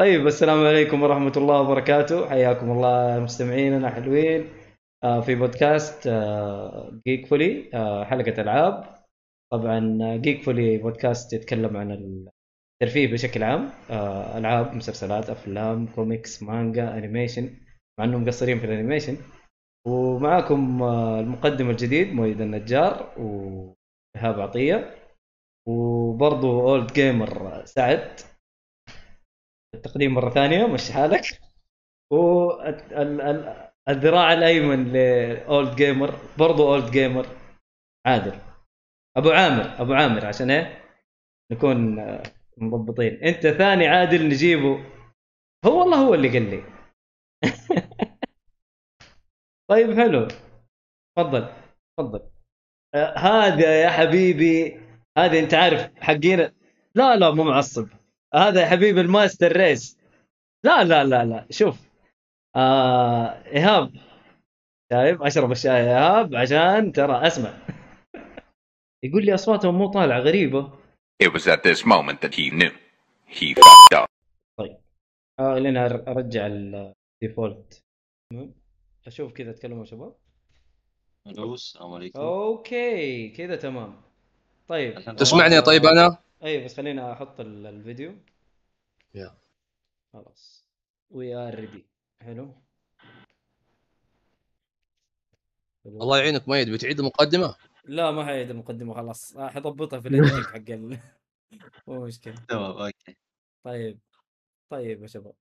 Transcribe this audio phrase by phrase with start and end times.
[0.00, 2.28] طيب السلام عليكم ورحمة الله وبركاته.
[2.28, 4.48] حياكم الله مستمعيننا حلوين
[5.04, 6.08] آه، في بودكاست
[7.06, 7.68] جيك فولي
[8.08, 8.84] حلقة ألعاب.
[9.52, 11.90] طبعا جيك فولي بودكاست يتكلم عن
[12.82, 17.50] الترفيه بشكل عام آه، ألعاب مسلسلات أفلام كوميكس مانجا animation
[17.98, 19.16] مع أنهم مقصرين في ال animation
[19.86, 24.94] ومعاكم آه، المقدم الجديد مؤيد النجار وإيهاب عطية
[25.68, 28.29] وبرضو Old Gamer سعد.
[29.74, 31.40] التقديم مرة ثانية مش حالك؟
[32.10, 32.72] والذراع
[34.32, 37.26] الأيمن ل Old Gamer برضو Old Gamer
[38.06, 38.38] عادل.
[39.16, 40.84] أبو عامر أبو عامر عشان إيه
[41.52, 41.96] نكون
[42.56, 43.24] مضبطين.
[43.24, 44.84] أنت ثاني عادل نجيبه.
[45.66, 46.62] هو والله هو اللي قال لي.
[49.70, 50.28] طيب حلو.
[51.16, 51.48] تفضل
[51.98, 52.30] تفضل.
[52.94, 54.80] آه هذا يا حبيبي
[55.18, 56.38] هذا أنت عارف حقين
[56.94, 57.88] لا لا مو معصب.
[58.34, 59.98] هذا يا حبيبي ال master race.
[60.64, 61.46] لا لا لا لا.
[61.50, 61.78] شوف
[62.56, 63.92] آه إيهاب.
[64.92, 67.58] شايف؟ اشرب الشاي يا إيهاب عشان ترى أسمع.
[69.04, 70.78] يقول لي أصواتهم مو طالعة غريبة.
[71.22, 72.72] It was at this moment that he knew.
[73.28, 74.06] He fucked up.
[74.58, 74.76] طيب
[75.40, 77.80] آه لين أرجع ال default
[79.06, 80.16] أشوف كذا تكلموا شباب.
[81.26, 82.20] السلام عليكم.
[82.20, 84.02] okay كذا تمام.
[84.68, 85.16] طيب.
[85.16, 88.14] تسمعني طيب أنا؟ اي بس خلينا أحط الفيديو.
[89.14, 89.34] yeah.
[90.12, 90.64] خلاص.
[91.10, 91.86] we are ready
[92.22, 92.54] حلو.
[95.86, 99.36] الله يعينك ميد بتعيد المقدمة؟ لا ما حيعيد المقدمة خلاص.
[99.36, 100.98] راح اضبطها في ال editing حق ال...
[101.86, 102.34] مو مشكلة.
[102.34, 103.16] تمام okay.
[103.64, 103.98] طيب.
[104.70, 105.34] طيب يا شباب.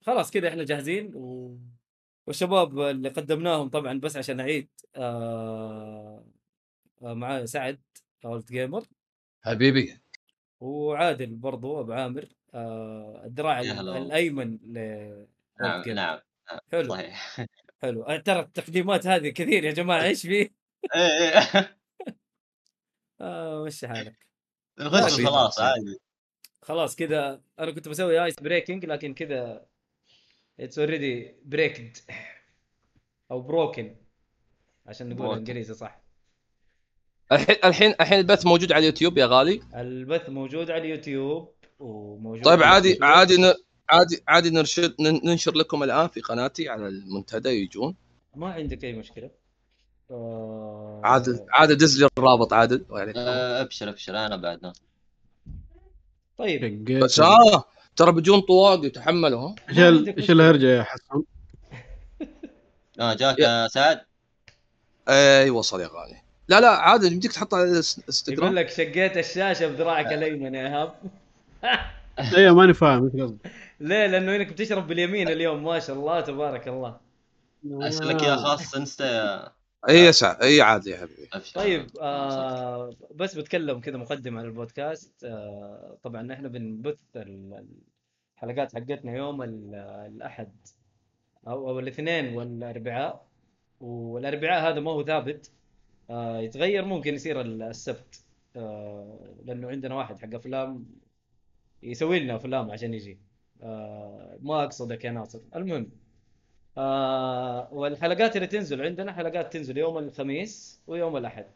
[0.00, 1.12] خلاص كذا إحنا جاهزين.
[1.14, 1.58] و...
[2.26, 6.24] والشباب اللي قدمناهم طبعا بس عشان أعيد آه...
[7.02, 7.80] آه معايا سعد
[8.24, 8.84] اولد جيمر
[9.42, 10.03] حبيبي.
[10.60, 14.78] وعادل برضو أبو عامر آه الذراع الأيمن ل
[15.60, 16.18] نعم نعم
[16.72, 16.88] حلو.
[16.88, 17.36] صحيح.
[17.82, 18.16] حلو.
[18.24, 20.54] ترى التقديمات هذه كثير يا جماعة إيش فيه؟
[20.94, 21.76] إيه إيه.
[23.20, 24.26] آه مشي حالك؟
[24.78, 25.98] نخش خلاص عادي.
[26.62, 29.66] خلاص كذا أنا كنت بسوي ice breaking لكن كذا
[30.60, 31.96] it's already breaked
[33.30, 33.96] أو broken
[34.86, 36.03] عشان نقول إنجليزي صح.
[37.32, 39.60] الحين الحين الحين البث موجود على اليوتيوب يا غالي.
[39.74, 43.54] البث موجود على اليوتيوب وموجود طيب عادي عادي ن...
[43.90, 47.94] عادي عادي نرشد ننشر لكم الآن في قناتي على المنتدى يجون.
[48.34, 49.30] ما عندك أي مشكلة.
[50.10, 51.00] آه...
[51.04, 52.84] عادل عادل دز لي الرابط عادل.
[52.90, 54.72] آه ابشر أبشر أنا بعد.
[56.36, 56.84] طيب.
[56.84, 57.64] بس آه
[57.96, 59.54] ترى بيجون طواق يتحملوا ها؟
[60.18, 61.22] إيش الهرجة يا حسن؟
[63.00, 64.00] آه جاك يا سعد؟
[65.08, 66.23] اي وصل يا غالي.
[66.48, 70.94] لا لا عادي يمديك تحط على الانستغرام يقول لك شقيت الشاشة بذراعك الأيمن يا إيهاب.
[72.36, 73.50] أيوه ماني فاهم إيش قصدك؟
[73.80, 77.00] ليه؟ لأنه إنك بتشرب باليمين اليوم ما شاء الله تبارك الله.
[77.66, 79.04] أسألك يا خاص إنستا.
[79.04, 79.52] يا
[79.88, 81.28] اي يا سعد اي عادي يا حبيبي.
[81.54, 85.24] طيب آه بس بتكلم كذا مقدمة عن البودكاست.
[85.24, 90.52] آه طبعا إحنا بنبث الحلقات حقتنا يوم الأحد
[91.46, 93.26] أو أو الاثنين والأربعاء.
[93.80, 95.50] والأربعاء هذا ما هو ثابت.
[96.10, 98.24] آه يتغير ممكن يصير السبت.
[98.56, 100.86] آه لأنه عندنا واحد حق أفلام
[101.82, 103.18] يسوي لنا أفلام عشان يجي.
[103.62, 105.40] آه ما اقصدك يا ناصر.
[105.56, 105.90] المهم
[107.72, 111.46] والحلقات اللي تنزل عندنا حلقات تنزل يوم الخميس ويوم الأحد.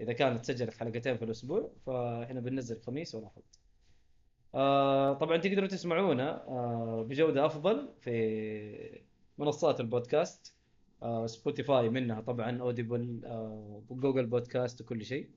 [0.00, 3.42] إذا كانت سجلت حلقتين في الأسبوع فإحنا بننزل الخميس والاحد
[5.20, 6.44] طبعا تقدروا تسمعونا
[7.08, 9.02] بجودة أفضل في
[9.38, 10.54] منصات البودكاست.
[11.26, 15.28] سبوتيفاي منها طبعا Audible آه جوجل بودكاست وكل شيء.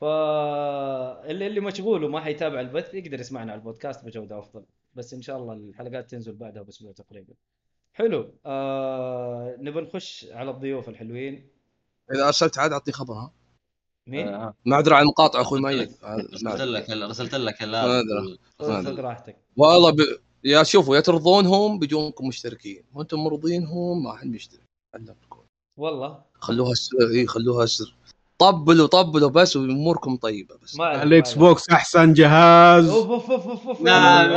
[0.00, 4.64] فاللي اللي مشغول وما حيتابع البث يقدر يسمعنا على البودكاست بجودة أفضل.
[4.94, 7.34] بس إن شاء الله الحلقات تنزل بعدها بأسبوع تقريبا.
[7.92, 8.34] حلو.
[8.46, 11.48] آه نبغى نخش على الضيوف الحلوين.
[12.14, 13.32] إذا أرسلت عاد اعطني خبر ها
[14.06, 14.54] مين؟ آه.
[14.64, 15.90] معذره على المقاطعة أخوي ميت.
[16.34, 17.54] رسلت لك رسلت لك
[18.58, 19.36] خذ راحتك.
[19.56, 19.96] والله ب...
[20.44, 22.82] يا شوفوا يا ترضونهم بيجونكم مشتركين.
[22.94, 24.60] وأنتم مرضينهم ما حد بيشترك
[25.76, 26.18] والله.
[26.34, 27.94] خلوها سر إي خلوها سر
[28.38, 30.80] طبلوا طبلوا بس وأموركم طيبة بس.
[30.80, 32.88] ال Xbox أحسن جهاز.
[32.88, 34.30] أوف أوف أوف أوف نعم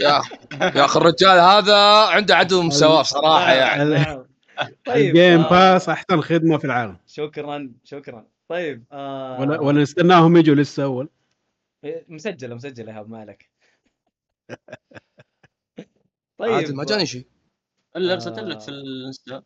[0.00, 0.22] يا
[0.60, 1.76] يا أخي الرجال هذا
[2.06, 4.24] عنده عدل ومساواة صراحة يعني.
[4.86, 6.96] طيب ال Game Pass أحسن خدمة في العالم.
[7.06, 8.26] شكرا شكرا.
[8.48, 9.40] طيب آه.
[9.40, 11.08] ولا ولا نستناهم يجوا لسه أول.
[12.08, 13.50] مسجلة مسجلة ايهاب مالك.
[16.40, 17.26] طيب عادل ما جاني شيء.
[17.96, 19.42] إلا ارسلت لك في الانستا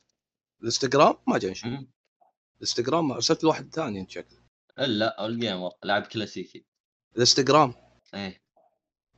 [0.61, 1.87] الانستغرام؟ ما جاني شيء.
[2.57, 4.39] الانستغرام ارسلت لواحد ثاني أنت شكله
[4.79, 6.65] لا ال gamer لعب كلاسيكي.
[7.17, 7.75] الانستغرام؟
[8.15, 8.41] إيه.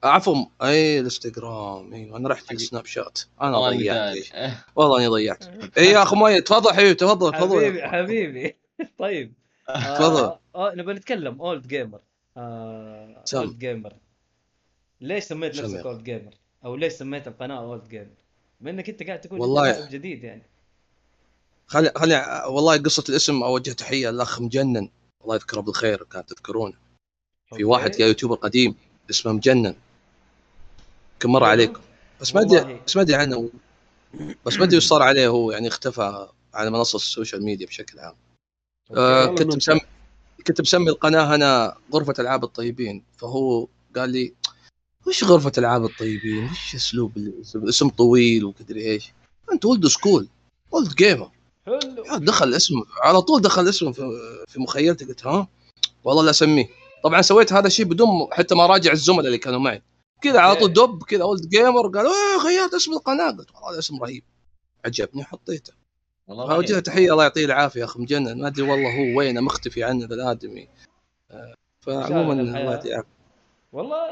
[0.05, 3.19] عفوا اي الانستغرام أيوه أنا رحت السناب شات.
[3.43, 4.17] أنا والله ضيعت.
[4.34, 4.64] إيه.
[4.76, 5.44] والله إني ضيعت.
[5.79, 7.56] اي يا أخو مؤيد تفضل حبيبي تفضل تفضل.
[7.56, 8.56] حبيبي حبيبي.
[8.99, 9.32] طيب.
[9.69, 10.38] آه، تفضل.
[10.55, 12.00] آه نبغى نتكلم Old Gamer
[12.37, 13.25] آه.
[13.35, 13.93] Old Gamer
[15.00, 16.35] ليش سميت سم نفسك Old Gamer؟
[16.67, 18.06] أو ليش سميت القناه Old Gamer؟
[18.61, 20.43] بما إنك أنت قاعد تقول والله- جديد يعني.
[21.67, 24.89] خلي خلي والله قصة الاسم اوجه تحية للاخ مجنن.
[25.25, 26.75] الله يذكره بالخير كان تذكرونه.
[27.57, 27.65] في.
[27.65, 28.75] واحد يا يوتيوبر قديم
[29.11, 29.75] اسمه مجنن.
[31.21, 31.81] كم مر عليكم؟
[32.21, 32.81] بس ما ادري.
[32.87, 33.51] بس ما أدري عنه.
[34.47, 38.15] بس ما أدري وش صار عليه هو يعني اختفى على منصة السوشيال ميديا بشكل عام.
[38.97, 39.57] آه كنت.
[39.57, 39.81] مسمي
[40.47, 43.03] كنت مسمي القناة أنا غرفة ألعاب الطيبين.
[43.19, 44.35] فهو قال لي
[45.06, 49.12] وش غرفة العاب الطيبين؟ وش أسلوب الاسم اسم طويل ومدري إيش؟
[49.53, 50.29] أنت old school
[50.70, 51.31] Old Gamer
[51.67, 52.05] حلو.
[52.17, 55.49] دخل اسم على طول دخل اسم في, مخيلتي قلت ها؟
[56.05, 56.69] والله لا أسميه.
[57.05, 59.82] طبعا سويت هذا الشيء بدون حتى ما راجع الزملاء اللي كانوا معي.
[60.23, 63.31] كذا على طول دب كذا Old Gamer قالوا إيه غيرت اسم القناة.
[63.31, 64.23] قلت والله هذا اسم رهيب.
[64.85, 65.73] عجبني حطيته
[66.29, 66.82] والله اوجه رهيب.
[66.82, 68.41] تحية الله يعطيه العافية يا اخ مجنن.
[68.41, 70.69] ما أدري والله هو وينه مختفي عنه ذا الادمي
[71.31, 73.05] آه، فعموما الله الحياة.
[73.76, 74.11] والله.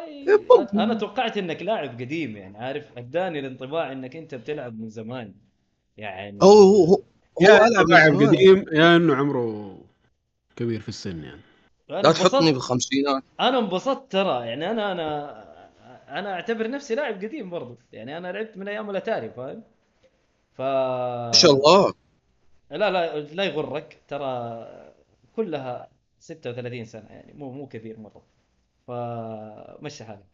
[0.75, 5.35] أنا توقعت إنك لاعب قديم يعني عارف؟ أداني الانطباع إنك أنت بتلعب من زمان.
[5.97, 7.01] يعني هو هو هو
[7.41, 8.15] يا ألعب لاعب.
[8.15, 9.79] قديم يا إنه عمره
[10.57, 11.41] كبير في السن يعني.
[11.89, 13.23] لا تحطني بالخمسينات.
[13.41, 15.45] أنا انبسطت ترى يعني أنا أنا
[16.09, 17.77] أنا أعتبر نفسي لاعب قديم برضو.
[17.93, 19.63] يعني أنا لعبت من أيام الأتاري فاهم؟
[20.53, 21.95] ف ما شاء الله.
[22.71, 24.67] لا لا لا يغرك ترى
[25.37, 25.89] كلها
[26.19, 28.34] 36 سنة يعني مو مو كثير مرة.
[28.87, 30.25] فمشي حالك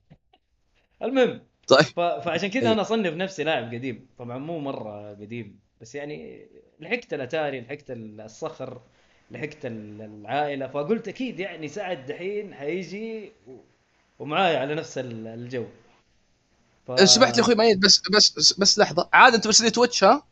[1.02, 1.81] المهم طيب.
[1.81, 2.00] ف...
[2.00, 2.73] فعشان كذا إيه.
[2.73, 4.06] أنا أصنف نفسي لاعب قديم.
[4.19, 6.47] طبعا مو مرة قديم بس يعني
[6.81, 8.81] لحقت الأتاري لحقت الصخر
[9.31, 10.67] لحقت ال- العائلة.
[10.67, 13.56] فقلت أكيد يعني سعد دحين حيجي و...
[14.19, 15.67] ومعاي على نفس ال- الجو.
[16.87, 17.08] ف...
[17.08, 17.79] سمحت يا أخوي ميت.
[17.79, 19.08] بس بس بس, لحظة.
[19.12, 20.23] عاد أنت بس لي تويتش ها؟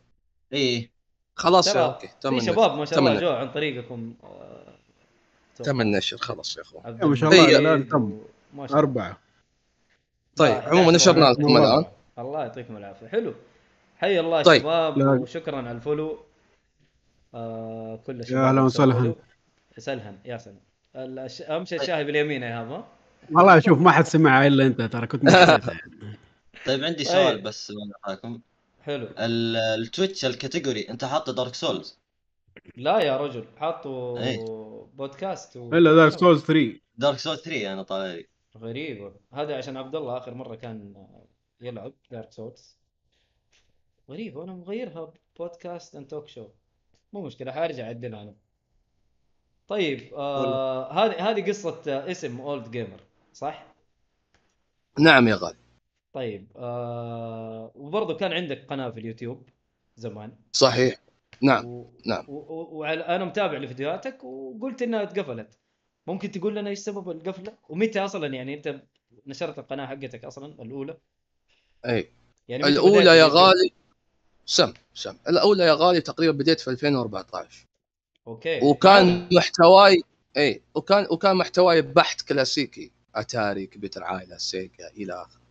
[0.53, 0.91] إيه.
[1.35, 4.13] خلاص أوكي تم في شباب ما شاء الله جو عن طريقكم.
[5.63, 6.97] تم النشر خلاص يا أخوان.
[7.01, 8.77] يا ما شاء الله شاء الله.
[8.77, 9.17] أربعة.
[10.35, 11.25] طيب عموما 11 نشرنا.
[11.25, 11.85] لكم الآن.
[12.19, 13.07] الله يعطيكم العافية.
[13.07, 13.33] حلو.
[13.97, 14.61] حي الله طيب.
[14.61, 15.09] شباب لا.
[15.11, 16.19] وشكرا على الفولو.
[17.35, 19.15] آه كل الشباب أهلا اللي وسهلا.
[19.77, 20.59] سلهن يا سلام.
[20.95, 22.87] الش- أهم شيء الشاهي باليمين يا ها؟
[23.31, 25.23] والله شوف ما حد سمعها إلا أنت ترى كنت.
[26.65, 27.07] طيب عندي طيب.
[27.13, 28.39] سؤال بس الله يعطاكم
[28.83, 29.07] حلو.
[29.19, 31.98] ال- التويتش ال category أنت حاطه دارك سولز
[32.75, 34.45] لا يا رجل حاطوا إيه.
[34.93, 35.73] بودكاست و...
[35.73, 38.27] إلا دارك سولز 3 دارك سولز 3 أنا طالع لي.
[38.57, 39.13] غريبة.
[39.33, 41.05] هذا عشان عبد الله آخر مرة كان
[41.61, 42.77] يلعب دارك سولز
[44.09, 46.47] غريبة أنا مغيرها بودكاست and talk show
[47.13, 48.35] مو مشكلة حارجع اعدلها أنا.
[49.67, 52.99] طيب آه هذه هذه قصة آه، اسم اولد جيمر
[53.33, 53.65] صح؟
[54.99, 55.57] نعم يا غالي.
[56.13, 59.49] طيب آه وبرضه كان عندك قناة في اليوتيوب
[59.95, 60.35] زمان.
[60.53, 60.99] صحيح.
[61.41, 61.93] نعم و...
[62.05, 62.25] نعم.
[62.27, 63.01] وعلى...
[63.01, 65.57] أنا متابع لفيديوهاتك وقلت إنها اتقفلت.
[66.07, 68.81] ممكن تقول لنا إيش سبب القفلة؟ ومتى أصلا يعني أنت
[69.27, 70.97] نشرت القناة حقتك أصلا؟ الأولى؟
[71.85, 72.09] أي.
[72.47, 73.71] يعني الأولى يا؟ غالي
[74.45, 75.15] سم سم.
[75.29, 77.65] الأولى يا غالي تقريبا بديت في 2014
[78.27, 78.59] أوكي.
[78.63, 80.01] وكان محتواي
[80.37, 82.91] أي وكان وكان محتواي بحت كلاسيكي.
[83.15, 85.41] أتاري كمبيوتر عائلة سيجا إلى آخره.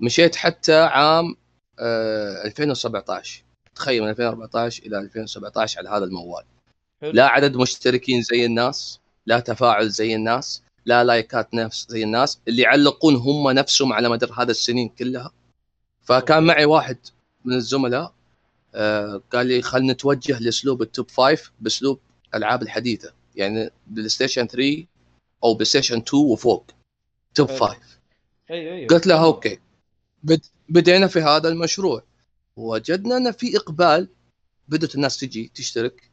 [0.00, 1.36] مشيت حتى عام
[1.78, 6.44] آه 2017 تخيل من 2014 إلى 2017 على هذا الموال
[7.02, 7.12] حلو.
[7.12, 12.62] لا عدد مشتركين زي الناس لا تفاعل زي الناس لا likeات نفس زي الناس اللي
[12.62, 15.32] يعلقون هم نفسهم على مدار هذا السنين كلها
[16.02, 16.42] فكان.
[16.42, 16.98] معي واحد
[17.44, 18.12] من الزملاء
[18.74, 21.98] آه قال لي خلينا نتوجه لأسلوب ال top five بأسلوب
[22.34, 24.84] الالعاب الحديثة يعني بلاي ستيشن 3
[25.44, 26.64] أو بلاي ستيشن 2 وفوق
[27.34, 27.58] top حلو.
[27.58, 27.98] five
[28.50, 29.24] أيوه أيوه قلت له.
[29.24, 29.58] أوكي
[30.22, 30.40] بد...
[30.68, 32.02] بدينا في هذا المشروع
[32.56, 34.08] وجدنا أن في إقبال
[34.68, 36.10] بدأت الناس تجي تشترك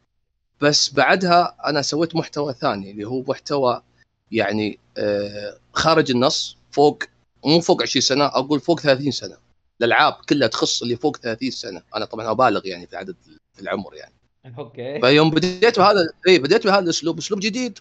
[0.62, 3.81] بس بعدها أنا سويت محتوى ثاني اللي هو محتوى
[4.31, 7.03] يعني آه خارج النص فوق
[7.45, 9.38] مو فوق 20 سنة أقول فوق 30 سنة.
[9.81, 11.81] الألعاب كلها تخص اللي فوق 30 سنة.
[11.95, 13.15] أنا طبعا أبالغ يعني في عدد
[13.53, 14.13] في العمر يعني.
[14.57, 15.01] أوكي.
[15.01, 17.79] فيوم بديت بهذا اي بديت بهذا الأسلوب أسلوب جديد.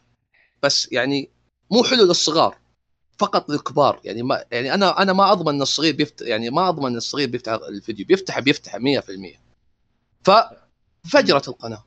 [0.62, 1.28] بس يعني
[1.70, 2.58] مو حلو للصغار.
[3.20, 4.00] فقط للكبار.
[4.04, 7.28] يعني ما يعني أنا أنا ما أضمن إن الصغير بيفتح يعني ما أضمن إن الصغير
[7.28, 8.06] بيفتح الفيديو.
[8.06, 9.38] بيفتح بيفتح 100%
[10.24, 11.84] ففجرت القناة.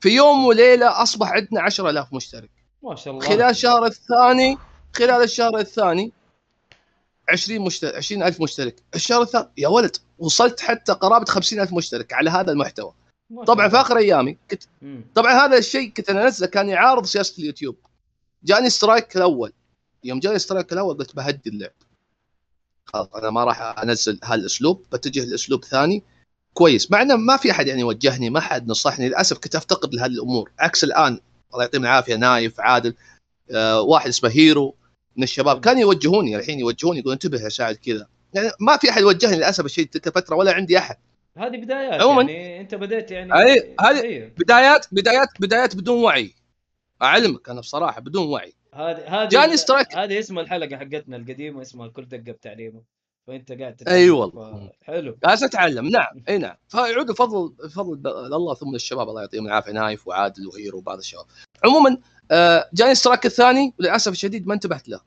[0.00, 2.50] في يوم وليلة أصبح عندنا 10000 مشترك.
[2.82, 3.26] ما شاء الله.
[3.26, 4.58] خلال الشهر الثاني
[4.96, 6.12] خلال الشهر الثاني
[7.28, 8.82] 20 مشترك 20000 مشترك.
[8.94, 12.92] الشهر الثاني يا ولد وصلت حتى قرابة 50000 مشترك على هذا المحتوى.
[13.46, 13.76] طبعا في.
[13.76, 14.62] آخر أيامي كنت.
[15.14, 17.76] طبعا هذا الشيء كنت أنزله كان يعارض سياسة اليوتيوب.
[18.42, 19.52] جاني strike الأول.
[20.04, 21.72] يوم جاني strike الأول قلت بهدي اللعب.
[22.84, 26.02] خلاص أنا ما راح أنزل هالأسلوب بتجه لأسلوب ثاني.
[26.54, 26.90] كويس.
[26.90, 29.08] مع إنه ما في أحد يعني وجهني ما حد نصحني.
[29.08, 30.50] للأسف كنت أفتقد لهذه الأمور.
[30.58, 31.20] عكس الآن
[31.52, 32.94] الله يعطيهم العافية نايف عادل
[33.50, 34.74] آه واحد اسمه هيرو
[35.16, 35.60] من الشباب.
[35.60, 38.06] كانوا يوجهوني الحين يوجهوني يقولون انتبه يا سعد كذا.
[38.34, 40.96] يعني ما في أحد وجهني للأسف الشيء تلك الفترة ولا عندي أحد.
[41.36, 42.22] هذه بدايات عموماً.
[42.22, 43.32] يعني أنت بديت يعني
[43.80, 44.32] هذه-.
[44.38, 46.34] بدايات بدايات بدايات بدون وعي.
[47.02, 48.52] أعلمك أنا بصراحة بدون وعي.
[48.74, 49.94] هذه هذه جاني strike.
[49.96, 52.82] هذه اسم الحلقة حقتنا القديمة اسمها كل دقة بتعليمه.
[53.26, 54.68] فأنت قاعد أي تتعلم، والله.
[54.68, 55.18] ف- حلو.
[55.24, 55.86] جالس أتعلم.
[55.88, 56.22] نعم.
[56.28, 56.56] أي نعم.
[56.68, 59.72] فيعود بفضل بفضل ب- الله ثم الشباب الله يعطيهم العافية.
[59.72, 61.24] نايف وعادل وهيرو وبعض الشباب.
[61.64, 61.98] عموما
[62.30, 63.74] آه، جاني اشتراك الثاني.
[63.78, 65.00] وللاسف الشديد ما انتبهت له.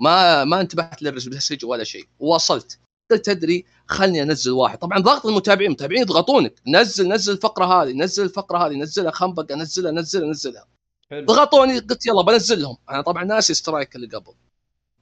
[0.00, 2.06] ما ما انتبهت للمسج ولا شيء.
[2.18, 2.78] وصلت
[3.10, 4.78] قلت تدري خلني أنزل واحد.
[4.78, 5.66] طبعا ضغط المتابعين.
[5.68, 6.54] المتابعين يضغطونك.
[6.68, 10.66] نزل نزل الفقرة هذه نزل الفقرة هذه نزلها خنبق انزلها نزلها نزلها.
[11.10, 11.26] حلو.
[11.26, 12.76] ضغطوني قلت يلا بنزل لهم.
[12.90, 14.32] أنا طبعا ناسي سترايك اللي قبل.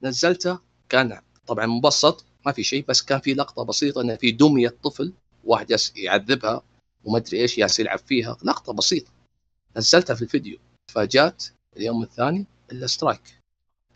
[0.03, 4.75] نزلته كان طبعا مبسط ما في شيء بس كان في لقطة بسيطة إنه في دمية
[4.83, 6.61] طفل واحد يعذبها
[7.03, 8.37] وما أدري إيش ياس يلعب فيها.
[8.43, 9.11] لقطة بسيطة.
[9.77, 10.59] نزلتها في الفيديو.
[10.91, 11.43] فجات
[11.77, 13.21] اليوم الثاني الا strike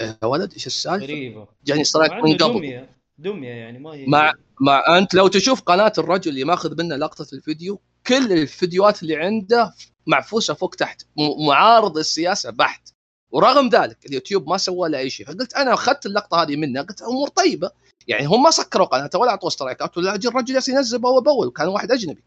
[0.01, 1.47] يا ولد إيش السالفة؟ غريبة.
[1.65, 2.53] جاني strike مع من قبل.
[2.53, 2.89] دمية.
[3.17, 7.27] دمية يعني ما هي مع مع أنت لو تشوف قناة الرجل اللي ماخذ منه لقطة
[7.33, 9.73] الفيديو كل الفيديوهات اللي عنده
[10.07, 11.01] معفوسة فوق تحت
[11.47, 12.89] معارض السياسة بحت.
[13.31, 15.25] ورغم ذلك اليوتيوب ما سوى له أي شيء.
[15.25, 17.71] فقلت أنا أخذت اللقطة هذه منه قلت أمور طيبة.
[18.07, 21.67] يعني هم ما سكروا قناته ولا أعطوه strikeات ولا الرجل جالس ينزل بأول بأول وكان
[21.67, 22.23] واحد أجنبي.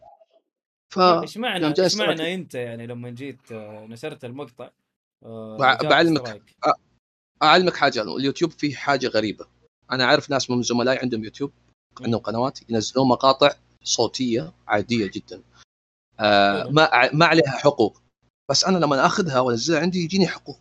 [0.92, 2.34] ف إيش معنى إيش معنى.
[2.34, 4.70] أنت يعني لما جيت آه، نشرت المقطع
[5.24, 6.42] آه، بعلمك.
[7.42, 9.46] أعلمك حاجة اليوتيوب فيه حاجة غريبة.
[9.92, 11.52] أنا أعرف ناس من زملائي عندهم يوتيوب
[12.00, 13.50] عندهم قنوات ينزلون مقاطع
[13.82, 15.42] صوتية عادية جدا.
[16.20, 16.68] آه.
[16.70, 18.02] ما ما عليها حقوق.
[18.50, 20.58] بس أنا لما أخذها وأنزلها عندي يجيني حقوق.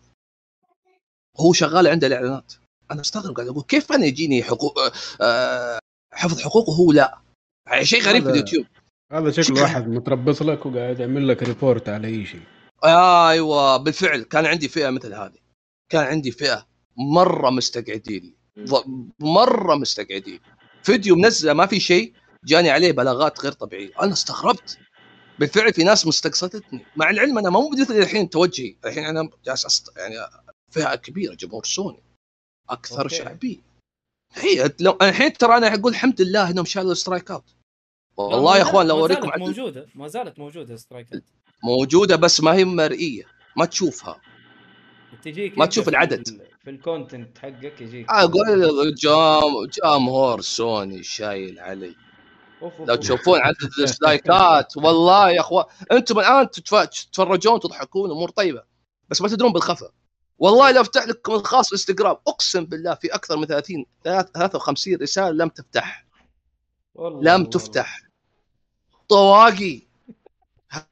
[1.39, 2.53] هو شغال عنده الإعلانات.
[2.91, 4.79] أنا أستغرب قاعد أقول كيف أنا يجيني حقوق
[5.21, 5.79] آه
[6.13, 7.19] حفظ حقوق وهو لا.
[7.67, 8.65] يعني شيء غريب في اليوتيوب.
[9.11, 9.53] هذا شكل.
[9.53, 12.41] واحد متربص لك وقاعد يعمل لك report على أي شيء.
[12.85, 14.21] أيوه بالفعل.
[14.21, 15.39] كان عندي فئة مثل هذه.
[15.91, 18.35] كان عندي فئة مرة مستقعدين.
[19.19, 20.39] مرة مستقعدين.
[20.83, 22.13] فيديو منزله ما في شيء
[22.45, 23.91] جاني عليه بلاغات غير طبيعية.
[24.01, 24.77] أنا استغربت.
[25.39, 26.85] بالفعل في ناس مستقصدتني.
[26.95, 28.75] مع العلم أنا مو مثل الحين توجهي.
[28.85, 29.97] الحين أنا جالس أست...
[29.97, 30.15] يعني
[30.71, 32.03] فئة كبيرة جمهور سوني.
[32.69, 33.15] أكثر أوكي.
[33.15, 33.57] شعبيه
[34.33, 37.43] هي لو الحين ترى أنا أقول الحمد لله إنهم شالوا ال strikeات
[38.17, 39.87] والله يا أخوان لو اوريكم موجودة.
[39.95, 41.23] ما زالت موجودة strikeات
[41.63, 43.23] موجودة بس ما هي مرئية.
[43.57, 44.21] ما تشوفها.
[45.23, 46.27] تجيك ما تشوف العدد.
[46.27, 48.05] ال- في ال content حقك يجيك.
[48.09, 51.95] أقول جام جمهور سوني شايل علي.
[52.79, 52.95] لو.
[52.95, 58.63] تشوفون عدد ال dislikeات والله يا أخوان أنتم الآن تتف- تتفرجون تضحكون أمور طيبة
[59.09, 59.89] بس ما تدرون بالخفا.
[60.39, 65.49] والله لو أفتح لكم الخاص انستغرام أقسم بالله في أكثر من 30 53 رسالة لم
[65.49, 66.05] تفتح.
[66.95, 67.35] والله.
[67.35, 67.45] لم.
[67.45, 68.01] تفتح.
[69.09, 69.81] طواقي.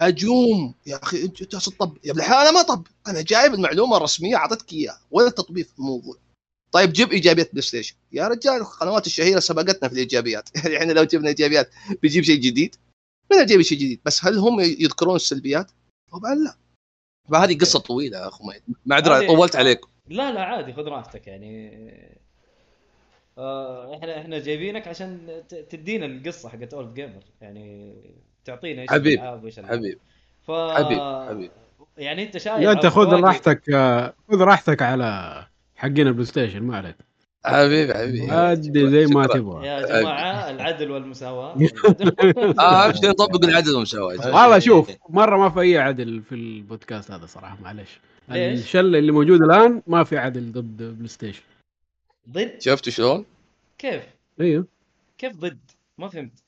[0.02, 0.76] هجوم.
[0.86, 2.88] يا أخي انت تطبل يا ابن الحلال أنا ما طبلت.
[3.08, 5.00] أنا جايب المعلومة الرسمية أعطيتك إياها.
[5.12, 6.16] ولا تطبيل في الموضوع.
[6.72, 7.96] طيب جيب إيجابيات بلاي ستيشن.
[8.12, 10.50] يا رجال القنوات الشهيرة سبقتنا في الإيجابيات.
[10.64, 11.70] يعني إحنا لو جبنا إيجابيات
[12.02, 12.76] بيجيب شيء جديد؟
[13.32, 15.72] من جايب شيء جديد؟ بس هل هم يذكرون السلبيات؟
[16.12, 16.58] طبعا لا.
[17.32, 21.72] فهذه قصة طويلة يا أخو ميت معذره طولت عليكم لا لا عادي خذ راحتك يعني.
[23.38, 27.96] آه إحنا إحنا جايبينك عشان تدينا القصة حقت Old Gamer يعني
[28.46, 29.54] تعطينا إيش حبيب، الألعاب.
[29.66, 30.00] حبيب
[30.48, 31.52] ف حبيب، حبيب.
[31.98, 33.14] يعني أنت شايف لا أنت خذ.
[33.14, 35.46] راحتك آه، خذ راحتك على
[35.78, 36.96] حقين البلاي ستيشن ما عليك.
[37.46, 38.32] حبيبي حبيبي.
[38.32, 39.28] عادي زي ما.
[39.28, 39.68] تبغى.
[39.68, 41.56] يا جماعة العدل والمساواة.
[42.60, 44.16] آه أهم شيء نطبق العدل والمساواة.
[44.26, 49.12] والله شوف مرة ما في أي عدل في البودكاست هذا صراحة معلش ليش؟ الشلة اللي
[49.12, 51.42] موجود الآن ما في عدل ضد بلاي ستيشن.
[52.30, 53.26] ضد؟ شفتوا شلون؟
[53.78, 54.04] كيف؟
[54.42, 54.66] أيوه
[55.18, 55.60] كيف ضد؟
[55.98, 56.44] ما فهمت.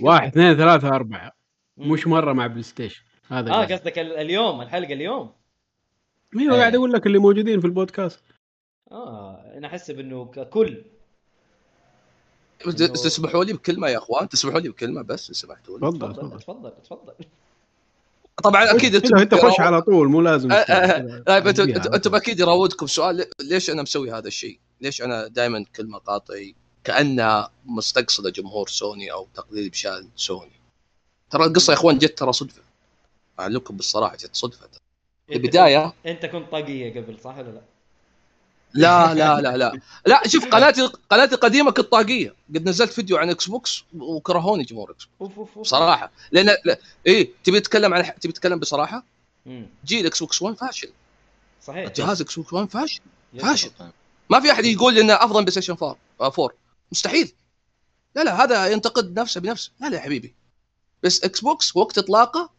[0.00, 1.32] واحد؟ اثنين ثلاثة أربعة.
[1.78, 3.02] مش مرة مع بلاي ستيشن.
[3.28, 3.64] هذا آه.
[3.64, 5.32] قصدك ال- اليوم الحلقة اليوم؟
[6.38, 6.60] أيوه إيه.
[6.60, 8.20] قاعد أقول لك اللي موجودين في البودكاست
[8.92, 10.82] آه أنا احسب إنه ككل
[12.76, 17.12] تسمحوا لي بكلمة يا أخوان تسمحوا لي بكلمة بس سمحتوا لي تفضل تفضل تفضل
[18.44, 20.48] طبعا أكيد كذا أنت خش على طول مو لازم.
[21.26, 21.62] طيب أنتم
[21.94, 22.14] أنتم.
[22.14, 27.50] أكيد يراودكم سؤال لي- ليش أنا مسوي هذا الشيء؟ ليش أنا دائما كل مقاطعي كأنها
[27.66, 30.50] مستقصدة جمهور سوني أو تقليل بشان سوني؟
[31.30, 32.62] ترى القصة يا أخوان جت ترى صدفة
[33.40, 34.68] أعلمكم بالصراحة جت صدفة
[35.32, 35.92] البداية.
[36.06, 37.60] إنت كنت طاقيه قبل صح ولا لا؟
[38.74, 39.80] لا لا لا لا.
[40.06, 42.34] لا شوف قناتي قناتي القديمة كنت طاقيه.
[42.54, 45.58] قد نزلت فيديو عن إكس بوكس وكرهوني جمهور إكس بوكس.
[45.58, 46.10] بصراحة.
[46.32, 49.04] لأن لا إيه تبي تتكلم عن تبي تتكلم بصراحة.
[49.84, 50.90] جيل إكس بوكس 1 فاشل.
[51.62, 51.92] صحيح.
[51.92, 53.00] جهاز إكس بوكس 1 فاشل.
[53.40, 53.70] فاشل.
[54.30, 56.50] ما في أحد يقول إنه أفضل بلاي ستيشن 4 4
[56.92, 57.32] مستحيل.
[58.14, 59.70] لا لا هذا ينتقد نفسه بنفسه.
[59.80, 60.34] لا لا يا حبيبي.
[61.02, 62.50] بس إكس بوكس وقت إطلاقه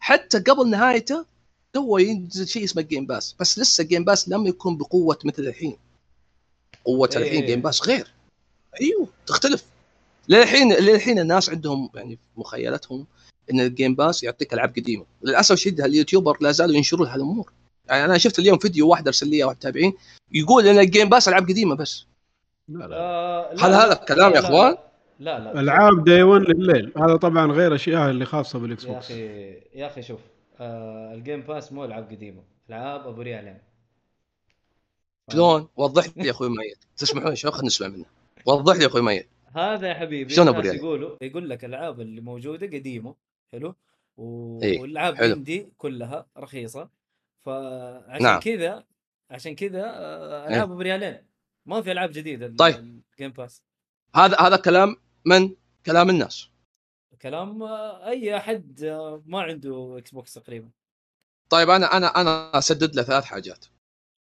[0.00, 1.24] حتى قبل نهايته
[1.72, 5.76] تو ينزل شيء اسمه Game Pass بس لسه Game Pass لم يكن بقوة مثل الحين.
[6.84, 7.22] قوة إيه.
[7.22, 8.08] الحين Game Pass غير.
[8.80, 9.64] أيوه تختلف.
[10.28, 13.06] للحين للحين الناس عندهم يعني في مخيلتهم
[13.50, 15.04] إن ال Game Pass يعطيك ألعاب قديمة.
[15.22, 17.52] للأسف الشديد ال YouTuber لا زالوا ينشرون هالأمور.
[17.88, 19.92] يعني أنا شفت اليوم فيديو واحد أرسل لي واحد متابعين
[20.32, 22.06] يقول إن ال Game Pass ألعاب قديمة بس.
[22.68, 22.78] لا.
[22.86, 22.96] لا.
[22.96, 24.76] آه هل هذا كلام يا أخوان؟
[25.20, 26.92] لا لا ألعاب Day 1 لليل.
[26.96, 29.04] هذا طبعا غير أشياء اللي خاصة بالإكس بوكس.
[29.04, 30.20] أخي يا أخي شوف
[30.60, 33.58] آه ال Game Pass مو ألعاب قديمة ألعاب أبو ريالين
[35.32, 38.04] شلون؟ وضح لي يا أخوي ميت تسمحون شلون خلينا نسمع منه
[38.46, 41.64] وضح لي يا أخوي ميت هذا يا حبيبي شلون أبو الناس ريال؟ يقولوا يقول لك
[41.64, 43.14] الألعاب اللي موجودة قديمة
[43.52, 43.74] حلو
[44.16, 44.58] و...
[44.62, 45.16] إيه، والألعاب.
[45.16, 46.88] عندي كلها رخيصة
[47.44, 48.40] فعشان نعم.
[48.40, 48.84] كذا
[49.30, 51.18] عشان كذا آه، ألعاب بريالين
[51.66, 52.74] ما في ألعاب جديدة طيب.
[52.74, 53.62] الجيم باس
[54.14, 55.54] هذا هذا كلام من؟
[55.86, 56.50] كلام الناس
[57.22, 60.70] كلام آه، أي أحد آه، ما عنده إكس بوكس تقريبا.
[61.50, 63.64] طيب أنا أنا أنا أسدد له ثلاث حاجات.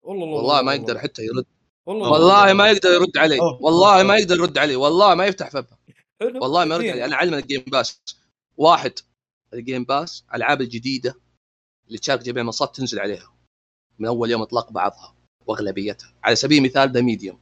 [0.03, 1.47] والله والله ما يقدر حتى يرد.
[1.87, 3.41] والله والله ما يقدر يرد علي.
[3.41, 3.63] أوه.
[3.63, 4.77] والله ما يقدر يرد علي.
[4.77, 5.77] والله ما يفتح فمه
[6.21, 6.43] حلو.
[6.43, 6.85] والله ما يرد.
[6.85, 7.05] علي.
[7.05, 8.03] أنا اعلم ال Game Pass
[8.57, 8.93] واحد
[9.53, 11.15] ال Game Pass الالعاب الجديدة
[11.87, 13.33] اللي تشارك جميع المنصات تنزل عليها.
[13.99, 15.15] من أول يوم اطلاق بعضها
[15.47, 16.15] وأغلبيتها.
[16.25, 17.41] على سبيل المثال The Medium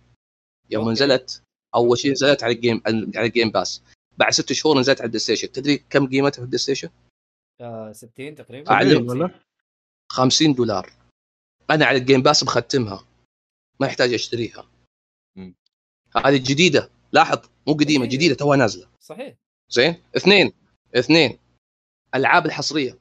[0.71, 0.93] يوم أوكي.
[0.93, 1.43] نزلت
[1.75, 3.83] أول شيء نزلت على ال Game على ال Game Pass
[4.19, 6.89] بعد ست شهور نزلت على البلاي ستيشن تدري كم قيمتها في البلاي ستيشن؟
[7.61, 8.71] آه 60 تقريبا.
[8.71, 9.09] أعلم.
[9.09, 9.31] ولا؟
[10.13, 10.93] 50 دولار.
[11.71, 13.07] أنا على ال Game Pass مختمها
[13.81, 14.69] ما يحتاج أشتريها.
[16.17, 16.91] هذه جديدة.
[17.13, 18.07] لاحظ مو قديمة.
[18.07, 18.89] جديدة توها نازلة.
[19.01, 19.35] صحيح.
[19.69, 20.53] زين؟ اثنين.
[20.95, 21.39] اثنين.
[22.15, 22.99] ألعاب الحصرية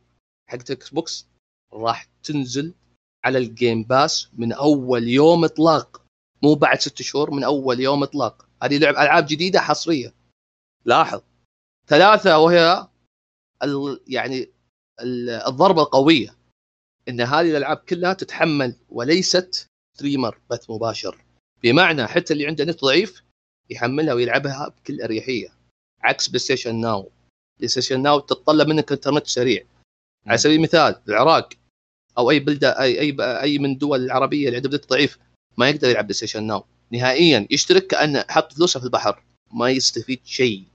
[0.50, 1.28] حقت إكس بوكس
[1.74, 2.74] راح تنزل
[3.24, 6.06] على ال Game Pass من أول يوم إطلاق.
[6.43, 8.47] مو بعد ست شهور من أول يوم إطلاق.
[8.63, 10.13] هذه لعب ألعاب جديدة حصرية.
[10.86, 11.22] لاحظ.
[11.88, 12.88] ثلاثة وهي
[13.63, 14.50] ال يعني
[15.02, 16.36] ال- الضربة القوية.
[17.10, 21.17] إن هذه الألعاب كلها تتحمل وليست stream بث مباشر.
[21.63, 23.24] بمعنى حتى اللي عنده نت ضعيف
[23.70, 25.54] يحملها ويلعبها بكل أريحية.
[26.02, 27.12] عكس بلاي ستيشن Now.
[27.58, 29.65] بلاي ستيشن Now تتطلب منك إنترنت سريع.
[30.28, 31.50] على سبيل المثال العراق
[32.17, 35.20] أو أي بلدة أي أي أي من الدول العربيه اللي عندها نت ضعيف
[35.58, 36.66] ما يقدر يلعب بلاي ستيشن Now.
[36.91, 39.24] نهائيا يشترك كأنه حط فلوسه في البحر.
[39.54, 40.65] ما يستفيد شيء.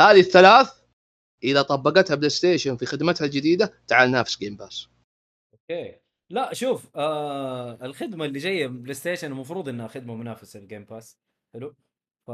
[0.00, 0.80] هذه الثلاث
[1.44, 4.88] إذا طبقتها بلاي ستيشن في خدمتها الجديدة تعال نافس Game Pass
[5.54, 6.00] أوكي.
[6.30, 11.18] لا شوف آه الخدمة اللي جاية بلاي ستيشن المفروض إنها خدمة منافسة لل Game Pass
[11.54, 11.74] حلو؟
[12.26, 12.30] ف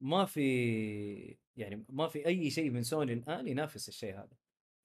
[0.00, 4.36] ما في يعني ما في أي شيء من سوني الآن ينافس الشيء هذا.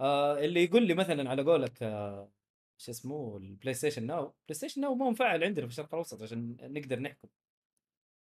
[0.02, 2.32] آه اللي يقول لي مثلا على قولك آه
[2.78, 4.24] شو اسمه البلاي ستيشن Now.
[4.26, 7.28] بلاي ستيشن Now ما مفعل عندنا في الشرق الأوسط عشان نقدر نحكم.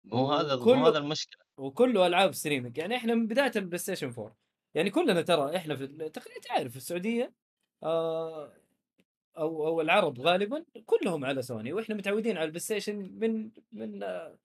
[0.04, 1.38] مو هذا كله- هذا المشكلة.
[1.56, 4.36] وكله ألعاب streaming يعني إحنا من بداية البلاي ستيشن 4
[4.74, 7.32] يعني كلنا ترى إحنا في تقريبا تعرف في السعودية
[7.82, 8.52] آه
[9.38, 14.38] أو أو العرب غالبا كلهم على سوني وإحنا متعودين على البلاي ستيشن من من آه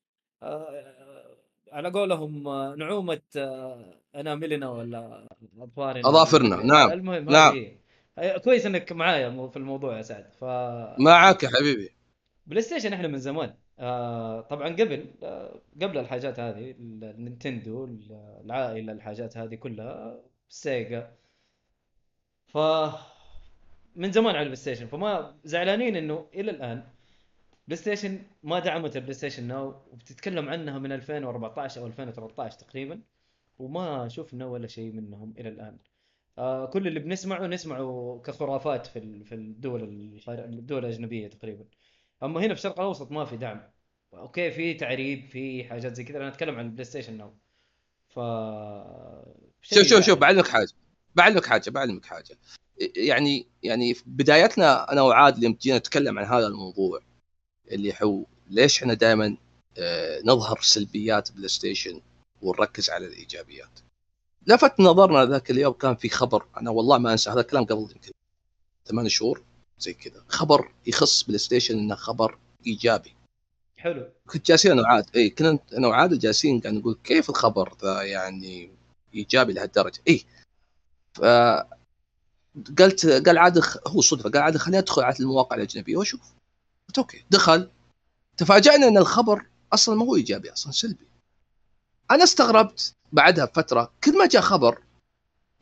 [0.43, 1.37] آه
[1.71, 5.27] على قولهم آه، نعومة آه أناملنا ولا
[5.59, 7.55] أظفارنا أظافرنا، نعم، المهم نعم.
[8.17, 8.39] هي.
[8.39, 10.33] كويس إنك معايا في الموضوع يا سعد.
[10.33, 10.43] ف
[10.99, 11.89] معك يا حبيبي.
[12.45, 13.53] بلاي ستيشن إحنا من زمان.
[13.79, 17.85] آه طبعا قبل آه قبل الحاجات هذه النينتندو
[18.45, 21.11] العائلة الحاجات هذه كلها سيجا.
[22.47, 22.57] ف
[23.95, 26.83] من زمان على البلاي ستيشن فما زعلانين إنه إلى الآن
[27.67, 33.01] بلاي ستيشن ما دعمت البلاي ستيشن Now وبتتكلم عنها من 2014 أو 2013 تقريبا
[33.59, 35.77] وما شفنا ولا شيء منهم إلى الآن.
[36.37, 39.83] آه كل اللي بنسمعه نسمعه كخرافات في في الدول
[40.29, 41.65] الدول الأجنبية تقريبا.
[42.23, 43.61] أما هنا في الشرق الأوسط ما في دعم.
[44.13, 46.17] أوكي في تعريب في حاجات زي كذا.
[46.17, 47.33] أنا أتكلم عن البلاي ستيشن ناو
[48.09, 48.19] ف
[49.61, 50.19] شوف شوف شوف يعني.
[50.19, 50.71] بعلمك حاجة.
[51.15, 52.37] بعلمك حاجة بعلمك حاجة.
[52.95, 56.99] يعني يعني في بدايتنا أنا وعادل لما جينا نتكلم عن هذا الموضوع
[57.71, 59.37] اللي هو ليش إحنا دائما
[60.25, 62.01] نظهر سلبيات بلاي ستيشن
[62.41, 63.79] ونركز على الإيجابيات.
[64.47, 68.11] لفت نظرنا ذاك اليوم كان في خبر أنا والله ما أنسى هذا الكلام قبل يمكن
[68.85, 69.43] ثمان شهور.
[69.79, 70.23] زي كذا.
[70.27, 73.15] خبر يخص بلاي ستيشن إنه خبر إيجابي.
[73.77, 74.09] حلو.
[74.27, 75.05] كنت جالسين أنا وعادل.
[75.15, 78.71] اي كنا أنا وعادل جالسين قاعد نقول كيف الخبر ذا يعني
[79.13, 80.25] إيجابي لهالدرجة؟ اي
[81.13, 81.21] ف
[82.79, 86.21] قلت قال عادل هو صدفة قال عادل خليني أدخل على المواقع الأجنبية وأشوف.
[86.87, 87.25] قلت okay.
[87.31, 87.69] دخل.
[88.37, 91.07] تفاجئنا إن الخبر أصلا ما هو إيجابي أصلا سلبي.
[92.11, 94.81] أنا استغربت بعدها بفترة كل ما جاء خبر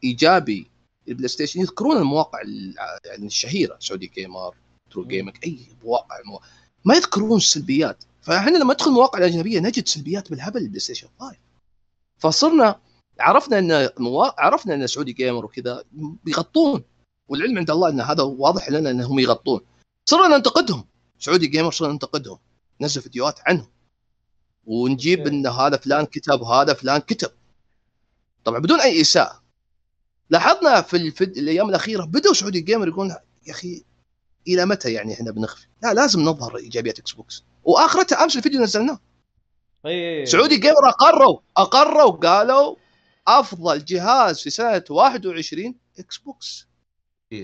[0.03, 0.71] إيجابي
[1.07, 4.55] البلاي ستيشن يذكرون المواقع ال- يعني الشهيرة Saudi Gamer
[4.91, 6.39] True Gaming أي مواقع المو...
[6.85, 8.03] ما يذكرون السلبيات.
[8.21, 11.37] فإحنا لما ندخل المواقع الأجنبية نجد سلبيات بالهبل البلاي ستيشن 5
[12.17, 12.79] فصرنا
[13.19, 14.41] عرفنا إن موا...
[14.41, 16.83] عرفنا إن Saudi Gamer وكذا بيغطون.
[17.27, 19.61] والعلم عند الله إن هذا واضح لنا إنهم يغطون.
[20.09, 20.85] صرنا ننتقدهم.
[21.19, 22.37] Saudi Gamer صرنا ننتقدهم.
[22.81, 23.67] ننزل فيديوهات عنهم.
[24.65, 25.27] ونجيب.
[25.27, 27.31] إن هذا فلان كتب وهذا فلان كتب.
[28.43, 29.40] طبعا بدون أي إساءة.
[30.31, 31.37] لاحظنا في الفد...
[31.37, 33.09] الأيام الأخيرة بدأوا Saudi Gamer يقول
[33.47, 33.83] يا أخي
[34.47, 38.99] إلى متى يعني إحنا بنخفي؟ لا لازم نظهر إيجابيات إكس بوكس واخرتها امس الفيديو نزلناه.
[39.85, 42.75] اي Saudi Gamer أقروا أقروا قالوا
[43.27, 46.67] أفضل جهاز في سنة 21 إكس بوكس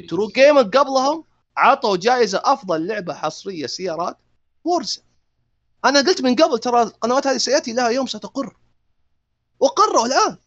[0.09, 1.23] True Gaming قبلهم
[1.57, 4.17] عطوا جائزة أفضل لعبة حصرية سيارات
[4.63, 5.01] Forza
[5.85, 8.57] أنا قلت من قبل ترى القنوات هذه سيأتي لها يوم ستقر.
[9.59, 10.37] وقروا الآن.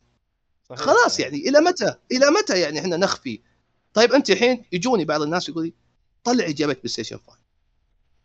[0.70, 0.86] صحيح.
[0.86, 3.40] خلاص يعني إلى متى؟ إلى متى يعني إحنا نخفي؟
[3.94, 5.72] طيب أنت الحين يجوني بعض الناس يقول لي
[6.24, 7.38] طلع ايجابيات بلاي ستيشن 5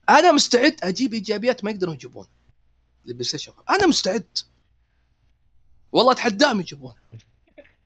[0.10, 2.28] أنا مستعد أجيب ايجابيات ما يقدرون يجيبون
[3.06, 4.38] للبلاي ستيشن 5 أنا مستعد
[5.92, 6.94] والله اتحداهم يجيبون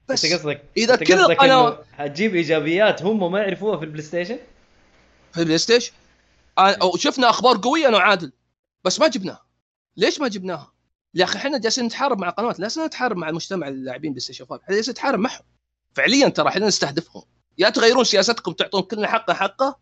[0.08, 4.38] بس أنت قصدك اذا كل القنوات إنه حتجيب ايجابيات هم ما يعرفوها في البلاي ستيشن؟
[5.32, 5.92] في البلاي ستيشن
[6.96, 8.32] شفنا أخبار قوية أنا وعادل
[8.84, 9.46] بس ما جبناها
[9.96, 10.72] ليش ما جبناها؟
[11.14, 14.62] يا أخي إحنا جالسين نتحارب مع قنوات لسنا نتحارب مع المجتمع اللاعبين بلاي ستيشن 5
[14.64, 15.42] إحنا جالسين نتحارب معهم.
[15.94, 17.22] فعليا ترى إحنا نستهدفهم.
[17.58, 19.78] يا تغيرون سياستكم تعطون كلن حقه حقه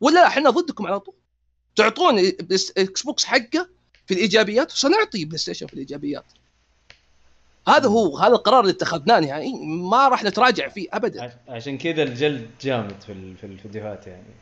[0.00, 1.14] ولا لا إحنا ضدكم على طول.
[1.76, 3.68] تعطون إكس بوكس حقه
[4.06, 6.24] في الإيجابيات وسنعطي بلاي ستيشن في الإيجابيات.
[7.68, 11.22] هذا هو هذا القرار اللي اتخذناه نهائي ما راح نتراجع فيه ابدا.
[11.22, 14.34] عش- عشان كذا الجلد جامد في ال- في الفيديوهات يعني.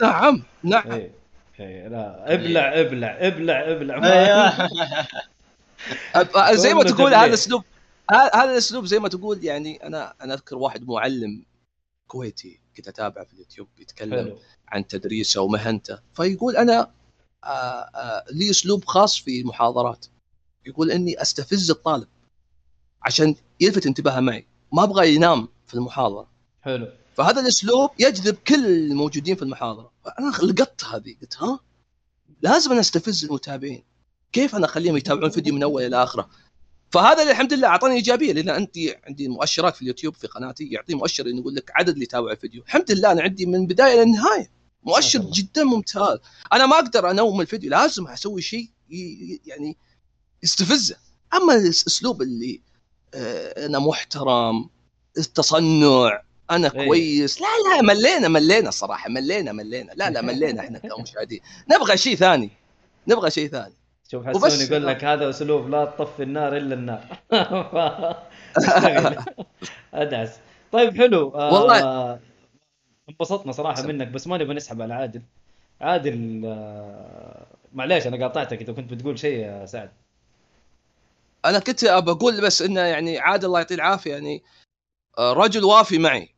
[0.00, 0.92] نعم نعم.
[0.92, 1.10] اي
[1.60, 3.98] اي لا ابلع ابلع ابلع ابلع.
[3.98, 4.70] أب-
[6.52, 7.14] زي ما تقول.
[7.14, 7.64] هذا الاسلوب
[8.10, 11.44] ه- هذا الأسلوب زي ما تقول يعني أنا أنا أذكر واحد معلم
[12.06, 14.38] كويتي كنت أتابعه في اليوتيوب يتكلم حلو.
[14.68, 15.98] عن تدريسه ومهنته.
[16.14, 16.90] فيقول أنا
[17.44, 20.06] آه، آه، لي أسلوب خاص في المحاضرات
[20.66, 22.08] يقول إني أستفز الطالب
[23.02, 24.46] عشان يلفت انتباهه معي.
[24.72, 26.26] ما أبغى ينام في المحاضرة.
[26.62, 26.88] حلو.
[27.16, 29.92] فهذا الأسلوب يجذب كل الموجودين في المحاضرة.
[30.04, 31.14] فأنا لقطت هذه.
[31.22, 31.60] قلت ها؟
[32.42, 33.84] لازم أنا أستفز المتابعين.
[34.34, 36.28] كيف أنا أخليهم يتابعون الفيديو من أول إلى آخره؟
[36.90, 40.94] فهذا اللي الحمد لله أعطاني إيجابية لأن انت عندي مؤشرات في اليوتيوب في قناتي يعطي
[40.94, 42.62] مؤشر إنه يقول لك عدد اللي يتابع الفيديو.
[42.62, 44.50] الحمد لله أنا عندي من البدايه للنهايه
[44.82, 45.18] مؤشر.
[45.18, 46.18] جدا ممتاز.
[46.52, 48.68] أنا ما أقدر أنوم الفيديو لازم أسوي شيء
[49.46, 49.76] يعني
[50.42, 50.96] يستفزه.
[51.34, 52.60] أما الأسلوب اللي
[53.14, 54.70] آه، أنا محترم
[55.18, 56.86] التصنع أنا إيه.
[56.86, 59.92] كويس لا لا ملينا ملينا صراحة ملينا ملينا.
[59.92, 61.40] لا لا ملينا إحنا كمشاهدين.
[61.70, 62.50] نبغى شيء ثاني
[63.08, 63.83] نبغى شيء ثاني.
[64.10, 64.26] شوف.
[64.26, 67.04] حسون يقول لك هذا أسلوب لا تطفي النار إلا النار.
[69.94, 70.38] أدعس
[70.72, 72.18] طيب حلو آه والله.
[73.08, 73.88] انبسطنا صراحة سم.
[73.88, 75.22] منك بس ما نبغى نسحب على عادل
[75.80, 79.90] عادل آه معليش أنا قاطعتك إذا كنت بتقول شيء يا سعد
[81.44, 84.42] أنا كنت بقول بس إنه يعني عاد الله يعطيه العافية يعني
[85.18, 86.34] آه، رجل وافي معي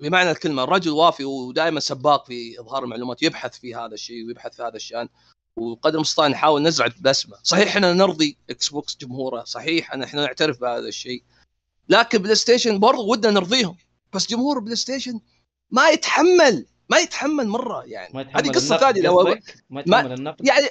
[0.00, 4.62] بمعنى الكلمة رجل وافي ودائما سباق في إظهار المعلومات يبحث في هذا الشيء ويبحث في
[4.62, 5.08] هذا الشأن
[5.56, 10.60] وقدر المستطاع نحاول نزرع بسمه صحيح إحنا نرضي إكس بوكس جمهوره صحيح إن إحنا نعترف
[10.60, 11.22] بهذا الشيء.
[11.88, 13.76] لكن بلاي ستيشن برضو ودنا نرضيهم.
[14.12, 15.20] بس جمهور بلاي ستيشن
[15.70, 18.30] ما يتحمل ما يتحمل مرة يعني.
[18.34, 19.00] هذه قصة ثانية.
[19.02, 19.36] لو؟
[19.70, 20.46] ما يتحمل النقد.
[20.46, 20.68] يعني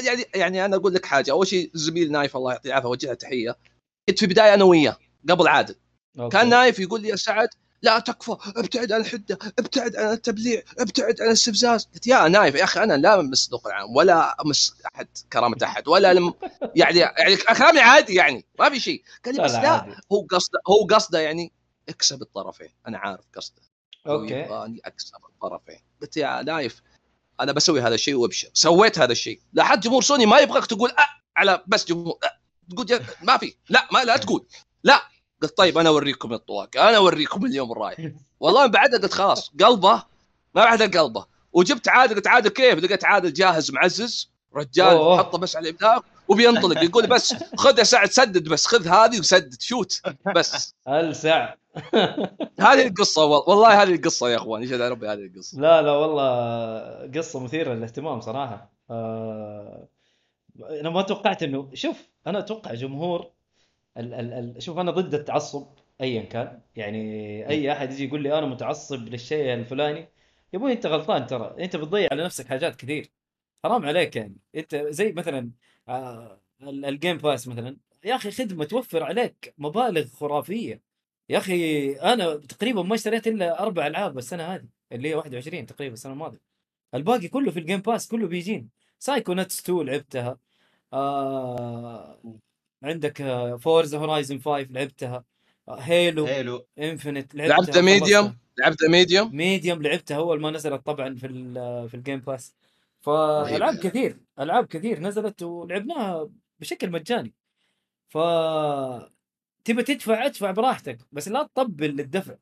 [0.00, 1.30] يعني يعني أنا أقول لك حاجة.
[1.30, 3.56] أول شيء زميل نايف الله يعطيه العافية اوجه له تحية.
[4.08, 5.74] كنت في بدايه أنا وياه قبل عادل.
[6.18, 6.36] okay.
[6.36, 7.48] كان نايف يقول لي يا سعد
[7.82, 11.88] لا تكفى ابتعد عن الحدة ابتعد عن التبليع ابتعد عن الاستفزاز.
[11.94, 15.88] قلت يا نايف يا أخي أنا لا امس ذوق العام ولا أمس أحد كرامة أحد
[15.88, 16.34] ولا لم
[16.74, 19.02] يعني يعني كلامي عادي يعني ما في شيء.
[19.24, 19.96] قال لي بس لا عادي.
[20.12, 21.52] هو قصده هو قصده يعني
[21.88, 22.68] اكسب الطرفين.
[22.88, 23.62] أنا عارف قصده.
[24.06, 24.34] okay.
[24.34, 25.80] يبغاني أكسب الطرفين.
[26.02, 26.82] قلت يا نايف
[27.40, 28.48] أنا بسوي هذا الشيء وأبشر.
[28.52, 29.40] سويت هذا الشيء.
[29.52, 33.54] لاحظت جمهور سوني ما يبغاك تقول أه على بس جمهور أه تقول ما في.
[33.68, 34.46] لا ما لا تقول.
[34.84, 35.02] لا.
[35.42, 38.10] قلت طيب أنا أوريكم الطواق أنا أوريكم اليوم الرايح.
[38.40, 39.94] والله من بعدها قلت خلاص قلبه
[40.54, 41.26] ما بعد قلبه.
[41.52, 45.18] وجبت عادل قلت عادل كيف؟ لقيت عادل جاهز معزز رجال.
[45.18, 49.60] حطه بس على الإبداع وبينطلق يقول بس خذ يا سعد سدد بس خذ هذه وسدد
[49.60, 50.02] شوت
[50.34, 50.74] بس.
[50.88, 51.54] السع
[52.60, 55.92] هذه القصة وال- والله هذه القصة يا أخوان يشهد على ربي هذه القصة؟ لا لا
[55.92, 58.70] والله قصة مثيرة للاهتمام صراحة.
[58.90, 59.88] آه
[60.80, 61.96] أنا ما توقعت إنه شوف
[62.26, 63.30] أنا أتوقع جمهور
[63.98, 65.66] ال ال ال شوف أنا ضد التعصب
[66.00, 66.60] أيا كان.
[66.76, 66.98] يعني
[67.48, 70.08] أي أحد يجي يقول لي أنا متعصب للشيء الفلاني يا
[70.58, 71.56] أبوي أنت غلطان ترى.
[71.64, 73.10] أنت بتضيع على نفسك حاجات كثير.
[73.64, 74.36] حرام عليك يعني.
[74.54, 75.50] أنت زي مثلا
[75.88, 77.76] آه ال- ال Game Pass مثلا.
[78.04, 80.82] يا أخي خدمة توفر عليك مبالغ خرافية.
[81.28, 85.94] يا أخي أنا تقريبا ما اشتريت إلا أربع ألعاب السنة هذه اللي هي 21 تقريبا
[85.94, 86.40] السنة الماضية.
[86.94, 90.38] الباقي كله في ال Game Pass كله بيجين Psychonauts 2 لعبتها.
[90.92, 92.18] آه
[92.82, 93.22] عندك
[93.60, 95.24] Forza Horizon 5 لعبتها
[95.68, 98.36] آه Halo Halo Infinite لعبتها لعبت Medium.
[98.58, 102.54] لعبت Medium Medium لعبتها أول ما نزلت طبعا في ال- في ال Game Pass
[103.00, 103.74] فألعاب.
[103.78, 106.28] كثير ألعاب كثير نزلت ولعبناها
[106.60, 107.32] بشكل مجاني.
[108.08, 108.18] ف
[109.64, 112.34] تبى تدفع ادفع براحتك بس لا تطبل للدفع.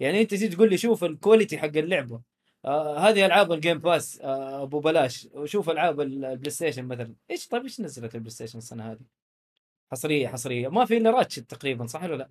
[0.00, 2.20] يعني أنت تجي تقول لي شوف ال quality حق اللعبة.
[2.64, 5.28] آه هذه ألعاب ال Game Pass آه أبو بلاش.
[5.34, 7.14] وشوف ألعاب ال- البلاي ستيشن مثلا.
[7.30, 8.98] إيش طيب إيش نزلت البلاي ستيشن السنة هذه؟
[9.92, 10.68] حصرية حصرية.
[10.68, 12.30] ما في إلا Ratchet تقريبا صح ولا لا؟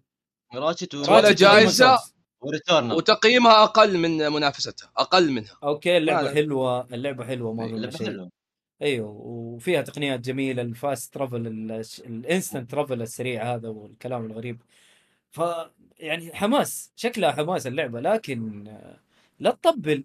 [0.55, 1.07] Ratchet ولا.
[2.41, 5.57] و Returnal وتقييمها أقل من منافستها أقل منها.
[5.63, 6.33] okay اللعبة لا.
[6.33, 8.27] حلوة اللعبة حلوة ما قلنا لعبة شيء.
[8.81, 11.47] أيوه وفيها تقنيات جميلة ال fast travel
[12.05, 14.61] ال instant travel السريع هذا والكلام الغريب.
[15.31, 15.41] ف
[15.99, 18.99] يعني حماس شكلها حماس اللعبة لكن آه،
[19.39, 20.03] لا تطبل.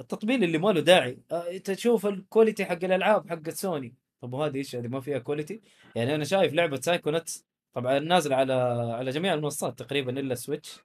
[0.00, 1.18] التطبيل اللي ما له داعي.
[1.32, 3.94] آه، انت تشوف ال quality حق الألعاب حق سوني.
[4.22, 5.60] طب وهذه إيش؟ هذه ما فيها quality
[5.94, 8.52] يعني أنا شايف لعبة Psychonauts طبعا نازلة على
[8.98, 10.80] على جميع المنصات تقريبا إلا ال Switch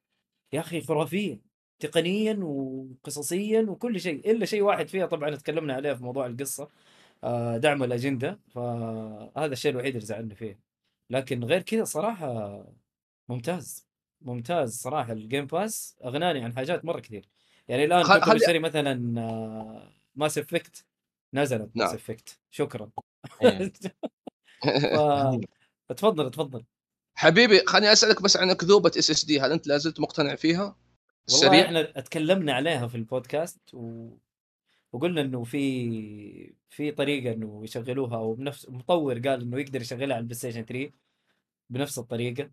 [0.54, 1.40] يا أخي خرافية
[1.80, 6.70] تقنيا وقصصيا وكل شيء إلا شيء واحد فيها طبعا تكلمنا عليه في موضوع القصة
[7.24, 8.40] آه، دعم الأجندة.
[8.50, 10.60] فهذا الشيء الوحيد اللي زعلني فيه.
[11.10, 12.64] لكن غير كذا صراحة
[13.30, 13.88] ممتاز
[14.22, 17.26] ممتاز صراحة ال Game Pass أغناني عن حاجات مرة كثير.
[17.68, 18.94] يعني الآن خل- كنت بشتري مثلا
[20.16, 20.86] Mass Effect
[21.34, 21.88] نزلت نعم.
[21.88, 22.90] Mass Effect شكرا.
[24.64, 25.94] ف...
[25.98, 26.64] تفضل تفضل
[27.16, 30.76] حبيبي خليني أسألك بس عن أكذوبة SSD هل أنت لا زلت مقتنع فيها؟
[31.32, 31.66] والله سريع.
[31.66, 34.10] إحنا تكلمنا عليها في البودكاست و...
[34.94, 40.18] وقلنا إنه في في طريقة إنه يشغلوها أو بنفس مطور قال إنه يقدر يشغلها على
[40.18, 40.92] ال PlayStation 3
[41.70, 42.52] بنفس الطريقة.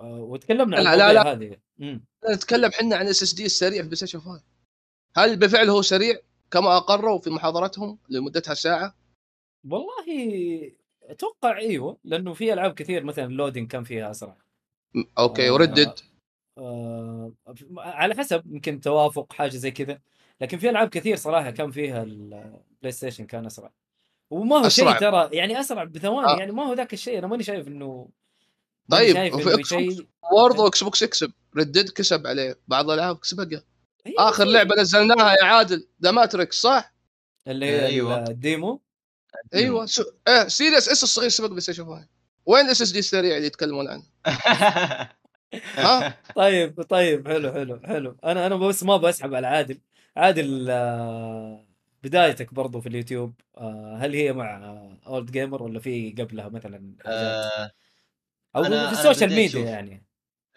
[0.00, 1.56] آه، وتكلمنا عن لا، لا، هذه.
[1.78, 2.04] مم.
[2.30, 4.44] نتكلم إحنا عن SSD السريع في PlayStation 5
[5.16, 6.18] هل بالفعل هو سريع
[6.50, 8.94] كما اقروا في محاضرتهم لمدتها ساعة؟
[9.68, 14.36] والله أتوقع إيوه لأنه في ألعاب كثير مثلا ال loading كان فيها أسرع.
[15.18, 15.94] okay آه، وردد.
[16.58, 17.32] آه
[17.76, 20.00] على حسب يمكن توافق حاجة زي كذا.
[20.40, 23.72] لكن في ألعاب كثير صراحة كان فيها ال PlayStation كان أسرع.
[24.30, 24.68] وما هو.
[24.68, 26.38] شيء ترى يعني أسرع بثواني آه.
[26.38, 28.08] يعني ما هو ذاك الشيء أنا ماني شايف إنه
[28.90, 29.72] طيب شايف إكس بوكس
[30.66, 31.32] إكس بوكس يكسب.
[31.56, 32.58] ردد كسب عليه.
[32.68, 33.62] بعض الألعاب كسبها.
[34.06, 36.94] هي آخر لعبة نزلناها يا عادل The Matrix صح؟
[37.48, 38.24] اللي هي أيوة.
[38.24, 38.80] ال demo.
[39.54, 39.86] أيوه.
[39.86, 40.02] so...
[40.28, 42.08] إيه Series S الصغير سبق PlayStation 5
[42.46, 44.02] وين ال SSD السريع اللي يتكلمون عنه؟
[45.74, 48.16] ها؟ طيب طيب حلو حلو حلو.
[48.24, 49.80] أنا أنا بس ما بسحب على عادل.
[50.16, 51.66] عادل آه،
[52.02, 54.56] بدايتك برضو في اليوتيوب آه، هل هي مع
[55.06, 57.70] Old Gamer ولا في قبلها مثلا حاجات؟ آه،
[58.56, 59.60] أو أنا- في ال social media.
[59.64, 60.06] يعني.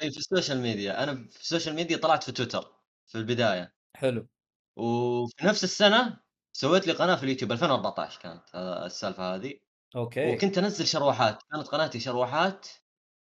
[0.02, 1.04] اي في ال social media.
[1.04, 2.74] أنا في السوشيال ميديا طلعت في تويتر
[3.08, 3.74] في البداية.
[3.96, 4.28] حلو.
[4.76, 6.18] وفي نفس السنة
[6.56, 9.60] سويت لي قناة في اليوتيوب 2014 كانت آه، السالفة هذه.
[9.96, 10.34] okay.
[10.34, 12.68] وكنت أنزل شروحات كانت قناتي شروحات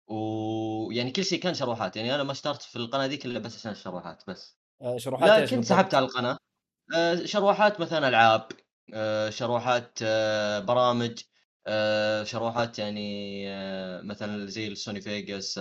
[0.07, 3.71] ويعني كل شيء كان شروحات يعني أنا ما اشتركت في القناة ذيك إلا بس عشان
[3.71, 4.57] الشروحات بس.
[4.81, 6.37] آه، شروحات لكن بالضبط؟ سحبت على القناة.
[6.95, 8.47] آه، شروحات مثلا ألعاب
[8.93, 10.03] آه، شروحات
[10.63, 11.19] برامج
[12.23, 13.45] شروحات يعني
[14.03, 15.59] مثلا زي ال Sony Vegas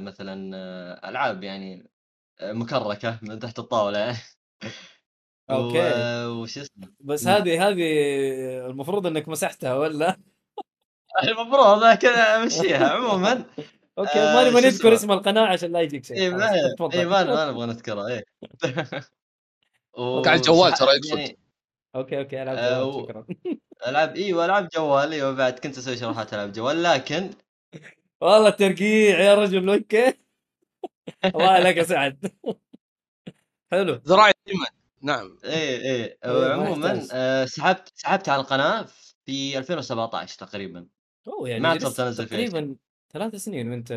[0.00, 0.34] مثلا
[1.08, 1.90] ألعاب يعني
[2.42, 4.16] مكركة من تحت الطاولة يعني.
[5.50, 5.78] okay.
[5.78, 7.26] و- وش اسمه؟ بس.
[7.26, 7.82] هذه هذه
[8.66, 10.16] المفروض إنك مسحتها ولا؟
[11.28, 12.88] المفروض لكن أمشيها.
[12.88, 13.44] عموما
[13.98, 16.16] okay آه، ما نبغى نذكر؟ اسم القناة عشان لا يجيك شيء.
[16.16, 16.50] اي ما.
[16.94, 18.24] اي ما ما نبغى نذكرها اي
[20.26, 21.36] على الجوال ترى يقصد.
[21.94, 23.26] أوكي أوكي ألعب آه، جوال، و- شكرا.
[23.86, 27.30] العاب أيوه العاب جوال أيوه بعد كنت أسوي شروحات العاب جوال لكن
[28.20, 30.12] والله ترقيع يا رجل أوكي.
[31.24, 32.32] الله عليك يا سعد.
[33.72, 33.94] حلو.
[34.06, 34.66] ذراعي دائما
[35.02, 35.38] نعم.
[35.44, 36.18] إيه إيه.
[36.24, 37.08] إيه، ما عموما.
[37.12, 38.86] آه، سحبت سحبت على القناة
[39.26, 40.86] في 2017 تقريبا.
[41.28, 42.26] أوه يعني ما فيها شيء.
[42.26, 42.76] تقريبا
[43.12, 43.90] ثلاث سنين وأنت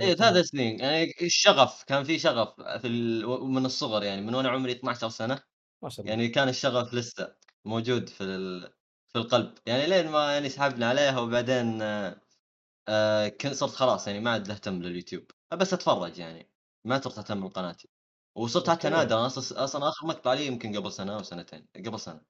[0.00, 0.80] إيه ثلاث سنين.
[0.80, 3.26] يعني الشغف كان في شغف في ال...
[3.44, 5.42] من الصغر يعني من وأنا عمري 12 سنة.
[5.82, 6.10] ما شاء الله.
[6.10, 8.72] يعني كان الشغف لسه موجود في ال...
[9.08, 9.54] في القلب.
[9.66, 12.20] يعني لين ما يعني سحبنا عليها وبعدين آه،
[12.88, 15.30] آه، كنت صرت خلاص يعني ما عاد أهتم لليوتيوب.
[15.52, 16.52] بس أتفرج يعني.
[16.84, 17.88] ما صرت أهتم لقناتي
[18.34, 18.96] وصرت حتى okay.
[18.98, 22.20] نادر أنا أصلا أصلا آخر مقطع لي يمكن قبل سنة أو سنتين قبل سنة.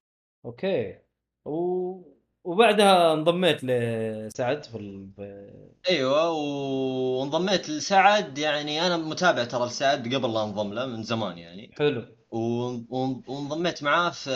[0.45, 0.97] okay.
[1.45, 2.13] و...
[2.43, 5.09] وبعدها انضميت لسعد في ال...
[5.15, 8.37] في- أيوه و- وانضميت لسعد.
[8.37, 11.71] يعني أنا متابع ترى لسعد قبل لا أنضم له من زمان يعني.
[11.77, 12.05] حلو.
[12.31, 14.29] وانضميت معاه في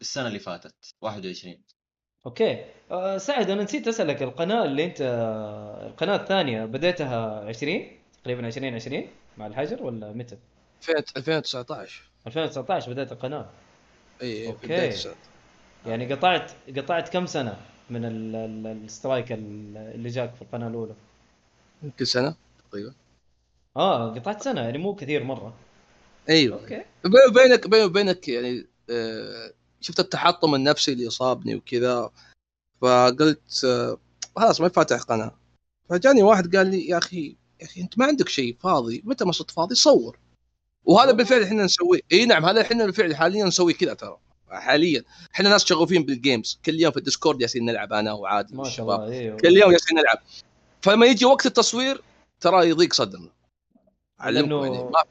[0.00, 1.62] السنة اللي فاتت 21
[2.26, 2.64] okay.
[2.90, 5.00] آه سعد أنا نسيت أسألك القناة اللي أنت
[5.86, 10.38] القناة الثانية بديتها 20 تقريبا 2020 مع الحجر ولا متى؟
[10.90, 13.50] 2019 2019 بديت القناة.
[14.22, 14.52] إي.
[14.52, 15.14] بداية السنة.
[15.86, 17.56] يعني قطعت قطعت كم سنة
[17.90, 20.94] من ال- ال- ال strike ال- اللي جاك في القناة الأولى؟
[21.82, 22.34] يمكن سنة
[22.70, 22.94] تقريبا.
[23.76, 25.54] آه قطعت سنة يعني مو كثير مرة.
[26.28, 26.60] أيوه.
[26.60, 26.84] okay.
[27.04, 32.10] بيني وبينك بيني وبينك يعني آه، شفت التحطم النفسي اللي صابني وكذا
[32.80, 33.98] فقلت آه،
[34.36, 35.34] خلاص ما فاتح قناة.
[35.88, 39.02] فجاني واحد قال لي يا أخي يا أخي أنت ما عندك شيء فاضي.
[39.04, 40.18] متى ما صرت فاضي صور.
[40.84, 42.00] وهذا بالفعل إحنا نسويه.
[42.12, 44.16] إي نعم هذا إحنا بالفعل حاليا نسوي كذا ترى.
[44.50, 45.04] حاليا.
[45.34, 48.64] إحنا ناس شغوفين بال games كل يوم في ال Discord جالسين نلعب أنا وعادل ما
[48.64, 49.00] شاء والشباب.
[49.00, 50.18] الله أيوه كل يوم جالسين نلعب.
[50.82, 52.02] فلما يجي وقت التصوير
[52.40, 53.28] ترى يضيق صدرنا.
[54.20, 55.02] علمكم يعني ما,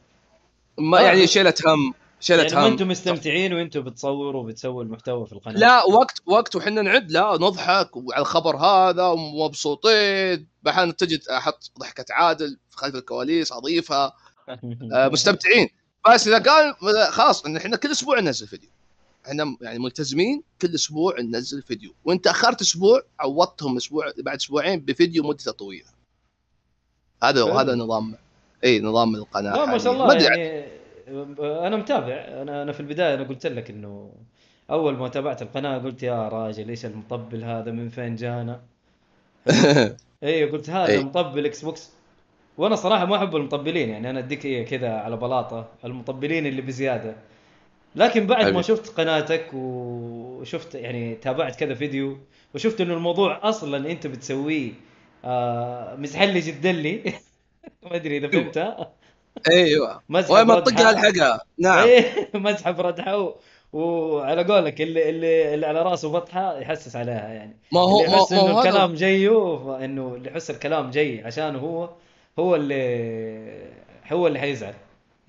[0.78, 1.02] ما آه.
[1.02, 2.72] يعني شيله هم شيله يعني هم.
[2.72, 5.58] أنتم مستمتعين وأنتم بتصوروا وبتسووا المحتوى في القناة.
[5.58, 7.12] لا وقت وقت وحنا نعد.
[7.12, 10.48] لا نضحك وعلى الخبر هذا ومبسوطين.
[10.68, 14.14] أحيانا تجد أحط ضحكة عادل خلف الكواليس أضيفها.
[15.14, 15.70] مستمتعين.
[16.14, 16.76] بس إذا قال
[17.12, 18.70] خلاص إن إحنا كل أسبوع ننزل فيديو.
[19.28, 21.94] إحنا يعني ملتزمين كل أسبوع ننزل فيديو.
[22.06, 25.90] وإنت آخرت أسبوع عوضتهم أسبوع بعد أسبوعين بفيديو مدته طويلة.
[27.24, 27.54] هذا حلو.
[27.60, 28.16] هذا نظام
[28.64, 30.04] اي نظام القناة لا ما شاء حالياً.
[30.04, 32.14] الله أدري يعني أنا متابع.
[32.14, 34.14] أنا أنا في البداية أنا قلت لك إنه
[34.70, 38.62] أول ما تابعت القناة قلت يا راجل إيش المطبل هذا؟ من فين جانا؟
[40.24, 41.04] أيوه قلت هذا إيه.
[41.04, 41.90] مطبل إكس بوكس
[42.58, 47.16] وأنا صراحة ما أحب المطبلين يعني أنا أديك إيه كذا على بلاطة المطبلين اللي بزيادة.
[47.96, 48.64] لكن بعد ما حبيبي.
[48.64, 52.18] شفت قناتك وشفت يعني تابعت كذا فيديو
[52.56, 54.72] وشفت إنه الموضوع أصلا أنت بتسويه
[55.26, 57.04] آه مزحلي جدلي
[57.84, 58.92] ما أدري إذا فهمتها.
[59.52, 60.02] أيوه.
[60.10, 60.60] وين ما.
[60.60, 61.88] تطقها الحقها نعم.
[61.88, 63.36] إيه مسحب ردحه و...
[63.74, 67.58] وعلى قولك اللي اللي اللي على رأسه بطحة يحسس عليها يعني.
[67.74, 71.60] ما هو اللي ما يحس ما إنه الكلام جاية فانه اللي يحس الكلام جاي عشانه
[71.60, 71.90] هو
[72.40, 73.72] هو اللي
[74.12, 74.74] هو اللي حيزعل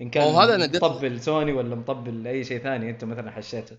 [0.01, 0.83] إن كان هذا أنا قلت.
[0.83, 3.77] مطبل سوني ولا مطبل أي شيء ثاني انت مثلا حشيته.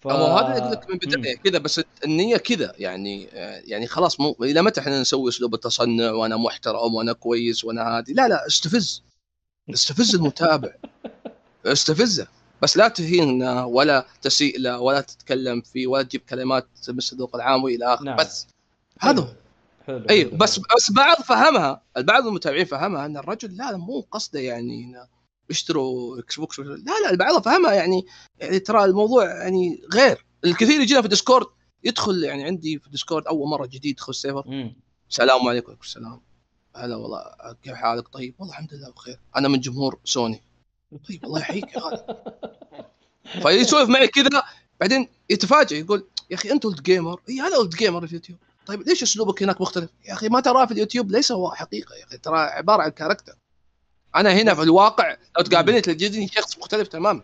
[0.00, 0.08] ف...
[0.08, 3.24] هو هذا اللي لك من البدايه كذا بس النية كذا يعني
[3.64, 8.12] يعني خلاص مو إلى متى إحنا نسوي أسلوب التصنع وأنا محترم وأنا كويس وأنا هادي؟
[8.12, 9.02] لا لا استفز.
[9.70, 10.72] استفز المتابع.
[11.66, 12.26] استفزه.
[12.62, 16.66] بس لا تهينه ولا تسيء له ولا تتكلم فيه ولا تجيب كلمات
[17.12, 18.04] الذوق العام وإلى آخره.
[18.04, 18.16] نعم.
[18.16, 18.46] بس
[19.00, 19.41] هذا.
[19.86, 20.60] حلو أيوه حلو، بس.
[20.76, 24.94] بس بعض فهمها البعض المتابعين فهمها إن الرجل لا مو قصده يعني
[25.50, 26.58] اشتروا Xbox.
[26.58, 28.06] لا لا البعض فهمها يعني
[28.38, 30.24] يعني ترى الموضوع يعني غير.
[30.44, 31.46] الكثير يجينا في Discord
[31.84, 34.76] يدخل يعني عندي في Discord أول مرة جديد يدخل server مم.
[35.10, 36.20] السلام عليكم وعليكم السلام.
[36.76, 37.22] هلا والله
[37.62, 39.18] كيف حالك؟ طيب والله الحمد لله بخير.
[39.36, 40.42] أنا من جمهور سوني.
[41.08, 42.22] طيب الله يحييك يا غالي
[43.42, 44.42] فيسولف معي كذا
[44.80, 48.38] بعدين يتفاجئ يقول يا أخي أنت Old Gamer إي أنا Old Gamer في اليوتيوب.
[48.66, 52.04] طيب ليش أسلوبك هناك مختلف؟ يا أخي ما تراه في اليوتيوب ليس هو حقيقة يا
[52.04, 53.34] أخي ترى عبارة عن character.
[54.16, 57.22] أنا هنا في الواقع لو تقابلني تجدني شخص مختلف تماما.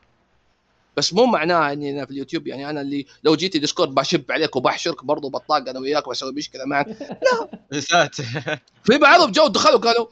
[0.97, 4.57] بس مو معناها إني أنا في اليوتيوب يعني أنا اللي لو جيتي ديسكورد بشب عليك
[4.57, 6.87] وبحشرك برضو بطاق أنا وياك وأسوي مشكلة معك.
[7.73, 8.25] يا ساتر
[8.85, 10.07] في بعضهم جو دخلوا قالوا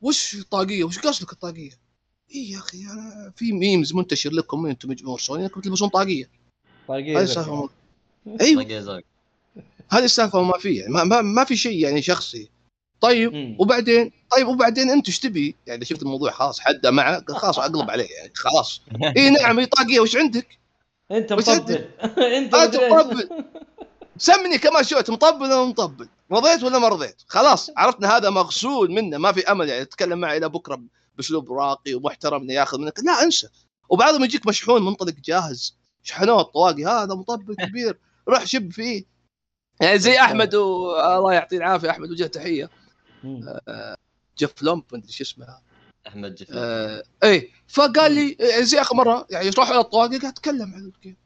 [0.00, 1.70] وش الطاقيه وش قصدك الطاقية؟
[2.34, 6.30] إي يا أخي أنا في memes منتشر لكم أنتم سوني إنكم تلبسون طاقية.
[7.22, 7.68] السالفه
[8.40, 9.02] أيوه.
[9.90, 12.50] هذه السالفة ما في يعني ما, ما, ما في شيء يعني شخصي.
[13.00, 13.56] طيب مم.
[13.58, 18.08] وبعدين؟ طيب وبعدين انت إيش تبي؟ يعني شفت الموضوع خلاص حده معه خلاص أقلب عليه
[18.10, 18.82] يعني خلاص.
[19.16, 20.58] اي نعم هي طاقية وش عندك؟
[21.10, 21.74] أنت مطبل.
[22.38, 22.92] انت أنت مدري إيش.
[22.92, 23.44] مطبل.
[24.18, 29.18] سمني كما شئت مطبل ولا مطبل؟ رضيت ولا ما رضيت خلاص عرفنا هذا مغسول منه
[29.18, 30.80] ما في أمل يعني تتكلم معي إلى بكرة
[31.16, 32.98] بأسلوب راقي ومحترم انه ياخذ منك.
[33.04, 33.48] لا انسى.
[33.88, 35.76] وبعضهم يجيك مشحون منطلق جاهز.
[36.02, 37.98] شحنوه الطواقي هذا مطبل كبير.
[38.28, 39.04] روح شب فيه.
[39.80, 42.70] يعني زي أحمد والله يعطيه العافية أحمد وجه تحية.
[43.24, 43.56] مم.
[44.38, 45.58] جيف لومب مدري شو اسمه.
[46.06, 50.32] أحمد جفار آه إيه فقال لي إيه، زي آخر مرة يعني راحوا على الطواقي قاعد
[50.32, 51.16] اتكلم عن الجيم.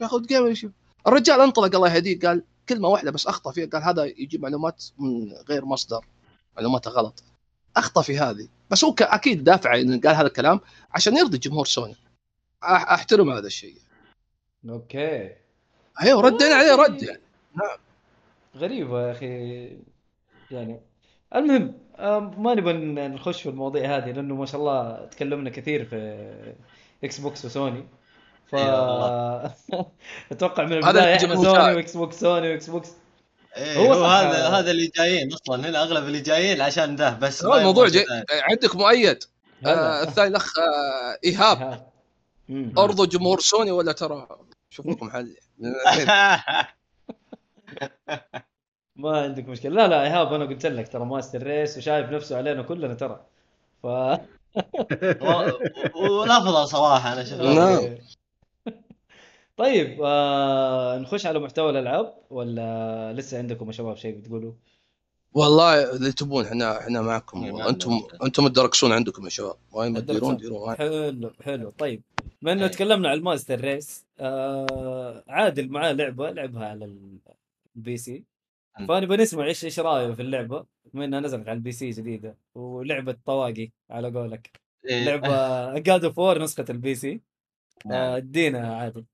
[0.00, 0.72] ياخذ جيم يشوف
[1.06, 5.32] الرجال انطلق الله يهديه قال كلمة واحدة بس أخطأ فيها قال هذا يجيب معلومات من
[5.48, 6.04] غير مصدر
[6.56, 7.24] معلوماته غلط.
[7.76, 8.48] أخطأ في هذه.
[8.70, 10.60] بس هو أكيد دافع إنه قال هذا الكلام
[10.90, 11.96] عشان يرضي جمهور سوني.
[12.64, 13.76] أحترم هذا الشيء.
[14.68, 15.30] okay.
[16.02, 17.20] أيوه ردينا عليه رد يعني
[18.56, 19.68] غريبة يا أخي.
[20.50, 20.80] يعني
[21.34, 21.74] المهم
[22.38, 22.72] ما نبغى
[23.08, 26.54] نخش في المواضيع هذه لأنه ما شاء الله تكلمنا كثير في
[27.04, 27.84] إكس بوكس وسوني
[28.46, 28.54] ف
[30.32, 31.48] أتوقع من البداية إحنا سوني.
[31.74, 32.90] واكس بوكس سوني واكس بوكس
[33.56, 34.04] إيه هو هو.
[34.04, 37.44] هذا هذا اللي جايين أصلا هنا أغلب اللي جايين عشان ده بس.
[37.44, 38.24] هو الموضوع ثاني.
[38.30, 39.24] عندك مؤيد.
[39.66, 40.02] آه.
[40.02, 41.86] الثاني الأخ آه إيهاب.
[42.78, 44.28] ارضوا جمهور سوني ولا ترى؟
[44.70, 45.36] شوف لكم حل.
[48.96, 52.62] ما عندك مشكلة لا لا إيهاب أنا قلت لك ترى master race وشايف نفسه علينا
[52.62, 53.26] كلنا ترى
[53.82, 53.86] ف
[55.22, 55.58] و-
[55.96, 57.96] والافضل صراحة أنا أشوف نعم.
[59.56, 64.52] طيب آه نخش على محتوى الألعاب ولا لسه عندكم يا شباب شيء بتقولوا؟
[65.34, 67.90] والله اللي تبون إحنا إحنا معكم إيه، أنتم.
[68.24, 70.74] أنتم تدركسون عندكم يا شباب وين ما تديرون ديرون.
[70.74, 72.02] حلو حلو طيب
[72.42, 72.70] بما إنه إيه.
[72.70, 76.84] تكلمنا عن ال master race آه عادل معاه لعبة لعبها على
[77.76, 78.24] ال PC.
[78.78, 78.86] مم.
[78.86, 83.18] فنبغى نسمع إيش إيش رايه في اللعبة؟ بما إنها نزلت على ال PC جديدة ولعبة
[83.26, 84.60] طواقي على قولك.
[84.88, 85.04] إيه.
[85.04, 87.20] لعبة God of War نسخة ال PC.
[87.90, 89.04] آه، ادينا عادل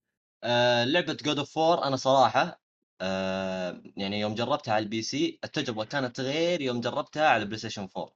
[0.45, 2.61] آه، لعبة God of War 4 أنا صراحة
[3.01, 7.89] آه، يعني يوم جربتها على ال PC التجربة كانت غير يوم جربتها على بلاي ستيشن
[7.97, 8.13] 4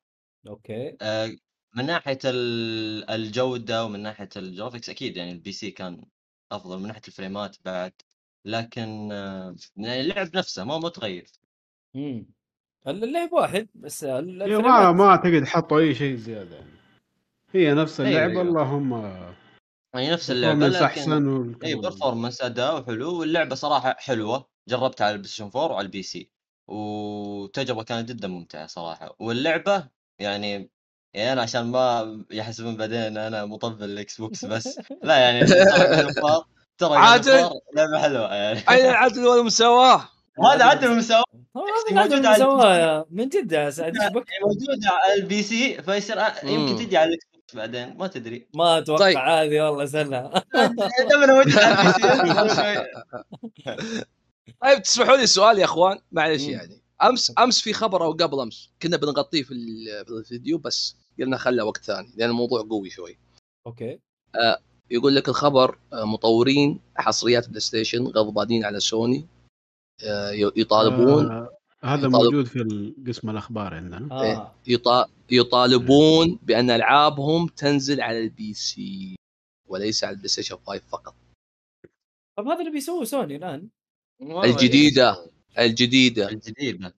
[0.49, 0.97] okay.
[1.03, 1.31] آه،
[1.77, 6.05] من ناحية ال- الجودة ومن ناحية ال graphics أكيد يعني ال PC كان
[6.53, 7.93] أفضل من ناحية الفريمات بعد.
[8.45, 11.27] لكن آه، يعني اللعب نفسه ما متغير.
[11.97, 12.27] امم
[12.87, 16.71] اللعب واحد بس إيه، ما ما اعتقد حطوا أي شيء زيادة يعني.
[17.53, 18.43] هي نفس أيوة، اللعبة أيوة.
[18.43, 18.93] اللهم
[19.95, 21.75] يعني نفس performance لكن أحسن اي.
[21.75, 24.49] performance أداء حلو واللعبة صراحة حلوة.
[24.69, 26.31] جربتها على البلاي ستيشن 4 وعلى ال PC.
[26.69, 29.17] وتجربة كانت جدا ممتعة صراحة.
[29.19, 29.89] واللعبة
[30.19, 30.71] يعني
[31.15, 34.81] يعني أنا عشان ما يحسبون بعدين ان أنا مطبل الإكس بوكس بس.
[35.03, 35.41] لا يعني
[36.79, 37.51] ترى أوف عادل.
[37.77, 40.09] لعبة حلوة يعني اين العدل والمساواه؟
[40.53, 41.25] هذا عدل المساواة
[41.57, 42.45] هو بس هذا موجود على
[43.11, 43.55] من جد؟
[44.43, 46.77] موجوده على ال PC فيصير يمكن.
[46.87, 49.17] تجي على الإكس بوكس بعدين ما تدري ما أتوقع طيب.
[49.19, 49.85] عادي والله
[51.27, 52.87] موجود على ال PC شوي
[54.63, 56.43] طيب تسمحوا لي سؤال يا أخوان معلش.
[56.43, 60.97] يعني أمس أمس في خبر أو قبل أمس كنا بنغطيه في ال- في الفيديو بس
[61.19, 63.19] قلنا خله وقت ثاني لأن الموضوع قوي شوي
[63.67, 63.99] okay
[64.93, 69.27] يقول لك الخبر آه، مطورين حصريات بلاي ستيشن غضبانين على سوني
[70.05, 71.49] آه، يطالبون آه
[71.85, 74.09] هذا يطالب- موجود في قسم الأخبار عندنا.
[74.13, 74.55] آه.
[74.69, 79.17] يطا- يطالبون بأن ألعابهم تنزل على ال PC
[79.69, 81.15] وليس على البلاي ستيشن 5 فقط.
[82.39, 83.69] طب هذا اللي بيسووه سوني الآن؟
[84.23, 85.27] الجديدة.
[85.59, 86.29] الجديدة.
[86.29, 86.95] الجديدة.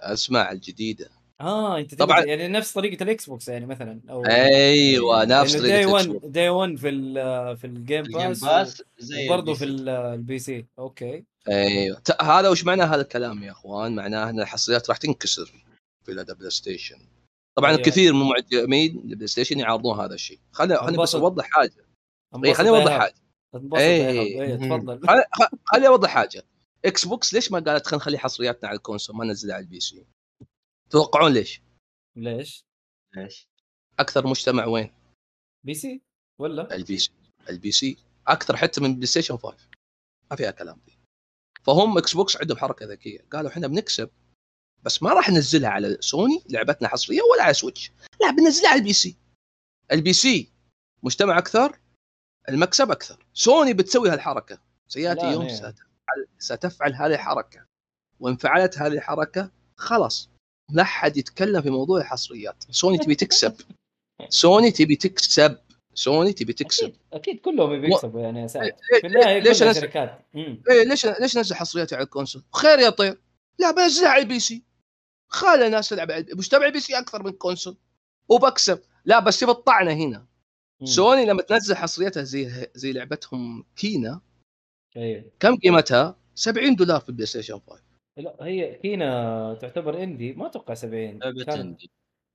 [0.00, 1.10] أسمع الجديدة.
[1.40, 2.24] آه أنت طبعاً.
[2.24, 6.32] يعني نفس طريقة الاكس بوكس يعني مثلا أو أيوه نفس day طريقة 1 الإكس بوكس.
[6.32, 10.66] day 1 في ال في ال Game Pass Pass زي ال P في ال PC
[10.78, 15.52] okay أيوه ت- هذا وش معنى هذا الكلام يا أخوان؟ معناه إن الحصريات راح تنكسر
[16.06, 16.96] في لدى بلاي ستيشن.
[17.58, 17.80] طبعا أيوة.
[17.80, 20.38] الكثير من معجبين البلاي ستيشن يعارضون هذا الشيء.
[20.52, 21.14] خليني خليني بس.
[21.14, 21.70] أوضح حاجة.
[21.70, 23.14] اي انبسط خليني أوضح حاجة.
[23.76, 24.10] إيه.
[24.10, 25.00] إيه تفضل
[25.64, 26.42] خليني أوضح حاجة.
[26.84, 29.80] إكس بوكس ليش ما قالت خلينا نخلي حصرياتنا على ال console ما ننزلها على ال
[29.80, 30.04] PC؟
[30.90, 31.62] تتوقعون ليش؟
[32.16, 32.64] ليش؟
[33.16, 33.48] ليش؟
[33.98, 34.92] أكثر مجتمع وين؟
[35.64, 36.02] PC
[36.40, 37.12] ولا؟ ال PC.
[37.50, 37.96] ال PC.
[38.26, 39.68] أكثر حتى من بلاي ستيشن 5
[40.30, 40.98] ما فيها كلام دي
[41.62, 43.26] فهم إكس بوكس عندهم حركة ذكية.
[43.32, 44.10] قالوا إحنا بنكسب
[44.82, 47.92] بس ما راح ننزلها على سوني لعبتنا حصرية ولا على سويتش.
[48.20, 49.16] لا بننزلها على ال PC.
[49.92, 50.52] ال PC
[51.02, 51.78] مجتمع أكثر
[52.48, 53.26] المكسب أكثر.
[53.34, 54.60] سوني بتسوي هالحركة.
[54.88, 57.66] سياتي يوم ستفعل, ستفعل هذه الحركة.
[58.20, 60.30] وان فعلت هذه الحركة خلاص.
[60.72, 62.64] لا أحد يتكلم في موضوع الحصريات.
[62.70, 63.54] سوني تبي تكسب.
[64.28, 65.58] سوني تبي تكسب.
[65.94, 66.84] سوني تبي تكسب.
[66.86, 68.64] أكيد أكيد كلهم يبي يكسبوا يعني يا سعد.
[68.64, 70.26] ليه- في النهاية ليش كلها أنا- شركات.
[70.34, 70.62] مم.
[70.70, 73.18] إيه ليش ليش ننزل حصرياتي على ال console؟ خير يا طير.
[73.58, 74.62] لا بنزلها على ال PC.
[75.30, 77.76] خلي الناس تلعب على مجتمع ال PC أكثر من console
[78.28, 78.80] وبكسب.
[79.04, 80.26] لا بس تبى الطعنه هنا.
[80.80, 80.86] مم.
[80.86, 84.20] سوني لما تنزل حصريتها زي زي لعبتهم Kena
[84.96, 85.24] أيوه.
[85.40, 87.82] كم قيمتها؟ 70 دولار في البلاي ستيشن 5
[88.18, 91.90] لا هي Kena تعتبر indie ما أتوقع 70 لعبة كان عندي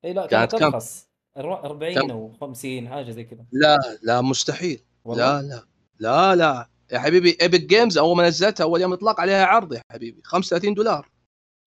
[0.05, 1.07] إي لا كانت؟ ارخص
[1.38, 3.45] الر- 40 كم؟ أو 50 حاجة زي كذا.
[3.51, 4.84] لا لا مستحيل.
[5.05, 5.65] والله؟ لا لا
[5.99, 6.69] لا لا.
[6.91, 10.21] يا حبيبي Epic Games أول ما نزلتها أول يوم إطلاق عليها عرض يا حبيبي.
[10.25, 11.09] 35 دولار.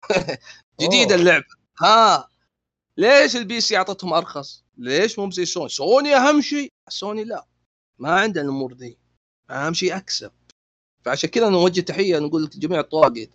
[0.80, 1.20] جديدة أوه.
[1.20, 1.44] اللعبة.
[1.82, 2.28] ها.
[2.96, 6.68] ليش ال PC أعطتهم أرخص؟ ليش مو زي سوني؟ سوني أهم شيء.
[6.88, 7.46] سوني لا.
[7.98, 8.98] ما عندنا الأمور دي.
[9.50, 10.32] أهم شيء أكسب.
[11.04, 13.28] فعشان كذا نوجه تحية نقول لك جميع الطواقي.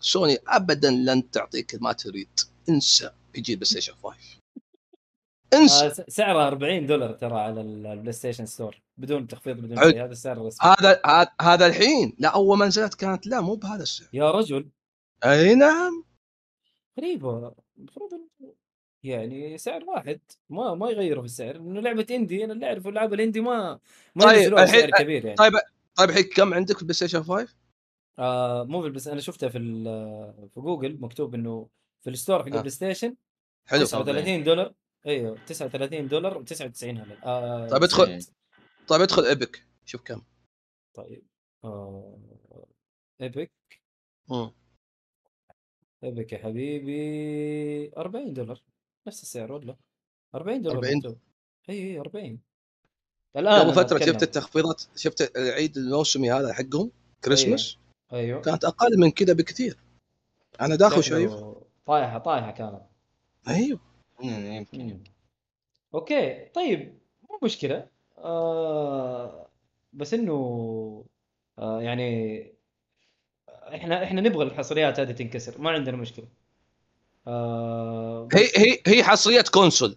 [0.00, 2.28] سوني ابدا لن تعطيك ما تريد.
[2.68, 4.16] انسى يجي البلاي ستيشن 5
[5.54, 5.86] انسى.
[5.86, 9.76] آه س- سعرها 40 دولار ترى على ال- البلاي ستيشن store بدون تخفيض بدون.
[9.90, 10.04] شيء.
[10.04, 10.74] هذا السعر الرسمي.
[10.80, 11.00] هذا
[11.40, 12.16] هذا- الحين.
[12.18, 14.08] لا أول ما نزلت كانت لا مو بهذا السعر.
[14.12, 14.68] يا رجل.
[15.24, 16.04] أي نعم.
[16.98, 17.52] غريبة.
[17.78, 18.10] المفروض
[19.04, 20.20] يعني سعر واحد.
[20.50, 21.56] ما ما يغيروا في السعر.
[21.56, 23.78] إنه لعبة indie أنا اللي أعرفه العاب ال indie ما
[24.14, 25.36] ما طيب، ينزلوها الحين- كبير يعني.
[25.36, 25.52] طيب
[25.94, 27.48] طيب الحين كم عندك في البلاي ستيشن 5؟
[28.18, 29.58] آه مو في ال PS أنا شفتها في
[30.54, 31.68] في جوجل مكتوب إنه
[32.00, 32.48] في ال store حق آه.
[32.48, 33.16] البلاي ستيشن
[33.66, 34.74] حلو 39 دولار
[35.06, 38.04] أيوه 39 دولار و99 هلل آه طيب ادخل.
[38.04, 38.20] إيه.
[38.88, 40.22] طيب ادخل Epic شوف كم
[40.94, 41.26] طيب
[41.64, 42.18] آه
[43.20, 43.52] Epic
[44.28, 44.50] مم.
[46.04, 48.62] Epic يا حبيبي 40 دولار
[49.08, 49.76] نفس السعر ولا
[50.34, 51.18] 40 دولار 40 مكتوب
[51.70, 52.40] إي إي 40
[53.36, 53.98] الآن قبل فترة.
[54.06, 56.90] شفت التخفيضات شفت العيد الموسمي هذا حقهم
[57.24, 57.78] كريسمس
[58.12, 58.40] أيوه.
[58.40, 59.76] كانت أقل من كذا بكثير.
[60.60, 61.32] أنا داخل شايف.
[61.86, 62.82] طايحة طايحة كانت.
[63.48, 63.80] أيوه.
[64.22, 65.00] مم، يمكن.
[65.94, 66.98] أوكي طيب
[67.30, 67.86] مو مشكلة.
[68.18, 69.46] آه
[69.92, 70.34] بس إنه
[71.58, 72.40] آه يعني
[73.74, 76.26] إحنا إحنا نبغى الحصريات هذه تنكسر ما عندنا مشكلة.
[77.26, 79.96] آه هي هي هي حصرية console.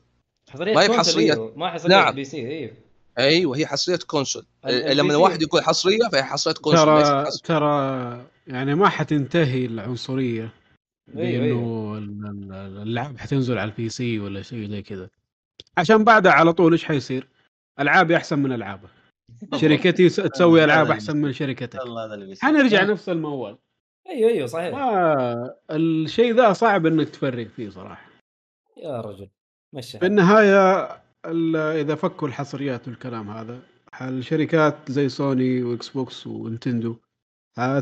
[0.49, 1.33] حصريات ما هي console بحصرية.
[1.33, 1.53] أيوه.
[1.57, 2.15] ما حصرية نعم.
[2.15, 2.73] PC أيوه.
[3.17, 4.45] أيوه هي حصرية console.
[4.65, 7.41] لما الواحد يقول حصرية فهي حصرية console ترى حصرية.
[7.43, 10.49] ترى يعني ما حتنتهي العنصرية
[11.17, 11.57] أيوه أيوه.
[11.57, 15.09] بإنه ال- ال- الالعاب حتنزل على ال PC ولا شيء زي كذا.
[15.77, 17.27] عشان بعدها على طول إيش حيصير؟
[17.79, 18.89] العابي أحسن من العابه
[19.55, 21.79] شركتي تسوي ألعاب أحسن من شركتك.
[21.79, 23.57] والله هذا اللي بيصير حنرجع نفس الموال.
[24.09, 24.75] أيوه أيوه صحيح.
[24.75, 28.09] ما الشيء ذا صعب إنك تفرق فيه صراحة.
[28.77, 29.29] يا رجل
[29.73, 29.99] مشي.
[29.99, 30.05] في.
[30.05, 33.59] النهاية ال- إذا فكوا الحصريات والكلام هذا
[34.01, 36.95] الشركات زي سوني واكس بوكس ونتندو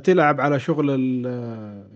[0.04, 1.28] تلعب على شغل ال-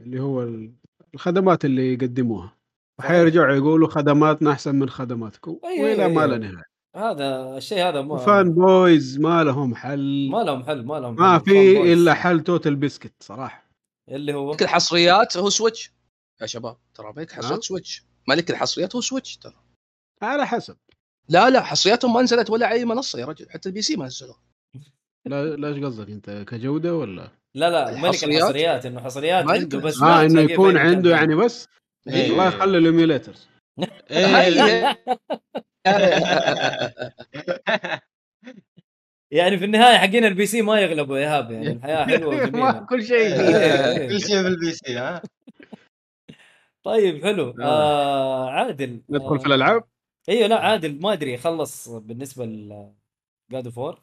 [0.01, 0.73] اللي هو ال-
[1.13, 2.55] الخدمات اللي يقدموها
[2.99, 6.27] وحيرجعوا يقولوا خدماتنا أحسن من خدماتكم أيوة، وإلى ما.
[6.27, 6.63] لا نهاية
[6.95, 11.15] هذا الشيء هذا ما و fan boys ما لهم حل ما لهم حل ما لهم
[11.15, 11.39] ما حل.
[11.45, 11.99] في فان بويز.
[11.99, 13.65] إلا حل توتال بسكت صراحة
[14.11, 15.91] اللي هو ملك الحصريات هو سويتش
[16.41, 19.53] يا شباب ترى ملك ها؟ حصريات سويتش ملك الحصريات هو سويتش ترى
[20.21, 20.77] على حسب
[21.29, 24.05] لا لا حصرياتهم ما نزلت ولا على أي منصة يا رجل حتى البي سي ما
[24.05, 24.39] نزلوها.
[25.25, 30.01] لا لا إيش قصدك أنت كجودة ولا؟ لا لا ملك الحصريات؟ إنه حصريات عنده بس
[30.01, 31.09] آه ما إنه في يكون عنده.
[31.11, 31.67] يعني بس
[32.07, 32.31] إيه.
[32.31, 33.47] الله يخلي الايميوليترز
[34.11, 34.97] إيه.
[39.31, 42.85] يعني في النهاية حقين البي سي ما يغلبوا ايهاب يعني الحياة حلوة وجميلة.
[42.89, 43.41] كل شيء.
[43.41, 44.07] إيه.
[44.07, 45.21] كل شيء بالبي سي ها؟
[46.85, 47.55] طيب حلو.
[47.61, 49.01] آه عادل.
[49.09, 49.83] ندخل في آه، الألعاب؟
[50.29, 52.93] أيوه لا عادل ما أدري خلص بالنسبة ل
[53.51, 53.99] جاد اوف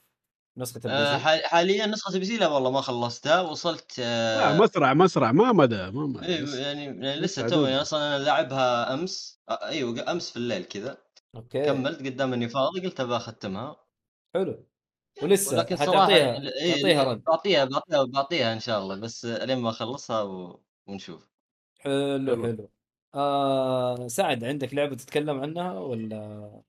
[0.59, 1.25] نسخة آه، البي سي.
[1.25, 5.53] حال- حاليا نسخة البي سي لا والله ما خلصتها وصلت لا آه، مسرع مسرع ما
[5.53, 6.55] مدى ما مدى إيه، بس.
[6.55, 7.77] يعني يعني لسه توي.
[7.81, 10.99] أصلا أنا لاعبها أمس آه، أيوه أمس في الليل كذا.
[11.37, 11.65] أوكي.
[11.67, 13.77] كملت قدام اني فاضي قلت ابى اختمها
[14.35, 14.69] حلو.
[15.23, 16.11] ولسه ولكن حتعطيها صراحة
[16.63, 17.25] إيه، تعطيها رد.
[17.25, 20.63] بعطيها بعطيها بعطيها إن شاء الله بس لين ما أخلصها و...
[20.87, 21.29] ونشوف.
[21.79, 22.71] حلو حلو.
[23.15, 26.63] آه سعد عندك لعبة تتكلم عنها ولا؟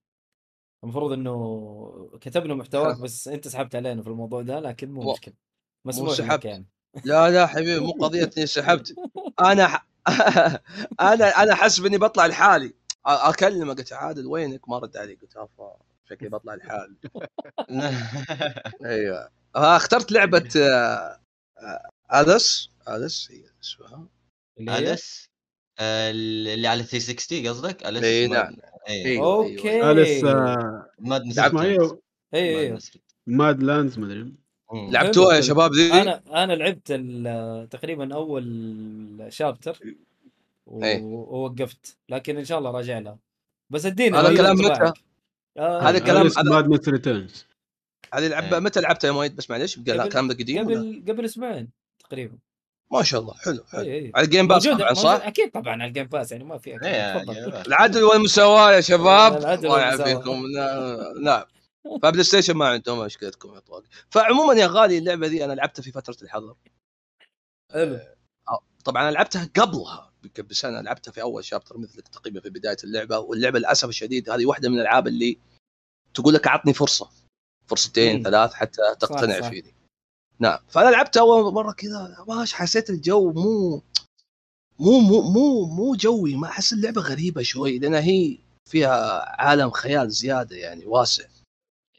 [0.83, 5.33] المفروض إنه كتبنا محتواك بس أنت سحبت علينا في الموضوع ده لكن مو مشكلة.
[5.85, 6.45] مسموح لك سحبت.
[6.45, 6.65] يعني
[7.05, 8.95] لا لا حبيبي مو قضية إني سحبت.
[9.39, 9.87] أنا ح...
[11.11, 12.73] أنا أنا حسب إني بطلع لحالي.
[13.05, 15.77] أكلمه قلت عادل وينك؟ ما رد علي قلت افا
[16.09, 16.95] شكلي بطلع لحالي.
[18.85, 19.29] أيوه.
[19.55, 21.19] آه، اخترت لعبة آه،
[21.57, 21.89] آه،
[22.21, 24.07] Alice Alice هي اسمها.
[24.59, 25.32] Alice آه،
[25.80, 27.86] اللي على 360 قصدك؟
[28.28, 28.55] ما- نعم.
[28.89, 29.05] إي.
[29.05, 29.71] أيوة، أوكي.
[29.71, 29.91] أيوة.
[29.91, 30.89] Alice آه،
[32.34, 32.80] أيوه
[33.28, 34.34] Madness مدري
[34.74, 39.80] لعبتوها يا شباب ذي؟ أنا أنا لعبت ال- تقريبا أول chapter
[40.67, 40.97] و-.
[41.01, 41.97] ووقفت.
[42.09, 43.17] لكن إن شاء الله راجع لها.
[43.69, 44.55] بس اديني هذا كلام.
[44.57, 44.93] متى؟
[45.57, 47.45] آه هذا كلام- هذا- Madness Returns.
[48.13, 48.59] هذه اللعبه إيه.
[48.63, 49.51] متى لعبتها يا مؤيد بس
[49.97, 51.69] قبل- الكلام ده قديم؟ قبل قبل أسبوعين
[51.99, 52.38] تقريبا.
[52.93, 53.81] ما شاء الله حلو حلو.
[53.81, 56.32] اي اي على ال Game Pass موجودة- طبعا صح؟ أكيد طبعا على ال Game Pass
[56.31, 56.69] يعني ما في.
[56.71, 59.37] إيه، يا- العدل والمساواة يا شباب.
[59.37, 59.79] العدل الله.
[59.79, 60.43] يعافيكم.
[61.23, 61.43] نعم
[62.03, 65.91] فبلاي ستيشن ما عندهم مشكلتكم يا طواق فعموما يا غالي اللعبة دي أنا لعبتها في
[65.91, 66.55] فترة الحظر.
[67.73, 67.99] حلو.
[68.85, 70.13] طبعا أنا لعبتها قبلها.
[70.49, 73.17] بسنه لعبتها في أول شابتر مثلك تقريبا في بداية اللعبة.
[73.17, 75.37] واللعبة للأسف الشديد هذه واحدة من الألعاب اللي
[76.13, 77.09] تقول لك أعطني فرصة.
[77.67, 78.23] فرصتين.
[78.23, 79.49] ثلاث حتى تقتنع صح.
[79.49, 79.75] فيني.
[80.43, 80.59] نعم.
[80.69, 83.81] فأنا لعبتها أول مرة كذا ماش حسيت الجو مو
[84.79, 88.37] مو مو مو مو جوي ما أحس اللعبة غريبة شوي لانها هي
[88.69, 91.23] فيها عالم خيال زيادة يعني واسع.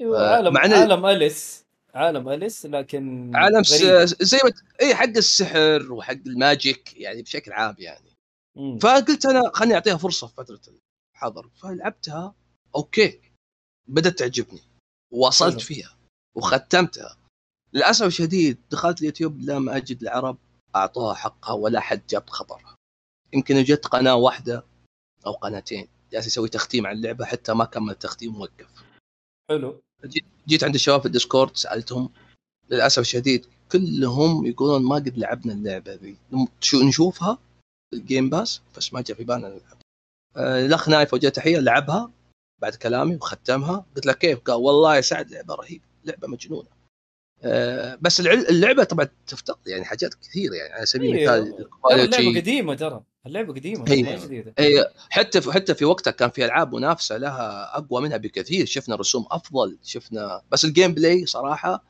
[0.01, 1.65] أيوة، آه، عالم مع إن- عالم Alice
[1.95, 3.83] عالم Alice لكن عالم س...
[4.23, 8.11] زي ما اي حق السحر وحق ال magic يعني بشكل عام يعني.
[8.57, 8.79] مم.
[8.79, 10.61] فقلت أنا خليني أعطيها فرصة في فترة
[11.15, 12.35] الحظر فلعبتها
[12.77, 13.21] أوكي
[13.89, 14.61] بدأت تعجبني
[15.11, 15.61] وصلت.
[15.61, 15.97] فيها
[16.35, 17.17] وختمتها.
[17.75, 20.37] للأسف الشديد دخلت اليوتيوب لم أجد العرب
[20.77, 22.75] أعطوها حقها ولا حد جاب خبرها
[23.33, 24.65] يمكن جت قناة واحدة
[25.27, 28.67] أو قناتين جالس يسوي تختيم على اللعبة حتى ما كمل التختيم ووقف.
[29.51, 29.83] حلو.
[30.49, 32.11] جيت عند الشباب في الـ Discord سألتهم.
[32.71, 36.17] للأسف الشديد كلهم يقولون ما قد لعبنا اللعبة ذي.
[36.61, 37.39] شو نشوفها
[37.95, 39.77] ال Game Pass بس ما جاء في بالنا نلعب.
[40.37, 42.11] آه، الأخ نايف وجه تحية لعبها
[42.63, 43.85] بعد كلامي وختمها.
[43.97, 46.69] قلت له كيف؟ قال والله يا سعد لعبة رهيبة لعبة مجنونة.
[48.01, 51.35] بس العل- اللعبة طبعا تفتقد يعني حاجات كثيرة يعني على سبيل أيوة.
[51.37, 53.03] المثال اللعبة قديمة ترى.
[53.27, 54.55] اللعبة قديمة هي- ما جديدة.
[54.59, 58.67] اي حتى في حتى في وقتها كان في ألعاب منافسة لها أقوى منها بكثير.
[58.67, 61.85] شفنا رسوم أفضل شفنا بس ال gameplay صراحة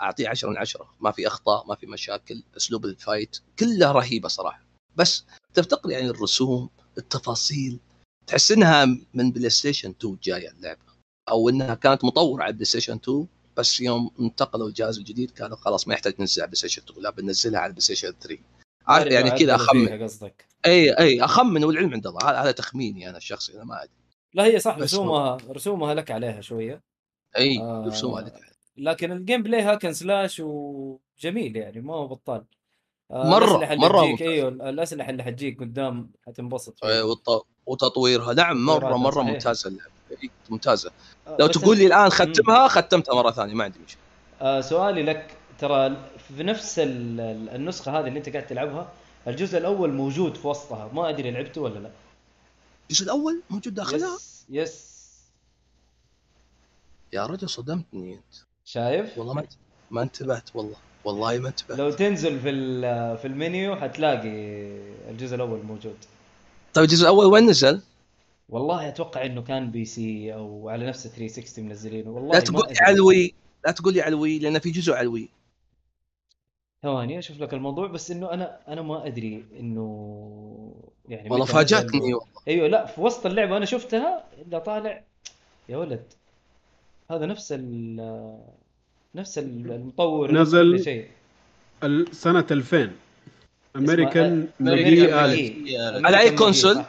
[0.00, 4.28] أعطيه 10 من 10 ما في أخطاء ما في مشاكل أسلوب ال fight كلها رهيبة
[4.28, 4.64] صراحة.
[4.96, 5.24] بس
[5.54, 7.78] تفتقر يعني الرسوم التفاصيل.
[8.26, 8.84] تحس إنها
[9.14, 10.80] من بلاي ستيشن 2 جاية اللعبة
[11.28, 13.26] أو إنها كانت مطورة على بلاي ستيشن 2
[13.56, 17.10] بس يوم انتقلوا الجهاز الجديد كانوا خلاص ما يحتاج ننزل على بلاي ستيشن 2 لا
[17.10, 18.38] بننزلها على بلاي ستيشن 3
[18.86, 23.54] عارف يعني كذا أخمن قصدك إي إي أخمن والعلم عند الله هذا تخميني أنا الشخصي
[23.56, 23.92] أنا ما أدري
[24.34, 26.82] لا هي صح رسومها رسومها لك عليها شوية
[27.38, 27.84] إي آه.
[27.86, 28.32] رسوم عليك.
[28.76, 32.44] لكن ال gameplay hack and slash وجميل يعني ما هو بطال
[33.10, 34.28] آه، مرة- مرة تجيك ممتاز.
[34.28, 37.02] أيوه الأسلحة اللي حتجيك قدام حتنبسط فيها.
[37.02, 39.26] والط- وتطويرها نعم مرة تطويراتها مرة صحيح.
[39.32, 40.90] ممتازة اللعبة إي، ممتازة.
[41.26, 44.02] آه، لو تقول لي الآن ختمها ختمتها مرة ثانية ما عندي مشكلة.
[44.40, 45.96] آه سؤالي لك ترى
[46.36, 48.92] في نفس ال- ال- النسخة هذه اللي انت قاعد تلعبها
[49.26, 51.90] الجزء الأول موجود في وسطها ما أدري لعبته ولا لا.
[52.90, 54.94] الجزء الأول موجود داخلها؟ yes yes
[57.12, 58.34] يا رجل صدمتني أنت.
[58.64, 59.44] شايف؟ والله ما
[59.90, 60.76] ما انتبهت والله.
[61.04, 61.78] والله ما انتبهت.
[61.78, 64.28] لو تنزل في ال- في المنيو حتلاقي
[65.10, 65.96] الجزء الأول موجود.
[66.74, 67.80] طيب الجزء الأول وين نزل؟
[68.54, 72.10] والله أتوقع إنه كان PC أو على نفس 360 منزلينه.
[72.10, 73.34] والله لا تقول لي ال Wii
[73.66, 75.28] لا تقول لي على ال Wii لأن في جزء على ال Wii.
[76.82, 80.74] ثواني أشوف لك الموضوع بس إنه أنا أنا ما أدري إنه
[81.08, 82.14] يعني والله فاجأتني.
[82.48, 85.02] أيوه لا في وسط اللعبة أنا شفتها الا طالع
[85.68, 86.02] يا ولد
[87.10, 87.96] هذا نفس ال
[89.14, 91.08] نفس ال- المطور نزل شيء.
[92.12, 92.90] سنة 2000
[93.76, 96.84] امريكان ماجي على أي أمريكان كونسول؟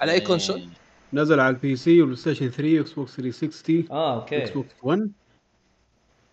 [0.00, 0.68] على أي كونسول؟
[1.14, 5.10] نزل على البي سي والبلاي ستيشن 3 واكس بوكس 360 آه إكس أوكي بوكس 1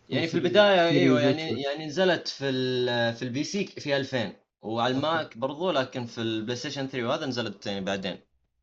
[0.09, 1.21] يعني في البداية أيوه.
[1.21, 6.05] يعني يعني نزلت في ال- في البي سي في 2000 وعلى ال Mac برضو لكن
[6.05, 8.17] في البلاي ستيشن 3 وهذا نزلت يعني بعدين.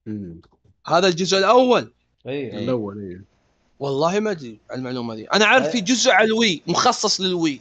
[0.06, 0.40] مم.
[0.86, 1.92] هذا الجزء الأول؟
[2.26, 2.58] اي إيه.
[2.58, 3.24] الأول إيه.
[3.78, 5.24] والله ما أدري على المعلومة دي.
[5.26, 7.60] أنا عارف في جزء على ال Wii مخصص لل Wii.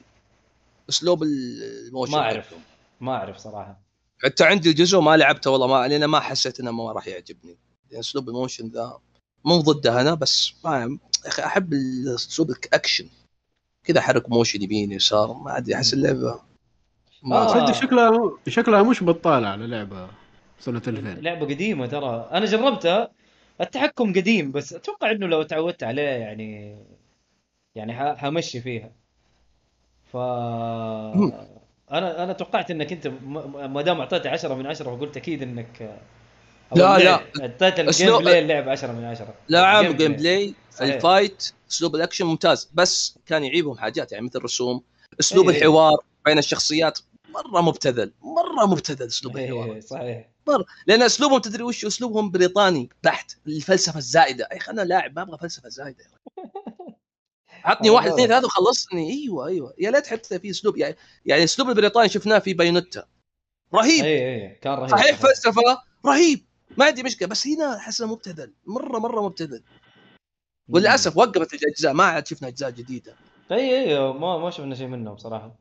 [0.90, 2.12] أسلوب ال motion.
[2.12, 2.54] ما اعرف
[3.02, 3.80] ما أعرف صراحة.
[4.24, 7.58] حتى عندي الجزء ما لعبته والله ما لأن ما حسيت إنه ما راح يعجبني.
[7.94, 9.00] اسلوب ال motion ذا.
[9.46, 11.74] مو ضده أنا بس ما يا أخي أحب
[12.16, 13.08] اسلوب الاكشن
[13.84, 16.40] كذا حرك motion يمين يسار ما أدري أحس اللعبة
[17.24, 17.48] ما آه.
[17.48, 20.08] تصدق شكلها شكلها مش بطالة على لعبة
[20.60, 22.30] سنه 2000 لعبة قديمة ترى.
[22.32, 23.12] أنا جربتها.
[23.62, 26.78] التحكم قديم بس أتوقع إنه لو تعودت عليه يعني
[27.76, 28.92] يعني ح- حمشي فيها.
[30.12, 30.18] ف.
[31.92, 33.08] أنا أنا توقعت إنك أنت
[33.68, 36.00] ما دام اعطيتي 10 من 10 فقلت أكيد إنك
[36.76, 36.98] لا،.
[36.98, 37.22] لا.
[37.42, 40.54] اعطيت ال gameplay اللعب 10 من 10 لا عام ال game gameplay.
[40.82, 42.70] ال fight أسلوب الأكشن ممتاز.
[42.74, 44.84] بس كان يعيبهم حاجات يعني مثل الرسوم
[45.20, 45.58] أسلوب إيه.
[45.58, 47.00] الحوار بين الشخصيات
[47.30, 49.74] مرة مبتذل مرة مبتذل أسلوب الحوار.
[49.74, 50.30] إيه، صحيح
[50.88, 55.38] لأن أسلوبهم تدري وش؟ أسلوبهم بريطاني بحت الفلسفة الزائده يا أخي أنا لاعب ما أبغى
[55.38, 56.06] فلسفة زايدة.
[57.64, 58.14] عطني واحد هو.
[58.14, 59.10] اثنين ثلاثة وخلصني.
[59.12, 59.74] أيوه أيوه.
[59.80, 60.96] يا ليت حتى في أسلوب يعني
[61.26, 63.06] يعني أسلوب البريطاني شفناه في Bayonetta.
[63.74, 64.06] رهيب.
[64.06, 64.90] اي اي كان رهيب.
[64.90, 65.62] صحيح فلسفة
[66.06, 66.47] رهيب.
[66.78, 69.64] ما عندي مشكلة بس هنا احسه مبتذل مرة مرة مبتذل.
[70.70, 73.14] وللأسف وقفت الأجزاء ما عاد شفنا أجزاء جديدة.
[73.52, 75.52] أي أي ما ما شفنا شيء منه بصراحه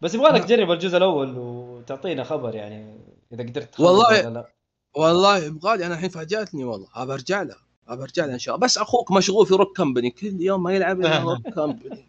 [0.00, 0.44] بس يبغى لك.
[0.44, 2.98] تجرب الجزء الأول وتعطينا خبر يعني
[3.32, 4.48] إذا قدرت والله- ولا لا.
[4.96, 6.88] والله يبغالي أنا الحين فاجأتني والله.
[6.94, 7.56] أبى أرجع له
[7.88, 8.64] أبى أرجع له إن شاء الله.
[8.66, 12.08] بس أخوك مشغول في روك كمبني كل يوم ما يلعب إلا روك كمبني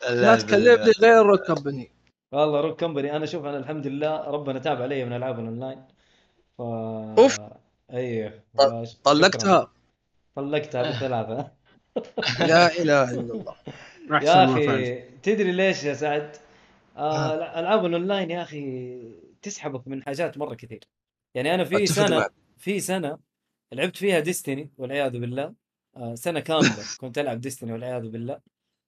[0.10, 1.90] لا تكلمني غير روك كمبني
[2.32, 5.84] والله Rogue Company أنا شوف أنا الحمد لله ربنا تاب علي من العاب الاونلاين
[6.58, 6.60] ف
[7.20, 7.38] أوف.
[7.92, 8.42] أيوه.
[9.04, 9.72] طلقتها.
[10.36, 11.52] طلقتها بالثلاثه
[12.48, 13.56] لا إله إلا الله.
[14.12, 16.36] أحسن يا أخي تدري ليش يا سعد؟
[16.96, 19.00] آه الالعاب الأونلاين يا أخي
[19.42, 20.84] تسحبك من حاجات مرة كثير.
[21.34, 22.26] يعني أنا في سنة.
[22.58, 23.18] في سنة
[23.72, 25.54] لعبت فيها Destiny والعياذ بالله.
[25.96, 28.40] آه سنة كاملة كنت ألعب Destiny والعياذ بالله.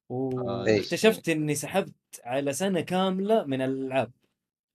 [0.09, 1.95] وإكتشفت إني سحبت
[2.25, 4.13] على سنة كاملة من الألعاب.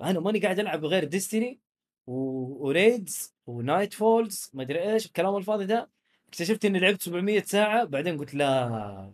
[0.01, 1.59] أنا ماني قاعد ألعب غير Destiny.
[2.07, 5.89] و raids و nightfalls ما أدري إيش الكلام الفاضي ده.
[6.29, 9.11] اكتشفت إني لعبت 700 ساعة بعدين قلت لا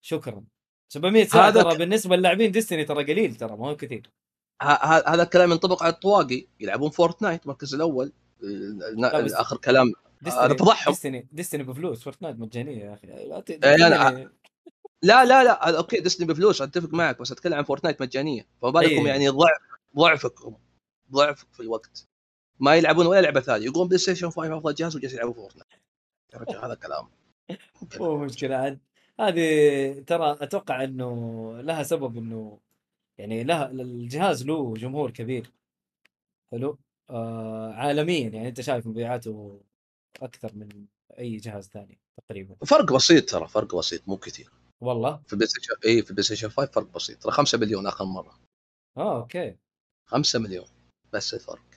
[0.00, 0.44] شكرا.
[0.88, 4.10] 700 ساعة هذا ترى بالنسبة للاعبين Destiny ترى قليل ترى ما هو كثير.
[4.62, 8.12] هذا الكلام ينطبق على الطواقي يلعبون Fortnite المركز الأول.
[9.14, 10.92] آخر كلام Destiny هذا فضحهم.
[10.92, 13.06] Destiny Destiny بفلوس Fortnite مجانية يا أخي.
[13.06, 13.44] لا.
[13.50, 14.30] إيه،
[15.02, 18.46] لا لا لا okay Destiny بفلوس أتفق معك بس أتكلم عن Fortnite مجانية.
[18.62, 19.08] فما بالكم أي.
[19.08, 19.60] يعني ضعف
[19.96, 20.56] ضعفكم
[21.12, 22.08] ضعفك في الوقت.
[22.62, 25.68] ما يلعبون ولا لعبة ثانية يقولون بلاي ستيشن 5 أفضل جهاز وجالس يلعبون Fortnite.
[26.34, 27.08] يا هذا كلام
[28.00, 28.78] مو مشكلة عاد
[29.20, 32.58] هذه ترى أتوقع إنه لها سبب إنه
[33.18, 35.52] يعني لها الجهاز له جمهور كبير.
[36.52, 36.78] حلو؟
[37.10, 38.28] آه عالميا.
[38.28, 39.60] يعني أنت شايف مبيعاته
[40.22, 40.68] أكثر من
[41.18, 42.54] أي جهاز ثاني تقريبا.
[42.66, 44.50] فرق بسيط ترى فرق بسيط مو كثير.
[44.80, 47.22] والله؟ في بلاي ستيشن اي في بلاي ستيشن 5 فرق بسيط.
[47.22, 48.38] ترى 5 مليون آخر مرة.
[48.96, 49.56] آه okay.
[50.06, 50.66] 5 مليون.
[51.12, 51.71] بس الفرق.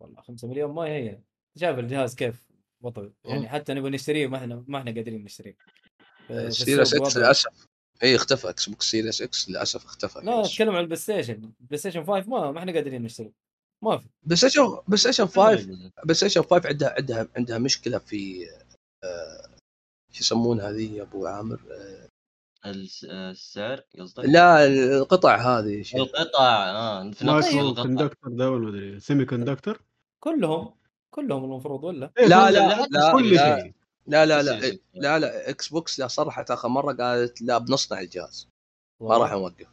[0.00, 1.18] والله 5 مليون ما هي.
[1.58, 2.46] شايف الجهاز كيف؟
[2.80, 5.56] وضعه يعني حتى نبغى نشتريه ما إحنا ما إحنا قادرين نشتريه.
[6.48, 7.66] Series X للأسف.
[8.02, 10.20] اي اختفى Xbox Series X للأسف اختفى.
[10.22, 13.32] لا أتكلم عن البلاي ستيشن البلاي ستيشن 5 ما ما إحنا قادرين نشتري
[13.82, 14.08] ما في.
[14.22, 18.46] بلاي ستيشن بلاي ستيشن 5 بلاي ستيشن 5 عندها عندها عندها مشكلة في
[19.04, 19.56] آه،
[20.12, 22.08] شو يسمونها هذه يا أبو عامر؟ آه،
[22.70, 25.84] الس- السعر قصدك؟ لا القطع هذه.
[25.94, 27.82] القطع آه في نفس القطع.
[27.82, 29.80] conductor ده ولا مدري semiconductor
[30.20, 30.74] كلهم
[31.10, 33.72] كلهم المفروض ولا؟ إيه، لا لا لا كل لا شيء
[34.06, 34.78] لا لا لا يصير.
[34.94, 38.48] لا لا إكس بوكس لا صرحت آخر مرة قالت لا بنصنع الجهاز.
[39.00, 39.66] ما راح نوقف.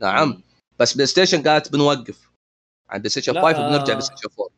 [0.00, 0.42] نعم.
[0.78, 2.30] بس بلاي ستيشن قالت بنوقف.
[2.90, 3.84] عن بلاي ستيشن لا، 5 وبنرجع.
[3.92, 4.48] بلاي ستيشن 4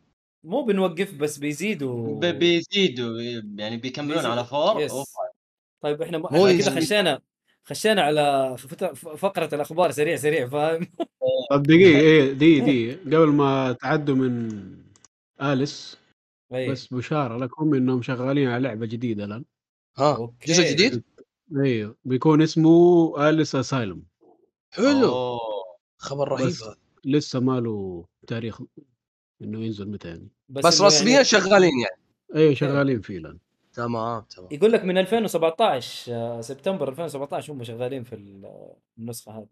[0.44, 2.20] مو بنوقف بس بيزيدوا.
[2.20, 3.20] ب- بيزيدوا
[3.56, 4.80] يعني بيكملون على four.
[4.80, 4.90] yes.
[4.92, 5.04] أوه.
[5.80, 6.20] طيب إحنا م...
[6.30, 6.76] مو إحنا كذا.
[6.80, 7.20] خشينا
[7.64, 8.56] خشينا على
[9.16, 10.86] فقرة الأخبار سريع سريع فاهم؟
[11.50, 14.48] طب دقيقة إيه دي دي قبل ما تعدوا من
[15.42, 15.98] Alice
[16.54, 16.70] أي.
[16.70, 19.44] بس بشارة لكم إنهم شغالين على لعبة جديدة الآن.
[19.98, 20.52] ها okay.
[20.52, 21.04] جزء جديد؟
[21.56, 24.02] أيوه بيكون اسمه Alice Asylum.
[24.70, 25.08] حلو.
[25.08, 25.40] أوه.
[25.98, 26.76] خبر رهيب بس- هذا.
[27.04, 28.60] لسه ما له تاريخ
[29.42, 30.28] إنه ينزل متى يعني.
[30.48, 32.00] بس إنه رسميا يعني شغالين يعني.
[32.34, 33.38] أيوه شغالين فيه الآن.
[33.72, 34.48] تمام تمام.
[34.52, 39.46] يقول لك من 2017 آه، سبتمبر 2017 هم شغالين في ال- النسخة هذه.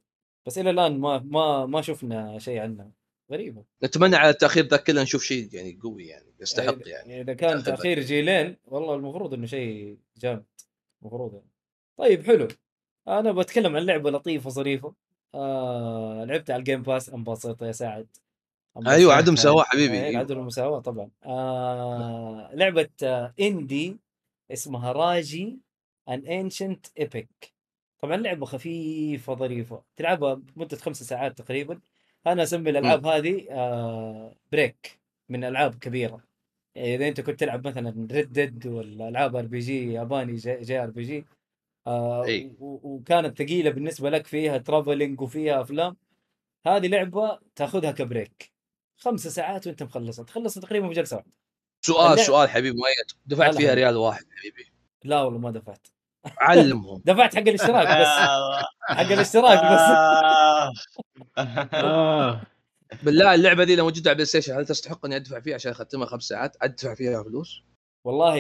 [0.46, 2.90] بس إلى الآن ما ما ما شفنا شيء عنها.
[3.32, 3.64] غريبة.
[3.84, 7.20] نتمنى على التأخير ذا كله نشوف شيء يعني قوي يعني يستحق يعني.
[7.20, 10.44] إذا كان تأخير جيلين والله المفروض إنه شيء جامد.
[11.02, 11.50] المفروض يعني.
[11.96, 12.48] طيب حلو.
[13.08, 14.94] أنا بتكلم عن لعبة لطيفة ظريفه
[15.34, 18.06] آه لعبت على ال Game Pass انبسط يا سعد.
[18.86, 19.94] أيوه عدم مساواه حبيبي.
[19.94, 20.20] إيه، أيوة.
[20.20, 21.10] عدل المساواة طبعا.
[21.24, 23.96] آه لعبة آه اندي
[24.52, 25.58] اسمها Raji:
[26.08, 27.52] An Ancient Epic
[28.02, 29.82] طبعا لعبة خفيفة ظريفة.
[29.96, 31.80] تلعبها بمدة خمس ساعات تقريبا.
[32.26, 36.24] أنا أسمي الألعاب هذه آه break من ألعاب كبيرة.
[36.74, 40.60] يعني إذا أنت كنت تلعب مثلا Red Dead ولا العاب ار بي جي ياباني جي,
[40.60, 41.24] جي ار بي جي
[41.86, 45.96] آه وكانت ثقيلة بالنسبة لك فيها travelling وفيها أفلام.
[46.66, 48.52] هذه لعبة تأخذها ك break.
[48.96, 50.24] خمس ساعات وأنت مخلصها.
[50.24, 51.32] تخلص تقريبا في جلسة واحدة.
[51.84, 53.20] سؤال اللعب- سؤال حبيبي مؤيد.
[53.26, 53.74] دفعت فيها هلا.
[53.74, 54.72] ريال واحد حبيبي.
[55.04, 55.86] لا والله ما دفعت.
[56.38, 58.62] علمهم دفعت حق الاشتراك بس آه.
[58.88, 59.80] حق الاشتراك بس
[61.74, 62.40] آه.
[63.02, 66.06] بالله اللعبة دي لو موجودة على بلاي ستيشن هل تستحق إني أدفع فيها عشان أختمها
[66.06, 67.62] خمس ساعات أدفع فيها فلوس؟
[68.04, 68.34] والله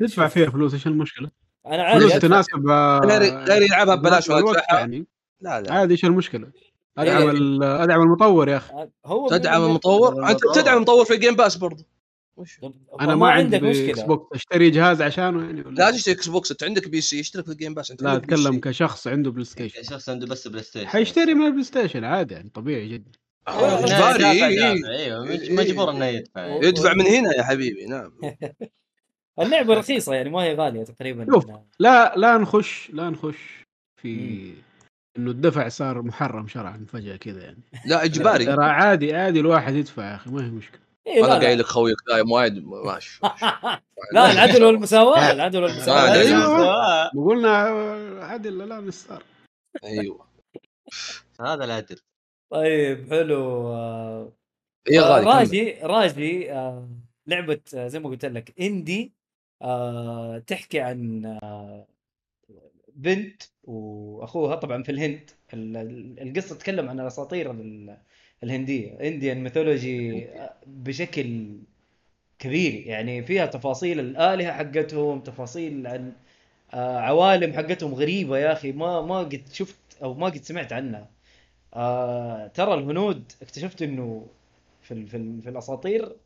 [0.00, 1.30] تدفع فيها فلوس إيش المشكلة؟
[1.66, 2.18] أنا عادي فلوس.
[2.18, 5.06] تناسب آه، غير غير يلعبها ببلاش الوقت وادفعها يعني
[5.40, 6.74] لا لا عادي إيش المشكلة؟ إيه.
[6.98, 11.36] ادعم ال- أدعم المطور يا أخي هو تدعم المطور انت بتدعم المطور في ال Game
[11.36, 11.84] Pass برضه
[13.00, 16.28] أنا ما عندي عندك إكس مشكلة؟ بوكس أشتري جهاز عشانه يعني ولا؟ لا تشتري إكس
[16.28, 18.60] بوكس أنت عندك PC اشترك في ال Game Pass أنت لا عندك بي أتكلم.
[18.60, 22.48] كشخص عنده بلاي ستيشن شخص عنده بس بلاي ستيشن حيشتري من البلاي ستيشن عادي يعني
[22.54, 23.10] طبيعي جدا.
[23.48, 24.86] آه، إيه، اجباري دافع- إيه، إيه.
[24.88, 25.52] أيوه إيه.
[25.56, 26.46] مجبور إنه يدفع.
[26.68, 28.12] يدفع من هنا يا حبيبي نعم.
[29.40, 31.26] اللعبة رخيصة يعني ما هي غالية تقريبا.
[31.32, 31.46] شوف.
[31.78, 33.64] لا لا نخش لا نخش
[34.02, 34.52] في.
[35.18, 37.62] إنه الدفع صار محرم شرعا فجأة كذا يعني.
[37.86, 38.44] لا إجباري.
[38.44, 40.83] ترى عادي عادي الواحد يدفع يا أخي ما هي مشكلة.
[41.06, 41.44] إيه لا أنا.
[41.44, 43.20] قايل لك خويك دايم وايد ماشي ماشي.
[44.14, 47.08] لا العدل والمساواة العدل آه، والمساواه.
[47.08, 47.48] قلنا
[48.24, 49.22] عادل لا نستار
[49.84, 50.26] أيوه
[51.40, 51.98] هذا العدل
[52.50, 54.32] طيب حلو آه،
[54.88, 55.34] هي آه، غالي كمل.
[55.34, 56.88] راجي راجي آه،
[57.26, 59.12] لعبة آه، زي ما قلت لك إندي
[59.62, 61.86] آه، تحكي عن آه،
[62.94, 67.52] بنت وأخوها طبعا في الهند ال- ال- القصة تتكلم عن الاساطير
[68.44, 70.26] ال- الهندية انديان ميثولوجي
[70.66, 71.56] بشكل
[72.38, 72.86] كبير.
[72.86, 76.12] يعني فيها تفاصيل الآلهة حقتهم تفاصيل عن
[76.74, 81.10] آه، عوالم حقتهم غريبة يا أخي ما ما قد شفت أو ما قد سمعت عنها.
[81.74, 84.26] آه ترى الهنود اكتشفت إنه
[84.82, 85.06] في
[85.42, 86.16] في الأساطير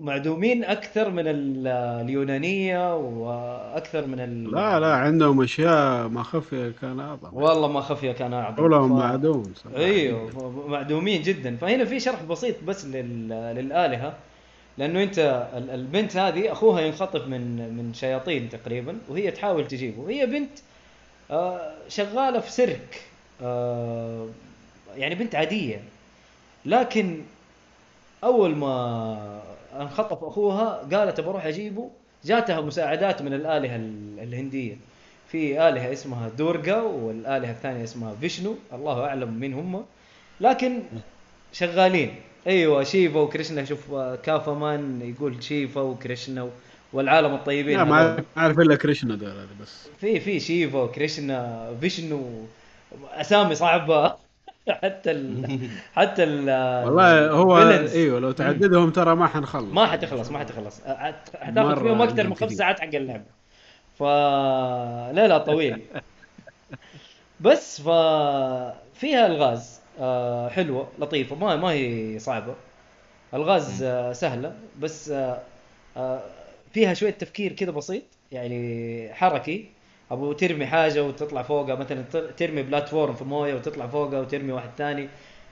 [0.00, 1.66] معدومين أكثر من ال-
[2.06, 4.52] اليونانية وأكثر من ال...
[4.52, 7.28] لا لا عندهم أشياء ما خفي كان أعظم.
[7.32, 8.56] والله ما خفية كان أعظم.
[8.56, 9.76] قولهم ف- معدوم صراحة.
[9.78, 10.30] إيوه
[10.68, 11.56] معدومين جدا.
[11.56, 13.28] فهنا في شرح بسيط بس لل...
[13.28, 14.14] للآلهة
[14.78, 20.10] لأنه أنت ال- البنت هذه أخوها ينخطف من من شياطين تقريبا وهي تحاول تجيبه.
[20.10, 20.50] هي بنت
[21.30, 23.02] آه، شغالة في سيرك
[23.42, 24.26] آه،
[24.96, 25.80] يعني بنت عادية.
[26.66, 27.20] لكن
[28.24, 29.41] أول ما
[29.80, 31.90] انخطف أخوها قالت بروح اجيبه
[32.24, 34.76] جاتها مساعدات من الآلهة ال- الهندية.
[35.28, 38.54] في آلهة اسمها دورغا والآلهة الثانية اسمها فيشنو.
[38.72, 39.84] الله أعلم مين هم.
[40.40, 40.82] لكن
[41.52, 42.14] شغالين.
[42.46, 43.64] أيوه شيفا وكريشنا.
[43.64, 46.48] شوف كافا مان يقول شيفا وكريشنا
[46.92, 49.88] والعالم الطيبين لا ما أعرف إلا كريشنا دول هذا بس.
[50.00, 52.24] في في شيفا وكريشنا فيشنو.
[53.12, 54.14] أسامي صعبة.
[54.82, 55.58] حتى ال
[55.96, 56.50] حتى ال
[56.86, 57.58] والله هو.
[57.94, 59.72] إيوه لو تعددهم ترى ما حنخلص.
[59.72, 60.80] ما حتخلص ما حتخلص.
[61.40, 62.52] حتاخذ فيهم أكثر من خمس.
[62.52, 63.24] ساعات حق اللعبة.
[63.94, 64.02] ف
[65.12, 65.82] لا لا طويل.
[67.40, 67.88] بس ف
[68.94, 72.54] فيها الغاز آه، حلوة لطيفة ما ما هي صعبة.
[73.34, 75.10] الغاز آه، سهلة بس
[75.96, 76.20] آه،
[76.72, 78.02] فيها شوية تفكير كذا بسيط
[78.32, 79.74] يعني حركي.
[80.12, 82.02] أبو ترمي حاجة وتطلع فوقها مثلا
[82.36, 85.08] ترمي بلاتفورم في موية وتطلع فوقها وترمي واحد ثاني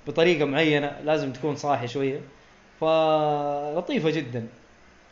[0.06, 2.20] بطريقة معينة لازم تكون صاحي شوية.
[2.80, 4.46] فلطيفه جدا.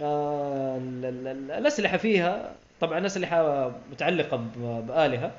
[0.01, 4.37] آه، ال- ال- ال- الأسلحة فيها طبعا أسلحة متعلقة
[4.89, 5.33] بآلهة.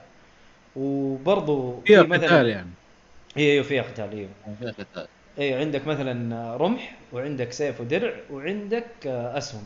[0.76, 2.70] وبرضه فيها في قتال يعني.
[3.38, 4.30] أيوه فيها قتال أيوه
[4.60, 5.08] فيها قتال.
[5.40, 9.64] أيوه عندك مثلا رمح وعندك سيف ودرع وعندك آه، أسهم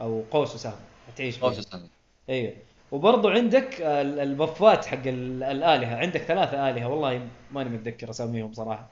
[0.00, 0.80] أو قوس وسهم
[1.16, 1.88] تعيش قوس السنة.
[2.28, 2.52] أيوه
[2.94, 5.96] وبرضه عندك ال- البفات حق ال- الآلهة.
[5.96, 8.88] عندك ثلاثة آلهة والله ماني متذكر أساميهم صراحة.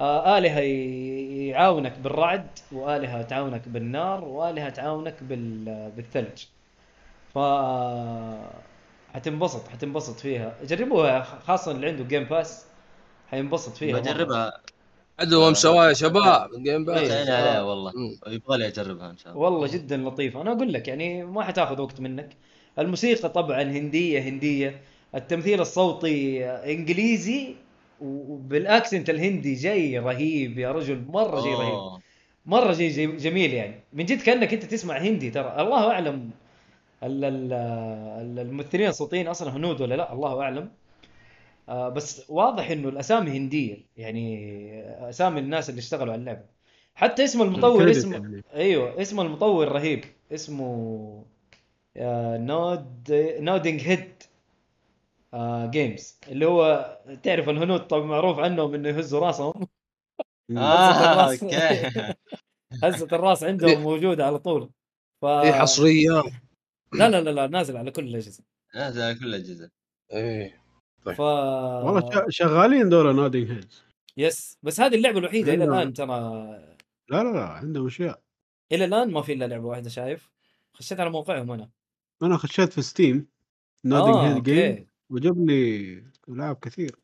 [0.00, 0.60] آه، آلهة
[1.50, 6.44] يعاونك بالرعد وآلهة تعاونك بالنار وآلهة تعاونك بال- بالثلج.
[7.34, 7.38] ف
[9.14, 10.54] حتنبسط حتنبسط فيها.
[10.64, 12.64] جربوها خاصة اللي عنده Game Pass
[13.30, 14.00] حينبسط فيها.
[14.00, 14.52] بجربها
[15.20, 16.84] عندهم سوايا شباب Game.
[16.84, 17.92] Pass عيني عليها والله.
[17.96, 18.32] مم.
[18.32, 19.44] يبغى لي اجربها إن شاء الله.
[19.44, 22.36] والله جدا لطيفة أنا أقول لك يعني ما حتاخذ وقت منك.
[22.78, 24.80] الموسيقى طبعا هندية هندية.
[25.14, 27.54] التمثيل الصوتي إنجليزي
[28.00, 31.72] وبال accent الهندي جاي رهيب يا رجل مرة جاي رهيب.
[31.74, 32.00] أوه.
[32.46, 33.74] مرة جاي جميل يعني.
[33.92, 35.56] من جد كأنك أنت تسمع هندي ترى.
[35.60, 36.30] الله أعلم
[37.02, 40.70] ال- ال- ال- الممثلين الصوتيين أصلا هنود ولا لا؟ الله أعلم.
[41.68, 43.76] آه، بس واضح إنه الأسامي هندية.
[43.96, 46.42] يعني أسامي الناس اللي اشتغلوا على اللعبة.
[46.94, 48.42] حتى اسم المطور اسمه يعني.
[48.54, 50.04] أيوه اسم المطور رهيب.
[50.32, 51.24] اسمه آه،
[52.38, 53.04] Nod
[53.40, 54.22] Nodding Head
[55.34, 59.66] آه، Games اللي هو تعرف الهنود طبعا معروف عنهم إنه يهزوا راسهم.
[60.50, 61.12] آه.
[61.12, 61.42] الراس.
[61.42, 62.14] okay.
[62.82, 64.70] هزة الراس عندهم موجودة على طول.
[65.22, 66.22] ف في حصرية.
[66.92, 68.44] لا لا لا لا نازل على كل الأجهزة.
[68.74, 69.70] هذا كل الأجهزة.
[70.12, 70.62] إيه.
[71.00, 73.82] ف والله ش- شغالين دول Nodding Heads
[74.16, 76.06] yes بس هذه اللعبة الوحيدة إلى عندهم- الآن ترى.
[77.08, 78.20] لا لا لا عندهم أشياء.
[78.72, 80.30] إلى الآن ما في إلا لعبة واحدة شايف؟
[80.74, 81.70] خشيت على موقعهم أنا.
[82.22, 83.26] أنا خشيت في ستيم
[83.84, 84.86] Nodding آه Head Game okay.
[85.10, 86.96] وجاب لي العاب كثير.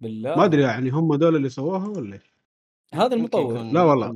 [0.00, 0.36] بالله.
[0.36, 2.34] ما أدري يعني هم دول اللي سووها ولا إيش؟
[2.94, 3.54] هذا المطور.
[3.54, 4.14] يكون- لا والله.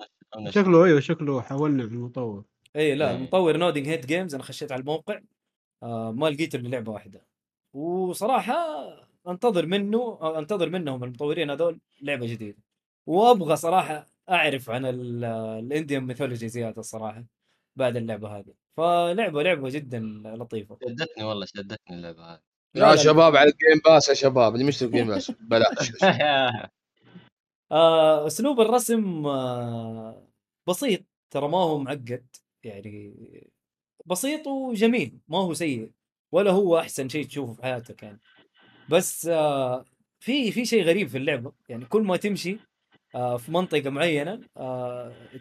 [0.48, 2.44] شكله أيوه شكله حولنا على المطور.
[2.76, 3.16] اي لا إيه.
[3.16, 5.20] المطور Nodding Head Games أنا خشيت على الموقع.
[5.82, 7.26] آه ما لقيت إلا لعبة واحدة.
[7.72, 8.54] وصراحة
[9.28, 12.58] أنتظر منه آه، أنتظر منهم المطورين هذول لعبة جديدة.
[13.06, 15.24] وأبغى صراحة أعرف عن ال-
[15.64, 17.24] ال Indian mythology زيادة الصراحة
[17.76, 18.54] بعد اللعبة هذه.
[18.76, 20.78] فلعبة لعبة جدا لطيفة.
[20.88, 22.40] شدتني والله شدتني اللعبة هذه.
[22.74, 22.96] يا لا.
[22.96, 24.54] شباب على ال Game Pass يا شباب.
[24.54, 25.92] اللي مشترك Game Pass بلاش.
[27.72, 30.28] آه أسلوب الرسم آه
[30.68, 31.00] بسيط.
[31.30, 32.26] ترى ما هو معقد
[32.64, 33.14] يعني
[34.06, 35.18] بسيط وجميل.
[35.28, 35.90] ما هو سيء
[36.32, 38.20] ولا هو أحسن شيء تشوفه في حياتك يعني.
[38.90, 39.84] بس آه
[40.20, 41.52] في في شيء غريب في اللعبة.
[41.68, 42.58] يعني كل ما تمشي
[43.12, 44.40] في منطقة معينة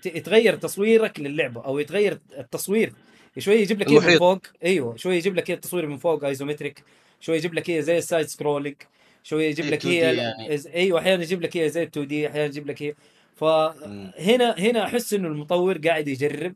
[0.06, 2.94] يتغير تصويرك للعبة أو يتغير التصوير
[3.38, 4.18] شوية يجيب لك من.
[4.18, 6.84] فوق أيوه شوية يجيب لك التصوير من فوق isometric
[7.20, 8.76] شوية يجيب لك هي زي ال side scrolling
[9.24, 10.60] شوية يجيب لك 2D هي يعني.
[10.76, 12.96] أيوه أحيانا يجيب لك هي زي 2D أحيانا يجيب لك هي.
[13.36, 16.56] فهنا هنا أحس إنه المطور قاعد يجرب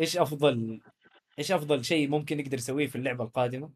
[0.00, 0.80] إيش أفضل
[1.38, 3.70] إيش أفضل شيء ممكن يقدر يسويه في اللعبة القادمة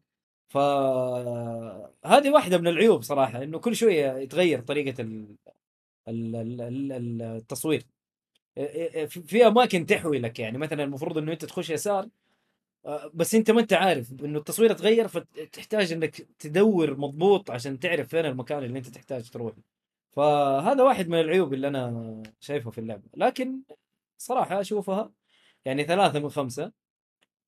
[0.47, 5.25] فهذه واحدة من العيوب صراحة إنه كل شوية يتغير طريقة ال...
[6.07, 6.35] ال...
[6.35, 6.61] ال...
[6.61, 7.83] ال- ال- التصوير
[8.55, 10.57] في في أماكن تحوي لك يعني.
[10.57, 12.07] مثلا المفروض إنه أنت تخش يسار
[12.85, 18.07] آه، بس أنت ما أنت عارف إنه التصوير اتغير فتحتاج إنك تدور مضبوط عشان تعرف
[18.07, 19.53] فين المكان اللي أنت تحتاج تروح.
[20.11, 23.03] فهذا واحد من العيوب اللي أنا شايفه في اللعبة.
[23.17, 23.61] لكن
[24.17, 25.11] صراحة أشوفها
[25.65, 26.71] يعني ثلاثة من خمسة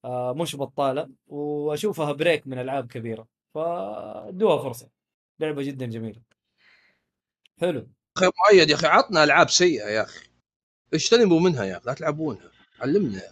[0.05, 3.27] آه مش بطالة وأشوفها بريك من ألعاب كبيرة.
[3.55, 4.89] فادوها فرصة.
[5.39, 6.21] لعبة جدا جميلة.
[7.61, 7.87] حلو.
[8.17, 10.26] أخي مؤيد يا أخي عطنا ألعاب سيئة يا أخي.
[10.93, 13.29] اجتنبوا منها يا أخي لا تلعبونها علمنا يا.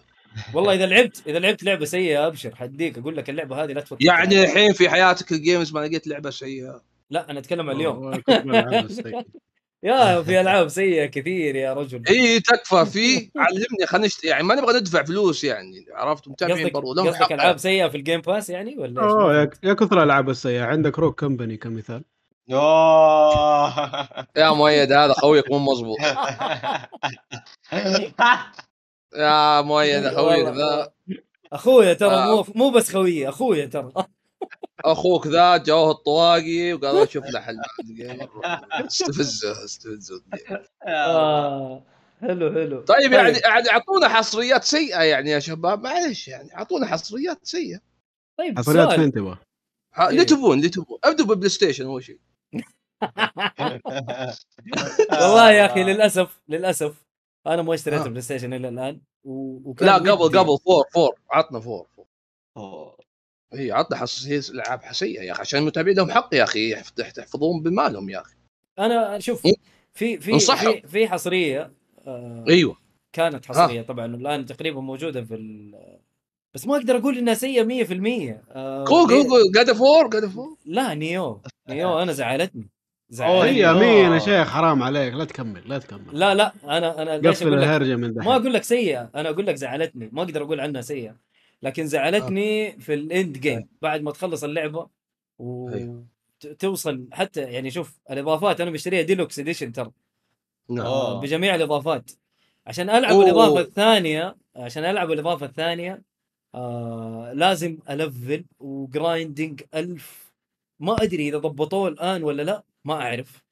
[0.54, 4.06] والله إذا لعبت إذا لعبت لعبة سيئة أبشر حديك أقول لك اللعبة هذه لا تفكر
[4.06, 4.44] يعني.
[4.44, 8.86] الحين في حياتك ال games ما لقيت لعبة سيئة لا أنا أتكلم عن اليوم الألعاب
[8.86, 9.26] السيئة.
[9.84, 14.24] يا في ألعاب سيئة كثير يا رجل إي تكفى في علمني خلينا نشت...
[14.24, 17.32] يعني ما نبغى ندفع فلوس يعني عرفت متابعين برضو لهم قصدك.
[17.32, 20.64] ألعاب سيئة في ال Game Pass يعني ولا إيش؟ أوه يا- يا كثر الألعاب السيئة
[20.64, 22.04] عندك روك كمباني كمثال
[22.52, 25.98] اوه يا مؤيد هذا خويك مو مزبوط
[29.16, 30.92] يا مؤيد خويك ذا
[31.54, 32.26] أخويا ترى.
[32.26, 33.92] مو مو بس خويه أخويا ترى.
[34.86, 37.58] أخوك ذا جوه الطواقي وقالوا شوف له حل
[38.86, 40.22] استفزه استفزه
[40.88, 41.84] آه.
[42.22, 42.82] حلو حلو.
[42.82, 45.84] طيب يعني يعني أعطونا حصريات سيئة يعني يا شباب.
[45.84, 47.80] معلش يعني أعطونا حصريات سيئة.
[48.38, 48.92] طيب حصريات.
[48.94, 49.38] فين تبغى؟
[49.94, 50.28] ها- اللي إيه.
[50.28, 51.00] تبون اللي تبون.
[51.04, 52.20] ابدوا بالبلاي ستيشن أول شيء.
[55.22, 57.06] والله يا أخي للأسف للأسف
[57.48, 58.08] أنا ما اشتريت آه.
[58.08, 59.60] بلاي ستيشن إلى الآن و...
[59.70, 61.88] وكان لا قبل قبل four four عطنا four
[62.56, 62.96] four.
[63.54, 67.64] هي عطنا حصريات ألعاب سيئه يا أخي عشان المتابعين لهم حق يا أخي يحف- تحفظون
[67.64, 68.36] بمالهم يا أخي
[68.80, 69.42] أنا شوف?
[69.42, 69.56] في
[69.94, 70.18] في.
[70.40, 71.72] في, في حصرية
[72.08, 72.78] آه أيوه
[73.14, 75.76] كانت حصرية طبعا الآن تقريبا موجودة في ال...
[76.54, 80.38] بس ما أقدر أقول إنها سيئة 100% آه؟ قول قول God of War God of
[80.38, 82.70] War لا Nioh Nioh أنا زعلتني
[83.14, 84.18] هي مين يا آه.
[84.18, 86.20] شيخ حرام عليك لا تكمل لا تكمل.
[86.20, 89.30] لا لا أنا أنا ليش قفل أقول الهرجة من ما دحين أقول لك سيئة أنا
[89.30, 91.16] أقول لك زعلتني ما أقدر أقول عنها سيئة.
[91.64, 94.88] لكن زعلتني في ال end game بعد ما تخلص اللعبة
[95.42, 96.06] أيوه.
[96.46, 99.92] وتوصل حتى يعني شوف الإضافات أنا مشتريها deluxe edition ترى.
[100.70, 100.86] نعم.
[100.86, 101.22] أوه.
[101.22, 102.12] بجميع الإضافات.
[102.68, 103.26] عشان ألعب أوه.
[103.26, 106.02] الإضافة الثانية عشان ألعب الإضافة الثانية
[106.56, 110.34] آه لازم ألفل و grinding ألفل.
[110.80, 112.64] ما أدري إذا ضبطوه الآن ولا لا.
[112.86, 113.44] ما أعرف.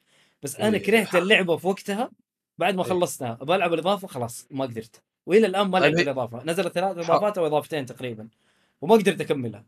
[0.43, 0.83] بس أنا إيه.
[0.83, 2.11] كرهت اللعبة في وقتها
[2.57, 2.89] بعد ما إيه.
[2.89, 3.33] خلصتها.
[3.33, 5.01] بلعب الإضافة خلاص ما قدرت.
[5.25, 6.43] وإلى الآن ما طيب لعبت هي- الإضافة.
[6.45, 8.27] نزلت ثلاث إضافات أو إضافتين تقريبا
[8.81, 9.65] وما قدرت أكملها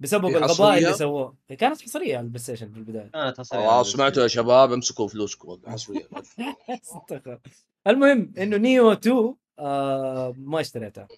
[0.00, 3.08] بسبب الغباء؟ اللي سووه كانت حصرية على البلاي ستيشن في البداية.
[3.10, 6.08] كانت حصرية والله على سمعتوا يا شباب امسكوا فلوسكم حصرية.
[7.86, 11.08] المهم إنه Nioh 2 آه ما اشتريتها.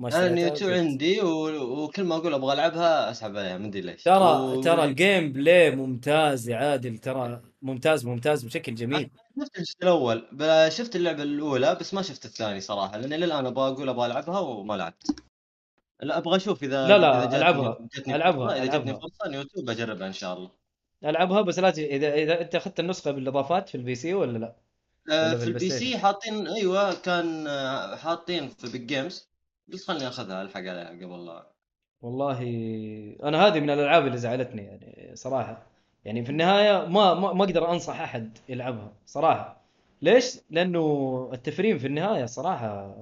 [0.00, 1.84] أنا Nioh 2 اشتريتها عندي و...
[1.84, 4.60] وكل ما أقول أبغى ألعبها أسحب عليها ما أدري ليش ترى و...
[4.60, 10.26] ترى ال gameplay ممتاز يا عادل ترى ممتاز ممتاز بشكل جميل شفت الجزء الأول
[10.72, 14.74] شفت اللعبة الأولى بس ما شفت الثاني صراحة لأن للان أبغى أقول أبغى ألعبها وما
[14.74, 15.06] لعبت
[16.02, 17.78] لا أبغى أشوف إذا لا، لا، إذا ألعبها.
[17.94, 18.92] جاتني ألعبها، إذا ألعبها.
[18.92, 20.50] فرصة Nioh 2 بجربها إن شاء الله
[21.04, 21.68] ألعبها بس لا.
[21.68, 24.56] إذا إذا أنت أخذت النسخة بالإضافات في ال PC ولا لا؟
[25.10, 29.27] آه، في ال PC حاطين أيوه كان آه، حاطين في Epic Games
[29.72, 31.46] قلت خلني أخذها الحق عليها قبل لا
[32.02, 32.42] والله
[33.22, 35.62] أنا هذه من الألعاب اللي زعلتني يعني صراحة.
[36.04, 39.60] يعني في النهاية ما ما, ما أقدر أنصح أحد يلعبها صراحة.
[40.02, 42.96] ليش؟ لأنه التفريم في النهاية صراحة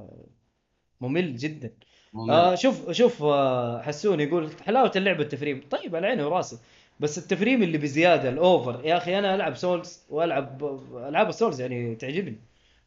[1.01, 1.71] ممل جدا.
[2.13, 2.31] ممل.
[2.35, 6.59] آه شوف شوف آه حسون يقول حلاوة اللعبه التفريم طيب على عيني وراسي.
[7.01, 8.81] بس التفريم اللي بزيادة ال over.
[8.85, 10.65] يا أخي أنا ألعب Souls وألعب
[10.97, 12.39] ألعاب ال Souls يعني تعجبني.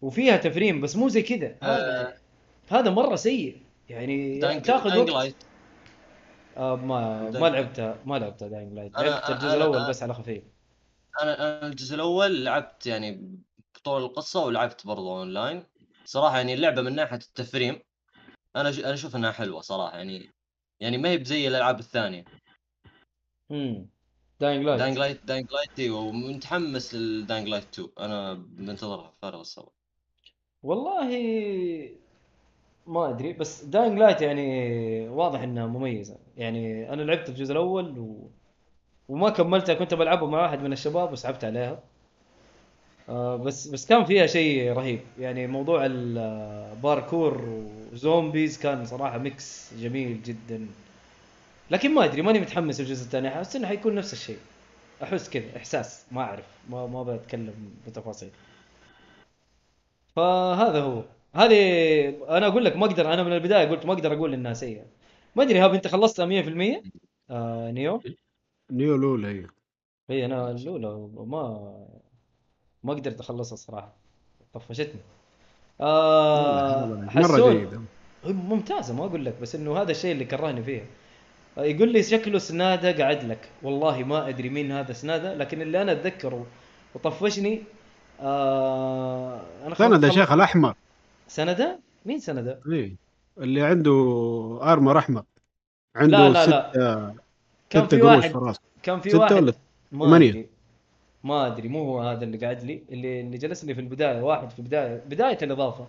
[0.02, 1.56] وفيها تفريم بس مو زي كذا.
[1.64, 2.14] هذا آه،
[2.70, 3.58] هذا مرة سيء.
[3.90, 5.10] يعني Dying تاخذ وقت.
[5.10, 5.44] Light
[6.58, 7.50] آه ما ما.
[7.50, 10.44] لعبتها ما لعبتها Dying Light لعبت الجزء الأول بس على خفيف.
[11.22, 13.38] أنا أنا الجزء الأول لعبت يعني
[13.76, 15.64] بطول القصة ولعبت برضه اونلاين
[16.06, 17.80] صراحة يعني اللعبة من ناحية التفريم
[18.56, 18.80] أنا ش...
[18.80, 20.30] أنا أشوف إنها حلوة صراحة يعني
[20.80, 22.26] يعني ما هي بزي الألعاب الثانية.
[23.52, 23.90] امم
[24.40, 29.40] Dying Light Dying Light Dying Light أيوه ومتحمس لل Dying Light 2 أنا بنتظرها فارغ
[29.40, 29.72] الصبر.
[30.64, 31.10] والله
[32.90, 36.16] ما أدري بس Dying Light يعني واضح إنها مميزة.
[36.38, 38.30] يعني أنا لعبت الجزء الأول و...
[39.10, 41.80] وما كملتها كنت بلعبه مع واحد من الشباب وسحبت عليها.
[43.10, 45.00] آه بس بس كان فيها شيء رهيب.
[45.20, 47.64] يعني موضوع الباركور
[47.94, 50.68] و zombies كان صراحة mix جميل جدا.
[51.72, 53.28] لكن ما أدري ماني متحمس الجزء الثاني.
[53.28, 54.40] أحس إنه حيكون نفس الشيء.
[55.04, 56.06] أحس كذا إحساس.
[56.12, 56.46] ما أعرف.
[56.70, 58.30] ما ما بتكلم بتفاصيل.
[60.16, 61.04] فهذا هو.
[61.36, 61.58] هذه
[62.38, 64.86] أنا أقول لك ما أقدر أنا من البداية قلت ما أقدر أقول إنها سيئة.
[65.36, 66.84] ما أدري هاب أنت خلصتها 100%
[67.30, 68.02] آه Nioh؟
[68.72, 69.46] Nioh لولا هي
[70.10, 71.72] هي أنا الاولى ما
[72.84, 73.94] ما قدرت أخلصها الصراحه
[74.54, 75.02] طفشتني.
[75.82, 77.82] آه مرة جيدة.
[78.26, 80.84] ممتازة ما أقول لك بس إنه هذا الشيء اللي كرهني فيها.
[81.58, 83.50] آه، يقول لي شكله سنادة قعد لك.
[83.64, 86.46] والله ما أدري مين هذا سنادة لكن اللي أنا أتذكره
[86.96, 87.62] وطفشني
[88.22, 90.76] آه أنا يا خل- شيخ الأحمر.
[91.30, 92.96] سنده؟ مين سنده؟ إيه
[93.38, 93.92] اللي عنده
[94.62, 95.24] ارمر احمر
[95.96, 97.14] عنده لا لا ست لا
[97.70, 99.54] كان ستة في واحد في راسه كان في ستة واحد ولا
[99.92, 100.50] ما ثمانية؟ أدري.
[101.24, 104.50] ما أدري مو هو هذا اللي قاعد لي اللي اللي جلس لي في البداية واحد
[104.50, 105.88] في بدايه بداية الإضافة.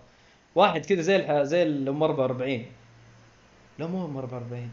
[0.55, 1.41] واحد كذا زي الح...
[1.43, 2.65] زي الأم 44
[3.79, 4.71] لا مو ام 44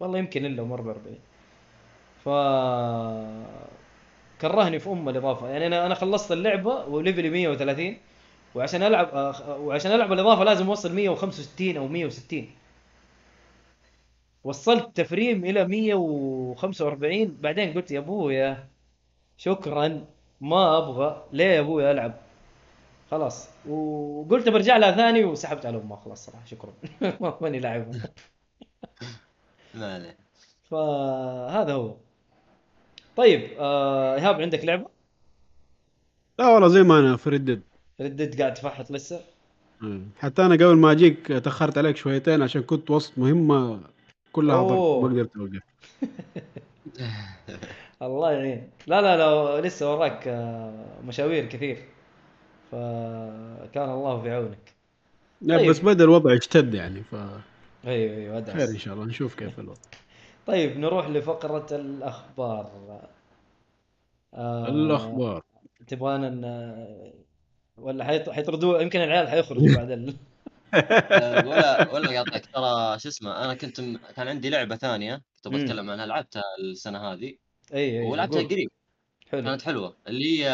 [0.00, 1.18] والله يمكن إلا أم 44
[2.24, 2.28] ف
[4.40, 5.48] كرهني في أم الإضافة.
[5.48, 7.96] يعني أنا أنا خلصت اللعبة وليفلي 130
[8.54, 12.50] وعشان ألعب أخ- وعشان ألعب الإضافة لازم أوصل 165 أو 160
[14.44, 18.68] وصلت تفريم إلى 145 بعدين قلت يا أبويا
[19.38, 20.04] شكرا
[20.40, 22.14] ما أبغى ليه يا أبوي ألعب؟
[23.10, 23.48] خلاص.
[23.68, 26.72] وقلت برجع لها ثاني وسحبت على امها خلاص صراحة شكرا.
[27.20, 28.00] ما- ماني لاعبها
[29.74, 30.16] ما عليه
[30.70, 31.94] فهذا هو.
[33.16, 34.86] طيب آه إيهاب عندك لعبة؟
[36.38, 37.28] لا والله زي ما أنا في
[38.00, 39.20] ردد ردد قاعد تفحط لسه؟
[40.18, 43.80] حتى أنا قبل ما أجيك تأخرت عليك شويتين عشان كنت وسط مهمة
[44.32, 44.62] كلها.
[44.62, 45.60] ضغط ما قدرت أوقف
[48.02, 51.84] الله يعين لا لا لا لسه وراك آه، مشاوير كثير
[52.72, 54.74] فكان الله في عونك
[55.42, 55.70] لا طيب.
[55.70, 57.42] بس بدا الوضع اشتد يعني ف أيوه
[58.16, 58.56] أيوه ادعس.
[58.56, 59.80] خير إن شاء الله نشوف كيف الوضع
[60.46, 62.70] طيب نروح لفقرة الأخبار
[64.34, 65.42] آه الأخبار
[65.86, 66.28] تبغانا.
[67.82, 68.30] ولا حيط...
[68.30, 70.16] حيطردوا يمكن العيال حيخرجوا بعد ال...
[70.74, 73.96] آه، ولا ولا قاطعك ترى شو اسمه أنا كنت م...
[74.16, 75.54] كان عندي لعبة ثانية كنت.
[75.54, 77.36] بتكلم عنها لعبتها السنة هذه.
[77.74, 78.42] إي إي ولعبتها.
[78.42, 78.70] قريب.
[79.30, 79.42] حلو.
[79.42, 80.48] كانت حلوة اللي هي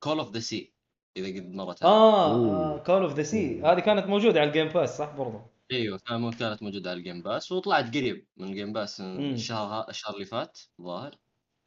[0.00, 0.72] Call of the Sea
[1.16, 1.94] إذا قد مرت عليك.
[1.94, 5.40] آه Call of the Sea هذه كانت موجودة على ال Game Pass صح برضو؟
[5.72, 9.32] أيوه كانت موجودة على ال Game Pass وطلعت قريب من ال Game Pass مم.
[9.34, 11.16] الشهر الشهر اللي فات الظاهر.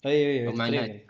[0.05, 1.07] إي إي ومع تقريبا.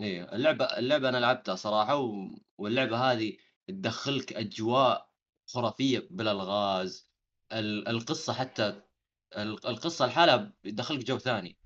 [0.00, 2.28] أيوه اللعبه اللعبة أنا لعبتها صراحة و...
[2.58, 3.36] واللعبة هذه
[3.68, 5.08] تدخلك أجواء
[5.46, 7.08] خرافية بالالغاز
[7.52, 7.88] ال...
[7.88, 8.82] القصة حتى
[9.36, 11.56] ال- القصة لحالها بتدخلك جو ثاني.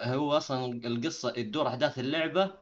[0.00, 2.54] هو أصلا القصة تدور أحداث اللعبة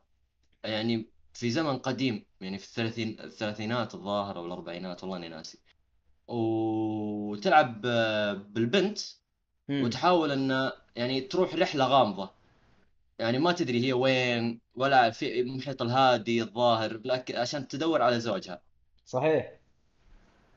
[0.65, 5.59] يعني في زمن قديم يعني في الثلاثين الثلاثينات الظاهر أو الأربعينات والله إني ناسي.
[6.27, 7.81] وتلعب
[8.55, 8.99] بالبنت.
[9.85, 12.38] وتحاول إن يعني تروح رحلة غامضة.
[13.19, 18.61] يعني ما تدري هي وين ولا في المحيط الهادي الظاهر لكن عشان تدور على زوجها.
[19.07, 19.53] صحيح.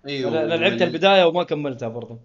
[0.07, 2.19] إيوه أنا لعبت وال- البداية وما كملتها برضو.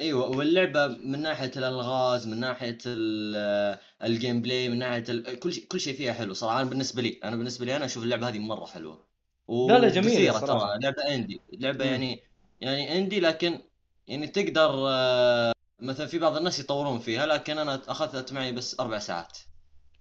[0.00, 5.40] إيوه واللعبة من ناحية الألغاز من ناحية ال- ال gameplay من ناحية ال...
[5.40, 6.60] كل شيء كل شيء فيها حلو صراحة.
[6.60, 9.04] أنا بالنسبة لي أنا بالنسبة لي أنا أشوف اللعبة هذه مرة حلوة.
[9.48, 10.78] لا، لا، وقصيرة صراحة.
[10.78, 11.84] ترى لعبة indie لعبة.
[11.84, 12.20] يعني
[12.60, 13.60] يعني indie لكن
[14.08, 18.98] يعني تقدر آه، مثلا في بعض الناس يطورون فيها لكن أنا أخذت معي بس أربع
[18.98, 19.38] ساعات.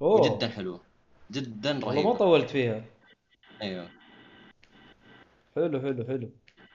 [0.02, 0.22] أوه.
[0.22, 0.80] وجدا حلوة.
[1.32, 2.86] جدا والله ما رهيبه طولت فيها.
[3.62, 3.88] أيوه.
[5.56, 6.30] حلو حلو حلو.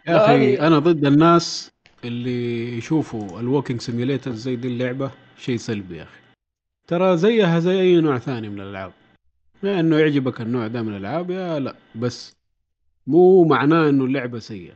[0.09, 1.71] يا أخي أنا ضد الناس
[2.05, 6.21] اللي يشوفوا ال walking simulator زي دي اللعبة شيء سلبي يا أخي.
[6.87, 8.93] ترى زيها زي أي نوع ثاني من الألعاب.
[9.63, 12.37] يا إنه يعجبك النوع ده من الألعاب يا لا بس
[13.07, 14.75] مو معناه إنه اللعبة سيئة.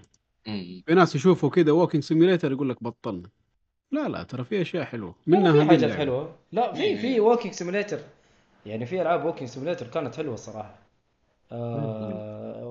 [0.86, 3.28] في ناس يشوفوا كده walking simulator يقول لك بطلنا.
[3.92, 5.14] لا لا ترى في أشياء حلوة.
[5.26, 5.90] منها في حاجات.
[5.90, 6.36] حلوة.
[6.52, 7.98] لا في في walking simulator
[8.66, 10.74] يعني في ألعاب walking simulator كانت حلوة الصراحه
[11.50, 11.54] What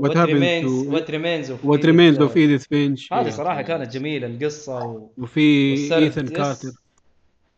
[0.02, 4.86] What Remains What Remains of What Remains of Edith Finch هذه صراحة كانت جميلة القصة
[4.86, 5.10] و...
[5.18, 6.28] وفي Ethan.
[6.28, 6.72] Carter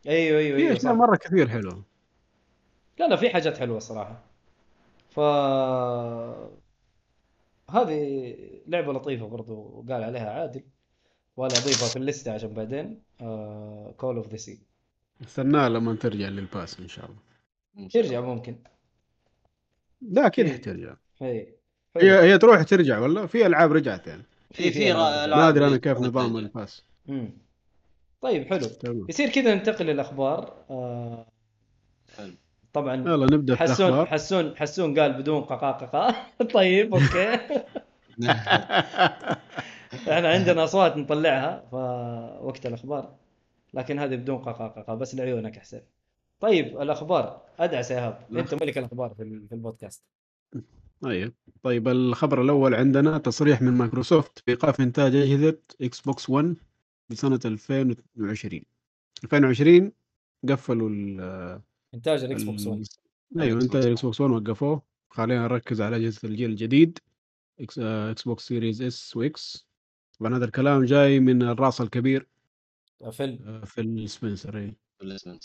[0.08, 0.94] أيوه أيوه أيوه اشياء.
[0.94, 1.82] مرة كثير حلوة.
[2.98, 4.20] لا لا في حاجات حلوة صراحة.
[5.10, 5.20] ف
[7.70, 8.34] هذه
[8.66, 10.62] لعبة لطيفة برضو قال عليها عادل.
[11.36, 13.02] ولا أضيفها في ال list ة عشان بعدين
[13.96, 14.58] Call of the Sea
[15.24, 17.31] استناه لما ترجع لل Pass إن شاء الله.
[17.92, 18.20] ترجع.
[18.20, 18.56] ممكن.
[20.00, 20.54] لا أكيد إيه.
[20.54, 21.46] حترجع هي
[21.96, 24.22] هي هي تروح ترجع ولا في ألعاب رجعت يعني.
[24.50, 26.38] في في ما أدري أنا كيف نظام ترجع.
[26.46, 26.84] ال Pass.
[28.20, 28.66] طيب حلو.
[28.66, 29.06] تمام.
[29.08, 31.26] يصير كذا ننتقل للاخبار آه
[32.16, 32.34] حلو.
[32.72, 34.06] طبعا يلا نبدأ في حسون الأخبار.
[34.06, 36.16] حسون حسون قال بدون ققاققة
[36.54, 37.34] طيب أوكي.
[40.12, 43.14] إحنا عندنا أصوات نطلعها فوقت الأخبار.
[43.74, 45.82] لكن هذه بدون ققاققة بس لعيونك حسين.
[46.42, 47.42] طيب الأخبار.
[47.58, 50.02] ادعس يا ايهاب أنت ملك الأخبار في ال- في البودكاست.
[51.00, 56.56] طيب طيب الخبر الأول عندنا تصريح من مايكروسوفت بايقاف إنتاج أجهزة Xbox 1
[57.10, 58.62] بسنه 2020
[59.24, 59.92] 2020
[60.48, 61.20] قفلوا ال
[61.94, 62.84] إنتاج ال Xbox 1
[63.38, 64.82] أيوه ال X إنتاج box ال Xbox 1 وقفوه.
[65.10, 66.98] خلينا نركز على أجهزة الجيل الجديد.
[67.60, 69.66] X Xbox Series S و X.
[70.20, 72.26] طبعا هذا الكلام جاي من الرأس الكبير.
[73.10, 74.76] فيل آه، فيل سبنسر إيه.
[75.00, 75.44] بالإسمنت.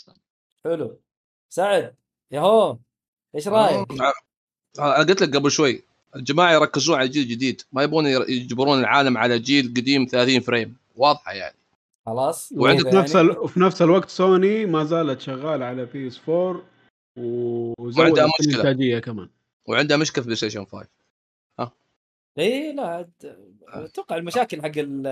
[0.64, 0.98] حلو.
[1.52, 1.94] سعد
[2.30, 2.78] ياهو
[3.34, 3.86] إيش رأيك؟
[4.78, 5.84] أنا قلت لك قبل شوي
[6.16, 11.32] الجماعة يركزون على الجيل الجديد ما يبون يجبرون العالم على جيل قديم 30 frame واضحة
[11.32, 11.56] يعني.
[12.06, 13.38] خلاص وعندك وفي نفس يعني؟ ال...
[13.38, 16.62] وفي نفس الوقت سوني ما زالت شغالة على PS 4
[17.16, 18.54] وزودت وعندها مشكلة.
[18.62, 19.28] الإنتاجية كمان.
[19.66, 20.88] وعندها مشكلة في PlayStation 5
[22.38, 23.08] إي إيه، لا
[23.68, 25.06] أتوقع المشاكل حق ال-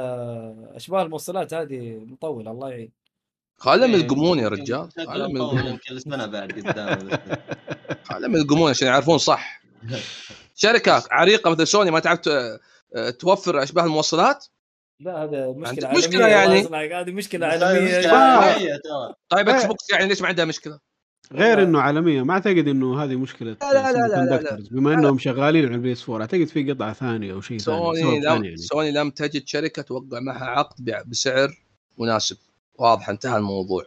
[0.75, 2.91] أشباه الموصلات هذه مطولة الله يعين.
[3.59, 7.09] خلهم إيه، يلقمون يا رجال خلهم يلقمون يمكن سنه بعد قدام
[8.11, 9.63] خلهم يلقمون عشان يعرفون صح
[10.55, 12.61] شركة عريقة مثل سوني ما تعرف ت-
[13.19, 14.47] توفر أشباه الموصلات
[15.01, 16.95] لا هذا مشكلة عندك عالميه مشكلة الله يعني.
[16.95, 18.77] هذه مشكلة مشكلة عالمية آه.
[18.77, 19.69] ترى طيب X إيه.
[19.69, 20.79] box يعني ليش ما عندها مشكلة؟
[21.33, 21.63] غير.
[21.63, 25.67] إنه عالمية ما أعتقد إنه هذه مشكلة لا لا لا لا لا بما إنهم شغالين
[25.67, 28.47] على ال PS 4 أعتقد في قطعة ثانية أو شيء ثاني سوني سبب لم ثاني
[28.47, 31.59] يعني سوني لم تجد شركة توقع معها عقد بسعر
[31.99, 32.37] مناسب
[32.79, 33.85] واضح انتهى الموضوع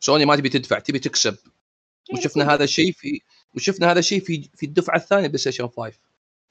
[0.00, 1.36] سوني ما تبي تدفع تبي تكسب
[2.14, 3.20] وشفنا هذا الشيء في
[3.56, 5.92] وشفنا هذا الشيء في في الدفعة الثانية PlayStation 5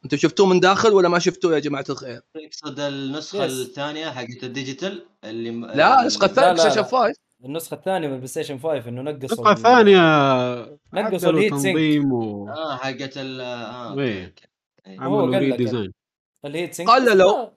[0.05, 3.51] أنتم شفتوه من داخل ولا ما شفتوه يا جماعة الخير؟ يقصد النسخة يس.
[3.67, 7.07] الثانية حقت الديجيتال اللي م- لا النسخة الثانية لا، بلاي لا، ستيشن لا.
[7.07, 12.05] 5 النسخة الثانية من بلاي ستيشن 5 إنه نقصوا النسخة ال- الثانية نقصوا الهيت سينك.
[12.11, 14.35] و آه حقت ال آه إيه.
[14.87, 14.99] إيه.
[14.99, 15.93] هو عملوا قال ري لك ديزاين
[16.45, 17.47] الهيت سينك قللوا.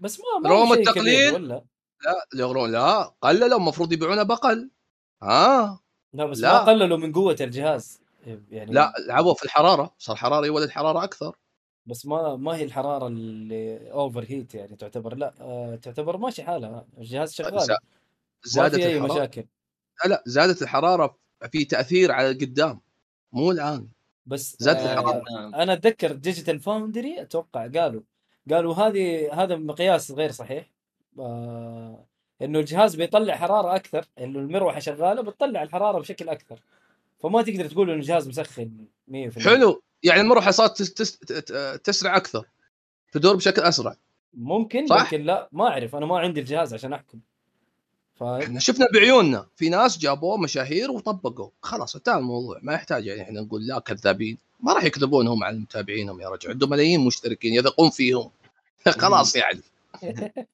[0.00, 0.70] بس ما- ما روم.
[1.34, 1.62] ولا
[2.04, 4.70] لا يقولون لا قللوا المفروض يبيعونه بأقل.
[5.22, 5.80] ها؟
[6.12, 6.52] لا بس لا.
[6.52, 8.00] ما قللوا من قوة الجهاز.
[8.50, 9.94] يعني لا لعبوا في الحرارة.
[9.98, 11.36] صار حرارة يولد حرارة أكثر.
[11.86, 15.14] بس ما ما هي الحرارة اللي overheat يعني تعتبر.
[15.14, 16.86] لا آه تعتبر ماشي حالها.
[16.98, 17.60] الجهاز شغال.
[17.60, 17.78] زا- ما
[18.44, 19.12] زادت في أي الحرارة.
[19.12, 19.44] مشاكل.
[20.04, 21.18] لا لا زادت الحرارة
[21.50, 22.80] في تأثير على القدام.
[23.32, 23.88] مو الآن.
[24.26, 25.22] بس زادت آه الحرارة.
[25.34, 25.54] نعم.
[25.54, 28.02] أنا أتذكر Digital Foundry أتوقع قالوا.
[28.50, 30.70] قالوا هذه هذا مقياس غير صحيح.
[31.18, 32.04] آه
[32.42, 36.60] إنه الجهاز بيطلع حرارة أكثر إنه المروحة شغالة بتطلع الحرارة بشكل أكثر.
[37.18, 38.70] فما تقدر تقول إنه الجهاز مسخن
[39.08, 39.82] 100% حلو.
[40.02, 41.18] يعني المروحة صارت تس تس
[41.84, 42.44] تسرع أكثر
[43.12, 43.96] تدور بشكل أسرع.
[44.34, 45.96] ممكن صح؟ لكن لا ما أعرف.
[45.96, 47.18] أنا ما عندي الجهاز عشان أحكم.
[48.14, 52.58] فاهم إحنا شفنا بعيوننا في ناس جابوه مشاهير وطبقوا خلاص انتهى الموضوع.
[52.62, 54.38] ما يحتاج يعني إحنا نقول لا كذابين.
[54.60, 56.50] ما راح يكذبون هم على متابعينهم يا رجل.
[56.50, 58.30] عندهم ملايين مشتركين يثقون فيهم.
[59.02, 59.60] خلاص يعني.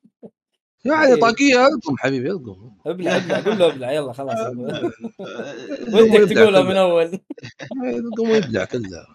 [0.85, 1.21] يعني طيب.
[1.21, 4.39] طاقية القم حبيبي القم ابلع ابلع قول له ابلع يلا خلاص
[5.95, 6.63] ودك تقولها.
[6.63, 7.21] من أول
[7.85, 9.07] القم يبلع كله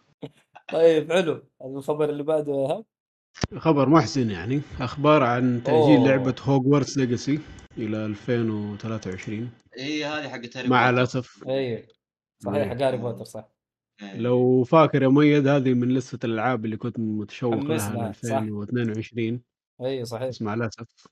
[0.72, 2.86] طيب حلو الخبر اللي بعده يا ايهاب
[3.58, 6.08] خبر محزن يعني أخبار عن تأجيل أوه.
[6.08, 7.40] لعبة Hogwarts Legacy
[7.78, 10.90] إلى 2023 اي إيه، هذه حقت هاري مع.
[10.90, 11.84] الأسف أيوه
[12.40, 12.70] صحيح مم.
[12.70, 13.50] حق هاري بوتر صح
[14.02, 14.18] إيه.
[14.18, 18.38] لو فاكر يا مؤيد هذه من list ة الألعاب اللي كنت متشوق لها ل صح.
[18.38, 19.42] 2022
[19.82, 21.08] أيوه صحيح بس مع الأسف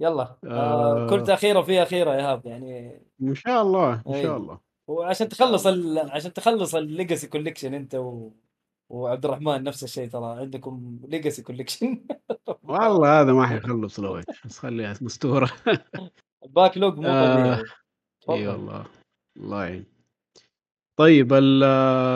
[0.00, 0.36] يلا.
[0.44, 1.10] آه آه.
[1.10, 3.00] كل تأخيرة فيها خيرة يا ايهاب يعني.
[3.22, 4.22] إن شاء الله إن أيوة.
[4.22, 4.60] شاء الله.
[4.86, 5.98] وعشان تخلص ال...
[6.10, 8.30] عشان تخلص ال legacy collection أنت و...
[8.88, 10.40] وعبد الرحمن نفس الشيء ترى.
[10.40, 12.04] عندكم legacy collection
[12.62, 15.50] والله هذا ما حيخلص لو بس خليها مستورة.
[16.56, 17.62] backlog مو آه.
[18.30, 18.46] إي.
[18.48, 18.86] والله.
[19.36, 19.84] الله يعين.
[20.96, 21.62] طيب ال-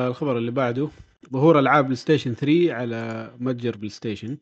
[0.08, 0.88] الخبر اللي بعده.
[1.32, 4.38] ظهور ألعاب بلاي ستيشن 3 على متجر بلاي ستيشن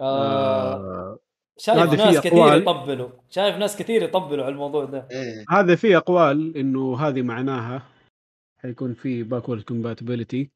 [0.00, 0.74] آه...
[0.74, 1.18] آه.
[1.60, 2.62] شايف ناس كثير أقوال.
[2.62, 3.08] يطبلوا.
[3.30, 5.08] شايف ناس كثير يطبلوا على الموضوع ده.
[5.10, 5.44] إيه.
[5.50, 7.82] هذا في أقوال إنه هذه معناها
[8.62, 10.50] حيكون في backward compatibility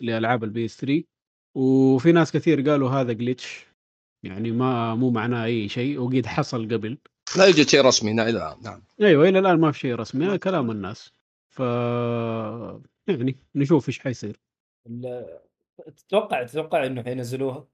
[0.00, 1.04] لألعاب البي إس 3
[1.54, 3.46] وفي ناس كثير قالوا هذا glitch
[4.22, 6.00] يعني ما مو معناه أي شيء.
[6.00, 6.98] وقد حصل قبل.
[7.38, 8.14] لا يوجد شيء رسمي.
[8.14, 8.82] لا لا نعم.
[9.00, 10.26] أيوه إلى الآن ما في شيء رسمي.
[10.26, 11.12] هذا كلام الناس.
[11.48, 11.60] ف
[13.08, 14.40] يعني نشوف إيش حيصير.
[15.96, 17.66] تتوقع تتوقع إنه حينزلوها؟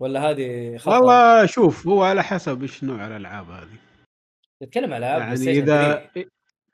[0.00, 3.78] ولا هذه خطأ؟ والله شوف هو على حسب إيش نوع الألعاب هذه.
[4.60, 6.10] تتكلم على ألعاب يعني إذا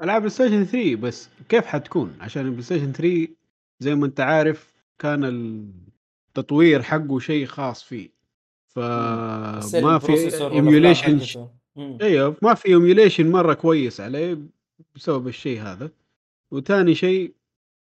[0.02, 3.28] ألعاب بلاي ستيشن 3 بس كيف حتكون؟ عشان البلاي ستيشن 3
[3.80, 5.24] زي ما أنت عارف كان
[6.28, 8.09] التطوير حقه شيء خاص فيه.
[8.68, 11.46] فما في emulation
[11.78, 14.38] أيوه ما في emulation مرة كويس عليه
[14.94, 15.90] بسبب الشيء هذا.
[16.51, 17.34] وثاني شيء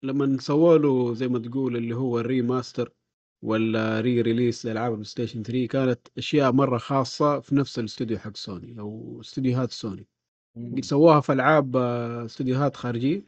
[0.04, 2.92] لما سووا له زي ما تقول اللي هو ال remaster
[3.44, 8.80] ولا re-release لألعاب البلاي ستيشن 3 كانت أشياء مرة خاصة في نفس الاستوديو حق سوني
[8.80, 10.08] أو استديوهات سوني.
[10.56, 13.24] قد سووها في ألعاب آه، استديوهات خارجية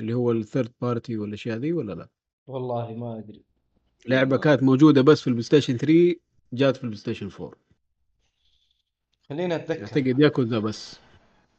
[0.00, 2.08] اللي هو ال third party والأشياء ذي ولا لا؟
[2.46, 3.42] والله ما أدري.
[4.08, 6.14] لعبة كانت موجودة بس في البلاي ستيشن 3
[6.52, 7.52] جات في البلاي ستيشن 4
[9.28, 9.82] خلينا أتذكر.
[9.82, 10.98] أعتقد ياكوزا بس.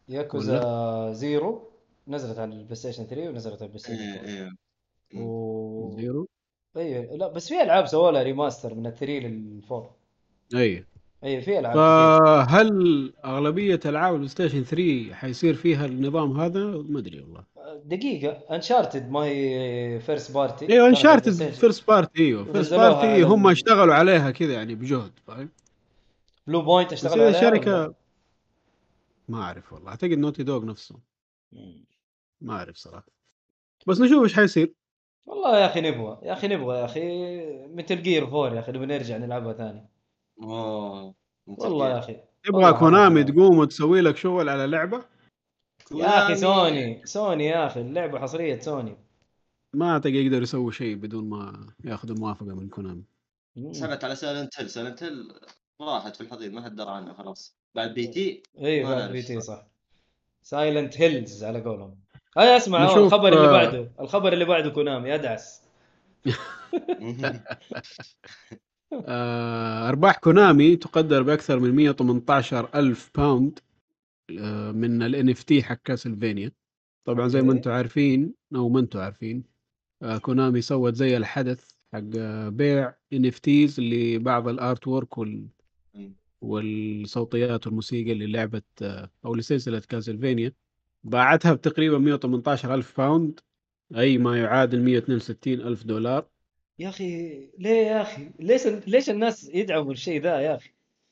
[0.10, 1.72] ياكوزا Zero
[2.08, 4.42] نزلت على البلاي ستيشن 3 ونزلت على البلاي ستيشن إيه.
[4.44, 4.58] 4
[5.14, 5.22] إيه.
[5.22, 5.96] و...
[5.98, 6.28] Zero؟
[6.78, 9.92] أيوه لا بس في ألعاب سووا لها remaster من ال three لل four.
[10.56, 10.86] أي.
[11.24, 11.76] أيوه في ألعاب.
[11.76, 17.44] فهل أغلبية ألعاب البلاي ستيشن 3 حيصير فيها النظام هذا؟ ما أدري والله.
[17.86, 18.56] دقيقة.
[18.56, 22.44] انشارتد ما هي first party أيوه انشارتد first party أيوه.
[22.44, 25.50] first party هم اشتغلوا عليها كذا يعني بجهد فاهم؟
[26.48, 27.94] بلو بوينت بس اشتغل إذا عليها شركه؟
[29.30, 29.90] ما أعرف والله.
[29.90, 31.00] أعتقد نوتي دوغ نفسهم
[31.52, 31.86] مم.
[32.42, 33.08] ما أعرف صراحة.
[33.88, 34.74] بس نشوف إيش حيصير.
[35.26, 37.02] والله يا أخي نبغى يا أخي نبغى يا أخي
[37.68, 39.90] مثل جير فور يا أخي نبغى نرجع نلعبها ثاني
[40.44, 41.16] أوه.
[41.48, 43.24] والله يا أخي تبغى كونامي.
[43.24, 45.06] تقوم وتسوي لك شغل على لعبة
[45.92, 46.36] يا أخي.
[46.36, 48.98] سوني سوني يا أخي اللعبة حصرية سوني
[49.74, 53.04] ما أعتقد يقدر يسوي شيء بدون ما ياخذ موافقة من كونامي.
[53.72, 55.34] سالت على سايلنت هيل سايلنت هيل
[55.82, 59.42] راحت في الحضيض ما حد درى عنها خلاص بعد بي تي اي بعد بي تي.
[59.42, 59.68] صح
[60.42, 62.00] سايلنت هيلز على قولهم
[62.38, 65.62] هاي اسمع نشوف، الخبر اللي آه، بعده الخبر اللي بعده كونامي ادعس
[69.08, 73.60] آه، أرباح كونامي تقدر بأكثر من 118 ألف باوند
[74.40, 76.52] آه، من ال اف تي حق كاسلفينيا
[77.06, 77.54] طبعا زي ما.
[77.54, 79.44] أنتم عارفين أو ما أنتم عارفين
[80.02, 85.48] آه، كونامي سوت زي الحدث حق آه، بيع NFTs لبعض ال artwork وال
[86.42, 90.54] والصوتيات والموسيقى اللي لعبه آه، أو لسلسلة كاسلفينيا
[91.04, 93.40] باعتها بتقريبا 118 ألف باوند
[93.98, 96.26] أي ما يعادل 162 ألف دولار.
[96.80, 97.30] يا أخي
[97.60, 100.70] ليه يا أخي؟ ليش ليش الناس يدعموا الشيء ذا يا أخي؟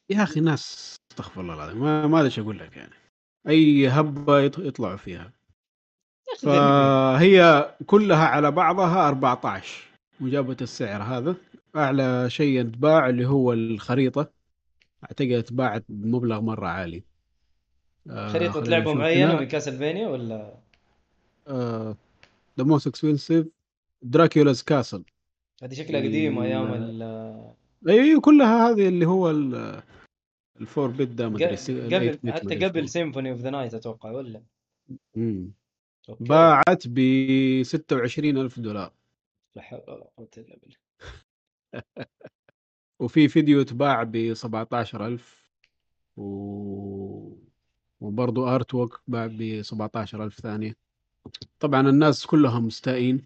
[0.10, 2.94] يا أخي ناس استغفر الله العظيم ما ما أدري إيش أقول لك يعني.
[3.48, 5.34] أي هبة يط- يطلعوا فيها.
[6.34, 6.45] أخي.
[6.48, 9.84] فهي كلها على بعضها 14
[10.22, 11.36] وجابت السعر هذا.
[11.76, 14.32] أعلى شيء اتباع اللي هو الخريطة.
[15.03, 17.03] أعتقد اتباعت بمبلغ مرة عالي.
[18.10, 18.27] آه،
[18.81, 19.40] نشوف معينة هنا.
[19.40, 20.56] من كاسلفينيا ولا
[22.57, 23.48] ذا موست اكسبنسيف
[24.06, 25.03] دراكولا's كاسل
[25.64, 27.53] هذه شكلها قديمة أيام ال-
[27.90, 29.81] اي كلها هذه اللي هو ال-
[30.61, 31.56] الفور بت ده مدري
[32.10, 34.44] قبل حتى قبل Symphony of the Night أتوقع ولا هو.
[35.15, 35.52] مم.
[36.10, 36.23] أوكي.
[36.23, 36.99] باعت ب
[37.64, 38.94] 26 ألف دولار
[39.56, 40.77] لا حول ولا قوة إلا بالله
[42.99, 45.49] وفي فيديو اتباع ب 17 ألف
[46.18, 47.28] و...
[48.01, 50.76] وبرضو artwork باع ب 17 ألف ثانية.
[51.59, 53.26] طبعا الناس كلهم مستائين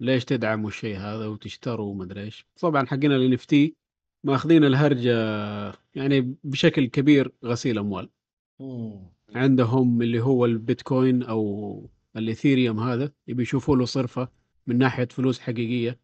[0.00, 2.46] ليش تدعموا الشيء هذا وتشتروا ومدري إيش.
[2.60, 3.56] طبعا حقنا ال NFT
[4.24, 5.14] ماخذين الهرجة
[5.94, 8.08] يعني بشكل كبير غسيل أموال.
[9.34, 14.28] عندهم اللي هو البيتكوين أو الاثيريوم هذا يبي يشوفوا له صرفة
[14.66, 15.98] من ناحية فلوس حقيقية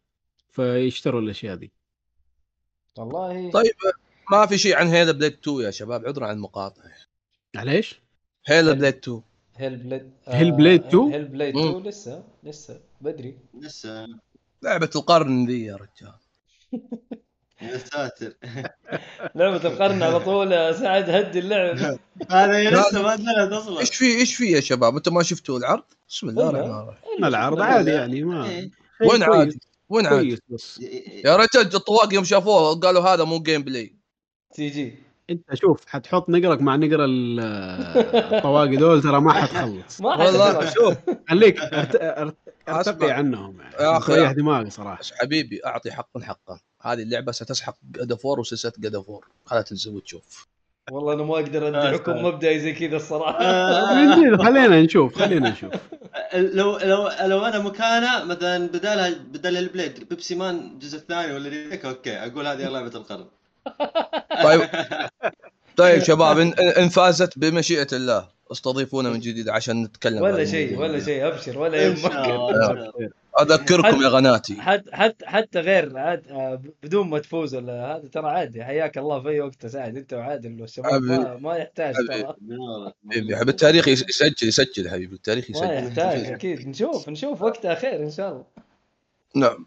[0.49, 1.71] فيشتروا الأشياء دي.
[2.97, 3.51] والله.
[3.51, 3.73] طيب
[4.31, 6.91] ما في شيء عن هيل بليد 2 يا شباب؟ عذرا عن المقاطعة.
[7.55, 8.01] على إيش؟
[8.47, 9.21] هيل بليد 2
[9.57, 11.69] هيل بليد هيل بليد 2 هيل بليد مم.
[11.69, 13.37] 2 لسه لسه بدري.
[13.59, 14.07] لسه.
[14.63, 16.13] لعبة القرن ذي يا رجال.
[17.61, 18.33] يا ساتر.
[19.35, 21.99] لعبة القرن على طول يا سعد هدي اللعبة
[22.31, 23.79] هذا لسه ما نزلت أصلا.
[23.79, 26.49] إيش في إيش في يا شباب؟ أنتم ما شفتوا العرض؟ بسم الله.
[26.49, 27.21] الرحمن الرحيم.
[27.21, 28.71] ما العرض عادي يعني ما إيه.
[29.01, 29.59] وين عادي
[29.89, 30.79] وين عادي بس.
[31.25, 33.95] يا رجال الطواق يوم شافوه قالوا هذا مو gameplay
[34.51, 35.08] CG.
[35.29, 37.39] انت شوف حتحط نقرك مع نقر ال-
[38.33, 40.01] الطواقي دول ترى ما حتخلص.
[40.01, 40.95] ما والله شوف
[41.29, 41.95] خليك ارت...
[41.95, 42.35] ارت...
[42.69, 43.11] ارتقي.
[43.11, 44.13] عنهم يعني يا أخي.
[44.15, 45.01] تريح دماغي صراحة.
[45.21, 49.61] حبيبي أعطي حقا حقا هذه اللعبة ستسحق God of War وسلسله God of War خلها
[49.61, 50.47] تنزل وتشوف.
[50.91, 52.23] والله أنا ما أقدر ادي آه، حكم أستاذ.
[52.25, 53.41] مبدئي زي كذا الصراحة.
[53.41, 55.71] آه، خلينا نشوف خلينا نشوف.
[56.33, 61.85] لو لو لو أنا مكانه مثلا بدالها بدل Hellblade بيبسي مان الجزء الثاني ولا remake
[61.85, 63.25] okay أقول هذه لعبة القرن.
[64.43, 64.61] طيب.
[65.77, 70.99] طيب شباب ان, إن فازت بمشيئة الله استضيفونا من جديد عشان نتكلم ولا شيء ولا.
[70.99, 72.11] شيء أبشر ولا يهمك.
[72.15, 72.91] الله.
[73.41, 74.61] أذكركم يا غناتي.
[74.61, 78.63] حتى حتى حتى غير عاد آه، بدون ما تفوز ولا هذا ترى عادي.
[78.63, 81.37] حياك الله في أي وقت سعد أنت وعادل والشباب ما.
[81.37, 82.21] ما يحتاج حبيبي.
[82.23, 82.35] ترى.
[83.35, 85.87] حبيبي التاريخ يس- يسجل يسجل حبيبي التاريخ ما يسجل.
[85.87, 86.67] يحتاج أكيد.
[86.67, 88.43] نشوف نشوف وقتها خير إن شاء الله.
[89.35, 89.65] نعم.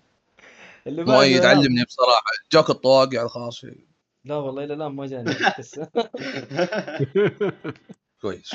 [0.86, 1.44] اللي بعده مؤيد.
[1.44, 2.22] علمني بصراحة.
[2.52, 3.64] جاك الطواقي ع الخاص.
[4.24, 5.30] لا والله إلى الان ما جاني.
[5.58, 5.88] لسه
[8.22, 8.54] كويس.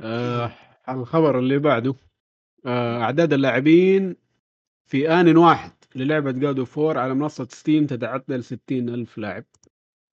[0.00, 0.52] آه
[0.88, 1.94] الخبر اللي بعده
[2.66, 4.16] آه أعداد اللاعبين
[4.86, 9.44] في آن واحد للعبة God of War على منصة ستيم تتعدى 60 ألف لاعب.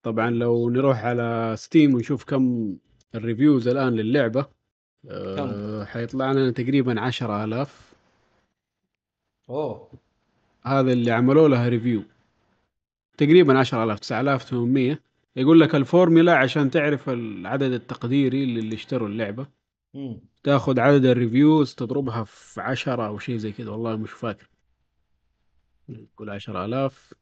[0.03, 2.75] طبعا لو نروح على ستيم ونشوف كم
[3.15, 4.45] ال reviews الآن للعبة
[5.09, 7.93] آه حيطلع لنا تقريبا 10000
[9.49, 9.91] أوه.
[10.65, 12.03] هذا اللي عملوا لها review
[13.19, 14.99] تقريبا 10000 9800
[15.35, 19.47] يقول لك الفورميلا عشان تعرف العدد التقديري للي اشتروا اللعبة
[19.93, 20.19] مم.
[20.43, 24.49] تاخذ عدد ال reviews تضربها في 10 أو شيء زي كذا والله مش فاكر.
[26.17, 27.13] قول 10000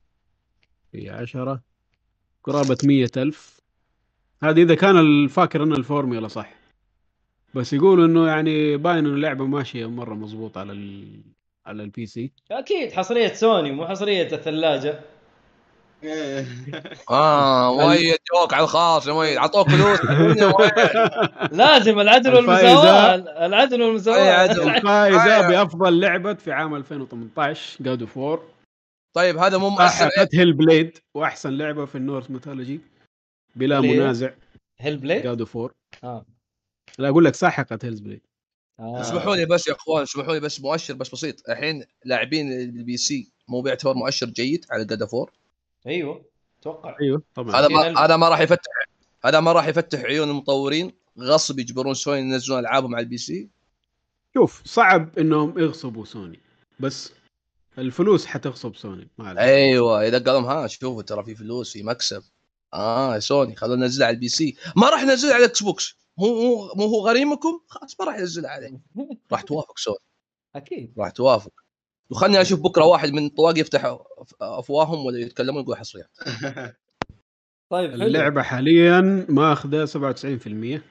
[0.91, 1.61] في 10
[2.43, 3.59] قرابة 100000
[4.43, 6.53] هذه إذا كان الفاكر إن الفورميلا صح.
[7.53, 11.21] بس يقولوا إنه يعني باين إنه اللعبة ماشية مرة مضبوط على ال...
[11.65, 15.16] على ال PC أكيد حصرية سوني مو حصرية الثلاجة.
[17.09, 19.99] آه مؤيد جوك على الخاص يا مؤيد اعطوك فلوس.
[21.61, 22.35] لازم العدل.
[22.35, 23.15] والمساواة
[23.45, 24.61] العدل والمساواة عدل.
[24.75, 25.47] الفائزة آه.
[25.47, 28.49] بأفضل لعبة في عام 2018 God of War
[29.15, 32.81] طيب هذا مو مؤثر Hellblade وأحسن لعبة في ال Norse mythology
[33.55, 34.29] بلا؟ منازع
[34.79, 36.25] Hellblade God of War آه
[36.99, 38.21] لا أقول لك سحقت Hellblade
[38.79, 39.01] آه.
[39.01, 43.31] اسمحوا لي بس يا أخوان اسمحوا لي بس مؤشر بس بسيط الحين لاعبين ال PC
[43.47, 45.31] مو بيعتبر مؤشر جيد على God of War
[45.87, 46.25] أيوه
[46.61, 47.55] أتوقع أيوه طبعا.
[47.59, 47.67] هذا.
[47.67, 48.71] ما هذا ما راح يفتح
[49.25, 53.49] هذا ما راح يفتح عيون المطورين غصب يجبرون سوني ينزلون ألعابهم على ال PC.
[54.33, 56.39] شوف صعب إنهم يغصبوا سوني
[56.79, 57.11] بس
[57.77, 59.39] الفلوس حتغصب سوني ما عليك.
[59.39, 62.23] أيوه إذا قالوا ها شوفوا ترى في فلوس في مكسب.
[62.73, 64.57] آه سوني خلونا ننزلها على ال PC.
[64.75, 65.95] ما راح ننزلها على الإكس بوكس.
[66.17, 68.81] مو مو مو هو غريمكم؟ خلاص ما راح ينزلها عليه.
[69.31, 69.97] راح توافق سوني.
[70.55, 70.93] أكيد.
[70.97, 71.51] راح توافق.
[72.09, 73.97] وخلني أشوف بكرة واحد من الطواقي يفتح
[74.41, 76.09] أفواههم ولا يتكلمون يقول حصريات
[77.71, 78.03] طيب حلو.
[78.03, 80.81] اللعبة حاليا ماخذة 97%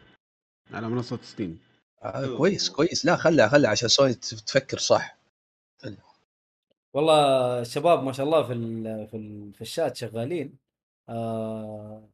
[0.75, 1.59] على منصة ستيم
[2.03, 3.05] آه كويس كويس.
[3.07, 5.17] لا خلها خلها عشان سوني تف- تفكر صح.
[6.95, 7.15] والله
[7.61, 10.57] الشباب ما شاء الله في ال في ال في الشات شغالين.
[11.09, 12.09] آه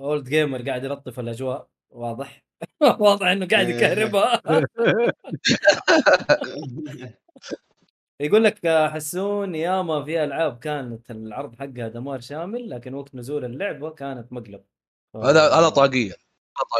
[0.00, 2.44] اولد جيمر قاعد يلطف الأجواء واضح.
[3.00, 4.42] واضح إنه قاعد يكهربها.
[8.20, 13.44] يقول لك آه، حسون ياما في ألعاب كانت العرض حقها دمار شامل لكن وقت نزول
[13.44, 14.62] اللعبة كانت مقلب.
[15.12, 16.12] ف- هذا هذا طاقية.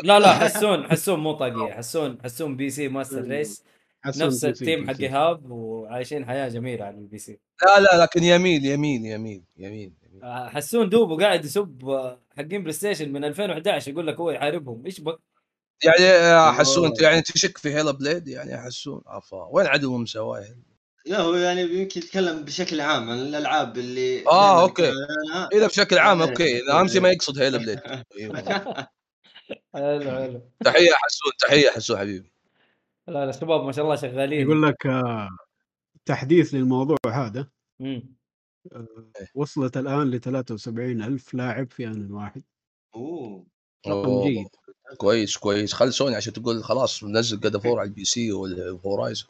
[0.05, 1.73] لا لا حسون حسون مو طاقية.
[1.73, 3.65] حسون حسون PC master race.
[4.07, 5.01] نفس ال team حق.
[5.01, 7.39] إيهاب وعايشين حياة جميلة على ال PC.
[7.67, 10.25] لا لا لكن يمين يمين يمين يمين, يمين.
[10.25, 14.87] آه، حسون دوبه قاعد يسب آه، حقين بلاي ستيشن من 2011 يقول لك هو يحاربهم.
[14.87, 15.19] إيش بك
[15.85, 20.57] يعني يا حسون انت يعني تشك في Hellblade يعني يا حسون عفا وين عدو مسواي
[21.07, 24.25] لا هو يعني يمكن يتكلم بشكل عام عن الألعاب اللي.
[24.69, 26.29] كان أنا- إذا بشكل عام إيه.
[26.29, 26.59] okay.
[26.63, 27.81] إذا اهم شيء ما يقصد Hellblade
[28.19, 28.35] أيوة.
[29.75, 30.43] حلو حلو.
[30.65, 32.31] تحية حسون تحية حسون حبيبي.
[33.09, 34.41] لا لا الشباب ما شاء الله شغالين.
[34.41, 35.29] يقول لك آه،
[36.07, 37.49] تحديث للموضوع هذا.
[37.83, 38.07] آه،
[39.35, 42.43] وصلت الآن ل 73 ألف لاعب في آن واحد.
[42.95, 43.47] أوه.
[43.89, 44.23] رقم.
[44.29, 44.49] جيد.
[44.97, 45.73] كويس كويس.
[45.73, 49.27] خل سوني عشان تقول خلاص نزل God of War على ال PC وال Horizon.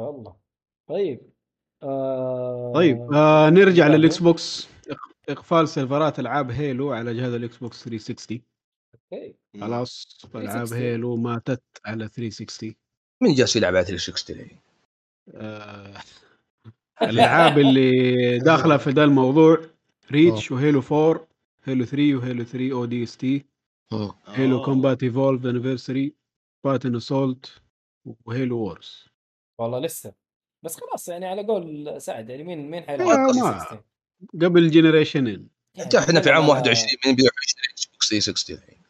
[0.00, 0.36] والله
[0.88, 1.20] طيب
[1.82, 2.72] آه...
[2.74, 3.96] طيب آه نرجع بعده.
[3.98, 4.68] للاكس بوكس
[5.28, 8.40] إقفال سيرفرات ألعاب Halo على جهاز الاكس بوكس 360
[8.94, 10.78] okay خلاص ألعاب 360.
[10.78, 12.74] Halo ماتت على 360
[13.22, 14.58] من جالس يلعب على 360 الحين؟
[15.34, 15.94] آه
[17.02, 19.58] الألعاب اللي داخلة في ذا الموضوع
[20.12, 21.28] Reach و Halo 4
[21.64, 23.44] Halo 3 و Halo 3 ODST
[24.26, 24.62] Halo.
[24.64, 26.14] Combat Evolved Anniversary
[26.64, 27.62] Spartan Assault
[28.26, 29.09] و Halo Wars
[29.60, 30.14] والله لسه.
[30.62, 33.80] بس خلاص يعني على قول سعد يعني مين مين حيلعب آه، 360
[34.42, 38.08] قبل generation ين يعني إحنا في عام نتكلم على- 21 مين بيروح يشتري إكس بوكس
[38.08, 38.82] 360 الحين؟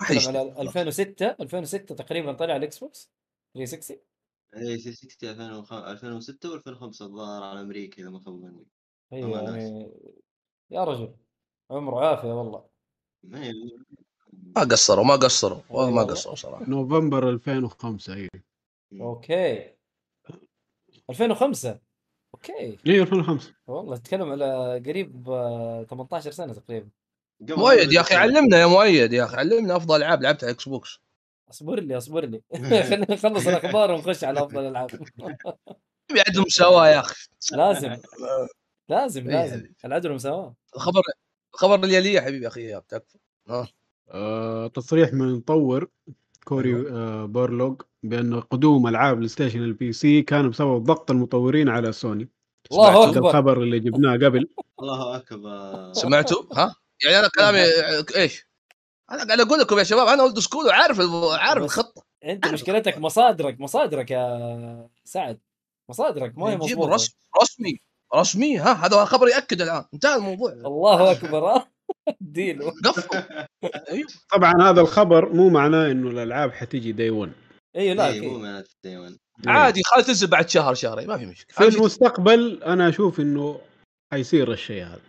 [0.00, 3.10] ما حد يشتري على 2006 2006 تقريبا طلع الاكس بوكس
[3.54, 3.96] 360
[4.56, 8.66] اي 360 2005 2006 و2005 الظاهر على أمريكا إذا ما خاب ظني
[9.12, 9.92] أيوه والله يعني
[10.70, 11.14] يا رجل
[11.70, 12.64] عمره عافية والله.
[13.22, 13.52] ما
[14.56, 16.12] ما قصروا ما قصروا والله ما والله.
[16.14, 16.64] قصروا صراحة.
[16.70, 18.28] نوفمبر 2005 اي
[19.00, 19.74] okay.
[21.10, 21.78] 2005
[22.34, 22.78] أوكي.
[22.86, 26.88] اي 2005 والله تتكلم على قريب آه، 18 سنة تقريبا.
[27.40, 31.00] مؤيد يا أخي علمنا يا مؤيد يا أخي علمنا أفضل ألعاب لعبتها على إكس بوكس.
[31.50, 32.42] اصبر لي اصبر لي.
[32.88, 34.90] خلينا نخلص الأخبار ونخش على أفضل الالعاب
[36.14, 37.28] بعد المساواه يا أخي.
[37.52, 37.96] لازم.
[38.88, 39.56] لازم إيه لازم.
[39.56, 39.74] حبيبي.
[39.84, 41.02] العدل والمساواه الخبر
[41.54, 43.18] الخبر اللي يليه يا حبيبي يا أخي يا تكفى
[43.48, 44.66] آه.
[44.68, 45.88] تصريح من مطور
[46.44, 51.92] كوري آه بورلوج بأن قدوم ألعاب البلاي ستيشن ال PC كان بسبب ضغط المطورين على
[51.92, 52.28] سوني.
[52.72, 53.28] الله أكبر.
[53.28, 54.48] الخبر اللي جبناه قبل؟
[54.80, 55.92] الله أكبر.
[55.92, 56.74] سمعتوا؟ ها؟
[57.04, 57.58] يعني أنا كلامي
[58.16, 58.46] إيش؟
[59.10, 61.00] أنا قاعد أقول لكم يا شباب أنا old school وعارف
[61.32, 62.02] عارف الخطة.
[62.24, 65.40] أنت مشكلتك مصادرك مصادرك يا سعد.
[65.90, 67.12] مصادرك ما هي رسم
[67.42, 67.80] رسمي.
[68.14, 68.58] رسمي.
[68.58, 69.84] ها هذا خبر يأكد الآن.
[69.94, 70.52] انتهى الموضوع.
[70.52, 71.62] الله أكبر.
[72.84, 73.46] قفل
[73.90, 74.08] أيوه.
[74.32, 77.32] طبعا هذا الخبر مو معناه إنه الألعاب حتيجي داي 1
[77.76, 79.16] أيوه لا إيه، مو أكيد معناته دايما
[79.46, 81.70] عادي خلاص تنزل بعد شهر شهرين ما في مشكلة.
[81.70, 83.60] في المستقبل أنا أشوف إنه
[84.12, 85.00] حيصير الشيء هذا.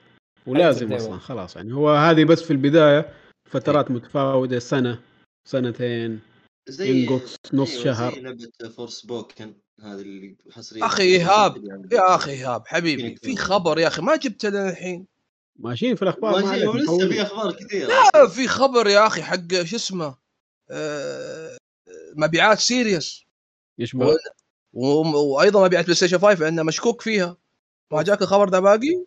[0.48, 3.14] ولازم أصلا داي خلاص يعني هو هذه بس في البداية
[3.50, 5.00] فترات متفاوتة سنة
[5.48, 6.20] سنتين
[6.70, 8.14] زي ينقص نص أيوة، شهر.
[8.14, 10.86] زي لعبة Forspoken هذه اللي حصرية.
[10.86, 11.58] أخي إيهاب
[11.94, 15.13] يا أخي إيهاب حبيبي في خبر يا أخي ما جبت لنا الحين
[15.56, 17.08] ماشيين في الأخبار ما ما زي عليك ولسه.
[17.10, 17.88] في أخبار كثيرة.
[17.88, 20.16] لا في خبر يا أخي حق شو اسمه
[20.72, 21.58] آه،
[22.16, 23.24] مبيعات Series.
[23.80, 24.16] إيش و-
[24.74, 27.38] وأيضا مبيعات PlayStation 5 لأنه مشكوك فيها.
[27.92, 29.06] ما جاك الخبر ده باقي؟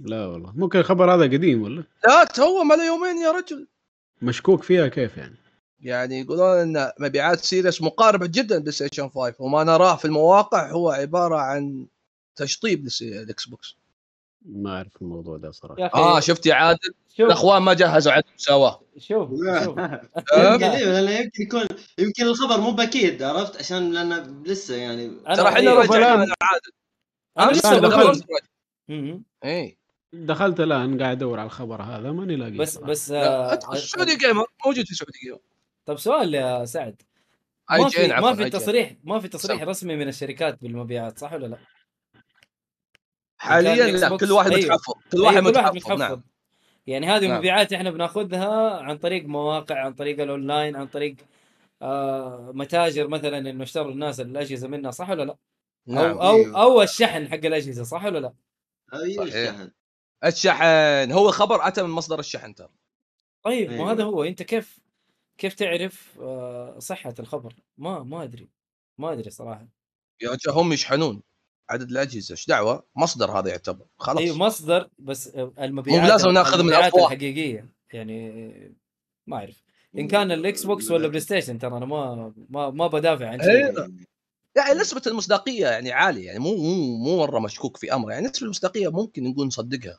[0.00, 0.52] لا والله.
[0.56, 3.66] ممكن الخبر هذا قديم ولا؟ لا تو ما له يومين يا رجل.
[4.22, 5.36] مشكوك فيها كيف يعني؟
[5.80, 11.36] يعني يقولون إن مبيعات Series مقاربة جدا PlayStation 5 وما نراه في المواقع هو عبارة
[11.36, 11.86] عن
[12.36, 13.76] تشطيب ال Xbox.
[14.48, 15.80] ما أعرف الموضوع ده صراحة.
[15.82, 16.78] يا آه شفت يا عادل؟
[17.16, 17.26] شوف.
[17.26, 19.30] الأخوان ما جهزوا عدل مساواه شوف
[19.64, 19.78] شوف.
[20.38, 21.64] يمكن إيه، لأنه يمكن يكون
[21.98, 26.70] يمكن الخبر مو بأكيد عرفت؟ عشان لأنه لسه يعني أنا- ترى إحنا رجعنا عادل.
[27.38, 28.24] أنا لسه بقول دخلت.
[29.44, 29.76] اي
[30.12, 32.90] دخلت الآن قاعد أدور على الخبر هذا ماني لاقي بس صراحة.
[32.90, 35.38] بس لا، آه، ادخل Saudi Gamer موجود في Saudi Gamer
[35.86, 37.02] طب سؤال يا سعد.
[37.70, 38.50] ما في عفواً، ما في.
[38.50, 39.68] تصريح ما في تصريح سم.
[39.68, 41.58] رسمي من الشركات بالمبيعات صح ولا لا؟
[43.46, 44.74] حاليا لا كل واحد أيوه.
[44.74, 46.22] متحفظ كل أيوة، واحد كل واحد متحفظ نعم
[46.86, 47.38] يعني هذه نعم.
[47.38, 51.16] مبيعات إحنا بناخذها عن طريق مواقع عن طريق الأونلاين عن طريق
[51.82, 55.36] آه متاجر مثلا إنه اشتروا الناس الأجهزة منها صح ولا لا؟
[55.86, 56.62] نعم أو أو أيوه.
[56.62, 58.32] أو الشحن حق الأجهزة صح ولا لا؟
[58.94, 59.50] أيوه صحيح.
[59.50, 59.70] الشحن
[60.24, 62.70] الشحن هو خبر أتى من مصدر الشحن ترى
[63.42, 63.84] طيب أيوه.
[63.84, 64.78] ما هذا هو أنت كيف
[65.38, 68.48] كيف تعرف آه صحة الخبر؟ ما ما أدري
[68.98, 69.68] ما أدري صراحة
[70.22, 71.22] يا هم يشحنون
[71.70, 74.18] عدد الأجهزة إيش دعوة؟ مصدر هذا يعتبر خلاص.
[74.18, 75.28] أيوه مصدر بس
[75.58, 77.06] المبيعات مو لازم ناخذ من المبيعات أفواه.
[77.06, 78.30] الحقيقية يعني
[79.26, 79.62] ما أعرف.
[79.98, 83.90] إن كان ال Xbox ولا PlayStation ترى أنا ما ما ما بدافع عن شيء.
[84.56, 88.10] يعني نسبة المصداقية يعني عالية يعني مو مو مو مرة مشكوك في أمر.
[88.10, 89.98] يعني نسبة المصداقية ممكن نقول نصدقها.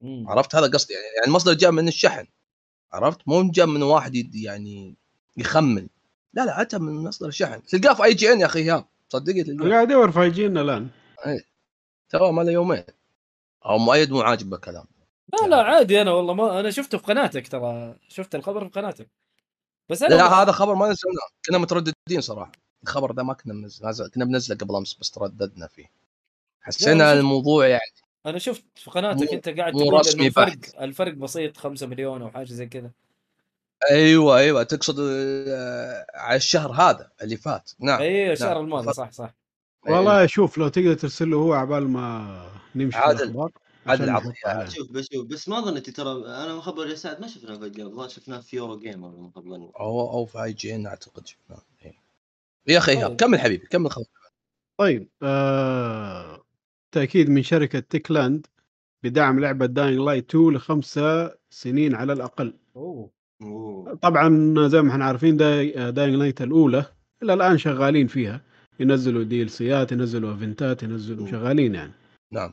[0.00, 0.28] مم.
[0.28, 0.94] عرفت؟ هذا قصدي.
[0.94, 2.26] يعني, يعني المصدر جاء من الشحن.
[2.92, 4.94] عرفت؟ مو جاء من واحد يعني
[5.36, 5.88] يخمن.
[6.34, 9.70] لا لا اتى من مصدر الشحن تلقاه في IGN يا أخي ايهاب صدقني أنا تلقاه
[9.70, 10.88] قاعد ادور في IGN الان
[12.08, 12.82] تو ما له يومين.
[13.66, 14.84] أو مؤيد مو عاجبه كلام
[15.42, 17.94] لا لا عادي أنا والله ما أنا شفته في قناتك ترى.
[18.08, 19.08] شفت الخبر في قناتك.
[19.88, 21.28] بس أنا لا هذا خبر ما نزلناه.
[21.48, 22.52] كنا مترددين صراحة.
[22.82, 25.86] الخبر ده ما كنا منزل كنا بنزله قبل أمس بس ترددنا فيه.
[26.60, 27.80] حسينا الموضوع يعني
[28.26, 30.74] أنا شفت في قناتك مو- أنت قاعد تقول الفرق بحت.
[30.80, 32.90] الفرق بسيط 5 مليون أو حاجة زي كذا.
[33.90, 38.64] أيوه أيوه تقصد آه، على الشهر هذا اللي فات نعم اي الشهر نعم.
[38.64, 39.34] الماضي صح صح
[39.86, 43.48] والله شوف لو تقدر ترسل له هو عبال ما نمشي عادل.
[43.86, 44.28] عادل عشان عطية.
[44.28, 44.68] نحط عليه.
[44.68, 48.08] شوف بشوف بس ما ظنيت ترى أنا خبر يا سعد ما شفناه في الجيم الظاهر
[48.08, 51.94] شفناه في Eurogamer ما خاب ظني أو أو في IGN أعتقد شفناه إيه.
[52.66, 53.16] يا أخي ايهاب.
[53.16, 54.06] كمل حبيبي كمل خلاص
[54.78, 56.44] طيب آه...
[56.92, 58.46] تأكيد من شركة Techland
[59.02, 63.10] بدعم لعبة Dying Light 2 لخمسة سنين على الأقل أوه
[63.42, 63.94] أوه.
[63.94, 65.92] طبعا زي ما إحنا عارفين Dy...
[65.92, 66.84] Dying Light الأولى
[67.22, 68.40] إلى الآن شغالين فيها.
[68.80, 71.30] ينزلوا DLC ات ينزلوا event ات ينزلوا مم.
[71.30, 71.92] شغالين يعني.
[72.32, 72.52] نعم.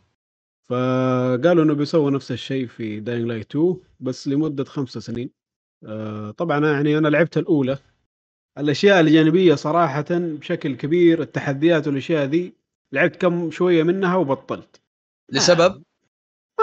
[0.70, 5.30] فقالوا إنه بيسووا نفس الشيء في Dying Light 2 بس لمدة خمسة سنين.
[5.86, 7.78] آه، طبعا يعني أنا لعبت الأولى.
[8.58, 12.54] الأشياء الجانبية صراحة بشكل كبير التحديات والأشياء ذي
[12.92, 14.82] لعبت كم شوية منها وبطلت.
[15.32, 15.84] لسبب؟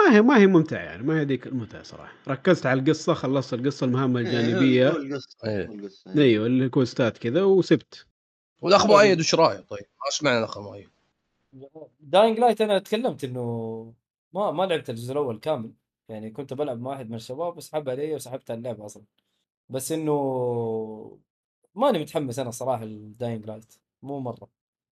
[0.07, 2.13] ما هي ما هي ممتعة يعني ما هي ذيك المتعة صراحة.
[2.27, 4.89] ركزت على القصة خلصت القصة المهام إيه، الجانبية.
[4.89, 5.19] إيه.
[5.45, 5.87] إيه.
[6.17, 8.05] أيوه ال quest ات كذا وسبت.
[8.61, 10.89] والاخ مؤيد وش رايه طيب ما سمعنا الاخ مؤيد
[11.99, 13.93] Dying Light أنا تكلمت إنه
[14.33, 15.71] ما ما لعبت الجزء الأول كامل.
[16.09, 19.03] يعني كنت بلعب مع واحد من الشباب وسحب علي وسحبت على اللعبة أصلا.
[19.69, 21.17] بس إنه
[21.75, 24.47] ماني متحمس أنا صراحة ال Dying Light مو مرة.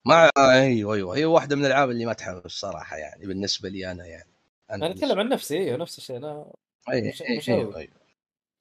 [0.06, 1.16] مع أيوه أيوه.
[1.16, 4.37] هي واحدة من الألعاب اللي ما تحمس صراحة يعني بالنسبة لي أنا يعني.
[4.70, 6.52] أنا أتكلم عن نفسي أيوه نفس الشيء أنا
[6.92, 7.76] أي مش- أي مش أيوه.
[7.76, 7.92] أيوه.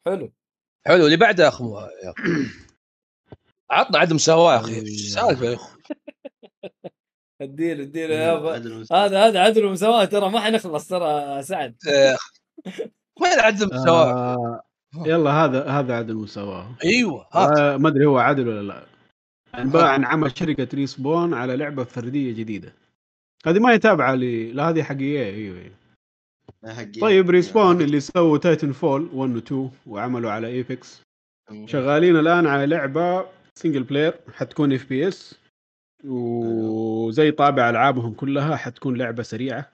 [0.05, 0.31] حلو.
[0.87, 2.13] حلو اللي بعده يا اخو يا.
[3.71, 5.77] عطنا عدم مساواه يا أخي إيش السالفه يا اخو
[7.41, 8.53] اديله اديله إيه، يابا.
[8.53, 8.85] عدل.
[8.91, 11.75] هذا هذا عدل ومساواة ترى ما حنخلص ترى سعد.
[13.21, 14.63] وين عدم مساواه آه
[15.05, 18.85] يلا هذا هذا عدل المساواه أيوه آه ما أدري هو عدل ولا لا.
[19.61, 22.73] انباع عن عمل شركة ريسبون على لعبة فردية جديدة.
[23.45, 25.71] هذه ما هي تابعة ل لا هذه حقيقية أيوه.
[27.01, 31.01] طيب Respawn اللي سووا Titanfall 1 و 2 وعملوا على Apex.
[31.65, 33.25] شغالين الآن على لعبة
[33.55, 35.39] single player حتكون FPS
[36.05, 39.71] وزي طابع ألعابهم كلها حتكون لعبة سريعة.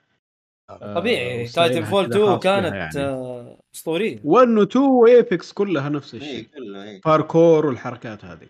[0.80, 1.46] طبيعي.
[1.46, 3.06] Titan fall كذا 2 خاص بها كانت يعني.
[3.08, 4.20] آه، أسطورية.
[4.24, 7.00] 1 و 2 و Apex كلها نفس إيه الشيء.
[7.04, 8.46] باركور والحركات هذه.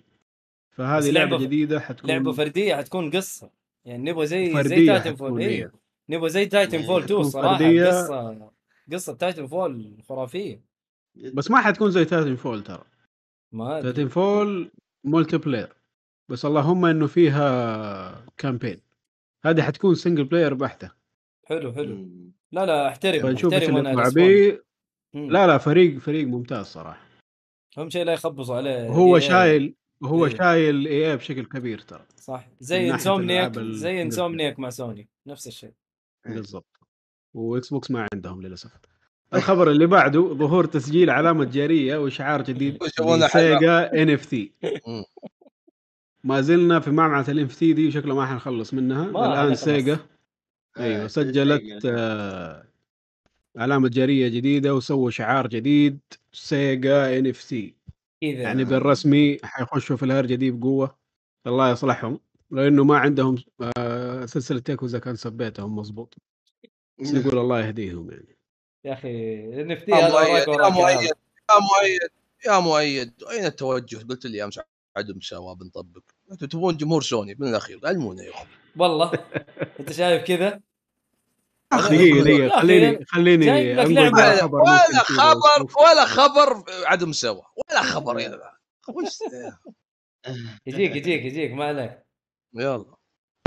[0.76, 3.50] فهذه لعبة لعبة- جديدة حتكون لعبة فردية حتكون قصة.
[3.84, 5.40] يعني نبغى زي زي Titanfall
[6.08, 7.88] نبغى زي Titan إيه، fall 2 حتكون صراحة فردية.
[7.88, 8.50] قصة
[8.92, 10.64] قصة Titanfall خرافية
[11.34, 12.84] بس ما حتكون زي Titanfall ترى
[13.52, 13.82] ما.
[13.82, 14.70] Titanfall
[15.04, 15.72] multiplayer
[16.28, 18.80] بس اللهم إنه فيها campaign
[19.44, 20.90] هذه حتكون single player بحتة
[21.46, 22.32] حلو حلو مم.
[22.52, 24.58] لا لا أحترم إيش أحترم اللي أنا.
[25.14, 27.06] لا لا فريق فريق ممتاز صراحة
[27.78, 29.22] أهم شيء لا يخبصوا عليه وهو EA.
[29.22, 30.36] شايل وهو إيه.
[30.36, 35.68] شايل EA بشكل كبير ترى صح زي Insomniac ال- زي Insomniac مع سوني نفس الشيء
[35.68, 35.83] إيه.
[36.26, 36.80] بالضبط.
[37.34, 38.70] و Xbox ما عندهم للأسف.
[39.34, 42.78] الخبر اللي بعده ظهور تسجيل علامة تجارية واشعار جديد.
[43.32, 44.52] Sega NFT.
[46.24, 49.04] ما زلنا في معمعة ال NFT دي شكله ما حنخلص منها.
[49.04, 49.54] الآن.
[49.54, 49.98] Sega.
[50.76, 51.06] آه، أيوه.
[51.06, 52.64] سجلت آه
[53.56, 55.98] علامة تجارية جديدة وسووا شعار جديد
[56.32, 57.70] Sega NF كذا
[58.22, 60.96] يعني بالرسمي حيخشوا في الهرجة دي بقوة.
[61.46, 62.20] الله يصلحهم.
[62.50, 63.36] لأنه ما عندهم
[64.26, 66.14] سلسلة ياكوزا كان سبيتهم مظبوط
[67.00, 68.38] بس نقول الله يهديهم يعني.
[68.84, 71.10] يا أخي NFT يا مؤيد يا مؤيد يا
[71.50, 72.00] يا مؤيد
[72.46, 73.12] يا مؤيد.
[73.30, 74.60] أين التوجه؟ قلت لي امس
[74.96, 76.02] عدم مساواه بنطبق.
[76.32, 78.46] أنتم تبون جمهور سوني من الأخير علمونا يا اخوان
[78.76, 79.12] والله.
[79.80, 80.60] أنت شايف كذا؟
[81.72, 83.50] دقيقه دقيقه يا أخي، خليني خليني.
[83.50, 87.46] على ولا, خبر ولا خبر إكس ولا خبر عدم مساواه.
[87.70, 88.54] ولا خبر يا
[90.66, 92.06] يجيك يجيك يجيك ما عليك.
[92.54, 92.96] يلا.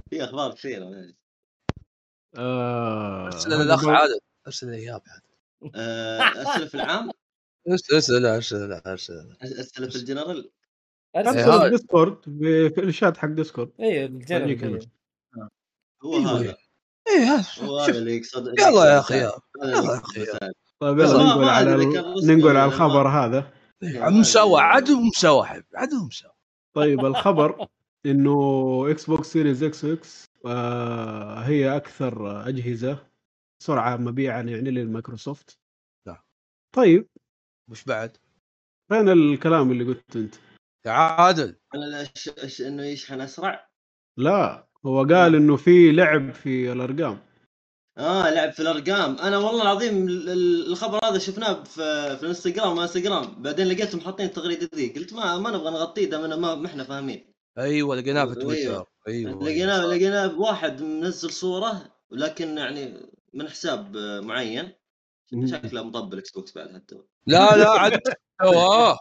[0.09, 1.13] في أخبار كثيرة
[2.37, 5.01] آه، أرسل بو- عادل أرسل الإياب
[5.75, 7.11] آه، اسئله في العام
[7.71, 8.71] أرسل أرسل أرسل
[9.43, 10.49] أرسل في الجنرال
[11.15, 11.65] أرسل إيه، هذا.
[11.65, 12.21] الديسكورد
[12.75, 14.63] في الشات حق ديسكورد اي الجنرال.
[14.63, 14.79] إيه.
[16.03, 16.55] هو أيوة.
[17.07, 20.01] هذا شوف هذا اللي يقصد يلا يا أخي يلا يا.
[20.21, 20.53] مساعد.
[20.79, 23.51] طيب يلا ما على ولا على الخبر هذا
[23.83, 24.19] عدم
[25.07, 26.35] مساواه حبيبي عدم مساواه
[26.73, 27.67] طيب الخبر
[28.07, 33.07] إنه Xbox Series X S آه هي أكثر أجهزة
[33.63, 35.59] سرعه مبيعا يعني للمايكروسوفت.
[36.07, 36.17] نعم.
[36.75, 37.07] طيب.
[37.71, 38.17] وش بعد؟
[38.91, 40.35] فين الكلام اللي قلت أنت؟
[40.85, 43.69] يا عادل أنا إيش- إيش- إنه يشحن اسرع
[44.17, 47.19] لا هو قال إنه في لعب في الأرقام.
[47.97, 49.15] آه لعب في الأرقام.
[49.17, 53.41] أنا والله العظيم ال- ال- الخبر هذا شفناه في في الإنستغرام ما إنستغرام.
[53.41, 57.33] بعدين لقيتهم حاطين التغريدة ذي قلت ما ما نبغى نغطيه دام ما ما إحنا فاهمين.
[57.57, 58.41] أيوه لقيناه في أيوة.
[58.43, 59.95] تويتر أيوه لقيناه أيوة.
[59.95, 62.93] لقيناه بواحد منزل صورة لكن يعني
[63.33, 64.71] من حساب معين.
[65.45, 66.95] شكله مطبل Xbox بعد حتى
[67.27, 67.97] لا لا عدم
[68.41, 68.97] مساواه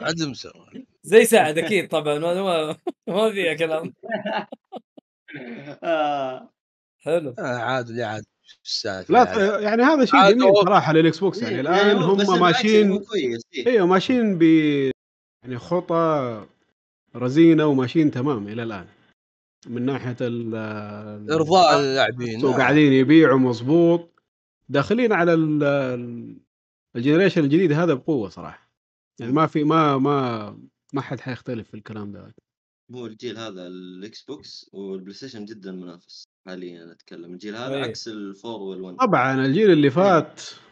[0.00, 0.68] عدم مساواه
[1.02, 2.76] زي سعد أكيد طبعا ما ما,
[3.08, 3.92] ما فيها كلام
[5.82, 6.52] آه.
[6.98, 11.18] حلو آه، عادل يا عادل شو السالفه لا يعني هذا شيء عاد جميل صراحة لل
[11.18, 13.04] Xbox يعني إيه، الآن هو- بس هم ماشيين.
[13.66, 14.42] أيوه ماشيين ب
[15.42, 16.44] يعني خطى
[17.16, 18.86] رزينة وماشيين تمام إلى الآن.
[19.66, 20.54] من ناحية ال
[21.32, 22.50] إرضاء اللاعبين نعم.
[22.50, 24.22] وقاعدين يبيعوا مظبوط
[24.68, 26.36] داخلين على ال- ال-
[26.96, 28.70] ال generation الجديد هذا بقوة صراحة.
[29.20, 30.58] يعني ما في ما ما
[30.92, 32.34] ما حد حيختلف في الكلام ده.
[32.94, 37.32] هو الجيل هذا ال Xbox وال PlayStation جدا منافس حاليا أتكلم.
[37.32, 37.82] الجيل هذا إيه.
[37.82, 40.65] عكس ال four وال One طبعا الجيل اللي فات الجيل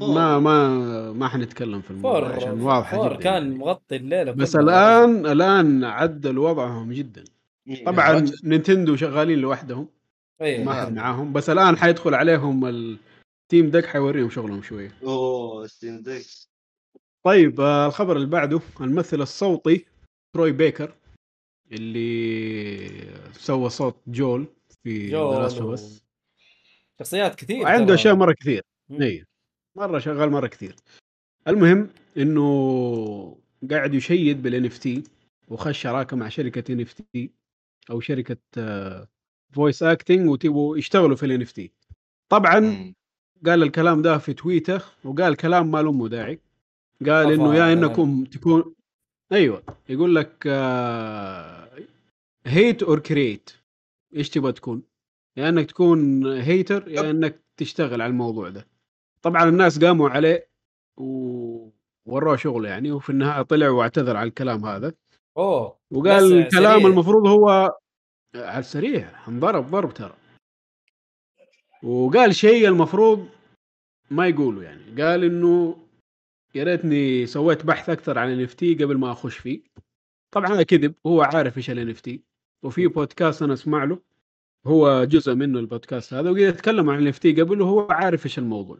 [0.00, 3.54] ما ما ما حنتكلم في الموضوع four عشان واضحه four جدا كان يعني.
[3.54, 4.56] مغطي الليلة بس.
[4.56, 7.24] الان الآن عدل وضعهم جدا
[7.68, 7.84] إيه.
[7.84, 8.48] طبعا رجل.
[8.48, 9.88] Nintendo شغالين لوحدهم
[10.42, 10.86] اي ما نعم.
[10.86, 16.26] حد معاهم بس الآن حيدخل عليهم ال Steam Deck حيوريهم شغلهم شوية أوه Steam Deck
[17.24, 19.86] طيب آه، الخبر اللي بعده الممثل الصوتي
[20.34, 20.94] Troy Baker
[21.72, 22.88] اللي
[23.32, 24.46] سوى صوت جول
[24.84, 26.02] في Last of Us
[26.98, 27.94] شخصيات كثير وعنده ترى.
[27.94, 28.62] أشياء مرة كثير.
[29.00, 29.24] اي
[29.76, 30.76] مرة شغال مرة كثير
[31.48, 33.38] المهم إنه
[33.70, 35.02] قاعد يشيد بال NFT
[35.48, 37.30] وخش شراكة مع شركة NFT
[37.90, 38.36] أو شركة
[39.54, 41.70] voice acting وتبوا يشتغلوا في ال NFT
[42.28, 42.94] طبعا.
[43.46, 46.40] قال الكلام ده في تويتر وقال كلام ما له داعي
[47.06, 47.72] قال إنه يا.
[47.72, 48.74] إنكم تكون
[49.32, 50.46] أيوه يقول لك
[52.46, 53.50] hate or create
[54.16, 54.82] إيش تبغى تكون؟
[55.36, 58.66] يا إنك تكون hater يا إنك تشتغل على الموضوع ده
[59.22, 60.48] طبعا الناس قاموا عليه
[60.96, 64.94] ووروه شغل يعني وفي النهاية طلع واعتذر على الكلام هذا.
[65.36, 66.88] أوه وقال الكلام سريع.
[66.88, 67.78] المفروض هو
[68.34, 70.14] على السريع انضرب ضرب ترى.
[71.82, 73.28] وقال شيء المفروض
[74.10, 75.76] ما يقوله يعني قال إنه
[76.54, 79.60] يا ريتني سويت بحث أكثر عن ال قبل ما أخش فيه.
[80.34, 81.96] طبعا هذا كذب هو عارف إيش ال
[82.64, 83.98] وفي بودكاست أنا أسمع له
[84.66, 88.78] هو جزء منه البودكاست هذا وقد يتكلم عن ال قبل وهو عارف إيش الموضوع.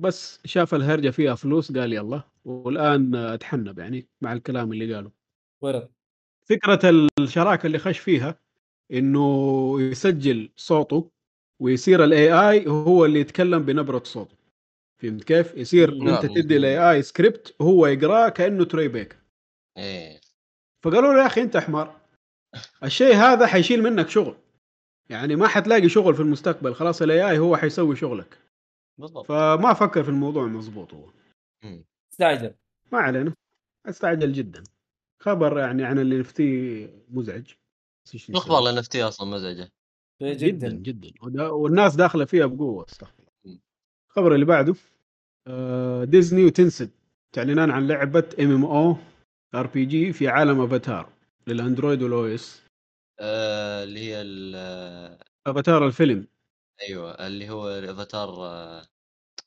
[0.00, 2.22] بس شاف الهرجة فيها فلوس قال يلا.
[2.44, 5.10] والآن أتحنب يعني مع الكلام اللي قاله.
[5.62, 5.88] ورد
[6.48, 8.40] فكرة الشراكة اللي خش فيها
[8.92, 11.10] إنه يسجل صوته
[11.62, 14.36] ويصير ال AI هو اللي يتكلم بنبرة صوته.
[15.02, 16.14] فهمت كيف؟ يصير نعم.
[16.14, 19.16] أنت تدي ال AI script وهو يقراه كأنه Troy Baker.
[19.76, 20.20] إيه.
[20.84, 22.00] فقالوا له يا أخي أنت حمار
[22.84, 24.36] الشيء هذا حيشيل منك شغل.
[25.10, 28.38] يعني ما حتلاقي شغل في المستقبل خلاص ال AI هو حيسوي شغلك.
[29.00, 29.26] بالضبط.
[29.26, 31.10] فما فكر في الموضوع مضبوط هو.
[32.12, 32.54] استعجل.
[32.92, 33.34] ما علينا.
[33.86, 34.62] استعجل جدا.
[35.22, 37.52] خبر يعني عن ال NFT مزعج؟
[38.30, 39.68] إخبار NFT أصلا مزعجة.
[40.22, 40.68] جدا.
[40.68, 41.10] جدا
[41.52, 43.24] والناس داخلة فيها بقوة استغفر.
[44.10, 44.74] الخبر اللي بعده
[45.46, 46.90] آه، Disney و Tencent.
[47.32, 48.96] تعلنان عن لعبة ام ام أو
[49.54, 51.12] ار بي جي في عالم افاتار
[51.46, 52.62] لل Android وال iOS.
[53.20, 56.26] آه اللي هي ال- افاتار الفيلم.
[56.88, 58.82] أيوه اللي هو الافاتار آه،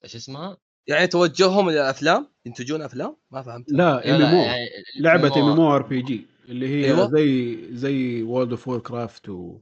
[0.04, 0.58] إيش اسمها؟
[0.88, 3.72] يعني توجههم إلى افلام ينتجون أفلام؟ ما فهمت.
[3.72, 4.66] لا M لا، MO يعني
[5.00, 7.10] لعبة MM RPG اللي هي أيوة.
[7.12, 9.58] زي زي World of Warcraft و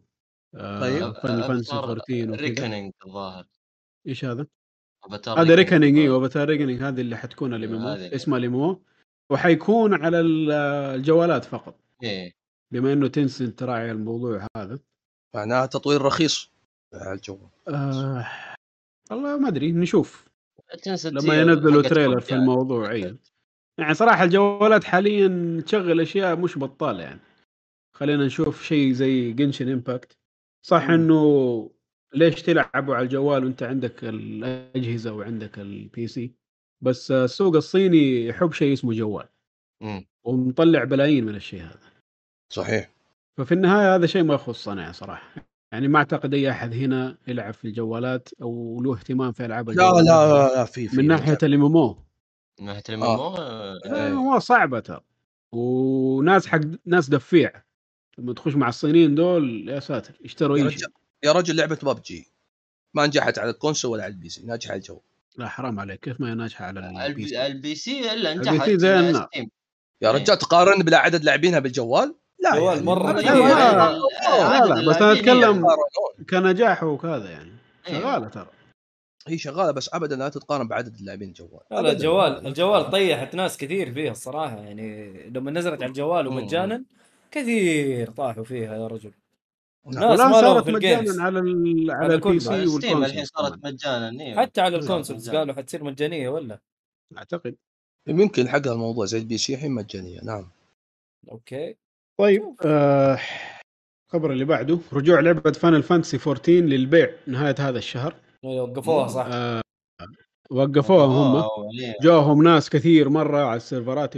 [0.54, 1.14] طيب.
[1.14, 2.36] Final Fantasy 14 وكذا.
[2.36, 3.48] Reckoning الظاهر.
[4.08, 4.48] إيش هذا؟
[5.04, 5.98] افاتار هذا Reckoning.
[5.98, 8.10] إيوه Avatar Reckoning هذه اللي حتكون ال MM هذه.
[8.10, 8.82] أو اسمها ال MO
[9.32, 10.52] وحيكون على ال-
[10.96, 11.76] الجوالات فقط.
[12.04, 12.32] إيه.
[12.74, 14.80] بما إنه Tencent تراعي الموضوع هذا.
[15.36, 16.52] معناها تطوير رخيص.
[16.94, 17.50] على الجوال.
[17.68, 18.28] آه
[19.12, 20.31] والله ما أدري نشوف.
[21.06, 22.36] لما ينزلوا trailer في.
[22.36, 23.18] الموضوع اي
[23.80, 27.20] يعني صراحة الجوالات حاليا تشغل أشياء مش بطالة يعني.
[27.96, 30.18] خلينا نشوف شيء زي Genshin Impact
[30.66, 30.94] صح مم.
[30.94, 31.72] إنه
[32.14, 36.32] ليش تلعبوا على الجوال وأنت عندك الأجهزة وعندك ال PC
[36.84, 39.28] بس السوق الصيني يحب شيء اسمه جوال.
[39.82, 40.06] مم.
[40.26, 41.92] ومطلع بلايين من الشيء هذا.
[42.54, 42.90] صحيح.
[43.38, 45.51] ففي النهاية هذا شيء ما يخصنا يعني صراحة.
[45.72, 49.74] يعني ما أعتقد أي أحد هنا يلعب في الجوالات أو له اهتمام في ألعاب لا
[49.74, 50.06] الجوالات.
[50.06, 51.98] لا لا في في من ناحية ال MMO.
[52.60, 54.14] من ناحية ال MMO آه، إيه.
[54.14, 55.02] هو صعبة ترى.
[55.52, 57.52] وناس حق ناس دفيع.
[58.18, 60.90] لما تخش مع الصينيين دول يا ساتر يشتروا يا أي رجل شيء.
[61.24, 62.28] يا رجل لعبة ببجي
[62.94, 65.02] ما نجحت على ال console ولا على ال PC ناجحة على الجو.
[65.38, 66.00] لا حرام عليك.
[66.00, 68.66] كيف ما هي ناجحة على ال P ال PC؟ ال PC إلا ال P نجحت
[68.66, 69.28] C زي النار.
[69.32, 69.50] Steam.
[70.02, 70.16] يا إيه.
[70.16, 72.88] رجال تقارن بلا عدد لاعبينها بالجوال؟ لا جوال
[73.26, 73.40] يعني.
[73.40, 75.64] لا، يعني ال- لا، عدد لا، بس أتكلم- هي- يقارنون.
[76.30, 77.52] كنجاح وكذا يعني
[77.88, 78.00] إيه.
[78.00, 78.48] شغالة ترى
[79.28, 81.92] هي شغالة بس ابدا لا تتقارن بعدد اللاعبين الجوال لا لا.
[81.92, 86.28] الجوال الجوال طيحت ناس كثير فيها الصراحة يعني لما نزلت على الجوال.
[86.28, 86.84] ومجانا
[87.32, 89.12] كثير طاحوا فيها يا رجل
[89.86, 90.04] نعم.
[90.10, 91.92] ناس والان ما صارت مجانا على ال...
[91.92, 92.68] على على ال PC.
[92.68, 93.66] Steam الحين وال console صارت.
[93.66, 94.36] مجانا إيه.
[94.36, 95.30] حتى على ال consoles.
[95.30, 96.60] قالوا حتصير مجانية ولا
[97.18, 97.56] أعتقد
[98.08, 100.48] يمكن حقها الموضوع زي ال PC الحين مجانية نعم
[101.32, 101.76] أوكي
[102.18, 103.20] طيب آه
[104.08, 108.16] الخبر اللي بعده رجوع لعبة Final Fantasy 14 للبيع نهاية هذا الشهر.
[108.44, 109.62] إيه، وقفوها صح؟ آه
[110.50, 111.36] وقفوها هم.
[111.36, 114.14] أوه، ليه؟ جاهم ناس كثير مرة على السيرفرات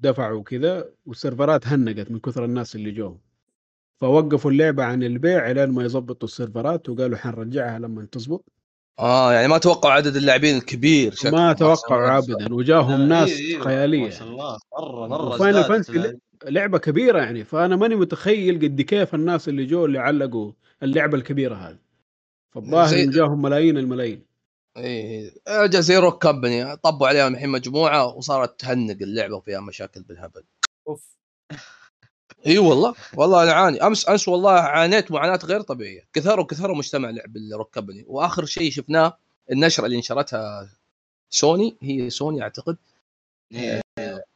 [0.00, 3.20] دفعوا كذا والسيرفرات هنقت من كثر الناس اللي جوهم
[4.00, 8.44] فوقفوا اللعبة عن البيع الين ما يظبطوا السيرفرات وقالوا حنرجعها لما تزبط.
[8.98, 11.14] آه يعني ما توقعوا عدد اللاعبين الكبير.
[11.24, 14.04] ما توقعوا ابدا وجاهم لا، ناس إيه، إيه، خيالية.
[14.04, 14.58] ما شاء الله.
[14.78, 19.84] مرة مرة ازدادت Fantasy لعبة كبيرة يعني فأنا ماني متخيل قد كيف الناس اللي جو
[19.84, 20.52] اللي علقوا
[20.82, 21.78] اللعبة الكبيرة هذه.
[22.54, 24.22] فالظاهر زي- جاهم ملايين الملايين.
[24.76, 30.44] إيه رجع زي Rogue Company طبوا عليها الحين مجموعة وصارت تهنق اللعبة وفيها مشاكل بالهبل.
[30.88, 31.16] أوف.
[32.46, 33.82] إي والله والله أنا عاني.
[33.86, 36.08] أمس أمس والله عانيت معاناة غير طبيعية.
[36.12, 39.16] كثروا كثروا مجتمع لعب ال Rogue Company وآخر شيء شفناه
[39.52, 40.68] النشرة اللي نشرتها
[41.30, 42.76] سوني هي سوني أعتقد.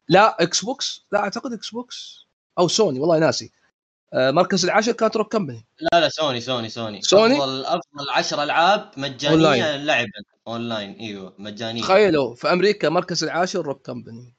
[0.09, 2.25] لا Xbox لا أعتقد Xbox
[2.59, 3.51] أو سوني والله ناسي.
[4.13, 8.43] آه، مركز العاشر كانت Rogue Company لا لا Sony Sony Sony Sony؟ أفضل أفضل 10
[8.43, 9.85] ألعاب مجانية أونلاين.
[9.85, 10.11] لعبا
[10.47, 11.81] اونلاين إيوه مجانية.
[11.81, 14.33] تخيلوا في أمريكا مركز العاشر Rogue Company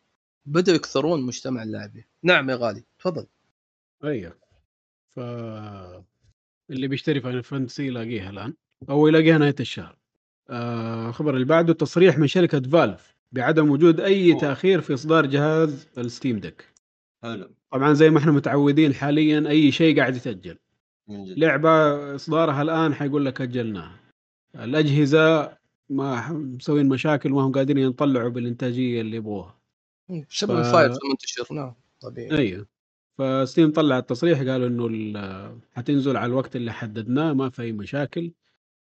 [0.46, 3.26] بدأوا يكثرون مجتمع اللاعبين نعم يا غالي تفضل.
[4.04, 4.38] أيوه.
[5.10, 5.18] ف
[6.70, 8.54] اللي بيشتري Final Fantasy يلاقيها الآن
[8.90, 9.96] أو يلاقيها نهاية الشهر.
[10.50, 14.40] آه، الخبر اللي بعده تصريح من شركة Valve بعدم وجود أي أوه.
[14.40, 16.64] تأخير في إصدار جهاز ال Steam Deck.
[17.22, 17.50] حلو.
[17.72, 20.58] طبعا زي ما إحنا متعودين حاليا أي شيء قاعد يتاجل
[21.08, 21.70] من جد لعبة
[22.14, 24.00] إصدارها الآن حيقول لك أجلناها.
[24.54, 25.56] الأجهزة
[25.88, 29.60] ما مسوين مشاكل ما هم قادرين يطلعوا بالإنتاجية اللي يبغوها.
[30.30, 32.38] بسبب ف- الفايل المنتشر نعم طبيعي.
[32.38, 32.66] أيوه.
[33.18, 37.72] ف Steam طلع التصريح قالوا إنه ال- حتنزل على الوقت اللي حددناه ما في أي
[37.72, 38.32] مشاكل.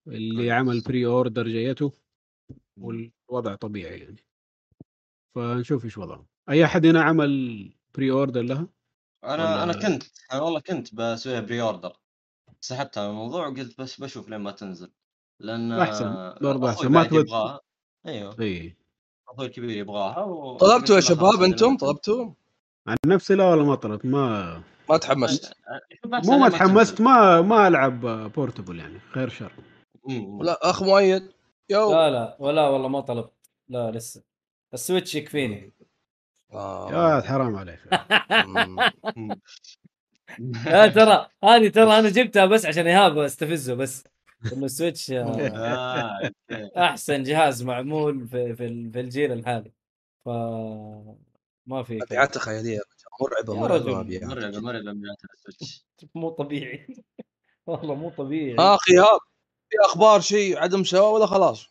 [0.09, 0.51] اللي.
[0.51, 1.93] عمل pre-order جيته
[3.31, 4.25] والوضع طبيعي يعني.
[5.35, 8.67] فنشوف إيش وضعه أي أحد هنا عمل pre-order لها؟
[9.25, 10.03] أنا أنا كنت
[10.33, 11.93] أنا والله كنت بسويها pre-order
[12.61, 14.93] سحبت على الموضوع وقلت بس بشوف لين ما تنزل.
[15.41, 17.61] لأن أحسن، برضه أخوي أحسن، ما تبغى- يبغاها.
[18.07, 18.37] أيوه.
[18.41, 18.77] إي.
[19.29, 20.57] أخوي الكبير يبغاها و...
[20.57, 22.33] طلبتوا يا شباب أنتم؟ طلبتوا
[22.87, 25.53] عن نفسي لا ولا ما طلبت ما ما تحمست.
[26.05, 26.49] مو ما.
[26.49, 28.01] تحمست ما ما ألعب
[28.33, 29.53] portable يعني خير شر.
[30.41, 31.33] لا أخ مؤيد.
[31.71, 31.93] يو.
[31.93, 33.33] لا لا ولا والله ما طلبت.
[33.69, 34.23] لا لسه.
[34.75, 35.73] ال Switch يكفيني.
[36.53, 36.91] آه.
[37.17, 37.81] يا حرام عليك.
[40.67, 44.05] لا ترى هذه ترى أنا جبتها بس عشان إيهاب استفزه بس.
[44.53, 45.25] إنه ال Switch آه،
[45.57, 46.31] آه،.
[46.77, 49.73] أحسن جهاز معمول في في, ال- في الجيل الحالي.
[50.25, 50.29] ف
[51.67, 52.05] ما في كذا.
[52.07, 52.81] مبيعات خياليه
[53.21, 55.85] مرعبة مرعبة مرعبة مرعبة مبيعات ال Switch.
[56.15, 56.87] مو طبيعي.
[57.67, 58.57] والله مو طبيعي.
[58.59, 59.21] إيهاب
[59.71, 61.67] في أخبار شيء عدم سواء ولا خلاص؟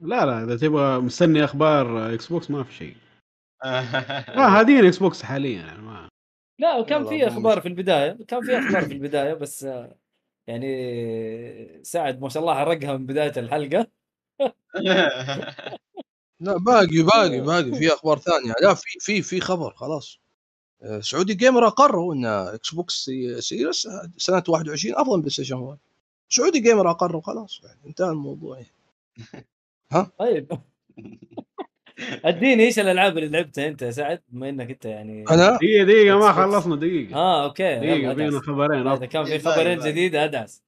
[0.00, 2.96] لا لا إذا تبغى مستني أخبار Xbox ما في شيء.
[3.64, 4.36] آه.
[4.36, 6.08] ما هادين Xbox حاليا يعني ما
[6.60, 9.96] لا وكان في أخبار في البداية كان في أخبار في البداية بس آه،
[10.46, 13.86] يعني سعد ما شاء الله حرقها من بداية الحلقة.
[16.40, 18.54] لا باقي باقي باقي في أخبار ثانية.
[18.62, 20.18] لا في في في خبر خلاص.
[20.82, 25.78] آه، Saudi Gamer اقروا ان Xbox Se- Series سنة 21 أفضل من PlayStation 1
[26.28, 28.72] Saudi Gamer اقروا خلاص يعني انتهى الموضوع يعني.
[30.18, 30.48] طيب.
[32.24, 36.18] اديني إيش الألعاب اللي لعبتها أنت يا سعد؟ بما إنك أنت يعني أنا؟ دقيقة دقيقة
[36.18, 36.32] ما.
[36.32, 37.14] خلصنا دقيقة.
[37.16, 38.14] آه أوكي دقيقة.
[38.14, 39.90] فينا خبرين إذا كان في إيه، خبرين باقي.
[39.92, 40.62] جديده ادعس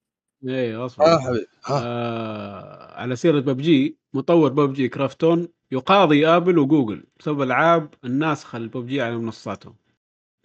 [0.48, 1.18] إيه أصبر.
[1.18, 7.94] حبيبي ها آه على سيرة ببجي مطور PUBG Krafton يقاضي Apple و Google بسبب ألعاب
[8.04, 9.76] الناسخة لببجي على منصاتهم.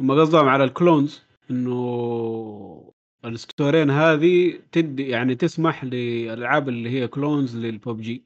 [0.01, 1.21] هم قصدهم على الكلونز
[1.51, 2.93] إنه
[3.25, 8.25] الستورين هذه تدي يعني تسمح للالعاب اللي هي كلونز للببجي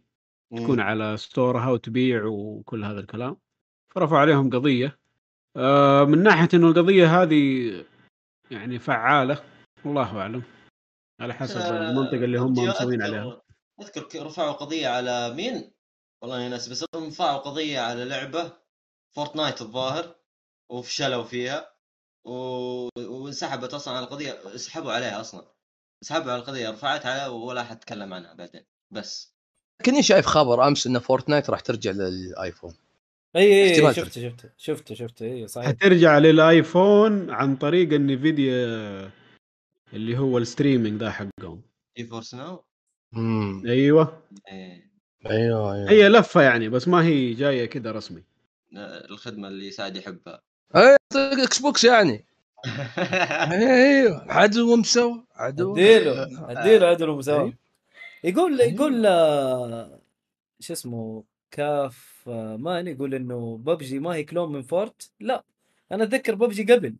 [0.56, 3.38] تكون على ستورها وتبيع وكل هذا الكلام.
[3.96, 5.00] فرفعوا عليهم قضية.
[5.58, 7.86] آه من ناحية إنه القضية هذه
[8.52, 9.44] يعني فعالة
[9.86, 10.44] الله أعلم.
[11.22, 13.42] على حسب آه، المنطقة اللي هم مسوين عليها.
[13.82, 15.72] أذكر رفعوا قضية على مين؟
[16.22, 18.54] والله ناس بس رفعوا قضية على لعبة
[19.16, 20.16] Fortnite الظاهر
[20.72, 21.78] وفشلوا فيها.
[22.26, 25.46] وانسحبت أصلا على القضية سحبوا عليها أصلا.
[26.04, 29.34] سحبوا على القضية رفعت عليها ولا حد تكلم عنها بعدين بس.
[29.86, 32.74] كني شايف خبر أمس إن Fortnite راح ترجع لل iPhone؟
[33.36, 35.68] إي إي شفته شفته شفته شفته إي صحيح.
[35.68, 39.11] حترجع لل iPhone عن طريق ال Nvidia
[39.94, 41.62] اللي هو ال streaming ذا حقهم.
[41.98, 42.64] إي Force Now؟
[43.16, 44.24] امم أيوه.
[44.48, 44.91] إيه.
[45.26, 45.90] أيوه أيوه.
[45.90, 48.24] هي لفة يعني بس ما هي جاية كذا رسمي.
[49.10, 50.41] الخدمة اللي سعد يحبها.
[50.76, 52.26] اي إكس بوكس يعني
[53.52, 57.54] أيوه عدو مسوى عدو أديله أديله عدل ومساوي أيوه.
[58.24, 58.74] يقول أيوه.
[58.74, 60.00] يقول آه،
[60.60, 65.44] شو اسمه كاف آه، مان يقول إنه ببجي ما هي كلون من فورت لا
[65.91, 66.96] أنا أتذكر ببجي قبل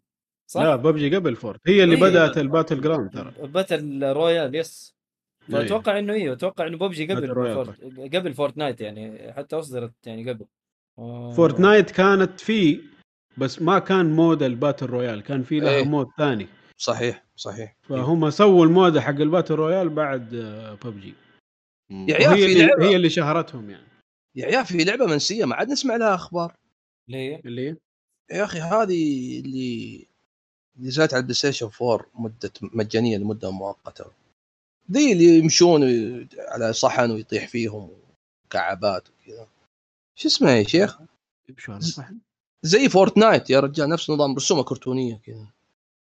[0.48, 2.02] صح؟ لا ببجي قبل فورت هي اللي إيه.
[2.02, 4.96] بدأت الباتل جراوند ترى battle royale yes
[5.50, 5.56] إيه.
[5.56, 8.16] فأتوقع إنه أيوه أتوقع إنه ببجي قبل Fort...
[8.16, 10.46] قبل Fortnite يعني حتى أصدرت يعني قبل
[11.00, 12.99] آه، Fortnite كانت فيه
[13.38, 15.84] بس ما كان mode ال battle royale كان في لها إيه.
[15.84, 16.48] mode ثاني.
[16.78, 17.76] صحيح صحيح.
[17.82, 21.14] فهم سووا ال mode حق الباتل رويال بعد آه، ببجي
[21.92, 23.88] يا عيال في اللي لعبه هي اللي شهرتهم يعني.
[24.36, 26.54] يا عيال في لعبة منسية ما عاد نسمع لها أخبار.
[27.08, 27.76] ليه؟ اللي هي؟
[28.32, 30.08] يا أخي هذه اللي
[30.76, 34.06] اللي نزلت على ال PlayStation 4 مده مجانية لمدة مؤقتة.
[34.92, 35.84] ذي اللي يمشون
[36.38, 37.92] على صحن ويطيح فيهم
[38.46, 39.48] وكعبات وكذا.
[40.16, 41.00] شو اسمه يا شيخ؟
[41.58, 42.10] شو هذا صح
[42.64, 45.48] زي Fortnite يا رجال نفس نظام رسومه كرتونيه كذا.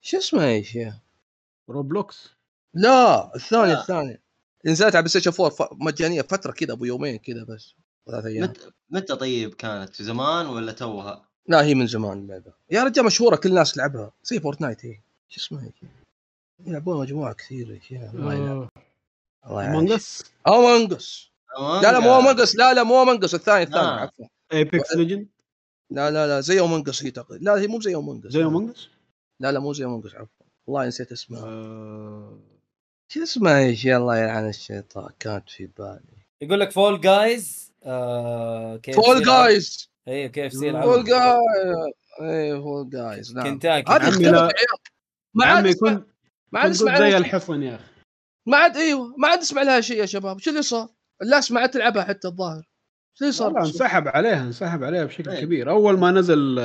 [0.02, 0.94] شو اسمه يا شيخ؟
[1.68, 2.30] Roblox.
[2.74, 3.80] لا الثاني لا.
[3.80, 4.20] الثاني
[4.66, 7.74] نزلت على PlayStation 4 ف- مجانية فترة كذا أبو يومين كذا بس
[8.06, 8.42] ثلاث أيام.
[8.44, 13.04] متى متى طيب كانت؟ في زمان ولا توها؟ لا هي من زمان اللعبه يا رجال
[13.04, 14.12] مشهورة كل الناس تلعبها.
[14.24, 14.98] زي Fortnite هي
[15.28, 15.72] شو اسمها هي
[16.66, 18.02] يلعبون مجموعة كثير يا شيخ.
[18.14, 18.68] الله يلعن
[19.46, 21.30] الله يعيش مانجس امونجس
[21.82, 24.00] لا لا مو امونجس لا لا مو امونجس الثاني الثاني آه.
[24.00, 24.26] عفوا.
[24.52, 25.26] Apex Legends
[25.92, 27.44] لا لا لا زي Among Us هي تقريبا.
[27.44, 28.88] لا هي مو زي Among Us زي Among Us
[29.40, 30.46] لا لا مو زي Among Us عفوا.
[30.66, 31.44] والله نسيت اسمها.
[31.44, 32.38] آه،
[33.12, 35.10] شو اسمها يا شيخ؟ الله يلعن الشيطان.
[35.18, 36.00] كانت في بالي.
[36.42, 41.38] يقول لك Fall Guys آه فول جايز اي كي اف سي فول جايز
[42.22, 43.44] اي فول جايز نعم.
[43.46, 43.92] كنتاكي.
[43.92, 44.50] هذه لا- عيال.
[45.34, 46.06] ما عاد كنت
[46.52, 47.18] ما عاد نسمع زي لها شيء.
[47.18, 47.84] الحصن يا أخي.
[48.48, 50.38] ما عاد إيوه ما عاد نسمع لها شيء يا شباب.
[50.38, 50.88] شو اللي صار؟
[51.22, 52.64] الناس ما عاد تلعبها حتى الظاهر.
[53.24, 55.40] صار؟ انسحب عليها انسحب عليها بشكل إيه.
[55.44, 55.70] كبير.
[55.70, 56.58] أول ما نزل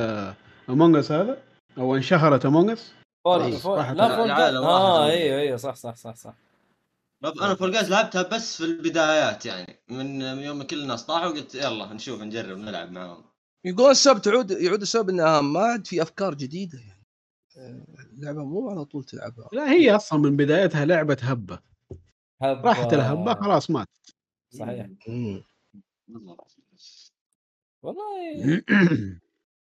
[0.68, 1.38] امونج اس هذا
[1.78, 2.92] أو انشهرت امونج اس
[3.24, 5.06] فول إيه، فول لا فول آه.
[5.06, 6.34] أيوه أيوه صح صح صح صح.
[7.24, 9.80] أنا فول جايز لعبتها بس في البدايات يعني.
[9.88, 13.24] من يوم ما كل الناس طاحوا قلت يلا نشوف نجرب نلعب معاهم.
[13.64, 17.02] يقول السبب تعود يعود السبب إنها ما عاد في أفكار جديدة يعني.
[17.58, 19.48] آه، اللعبه مو على طول تلعبها.
[19.52, 21.58] لا هي أصلا من بدايتها لعبة هبة.
[22.42, 23.88] هب راحت الهبة خلاص مات
[24.58, 24.86] صحيح.
[25.08, 25.42] مم.
[26.08, 26.36] والله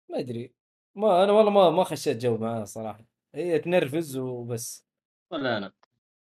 [0.10, 0.52] ما أدري.
[0.96, 3.06] ما أنا والله ما ما خشيت جو معاه صراحة.
[3.36, 4.86] هي تنرفز وبس.
[5.32, 5.72] ولا أنا.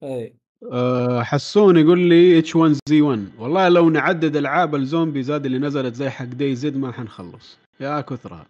[0.02, 0.34] إي.
[0.72, 6.24] أه، حسون يقول لي H1Z1 والله لو نعدد ألعاب الزومبي Z اللي نزلت زي حق
[6.24, 7.58] DayZ ما حنخلص.
[7.80, 8.46] يا كثرها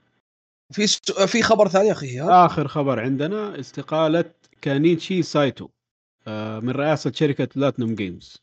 [0.73, 0.99] في س...
[1.27, 4.25] في خبر ثاني يا أخي آخر خبر عندنا استقالة
[4.63, 5.69] كينيتشي ساتو
[6.29, 8.43] أه، من رئاسة شركة Platinum Games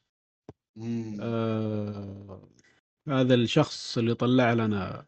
[0.76, 1.18] مم.
[3.07, 5.06] هذا الشخص اللي طلع لنا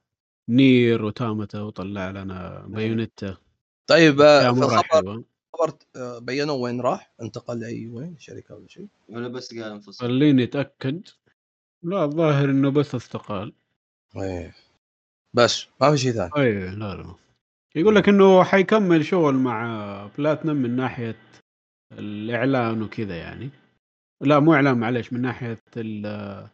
[0.50, 3.38] Nier Automata وطلع لنا Bayonetta.
[3.88, 4.22] طيب
[5.54, 10.06] خبر آه، بينوا وين راح؟ انتقل لأي وين؟ شركة ولا شيء؟ ولا بس قال أنفصل.
[10.06, 11.08] خليني أتأكد.
[11.84, 13.54] لا الظاهر إنه بس استقال
[14.16, 14.56] إيه
[15.34, 16.32] بس ما في شيء ثاني.
[16.38, 17.16] اي لا لا.
[17.76, 21.16] يقول لك إنه حيكمل شغل مع بلاتنم من ناحية
[21.92, 23.50] الإعلان وكذا يعني.
[24.22, 26.48] لا مو إعلان معلش من ناحية ال-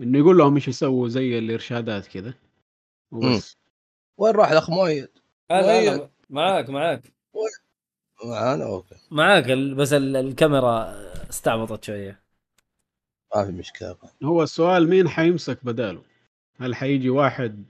[0.00, 2.34] إنه يقول لهم إيش يسووا زي الإرشادات كذا
[3.12, 3.56] وبس.
[4.18, 5.08] وين راح الأخ مؤيد؟
[5.50, 7.02] هلا معاك معاك.
[8.24, 8.94] معانا أوكي.
[9.10, 9.44] معاك
[9.76, 10.94] بس ال- الكاميرا
[11.30, 12.20] استعبطت شوية.
[13.36, 13.96] ما في مشكلة.
[14.24, 16.02] هو السؤال مين حيمسك بداله؟
[16.60, 17.64] هل حيجي واحد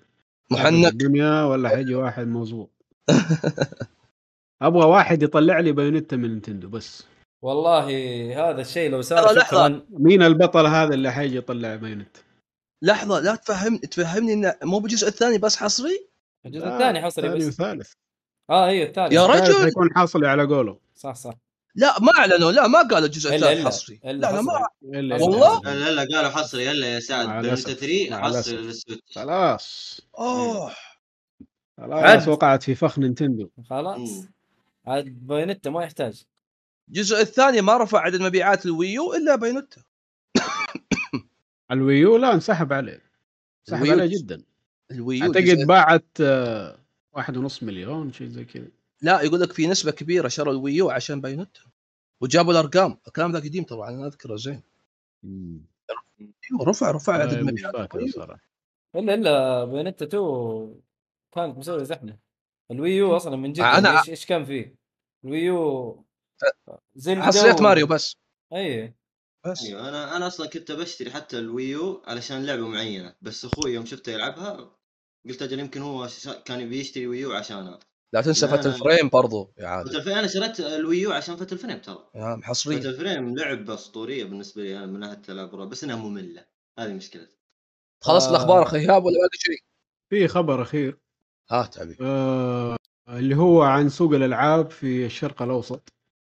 [0.51, 2.71] محنك؟ الدنيا ولا حيجي واحد مو ذوق
[4.63, 7.05] أبغى واحد يطلع لي Bayonetta من Nintendo بس.
[7.47, 7.87] والله
[8.51, 9.41] هذا الشيء لو صار.
[9.41, 9.87] شكرا.
[9.91, 12.21] مين البطل هذا اللي حيجي يطلع Bayonetta
[12.83, 16.09] لحظة لا تفهم تفهمني إنه مو بالجزء الثاني بس حصري؟
[16.47, 17.45] الجزء الثاني حصري بس.
[17.45, 17.93] وثالث
[18.51, 19.13] آه أيوه الثالث.
[19.13, 19.43] يا رجل.
[19.43, 20.79] الثالث حيكون حاصلي على قوله.
[20.95, 21.35] صح صح.
[21.75, 24.01] لا ما أعلنوا لا ما قالوا الجزء إلا- حصري.
[24.05, 25.01] إلا لا لا ما حصري.
[25.01, 27.45] إلا والله؟ لا لا قالوا حصري يلا يا سعد.
[27.45, 27.71] الأسف.
[27.71, 28.57] 3 مع حصري.
[28.57, 30.01] لل Switch خلاص.
[30.19, 30.73] أوه.
[31.79, 32.29] خلاص.
[32.29, 33.51] وقعت في فخ Nintendo.
[33.71, 34.25] خلاص.
[34.87, 36.25] عاد Bayonetta ما يحتاج.
[36.89, 39.83] الجزء الثاني ما رفع عدد مبيعات الويو إلا بايونيتا
[41.73, 43.03] الويو لا انسحب عليه.
[43.69, 44.43] انسحب عليه جدا.
[44.91, 46.79] ال Wii U أعتقد باعت آه،
[47.13, 48.69] واحد ونص مليون شيء زي كذا.
[49.03, 51.61] لا يقول لك في نسبة كبيرة شروا ال Wii U عشان Bayonetta
[52.21, 52.99] وجابوا الأرقام.
[53.07, 54.63] الكلام ذا قديم طبعا أنا أذكره زين.
[56.63, 58.13] رفع رفع عدد مش مبيعات فاكر ال Wii U.
[58.13, 58.41] صراحة.
[58.97, 60.81] الا إلا Bayonetta 2
[61.35, 62.19] كانت مسوي زحمة.
[62.71, 64.75] ال Wii U أصلا من جد أنا- إيش إيش كان فيه؟
[65.25, 66.06] ال Wii U
[66.95, 68.17] زي حصريات ماريو بس.
[68.53, 68.95] اي.
[69.47, 69.65] بس.
[69.65, 73.73] أيوه أنا أنا أصلا كنت بشتري حتى ال Wii U علشان لعبة معينة بس أخوي
[73.75, 74.77] يوم شفته يلعبها
[75.29, 76.09] قلت أجل يمكن هو
[76.45, 77.79] كان بيشتري Wii U عشانها
[78.15, 78.77] لا تنسى لا، Fatal لا.
[78.77, 82.11] Frame برضو يا عادل فتل فريم أنا شريت ال Wii U عشان Fatal Frame ترى.
[82.15, 82.81] يا حصرية.
[82.81, 86.47] Fatal Frame لعبه أسطورية بالنسبة لي أنا من ناحية الألعاب بس إنها مملة.
[86.79, 87.37] هذه مشكلتي.
[88.05, 88.31] خلصت آه.
[88.31, 89.59] الأخبار أخي ايهاب ولا باقي شيء؟
[90.11, 90.99] في خبر أخير.
[91.51, 92.77] هات حبيبي آه
[93.09, 95.93] اللي هو عن سوق الألعاب في الشرق الأوسط.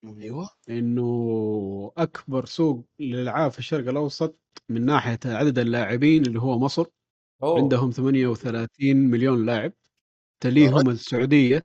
[0.04, 0.48] أيوه.
[0.68, 4.38] إنه أكبر سوق للإلعاب في الشرق الأوسط
[4.68, 6.86] من ناحية عدد اللاعبين اللي هو مصر.
[7.42, 7.58] أوه.
[7.58, 9.72] عندهم 38 مليون لاعب.
[10.40, 11.64] تليهم السعودية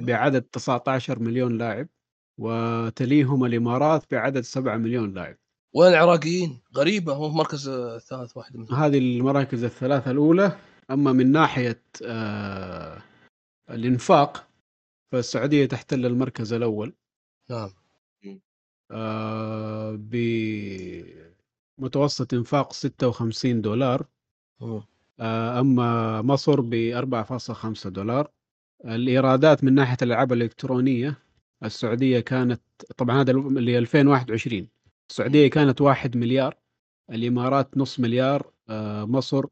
[0.00, 1.88] بعدد 19 مليون لاعب
[2.38, 5.36] وتليهم الإمارات بعدد 7 مليون لاعب.
[5.74, 10.58] وين العراقيين؟ غريبة هو المركز الثالث واحد منهم هذه المراكز الثلاثة الأولى.
[10.90, 13.02] أما من ناحية آه
[13.70, 14.48] الإنفاق
[15.12, 16.94] فالسعودية تحتل المركز الأول.
[17.50, 17.70] نعم.
[18.90, 19.98] آه
[21.78, 24.06] بمتوسط انفاق 56 دولار.
[24.60, 24.82] مم.
[25.20, 28.30] آه أما مصر ب 4.5 دولار.
[28.84, 31.18] الإيرادات من ناحية الألعاب الإلكترونية
[31.64, 32.62] السعودية كانت
[32.96, 34.68] طبعا هذا اللي 2021
[35.10, 36.56] السعودية كانت 1 مليار
[37.10, 39.44] الإمارات نص مليار آه مصر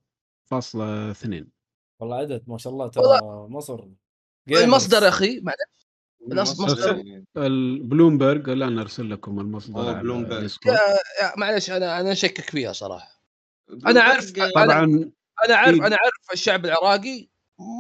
[0.45, 1.49] فاصلة اثنين.
[2.01, 3.85] والله عدد ما شاء الله ترى مصر
[4.49, 5.09] المصدر.
[5.09, 5.84] أخي معلش
[6.27, 6.97] مصدر.
[6.97, 7.25] يعني.
[7.37, 10.51] البلومبرج لا نرسل لكم المصدر بلومبرج.
[11.37, 13.21] معلش أنا أنا أشكك فيها صراحة.
[13.87, 14.85] أنا عارف- بلومبرج- طبعا
[15.47, 17.29] أنا عارف في- أنا عارف الشعب العراقي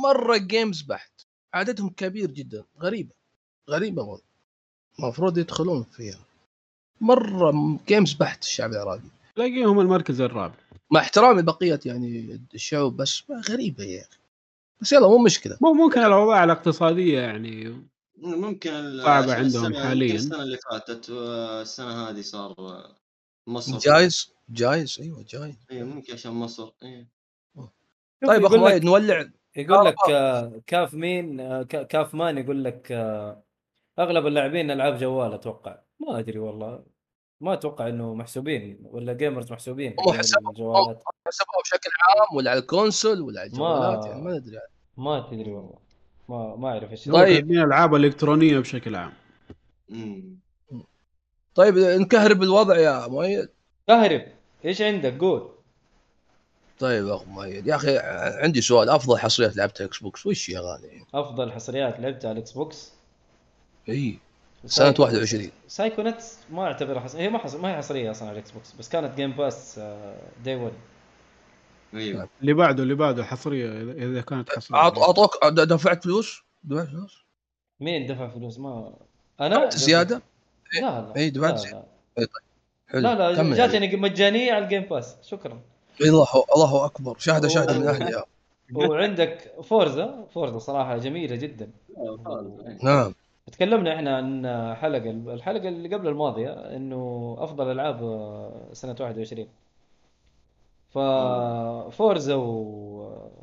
[0.04, 1.12] مرة gamers بحت.
[1.54, 3.14] عددهم كبير جدا غريبة
[3.70, 4.24] غريبة والله.
[4.98, 6.18] المفروض يدخلون فيها.
[7.00, 9.00] مرة gamers بحت الشعب العراقي.
[9.36, 10.54] تلاقيهم المركز الرابع.
[10.90, 14.18] مع احترامي لبقية يعني الشعوب بس غريبة يا أخي.
[14.80, 15.56] بس يلا مو مشكلة.
[15.60, 17.82] مو ممكن الاوضاع الاقتصاديه يعني
[18.24, 20.14] ممكن ال- صعبة عندهم السنة- حالياً.
[20.14, 22.54] السنة اللي فاتت والسنة هذه صار
[23.46, 23.78] مصر.
[23.78, 25.54] جايز؟ جايز أيوه جايز.
[25.70, 27.06] اي ممكن عشان مصر اي
[27.56, 27.70] شوف
[28.28, 29.28] طيب اخو يقول مايد لك نولع.
[29.56, 33.44] يقول لك آه، كاف مين آه، كا- كاف مان يقول لك آه،
[33.98, 35.78] أغلب اللاعبين ألعاب جوال أتوقع.
[36.00, 36.84] ما أدري والله.
[37.40, 40.94] ما أتوقع إنه محسوبين ولا gamers محسوبين هم حسبوها
[41.64, 44.58] بشكل عام ولا على ال console ولا على الجوالات ما- يعني ما ندري
[44.96, 45.78] ما تدري والله.
[46.28, 47.34] ما ما أعرف إيش طيب.
[47.36, 49.12] كاتبين الألعاب الإلكترونية بشكل عام.
[49.88, 50.38] مم.
[51.54, 53.48] طيب نكهرب الوضع يا مؤيد.
[53.88, 54.22] كهرب
[54.64, 55.50] إيش عندك؟ قول.
[56.78, 57.66] طيب يا اخو مؤيد.
[57.66, 57.98] يا أخي
[58.42, 58.88] عندي سؤال.
[58.90, 60.26] أفضل حصريات لعبتها Xbox.
[60.26, 62.92] وش يا غالي؟ أفضل حصريات لعبتها على ال Xbox؟
[63.88, 64.18] إي.
[64.66, 66.20] Psycho- 21 Psychonauts
[66.50, 67.54] ما أعتبرها حصرية هي ما حص...
[67.54, 69.80] ما هي حصرية أصلا على ال Xbox بس كانت Game Pass
[70.44, 70.72] day 1
[71.94, 72.28] أيوه.
[72.40, 74.78] اللي بعده اللي بعده حصرية إذا- إذا كانت حصرية.
[74.78, 77.24] أعطوك د- دفعت فلوس؟ دفعت فلوس؟
[77.80, 78.94] مين دفع فلوس؟ ما
[79.40, 80.22] أنا؟ زيادة؟
[80.74, 81.12] لا لا.
[81.16, 81.84] إيه، دفعت لا زيادة.
[82.18, 82.26] لا,
[82.88, 83.00] حلو.
[83.00, 85.60] لا, لا جاتني مجانية على ال Game Pass شكرا.
[86.00, 86.26] الله
[86.56, 87.16] الله أكبر.
[87.18, 88.22] شاهده شاهده من أهلي.
[88.74, 90.26] وعندك Forza.
[90.34, 91.70] Forza صراحة جميلة جدا.
[92.82, 93.14] نعم.
[93.52, 94.46] تكلمنا إحنا عن
[94.76, 97.98] حلقة الحلقة اللي قبل الماضية إنه أفضل ألعاب
[98.72, 99.48] سنة 21
[100.94, 103.34] ف Forza و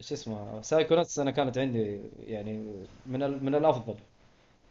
[0.00, 3.44] إيش اسمه Psychonauts أنا كانت عندي يعني من ال...
[3.44, 3.94] من الأفضل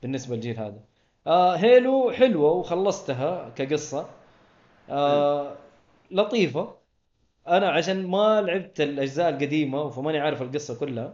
[0.01, 0.79] بالنسبة للجيل هذا.
[1.27, 4.09] آه حلو حلوة وخلصتها كقصة.
[4.89, 5.55] آه
[6.11, 6.75] لطيفة.
[7.47, 11.13] أنا عشان ما لعبت الأجزاء القديمة فماني عارف القصة كلها.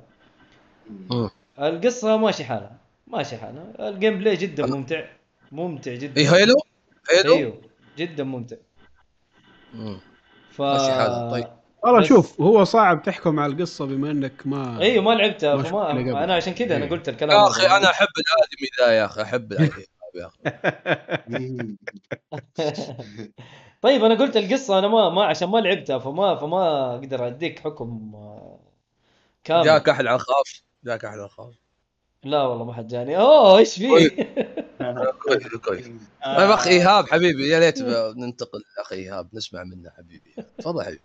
[1.59, 2.77] القصة ماشي حالها
[3.07, 3.89] ماشي حالها.
[3.89, 5.05] ال gameplay جدا ممتع
[5.51, 6.21] ممتع جدا.
[6.21, 6.56] اي حلو؟
[7.11, 7.61] حلو؟ أيوه
[7.97, 8.55] جدا ممتع.
[9.73, 9.99] مم.
[10.51, 10.61] ف
[11.31, 11.47] طيب.
[11.84, 16.23] والله شوف هو صعب تحكم على القصة بما إنك ما أيوه ما لعبتها ما فما.
[16.23, 16.91] أنا عشان كذا أنا إيه.
[16.91, 17.49] قلت الكلام يا هذا.
[17.49, 19.84] أخي أنا أحب الادمي ذا يا أخي أحب الادمي
[20.15, 21.76] يا أخي
[23.81, 28.11] طيب أنا قلت القصة أنا ما ما عشان ما لعبتها فما فما أقدر أديك حكم
[28.15, 28.59] آه،
[29.43, 31.53] كامل جاك احد على الخاص جاك احد على الخاص
[32.23, 33.17] لا والله ما حد جاني.
[33.17, 33.87] أوه إيش في
[35.23, 35.47] كويس.
[35.65, 35.85] كويس
[36.25, 37.81] طيب اخ إيهاب حبيبي يا ليت
[38.17, 38.63] ننتقل.
[38.79, 40.33] اخ إيهاب نسمع منه حبيبي.
[40.57, 41.01] تفضل حبيبي.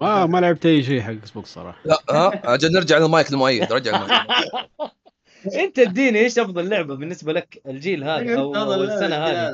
[0.00, 1.80] ما ما لعبت أي شيء حق Xbox صراحة.
[1.84, 4.26] لا ها؟ أجل نرجع للمايك المؤيد رجع المايك
[5.64, 9.48] أنت اديني إيش أفضل لعبة بالنسبة لك؟ الجيل هذا أو أو السنة هذه؟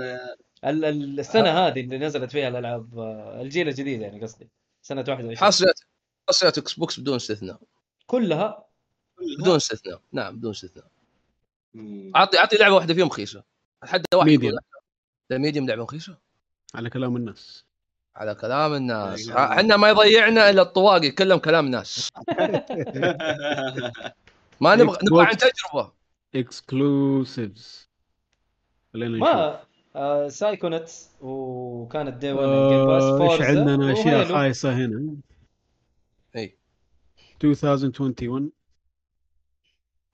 [0.65, 4.49] ال- ال- السنة هذه اللي نزلت فيها الألعاب آه، الجيل الجديد يعني قصدي.
[4.83, 5.81] سنة 21 حصريات
[6.29, 7.59] حصريات Xbox بدون استثناء.
[8.07, 8.65] كلها؟
[9.39, 10.01] بدون استثناء.
[10.13, 10.87] نعم بدون استثناء.
[12.17, 13.45] أعطي أعطي لعبة واحدة فيهم رخيصه
[13.85, 14.53] حد واحد Medium.
[15.31, 16.19] لا Medium لعبة رخيصه
[16.75, 17.65] على كلام الناس.
[18.17, 19.31] على كلام الناس.
[19.31, 22.09] إحنا ما يضيعنا إلا الطواقي كلهم كلام ناس.
[24.61, 25.93] ما نبغى نبغى عن تجربة.
[26.35, 27.89] exclusives
[28.93, 29.29] خلينا نشوف.
[29.29, 29.61] ما
[29.97, 34.33] آه Psychonauts وكانت day 1 Game Pass إيش عندنا أشياء.
[34.33, 35.17] خايسة هنا؟
[36.37, 36.57] إي.
[37.45, 38.53] 2021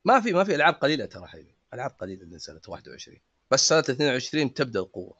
[0.08, 1.54] ما في ما في ألعاب قليلة ترى حبيبي.
[1.74, 3.18] ألعاب قليلة من سنة 21
[3.50, 5.14] بس سنة 22 تبدأ القوة.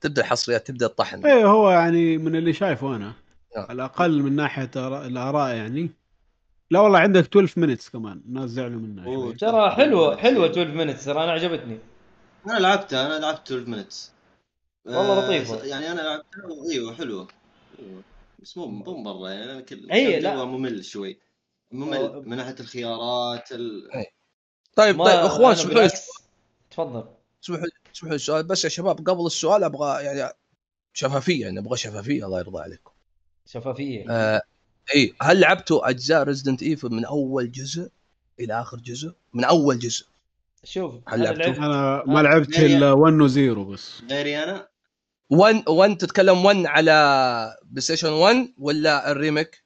[0.00, 1.26] تبدأ الحصريات تبدأ الطحن.
[1.26, 3.12] إيه هو يعني من اللي شايفه أنا.
[3.56, 3.64] نعم.
[3.64, 5.90] على الأقل من ناحية الاراء يعني.
[6.70, 8.22] لا والله عندك 12 Minutes كمان.
[8.26, 11.78] الناس زعلوا منها ترى حلوة حلوة 12 Minutes ترى أنا عجبتني.
[12.46, 14.12] أنا لعبتها أنا لعبت 12 Minutes
[14.84, 15.64] والله لطيفة.
[15.64, 17.28] يعني أنا لعبتها أيوه حلوة.
[17.78, 18.02] أيوة.
[18.38, 19.30] بس مو مو مرة.
[19.30, 20.44] يعني أنا كل كان لا.
[20.44, 21.18] ممل شوي.
[21.72, 22.22] ممل.
[22.26, 23.90] من ناحية الخيارات ال...
[24.76, 25.90] طيب طيب إخوان أنا اسمحوا لي.
[26.70, 27.04] تفضل.
[27.44, 30.32] اسمحوا لي اسمحوا لي السؤال بس يا شباب قبل السؤال أبغى يعني
[30.92, 32.90] شفافية يعني أبغى شفافية الله يرضى عليكم.
[33.46, 34.10] شفافية.
[34.10, 34.42] آه
[34.94, 37.90] إي هل لعبتوا أجزاء Resident Evil من أول جزء
[38.40, 40.06] إلى آخر جزء؟ من أول جزء.
[40.64, 44.02] شوف هل؟ لعبت أنا ما لعبت الا 1 و 0 بس.
[44.10, 44.68] غيري أنا؟
[45.30, 49.64] 1 1 تتكلم 1 على PlayStation 1 ولا ال remake؟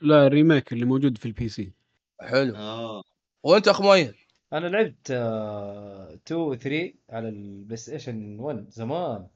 [0.00, 1.72] لا ال remake اللي موجود في ال PC
[2.20, 2.56] حلو.
[2.56, 3.02] آه.
[3.42, 4.14] وانت اخ مؤيد
[4.52, 9.26] أنا لعبت 2 و 3 على ال PlayStation 1 زمان.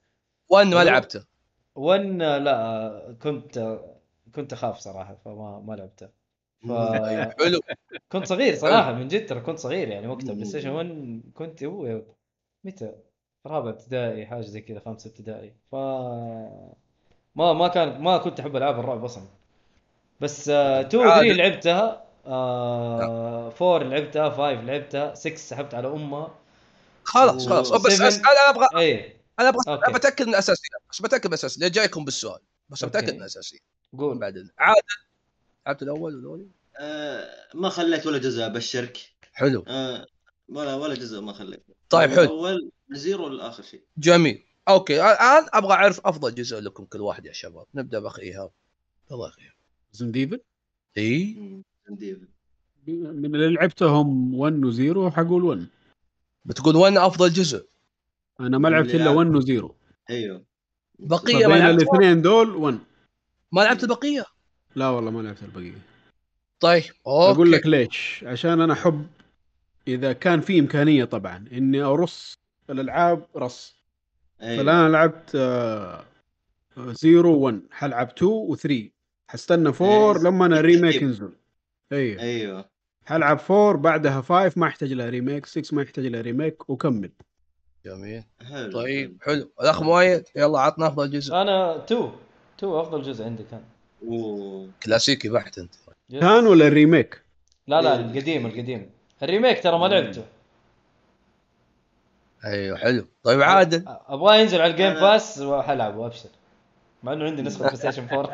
[0.49, 0.85] 1 ما.
[0.85, 1.25] لعبته.
[1.75, 4.01] 1 آه، لا آه، كنت آه،
[4.35, 6.09] كنت أخاف صراحة فما ما لعبته.
[6.69, 8.25] فكنت حلو.
[8.25, 10.77] صغير صراحة من جد ترى كنت صغير يعني وقتها PlayStation مم.
[10.77, 12.03] 1 كنت هو
[12.65, 12.93] متى؟
[13.47, 15.55] رابع ابتدائي حاجة زي كذا خامسه ابتدائي.
[15.73, 15.75] ف
[17.35, 19.25] ما ما كان ما كنت أحب ألعاب الرعب أصلا.
[20.21, 21.31] بس 2 و 3 عادي.
[22.27, 26.39] لعبتها 4 لعبتها 5 لعبتها 6 سحبت على امها
[27.05, 27.71] خلاص خلاص.
[27.73, 28.19] بس و7 أس...
[28.19, 29.87] أنا أبغى اي أنا أبغى أوكي.
[29.87, 32.99] أنا بتأكد من الاساسيات بس بتأكد من الاساسيات ليه جايكم بالسؤال بس أوكي.
[32.99, 33.63] بتأكد من الاساسيات
[33.99, 34.19] قول.
[34.19, 34.81] بعدين عادل.
[35.67, 36.47] لعبت الأول والاول
[36.81, 38.99] آه، ما خليت ولا جزء أبشرك.
[39.33, 39.65] حلو.
[39.69, 40.07] آه،
[40.49, 41.67] ولا ولا جزء ما خليت.
[41.91, 42.31] طيب حلو.
[42.31, 44.45] اول من zero لاخر شيء؟ جميل.
[44.69, 45.01] أوكي.
[45.13, 47.67] الآن أبغى أعرف أفضل جزء لكم كل واحد يا شباب.
[47.75, 48.51] نبدأ باخ إيهاب.
[49.13, 49.57] الله يخير
[49.93, 50.41] Resident Evil
[50.99, 51.63] إي.
[52.87, 55.67] من اللي لعبتهم 1 و 0 حقول 1
[56.45, 57.67] بتقول وين أفضل جزء.
[58.41, 59.75] أنا ما لعبت إلا 1 و 0
[60.11, 60.45] أيوه.
[60.99, 62.79] بقية ما بين لعبت الاثنين دول 1
[63.53, 64.25] ما لعبت البقية؟
[64.77, 65.79] لا والله ما لعبت البقية.
[66.61, 67.33] طيب أوكي.
[67.33, 68.25] أقول لك ليش.
[68.27, 69.07] عشان أنا أحب
[69.89, 72.39] إذا كان في إمكانية طبعا إني أرص
[72.71, 73.75] الألعاب رص.
[74.43, 74.57] أيوة.
[74.57, 76.05] فالان لعبت آه،
[76.93, 78.91] 0 1 حلعب 2 و 3
[79.29, 80.61] حستنى 4 إيه، لما أنا.
[80.61, 81.33] remake ينزل.
[81.93, 82.65] اي أيوه.
[83.07, 87.11] حلعب 4 بعدها 5 ما يحتاج لها remake 6 ما يحتاج لها remake وكمل.
[87.85, 88.25] جميل.
[88.51, 89.53] حلو طيب حلو.
[89.61, 91.35] الأخ مؤيد يلا عطنا أفضل جزء.
[91.35, 92.13] أنا 2
[92.59, 93.65] 2 أفضل جزء عندي كان.
[94.03, 94.69] أوه.
[94.83, 95.75] كلاسيكي بحت أنت.
[96.11, 97.23] كان ولا ال remake؟
[97.67, 98.01] لا لا إيه.
[98.01, 98.91] القديم القديم.
[99.23, 99.87] ال remake ترى ما.
[99.87, 100.25] لعبته.
[102.45, 103.05] أيوه حلو.
[103.23, 103.85] طيب عادل.
[103.87, 106.29] ابغاه ينزل على ال Game Pass وحلعبه وابشر
[107.03, 108.31] مع إنه عندي نسخة PlayStation 4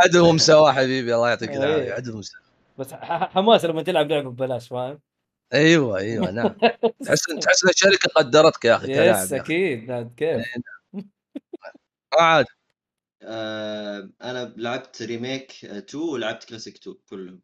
[0.00, 1.56] عادل ومساواه حبيبي الله يعطيك إيه.
[1.56, 2.42] العافية عادل ومساواه
[2.78, 5.00] بس ح- حماس لما تلعب لعبة ببلاش فاهم؟
[5.54, 6.54] أيوه أيوه نعم.
[7.04, 9.32] تحس تحس إن الشركة قدرتك يا أخي كلاعب yes.
[9.32, 9.90] أكيد.
[9.90, 10.42] نعم، كيف؟
[12.14, 12.48] آه، عادل
[13.22, 17.40] آه، أنا لعبت remake 2 ولعبت كلاسيك 2 كلهم.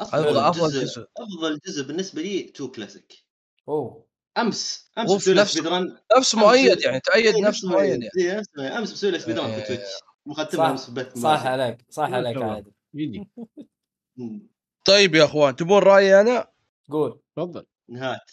[0.00, 1.06] أفضل افضل جزء جزء.
[1.16, 3.12] أفضل جزء بالنسبة لي 2 كلاسيك.
[3.68, 4.06] أوه.
[4.38, 8.02] أمس أمس له نفس- speed run نفس مؤيد يعني تأيد إيه، نفس مؤيد.
[8.02, 8.08] يعني.
[8.58, 8.78] إيه،.
[8.78, 9.64] امس مسوي له speed run في إيه.
[9.66, 9.82] Twitch
[10.26, 10.70] مختمها صح.
[10.70, 11.46] أمس بث صح.
[11.46, 12.64] عليك صح عليك
[14.16, 14.48] مم.
[14.84, 16.46] طيب يا أخوان تبون رأيي أنا؟
[16.90, 17.20] قول.
[17.36, 17.66] تفضل.
[17.88, 18.30] نهات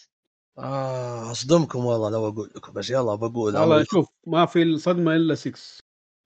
[0.58, 3.56] آه أصدمكم والله لو أقول لكم بس يلا بقول.
[3.56, 5.52] والله شوف ما في الصدمة إلا 6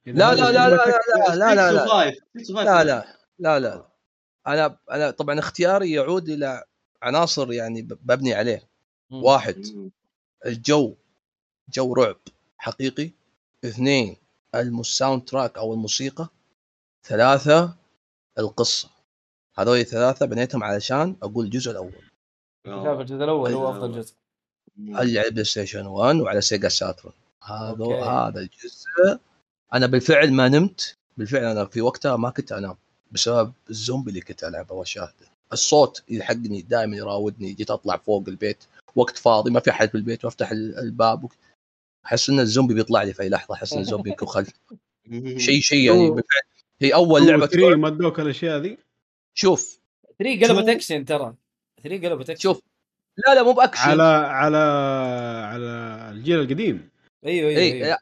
[0.06, 2.12] إذا لا لا لا لا لا لا لا لا
[2.42, 3.04] 6 و5 لا لا
[3.38, 3.88] لا لا.
[4.46, 6.64] أنا أنا طبعا اختياري يعود إلى
[7.02, 8.68] عناصر يعني ببني عليه.
[9.10, 9.90] واحد.
[10.46, 10.94] الجو
[11.74, 12.16] جو رعب
[12.58, 13.10] حقيقي.
[13.64, 14.16] اثنين
[14.54, 16.28] ال soundtrack أو الموسيقى.
[17.04, 17.74] ثلاثة
[18.38, 18.88] القصة.
[19.58, 21.92] هذول الثلاثة بنيتهم علشان أقول الجزء الأول.
[22.66, 23.70] شايف الجزء الأول هو.
[23.70, 24.14] أفضل جزء.
[24.78, 27.12] اللي على بلاي ستيشن 1 وعلى سيجا ساترون
[27.42, 27.84] هذا.
[27.84, 28.86] هذا الجزء.
[29.74, 30.96] أنا بالفعل ما نمت.
[31.16, 32.76] بالفعل أنا في وقتها ما كنت أنام
[33.12, 37.52] بسبب الزومبي اللي كنت ألعبه واشاهده الصوت يلحقني دائما يراودني.
[37.52, 38.64] جيت أطلع فوق البيت.
[38.96, 41.28] وقت فاضي ما في أحد في البيت وافتح ال- الباب
[42.06, 44.48] أحس إن الزومبي بيطلع لي في أي لحظة أحس إن الزومبي يكون خلف
[45.46, 46.42] شيء شيء يعني بالفعل
[46.80, 48.78] هي أول لعبة 3 مدوك الأشياء ذي
[49.34, 49.80] شوف
[50.18, 51.34] 3 قلبت اكشن ترى.
[51.82, 52.60] 3 قلبت اكشن شوف.
[53.26, 53.80] لا لا مو بأكشن.
[53.80, 54.56] على على
[55.46, 55.66] على
[56.12, 56.88] الجيل القديم.
[57.26, 57.98] أيوه أيوه اي أيوه, لا.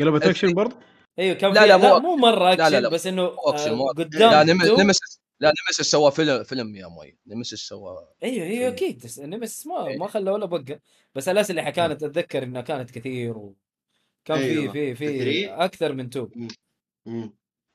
[0.00, 0.76] قلبت اكشن برضه
[1.18, 3.22] أيوة كان لا، لا لا، لا, مو مو مرة اكشن لا، لا، لا، بس إنه
[3.22, 3.88] آه،.
[3.96, 4.98] قدام لا Nemesis تو- Nemesis
[5.44, 9.04] لا Nemesis سوى فيلم فيلم يا موي Nemesis سوى أيوه أيوه أكيد.
[9.04, 9.98] بس Nemesis ما إيه.
[9.98, 10.80] ما خلى ولا بقه
[11.14, 14.72] بس الاسلحه كانت اتذكر انها كانت كثير وكان في أيوة.
[14.72, 16.28] في في تدري؟ أكثر من two.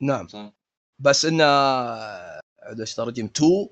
[0.02, 0.28] نعم.
[0.28, 0.52] صح.
[1.00, 1.44] بس إنه
[2.64, 3.68] عدو ترجم 2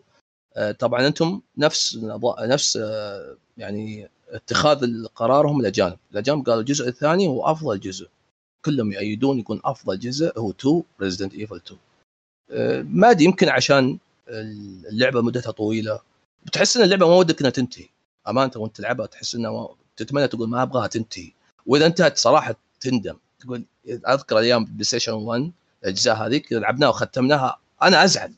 [0.57, 7.27] آه، طبعا أنتم نفس نظ- نفس آه، يعني اتخاذ قرارهم الاجانب، الاجانب قالوا الجزء الثاني
[7.27, 8.09] هو أفضل جزء.
[8.65, 11.86] كلهم يؤيدون يكون أفضل جزء هو 2 Resident Evil 2 آه،
[12.83, 13.97] ما أدري يمكن عشان
[14.89, 15.99] اللعبة مدتها طويلة.
[16.45, 17.89] بتحس إن اللعبة ما ودك إنها تنتهي.
[18.27, 21.31] امانه وأنت تلعبها تحس إنها تتمنى تقول ما أبغاها تنتهي.
[21.65, 23.17] وإذا انتهت صراحة تندم.
[23.39, 25.51] تقول أذكر أيام بلاي ستيشن 1
[25.83, 27.59] الأجزاء هذيك لعبناها وختمناها.
[27.81, 28.33] أنا أزعل.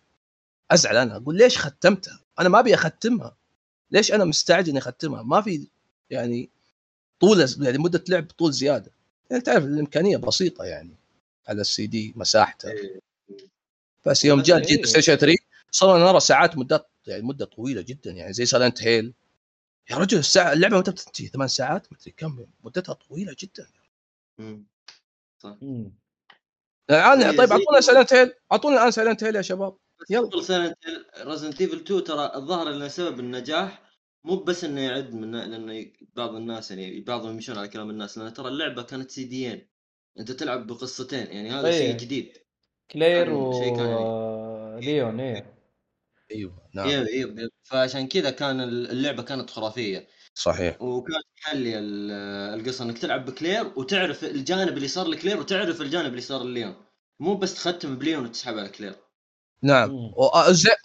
[0.72, 1.16] أزعل أنا.
[1.16, 3.36] أقول ليش ختمتها؟ أنا ما أبي أختمها.
[3.92, 5.68] ليش أنا مستعجل إني أختمها؟ ما في
[6.10, 6.50] يعني
[7.20, 8.92] طول يعني مدة لعب طول زيادة.
[9.30, 10.92] يعني تعرف الإمكانية بسيطة يعني
[11.48, 13.00] على السي دي مساحته إيه.
[14.10, 15.38] بس يوم جاء بلاي ستيشن 3
[15.72, 19.14] صرنا نرى ساعات مدات يعني مدة طويلة جدا يعني زي Silent Hill
[19.90, 23.68] يا رجل الساعة اللعبة متى بتنتهي؟ ثمان ساعات؟ مدري كم مدتها طويلة جدا.
[24.38, 24.66] مم.
[25.62, 25.92] مم.
[26.90, 29.78] الآن زي- طيب أعطونا Silent Hill أعطونا الآن Silent Hill يا شباب.
[30.10, 30.28] يلا.
[30.28, 30.76] قبل سنة
[31.22, 33.84] Resident Evil 2 ترى الظاهر ان سبب النجاح
[34.24, 38.34] مو بس إنه يعد من لأن بعض الناس يعني بعضهم يمشون على كلام الناس لأن
[38.34, 39.68] ترى اللعبة كانت CDيين
[40.20, 41.72] أنت تلعب بقصتين يعني هذا.
[41.72, 42.38] شيء جديد.
[42.92, 43.32] كلير يعني.
[43.32, 45.60] وليون إيه
[46.32, 52.86] أيوه نعم أيوه أيوه فعشان كذا كان اللعبه كانت خرافيه صحيح وكان محلي ال- القصة
[52.86, 56.76] انك تلعب بكلير وتعرف الجانب اللي صار لكلير وتعرف الجانب اللي صار لليون
[57.20, 58.96] مو بس تختم بليون وتسحب على كلير
[59.62, 59.92] نعم.
[59.94, 60.32] و-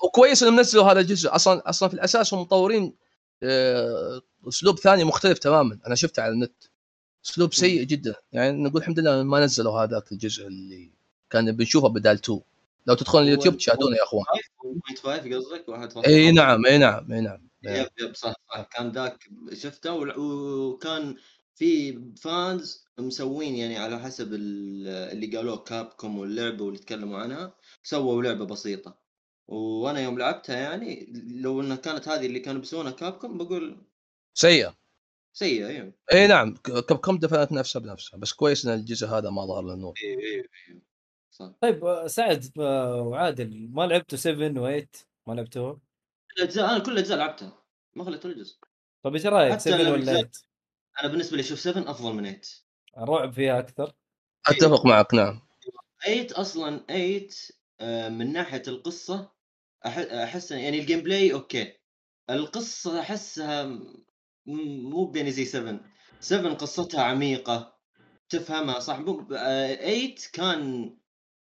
[0.05, 2.97] وكويس انهم نزلوا هذا الجزء أصلا أصلا في الاساس هم مطورين
[4.49, 6.65] اسلوب ثاني مختلف تماما أنا شفته على النت
[7.27, 10.94] اسلوب سيء جدا يعني نقول الحمد لله ما نزلوا هذاك الجزء اللي
[11.35, 12.41] كان بنشوفه بدال 2
[12.87, 14.25] لو تدخلون اليوتيوب تشاهدونه يا أخوان.
[14.25, 18.69] 1.5 قصدك 1.5 إي نعم إي نعم إي نعم yep yep صح صح.
[18.73, 21.17] كان ذاك شفته وكان
[21.55, 28.23] في fans مسوين يعني على حسب ال- اللي قالوه كابكوم واللعبة واللي تكلموا عنها سووا
[28.23, 28.99] لعبة بسيطة.
[29.49, 33.83] وأنا يوم لعبتها يعني لو إنها كانت هذه اللي كانوا بيسوونها كابكوم بقول
[34.35, 34.75] سيئة.
[35.33, 39.47] سيئة أيوه إي نعم كاب كوم دفنت نفسها بنفسها بس كويس إن الجزء هذا ما
[39.47, 39.95] ظهر للنور.
[40.05, 40.45] أيوه أيوه
[41.35, 41.53] صح.
[41.61, 44.87] طيب آه، سعد آه، وعادل ما لعبتوا 7 و8
[45.27, 45.81] ما لعبتوها؟
[46.39, 47.63] الأجزاء أنا كل الأجزاء لعبتها
[47.95, 48.59] ما خليت ولا جزء.
[49.03, 50.31] طيب إيش رأيك حتى 7 ولا الأجزاء- 8
[51.01, 52.41] أنا بالنسبة لي أشوف 7 أفضل من 8
[52.99, 53.93] الرعب فيها أكثر؟
[54.49, 55.41] أتفق معك نعم.
[56.05, 57.29] 8 أصلا 8
[57.81, 59.33] آه، من ناحية القصة
[59.87, 61.73] أحس يعني ال gameplay okay.
[62.31, 63.79] القصة أحسها
[64.47, 65.81] مو بيني زي 7
[66.21, 67.75] 7 قصتها عميقة
[68.29, 68.99] تفهمها صح.
[68.99, 70.97] مو 8 كان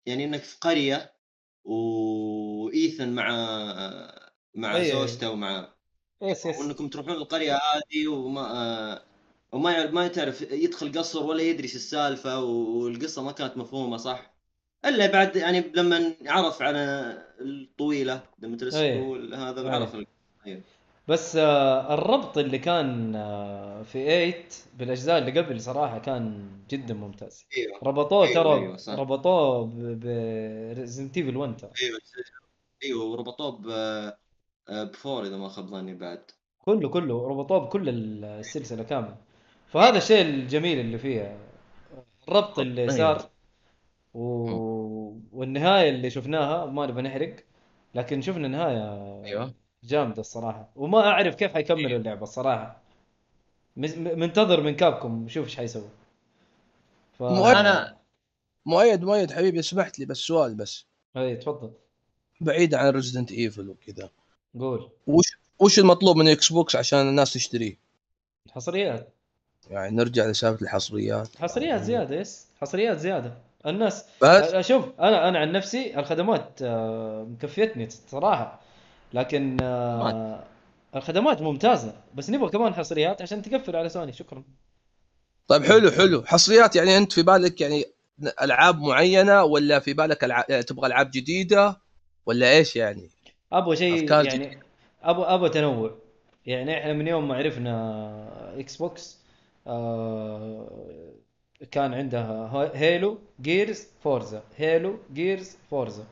[0.10, 1.14] يعني إنك في قرية
[1.64, 3.28] و Ethan مع
[4.56, 4.92] مع أي- أي.
[4.92, 5.74] زوجته ومع
[6.22, 9.02] yes yes وإنكم تروحون القرية هذه وما
[9.52, 14.34] وما ما تعرف يدخل قصر ولا يدري إيش السالفة والقصة ما كانت مفهومة صح
[14.86, 16.80] إلا بعد يعني لما عرف على
[17.42, 18.58] الطويلة لما.
[18.58, 19.70] ترسل هذا أي.
[19.70, 20.08] عرف ال-
[21.10, 24.46] بس آه، الربط اللي كان آه، في 8
[24.78, 27.46] بالأجزاء اللي قبل صراحة كان جدا ممتاز.
[27.58, 27.80] أيوه.
[27.84, 28.94] ربطوه أيوة، ترى أيوة، صح.
[28.94, 31.72] ربطوه ب Resident Evil 1 ترى.
[31.84, 32.00] أيوه
[32.84, 33.68] أيوه وربطوه ب
[34.70, 36.22] آه، ب four إذا ما خاب ظني بعد.
[36.60, 39.16] كله كله ربطوه بكل السلسلة كاملة.
[39.68, 41.38] فهذا الشيء الجميل اللي فيها.
[42.28, 42.98] الربط اللي أيوة.
[42.98, 43.30] صار
[44.14, 44.50] و...
[45.32, 47.36] والنهاية اللي شفناها ما نبغى نحرق
[47.96, 49.54] لكن شفنا نهاية أيوه.
[49.84, 50.70] جامده الصراحة.
[50.76, 52.82] وما أعرف كيف حيكملوا اللعبة الصراحة.
[53.76, 55.90] منتظر من كابكم شوف إيش حيسوي.
[57.20, 57.24] ف...
[57.24, 57.98] أنا
[58.66, 60.86] مؤيد مؤيد حبيبي سمحت لي بس سؤال بس.
[61.18, 61.72] اي تفضل.
[62.42, 64.10] بعيد عن Resident Evil وكذا.
[64.60, 64.90] قول.
[65.08, 65.26] وش
[65.60, 67.78] وش المطلوب من إكس بوكس عشان الناس تشتريه؟
[68.52, 69.14] حصريات.
[69.70, 71.38] يعني نرجع لسالفة الحصريات.
[71.38, 72.48] حصريات زيادة yes.
[72.62, 73.38] حصريات زيادة.
[73.66, 78.62] الناس بس؟ شوف أنا أنا عن نفسي الخدمات آه، مكفيتني صراحة
[79.14, 80.44] لكن آه،
[80.96, 84.14] الخدمات ممتازة بس نبغى كمان حصريات عشان تقفل على سوني.
[84.14, 84.44] شكرا.
[85.48, 86.24] طيب حلو حلو.
[86.26, 87.86] حصريات يعني أنت في بالك يعني
[88.42, 91.78] ألعاب معينة ولا في بالك ألعاب تبغى ألعاب جديدة
[92.26, 93.10] ولا إيش يعني؟
[93.54, 94.60] أبغى شيء يعني
[95.04, 95.96] أبغى أبغى تنوع.
[96.46, 99.18] يعني إحنا من يوم ما عرفنا Xbox
[99.68, 100.68] آه
[101.72, 104.44] كان عندها ها- Halo Gears Forza.
[104.58, 106.04] Halo Gears Forza.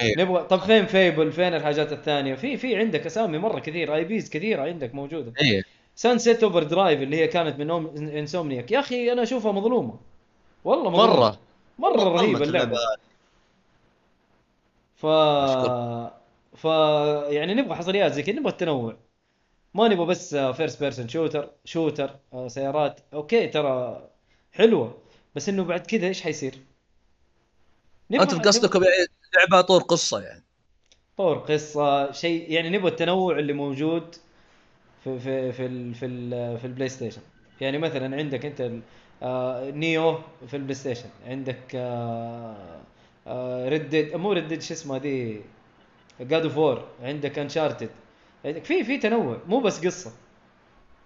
[0.00, 0.14] إيه.
[0.18, 4.62] نبغى طب فين Fable؟ فين الحاجات الثانية؟ في في عندك أسامي مرة كثير IPs كثيرة
[4.62, 5.32] عندك موجودة.
[5.42, 5.62] إيه.
[5.94, 7.70] Sunset Overdrive اللي هي كانت من
[8.08, 9.98] Insomniac يا أخي أنا أشوفها مظلومة.
[10.64, 11.12] والله مظلومة.
[11.16, 11.38] مرة.
[11.78, 12.76] مرة رهيبة ظلمت اللعبة.
[14.96, 15.06] ف
[16.56, 16.64] ف
[17.32, 18.96] يعني نبغى حصريات زي كذا نبغى التنوع.
[19.74, 22.10] ما نبغى بس first person shooter shooter
[22.46, 23.00] سيارات.
[23.14, 24.02] okay ترى
[24.52, 24.98] حلوة.
[25.34, 26.54] بس إنه بعد كذا إيش حيصير؟
[28.12, 28.34] نبغى- انت
[29.36, 30.44] قصدك نبغى يعني لعبه طور قصة يعني.
[31.16, 34.16] طور قصة شيء يعني نبغى التنوع اللي موجود
[35.04, 37.22] في في في ال في ال في ال PlayStation
[37.60, 38.72] يعني مثلا عندك أنت
[39.22, 40.18] آه، Nioh
[40.48, 41.76] في ال PlayStation عندك
[43.68, 45.40] Red مو Red شو اسمها دي
[46.20, 47.90] God of War عندك Uncharted
[48.44, 50.12] عندك في في تنوع مو بس قصة.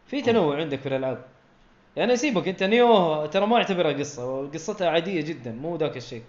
[0.07, 1.25] في تنوع عندك في الألعاب.
[1.97, 6.23] يعني سيبك أنت Nioh ترى ما أعتبرها قصة قصتها عادية جدا مو ذاك الشيء.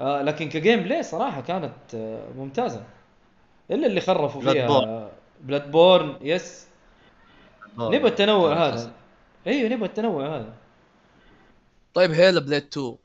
[0.00, 2.86] آه لكن ك gameplay صراحة كانت آه ممتازة.
[3.70, 5.10] إلا اللي خرفوا فيها
[5.40, 6.68] Bloodborne yes
[7.78, 8.92] نبغى التنوع هذا.
[9.46, 10.54] إيوه نبغى التنوع هذا.
[11.94, 12.96] طيب Hellblade 2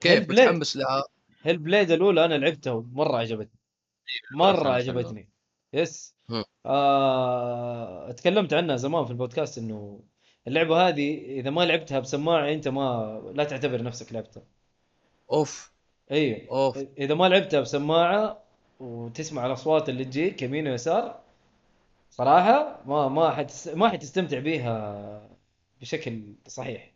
[0.00, 0.30] كيف.
[0.30, 1.04] متحمس لها؟
[1.42, 3.58] Hellblade الأولى أنا لعبتها ومرة عجبتني.
[4.34, 5.28] مرة كانت عجبتني.
[5.72, 6.14] يس.
[6.66, 8.12] آه...
[8.12, 10.00] تكلمت عنها زمان في البودكاست إنه
[10.46, 14.42] اللعبة هذه إذا ما لعبتها بسماعه أنت ما لا تعتبر نفسك لعبتها.
[15.32, 15.77] أوف.
[16.10, 16.78] أيوه أوف.
[16.98, 18.38] إذا ما لعبتها بسماعة
[18.80, 21.20] وتسمع الأصوات اللي تجيك يمين ويسار
[22.10, 23.68] صراحة ما ما حتس...
[23.68, 25.22] ما حتستمتع بيها
[25.80, 26.92] بشكل صحيح.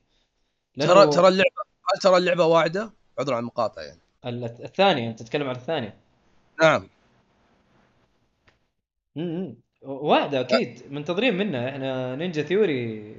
[0.80, 1.62] ترى ترى اللعبه
[1.94, 3.98] هل ترى اللعبة واعدة؟ عذرا عن المقاطعة يعني.
[4.26, 5.96] ال- الثانية أنت تتكلم عن الثانية.
[6.62, 6.88] نعم.
[9.16, 13.16] امم واحدة أكيد منتظرين منها إحنا Ninja Theory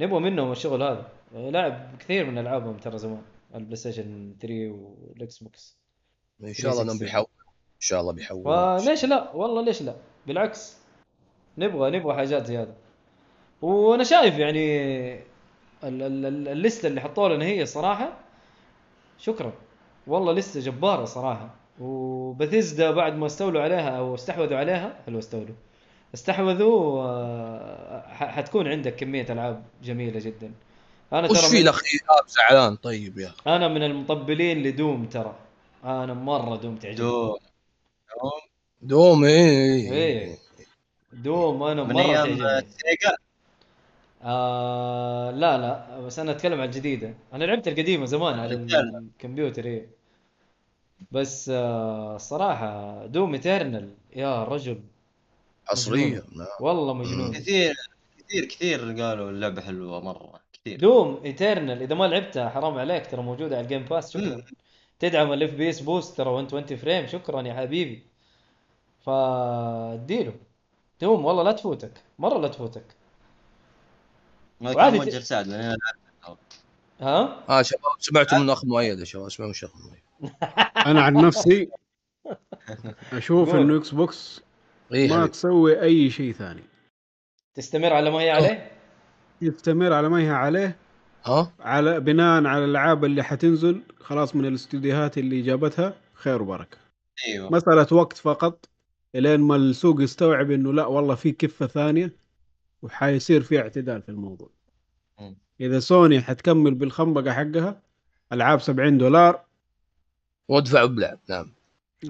[0.00, 1.08] نبغى منهم الشغل هذا.
[1.34, 3.22] لاعب كثير من ألعابهم ترى زمان.
[3.54, 5.76] البلاي ستيشن 3 والإكس بوكس.
[6.44, 7.06] إن شاء الله إنهم 360.
[7.06, 7.28] بيحولوا
[7.74, 9.96] إن شاء الله بيحولوا فليش لا؟ والله ليش لا؟
[10.26, 10.76] بالعكس.
[11.58, 12.74] نبغى نبغى حاجات زيادة.
[13.62, 14.64] وأنا شايف يعني
[15.84, 18.18] ال- ال- ال- الليستة اللي حطوها لنا هي الصراحة
[19.18, 19.52] شكرا.
[20.06, 21.54] والله لستة جبارة صراحة.
[21.80, 25.54] وبثيزدا بعد ما استولوا عليها أو استحوذوا عليها حلو استولوا؟
[26.14, 30.52] استحوذوا آه، حتكون عندك كمية ألعاب جميلة جدا.
[31.12, 32.76] أنا وش ترى في من الاخ ايهاب زعلان.
[32.76, 33.32] طيب يا.
[33.46, 35.36] أنا من المطبلين لدوم ترى.
[35.84, 37.08] أنا مرة دوم تعجبني.
[37.08, 37.36] دوم.
[38.20, 38.40] دوم؟
[38.82, 40.38] دوم إيه إيه
[41.12, 42.70] Doom أنا من مرة أيام تعجبني.
[42.70, 43.16] Sega؟
[44.22, 48.54] آه لا لا بس أنا أتكلم عن الجديده أنا لعبت القديمة زمان على.
[48.54, 49.90] الكمبيوتر إيه.
[51.12, 53.94] بس آه الصراحة Doom Eternal.
[54.16, 54.80] يا رجل.
[55.66, 56.46] حصريه نعم.
[56.60, 57.32] والله مجنون.
[57.32, 57.74] كثير
[58.18, 60.40] كثير كثير قالوا اللعبة حلوة مرة.
[60.64, 60.80] كثير.
[60.80, 64.44] Doom Eternal إذا ما لعبتها حرام عليك ترى موجودة على ال Game Pass شكرا.
[64.98, 68.02] تدعم ال FPS Boost ترى 120 frame شكرا يا حبيبي.
[69.00, 70.32] فاديله
[71.00, 71.92] Doom والله لا تفوتك.
[72.18, 72.84] مرة لا تفوتك.
[74.60, 75.76] ما وعادي كان ت- موجه سعد لأن أنا
[76.24, 76.38] لعبت
[77.00, 80.32] ها؟ آه شباب سمعتوا من أخ مؤيد يا شباب اسمعوا من اخ مؤيد.
[80.90, 81.68] أنا عن نفسي
[83.12, 83.54] أشوف.
[83.54, 84.40] إنه Xbox
[84.92, 85.26] إيه ما.
[85.26, 86.62] تسوي أي شيء ثاني.
[87.54, 88.70] تستمر على ما هي عليه؟
[89.42, 90.76] يستمر على ما هي عليه.
[91.24, 96.78] ها؟ على بناء على الألعاب اللي حتنزل خلاص من الاستديوهات اللي جابتها خير وبركة.
[97.28, 97.52] أيوه.
[97.52, 98.68] مسألة وقت فقط
[99.14, 102.12] إلين ما السوق يستوعب إنه لا والله في كفة ثانية
[102.82, 104.50] وحيصير في اعتدال في الموضوع.
[105.20, 105.36] مم.
[105.60, 107.82] إذا سوني حتكمل بالخنبقة حقها
[108.32, 109.40] ألعاب 70 دولار.
[110.48, 111.52] وادفعوا بلعب نعم.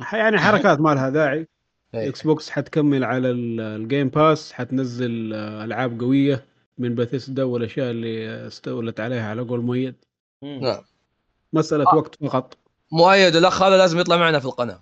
[0.01, 1.49] ح- يعني حركات ما لها داعي.
[1.95, 2.09] إيه.
[2.09, 6.45] Xbox حتكمل على ال- ال Game Pass حتنزل آه، ألعاب قوية.
[6.81, 9.95] من باثيسدا والاشياء اللي استولت عليها على قول مؤيد.
[10.43, 10.83] نعم
[11.53, 11.95] مسألة آه.
[11.95, 12.57] وقت فقط
[12.93, 14.81] مؤيد الاخ هذا لازم يطلع معنا في القناة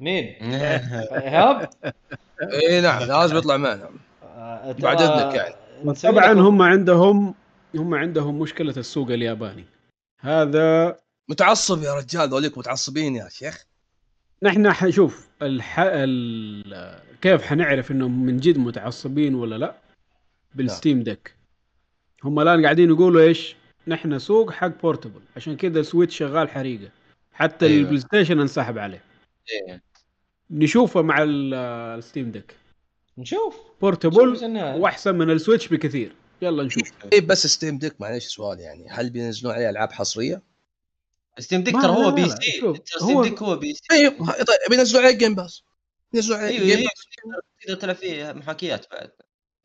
[0.00, 1.70] مين؟ إيهاب؟
[2.52, 3.90] إي نعم لازم يطلع معنا
[4.22, 5.54] آه، بعد إذنك يعني.
[6.02, 7.34] طبعا لكم- هم عندهم
[7.74, 9.64] هم عندهم مشكلة السوق الياباني
[10.20, 10.96] هذا
[11.28, 13.64] متعصب يا رجال ذوليك متعصبين يا شيخ
[14.42, 15.80] نحن حنشوف الح...
[15.80, 16.98] ال...
[17.20, 19.74] كيف حنعرف إنهم من جد متعصبين ولا لا
[20.56, 21.34] بال Steam Deck.
[22.24, 23.56] هم الآن قاعدين يقولوا إيش؟
[23.86, 26.90] نحن سوق حق portable عشان كذا ال Switch شغال حريقة.
[27.32, 27.78] حتى أيوة.
[27.78, 29.02] ال PlayStation انسحب عليه.
[29.50, 29.82] إيه.
[30.50, 31.54] نشوفه مع ال-
[31.98, 32.56] ال Steam Deck.
[33.18, 33.56] نشوف.
[33.80, 34.46] portable.
[34.56, 36.12] وأحسن من ال Switch بكثير.
[36.42, 36.92] يلا نشوف.
[37.12, 38.86] اي بس Steam Deck معليش سؤال يعني.
[38.90, 40.42] هل بينزلون عليه ألعاب حصرية؟
[41.38, 42.28] Steam Deck ترى هو PC.
[42.28, 43.82] Steam هو- Deck هو PC.
[43.92, 45.62] أيوه طيب بينزلون عليه Game Pass
[46.14, 47.06] ينزلون عليه أيوه Game أيوه Pass
[47.62, 49.10] تقدر تلعب فيه محاكيات بعد.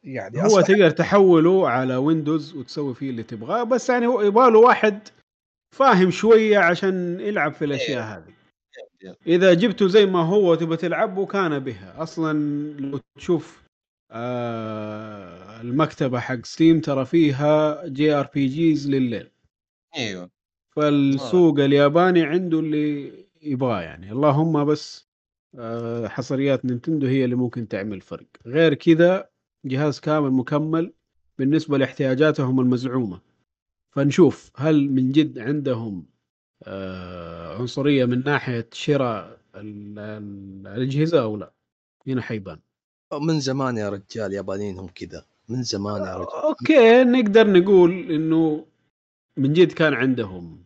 [0.04, 4.60] يعني هو تقدر تحوله على Windows وتسوي فيه اللي تبغاه بس يعني هو يبغى له
[4.60, 5.08] واحد
[5.76, 8.34] فاهم شوية عشان يلعب في الأشياء هذه.
[9.28, 12.04] إذا جبته زي ما هو تبغى تلعبه كان بها.
[12.04, 12.40] أصلا
[12.80, 13.64] لو تشوف
[14.12, 19.32] آه المكتبة حق Steam ترى فيها JRPGs لليل.
[19.98, 20.30] إيوه.
[20.76, 24.12] فالسوق الياباني عنده اللي يبغاه يعني.
[24.12, 25.08] اللهم بس
[25.60, 28.28] آه حصريات Nintendo هي اللي ممكن تعمل فرق.
[28.46, 29.31] غير كذا
[29.66, 30.94] جهاز كامل مكمل
[31.38, 33.20] بالنسبة لاحتياجاتهم المزعومة.
[33.92, 36.06] فنشوف هل من جد عندهم
[36.64, 41.52] آه عنصرية من ناحية شراء ال- ال- الأجهزة أو لا؟
[42.08, 42.60] هنا حيبان.
[43.22, 45.26] من زمان يا رجال يابانيين هم كذا.
[45.50, 46.34] من زمان يا رجال.
[46.34, 48.66] okay نقدر نقول إنه
[49.38, 50.64] من جد كان عندهم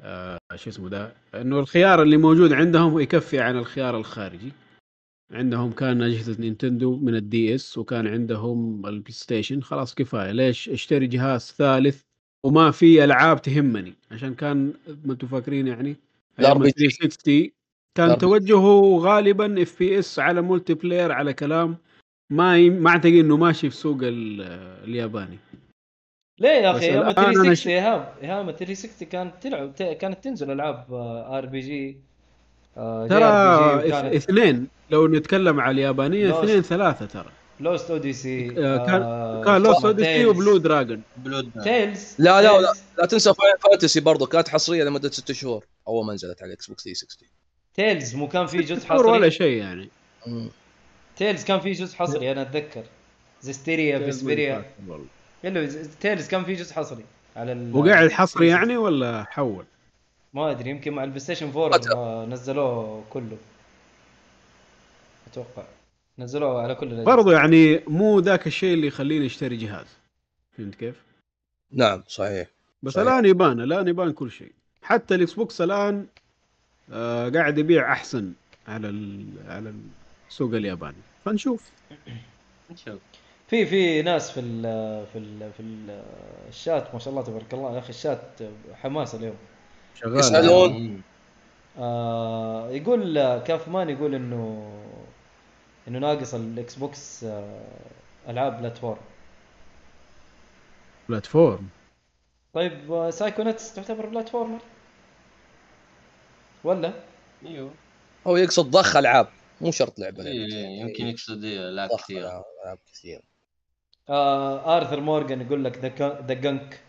[0.00, 4.52] آه شو اسمه ده إنه الخيار اللي موجود عندهم يكفي عن الخيار الخارجي.
[5.32, 10.30] عندهم كان اجهزه Nintendo من ال DS وكان عندهم ال PlayStation خلاص كفاية.
[10.32, 12.00] ليش اشتري جهاز ثالث
[12.46, 14.72] وما في ألعاب تهمني؟ عشان كان
[15.04, 15.96] ما أنتم فاكرين يعني
[16.40, 16.74] أيام ال RPG.
[16.74, 17.50] 360
[17.96, 18.18] كان.
[18.18, 21.76] توجهه غالبا FPS على multiplayer على كلام
[22.32, 22.70] ما ي...
[22.70, 24.42] ما أعتقد إنه ماشي في سوق ال...
[24.84, 25.38] الياباني.
[26.40, 30.50] ليه يا أخي؟ أيام أنا 360 ش- ايهاب أيام 360 كانت تلعب ت- كانت تنزل
[30.50, 30.86] ألعاب
[31.30, 31.98] RPG.
[32.76, 34.66] ترى إث- إثنين.
[34.90, 36.40] لو نتكلم على اليابانية.
[36.40, 37.30] إثنين ثلاثة ترى.
[37.60, 42.72] Lost Odyssey آه، كان- كان Lost Odyssey و Blue Dragon بلود Tales لا لا لا.
[42.98, 44.26] لا تنسى Final Fantasy برضو.
[44.26, 45.64] كانت حصرية لمدة ست شهور.
[45.88, 47.28] أول ما نزلت على Xbox 360
[47.74, 49.88] Tales مو كان في جزء شهور ولا حصري؟ شيء يعني.
[50.26, 50.48] مم.
[51.16, 52.82] تيلز كان في جزء حصري أنا أتذكر.
[53.42, 54.64] Zestiria Vesperia
[56.00, 57.04] Tales كان في جزء حصري
[57.36, 59.64] على ال وقاعد حصري يعني ولا حول؟
[60.34, 61.90] ما أدري يمكن مع ال PlayStation 4 قتل.
[61.90, 63.36] لما نزلوه كله.
[65.26, 65.64] أتوقع.
[66.18, 67.04] نزلوه على كل الأجهزة.
[67.04, 69.86] برضو يعني مو ذاك الشيء اللي يخليني أشتري جهاز.
[70.58, 71.02] فهمت كيف؟
[71.72, 72.48] نعم صحيح.
[72.82, 73.08] بس صحيح.
[73.08, 74.52] الآن يبان الآن يبان كل شيء.
[74.82, 76.06] حتى ال Xbox الآن
[76.92, 78.32] آه قاعد يبيع أحسن
[78.68, 79.26] على ال...
[79.48, 79.74] على
[80.28, 80.96] السوق الياباني.
[81.24, 81.70] فنشوف.
[82.70, 82.98] نشوف.
[83.48, 84.62] في في ناس في ال
[85.12, 86.02] في ال في ال
[86.48, 87.74] الشات ما شاء الله تبارك الله.
[87.74, 88.22] يا أخي الشات
[88.82, 89.36] حماس اليوم.
[89.94, 90.72] شغال يسألون.
[90.72, 91.00] مم.
[91.78, 94.72] آه يقول كاف مان يقول إنه
[95.88, 97.60] إنه ناقص ال Xbox آه
[98.28, 99.00] ألعاب platform.
[101.08, 101.68] platform؟
[102.54, 104.58] طيب آه Psychonauts تعتبر platformer
[106.64, 106.92] ولا؟
[107.46, 107.70] أيوه.
[108.26, 109.28] هو يقصد ضخ ألعاب
[109.60, 112.18] مو شرط لعبة إيه، يمكن يقصد إيه، ألعاب ضخ كثير
[112.64, 113.20] ألعاب كثير
[114.08, 115.78] آه Arthur Morgan يقول لك
[116.26, 116.80] The Gunk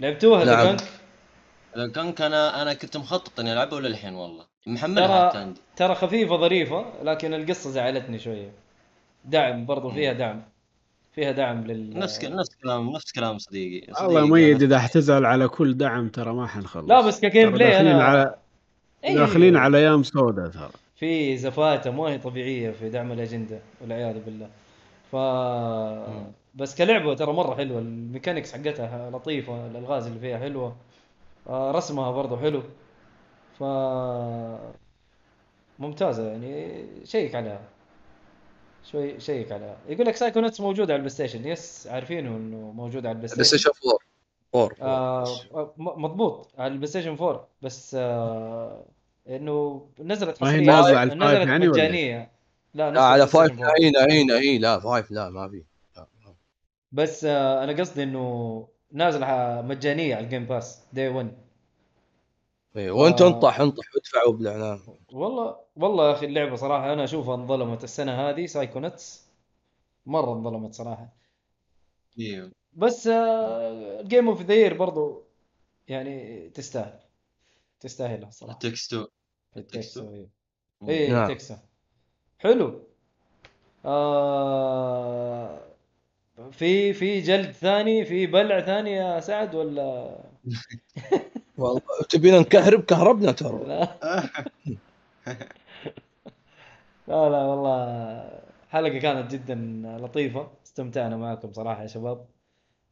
[0.00, 0.66] لعبتوها The نعم.
[0.66, 0.99] Gunk
[1.76, 4.44] اذا كان أنا أنا كنت مخطط إني العبها للحين والله.
[4.66, 8.50] محملها ترى ترى خفيفة ظريفة لكن القصة زعلتني شوية.
[9.24, 10.42] دعم برضو فيها دعم.
[11.14, 13.86] فيها دعم لل نفس ك- نفس كلام نفس كلام صديقي.
[13.88, 16.88] الله صديقي ميد أنا- إذا حتزعل على كل دعم ترى ما حنخلص.
[16.88, 18.34] لا بس ك gameplay داخلين أنا على
[19.04, 19.20] أيوه.
[19.26, 20.70] داخلين على أيام سوداء ترى.
[20.96, 24.48] في زفاته ما هي طبيعية في دعم الأجندة والعياذ بالله.
[25.12, 25.16] ف
[26.54, 27.78] بس كلعبة ترى مرة حلوة.
[27.78, 30.76] ال mechanics حقتها لطيفة الألغاز اللي فيها حلوة.
[31.48, 32.62] رسمها برضو حلو.
[33.58, 33.62] ف
[35.78, 37.60] ممتازة يعني check عليها.
[38.90, 39.76] شوي check عليها.
[39.88, 41.48] يقول لك Psychonauts موجود على ال PlayStation.
[41.48, 43.70] yes عارفينه إنه موجود على البلاي بلاي ستيشن.
[43.70, 43.70] ستيشن
[44.54, 48.84] 4 4 آه مضبوط على ال PlayStation 4 بس آه
[49.28, 52.30] إنه نزلت ما هي حصرية نازلة على ال five نزلت يعني ولا؟ مجانية.
[52.74, 54.06] لا لا على five ال PlayStation 4.
[54.06, 55.62] هنا هنا اي لا five لا ما في.
[55.96, 56.06] لا.
[56.92, 61.32] بس آه أنا قصدي إنه نازل ح- مجانية على ال Game Pass day 1
[62.76, 63.28] إيه، وانت آه.
[63.28, 64.80] انطح انطح وادفعوا بالإعلان.
[65.12, 69.28] والله والله يا أخي اللعبة صراحة أنا اشوفها انظلمت السنة هذه Psychonauts
[70.06, 71.08] مرة انظلمت صراحة.
[72.18, 73.08] أيوه بس
[74.02, 75.22] game of the year برضو
[75.88, 76.98] يعني تستاهل.
[77.80, 78.58] تستاهلها صراحة.
[78.58, 79.06] تكستو
[79.56, 80.14] التكسو التكستو.
[80.14, 80.28] إيه.
[80.88, 81.28] إيه نعم.
[81.28, 81.54] Takes Two
[82.38, 82.82] حلو.
[83.84, 85.69] آه
[86.52, 90.16] في في جلد ثاني في بلع ثاني يا سعد ولا؟
[91.58, 91.80] والله
[92.10, 93.64] تبينا نكهرب كهربنا ترى.
[93.66, 93.88] لا.
[97.08, 98.40] لا لا والله
[98.70, 99.54] حلقة كانت جدا
[100.00, 102.26] لطيفة استمتعنا معكم صراحة يا شباب.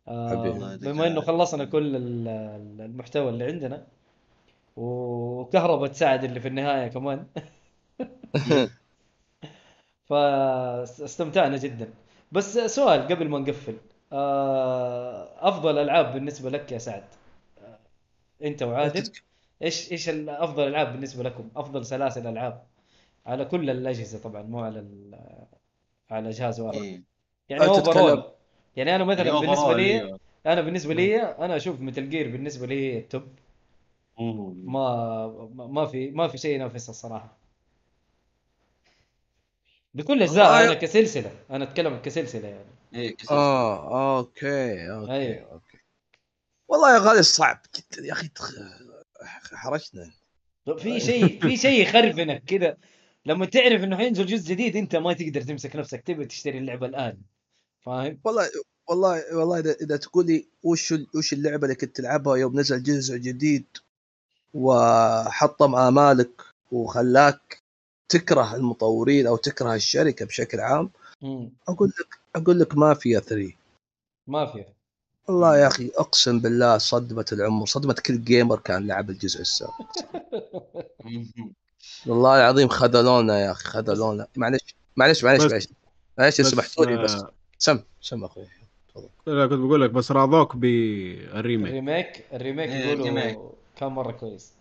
[0.09, 0.49] آه، حبيبي.
[0.57, 1.21] الله يديك بما إنه.
[1.21, 3.87] خلصنا كل ال- ال- المحتوى اللي عندنا
[4.77, 7.27] وكهرباء تساعد اللي في النهاية كمان.
[10.09, 11.89] فاستمتعنا جدا.
[12.33, 13.77] بس سؤال قبل ما نقفل.
[14.13, 17.05] آه، أفضل ألعاب بالنسبة لك يا سعد؟
[17.63, 17.79] آه،
[18.45, 19.11] أنت وعادل
[19.63, 22.63] إيش إيش أفضل ألعاب بالنسبة لكم؟ أفضل سلاسل ألعاب.
[23.27, 24.85] على كل الأجهزة طبعا مو على
[26.11, 26.79] على جهاز واحد.
[26.79, 27.03] إيه.
[27.49, 28.25] يعني overall تتكلم-
[28.77, 30.19] يعني أنا مثلا يعني overall، لي أيوه.
[30.47, 33.23] أنا بالنسبة لي أنا أشوف Metal Gear بالنسبة لي ال top.
[34.65, 37.37] ما ما- في ما في شيء ينافسها الصراحة.
[39.95, 41.31] بكل اجزائها أنا كسلسلة.
[41.51, 42.71] أنا أتكلم كسلسلة يعني.
[42.95, 43.39] إيه كسلسلة.
[43.39, 45.53] آه okay okay أيوة.
[45.53, 45.79] okay.
[46.69, 48.29] والله يا غالي صعب جدا يا أخي.
[48.29, 48.53] تخ...
[49.53, 50.11] حرجنا
[50.67, 52.77] طب في شيء في شيء يخربنك كذا
[53.27, 57.19] لما تعرف إنه حينزل جزء جديد أنت ما تقدر تمسك نفسك تبي تشتري اللعبة الآن.
[57.81, 58.49] فاهم؟ والله
[58.89, 63.17] والله والله إذا إذا تقول لي وش وش اللعبة اللي كنت تلعبها يوم نزل جزء
[63.17, 63.67] جديد
[64.55, 66.43] وحطم آمالك
[66.73, 67.63] وخلاك
[68.09, 70.91] تكره المطورين أو تكره الشركة بشكل عام
[71.23, 71.51] مم.
[71.69, 73.53] أقول لك أقول لك مافيا 3
[74.27, 74.65] ما في.
[75.29, 79.75] والله يا أخي أقسم بالله صدمة العمر صدمة كل gamer كان لعب الجزء السابق.
[82.07, 84.27] والله العظيم خذلونا يا أخي خذلونا.
[84.37, 85.69] معلش معلش معلش معلش.
[86.19, 87.15] معلش سمحتوا لي بس.
[87.15, 88.47] آه، سم سم أخوي.
[89.27, 91.69] لا كنت بقول لك بس راضوك بال remake.
[91.69, 93.39] ال remake ال remake إيه، يقولوا ال remake.
[93.77, 94.53] كان مرة كويس.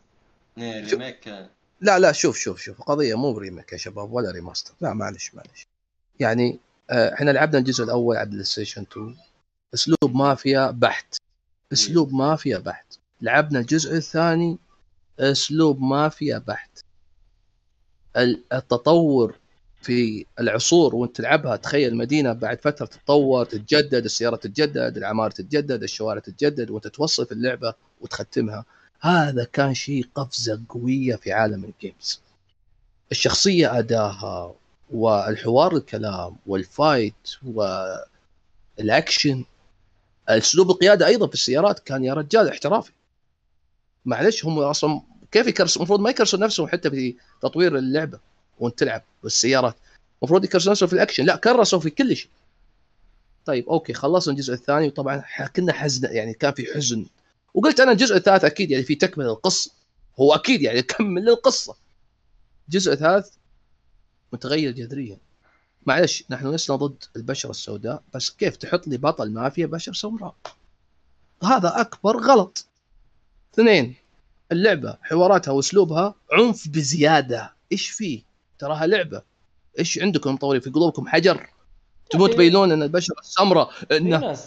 [0.57, 1.49] إيه، remake كان-
[1.81, 4.73] لا لا شوف شوف شوف قضية مو remake يا شباب ولا remaster.
[4.81, 5.67] لا معلش معلش.
[6.19, 6.59] يعني
[6.89, 9.15] آه، إحنا لعبنا الجزء الأول على PlayStation 2
[9.73, 11.15] أسلوب مافيا بحت.
[11.73, 12.85] أسلوب مافيا بحت.
[13.21, 14.57] لعبنا الجزء الثاني
[15.19, 16.79] أسلوب مافيا بحت.
[18.17, 19.35] ال- التطور
[19.81, 26.19] في العصور وانت تلعبها تخيل مدينة بعد فترة تتطور تتجدد السيارات تتجدد العمارة تتجدد الشوارع
[26.19, 28.65] تتجدد وانت توصل في اللعبة وتختمها.
[28.99, 32.21] هذا كان شيء قفزة قوية في عالم ال games
[33.11, 34.53] الشخصية أداها
[34.91, 37.13] والحوار الكلام وال fight
[38.79, 39.45] وال action
[40.29, 42.91] اسلوب القيادة أيضا في السيارات كان يا رجال احترافي.
[44.05, 45.01] معلش هم أصلا
[45.31, 48.19] كيف يكرسوا المفروض ما يكرسوا نفسهم حتى في تطوير اللعبة
[48.59, 49.75] وانت تلعب بالسيارات.
[50.21, 51.25] المفروض يكرسوا نفسهم في الأكشن.
[51.25, 52.29] لا كرسوا في كل شيء.
[53.45, 55.23] طيب أوكي خلصنا الجزء الثاني وطبعا
[55.55, 57.05] كنا حزن يعني كان في حزن
[57.57, 59.71] وقلت أنا الجزء الثالث أكيد يعني في تكملة القصة
[60.19, 61.75] هو أكيد يعني كمل القصة
[62.67, 63.29] الجزء الثالث
[64.33, 65.17] متغير جذريا.
[65.85, 70.35] معلش نحن لسنا ضد البشرة السوداء بس كيف تحط لي بطل مافيا بشر سمراء
[71.43, 72.65] هذا أكبر غلط.
[73.53, 73.95] اثنين
[74.51, 77.53] اللعبة حواراتها وأسلوبها عنف بزيادة.
[77.71, 78.23] إيش فيه؟
[78.59, 79.21] تراها لعبة.
[79.79, 81.49] إيش عندكم مطورين في قلوبكم؟ حجر.
[82.09, 82.31] تبون.
[82.31, 84.37] تبينون إن البشرة السمراء انه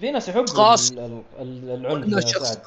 [0.00, 2.62] في ناس يحبوا العنف يا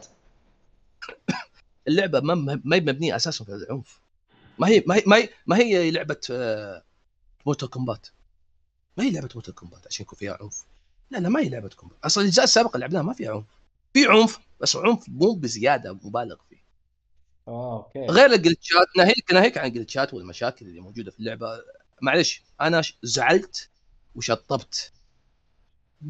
[1.87, 3.99] اللعبة ما ما هي مبنية أساسا في العنف.
[4.59, 6.83] ما هي ما هي ما هي, ما هي لعبة آه،
[7.45, 8.07] Mortal Kombat
[8.97, 10.63] ما هي لعبة Mortal Kombat عشان يكون فيها عنف.
[11.11, 13.45] لا لا ما هي لعبة Kombat أصلا الاجزاء السابقه اللي لعبناها ما فيها عنف.
[13.93, 16.63] في عنف بس عنف مو بزيادة مبالغ فيه.
[17.47, 18.05] آه أوكي.
[18.05, 21.47] غير الجلتشات ناهيك ناهيك عن الجلتشات والمشاكل اللي موجودة في اللعبة.
[22.01, 23.69] معلش أنا زعلت
[24.15, 24.91] وشطبت.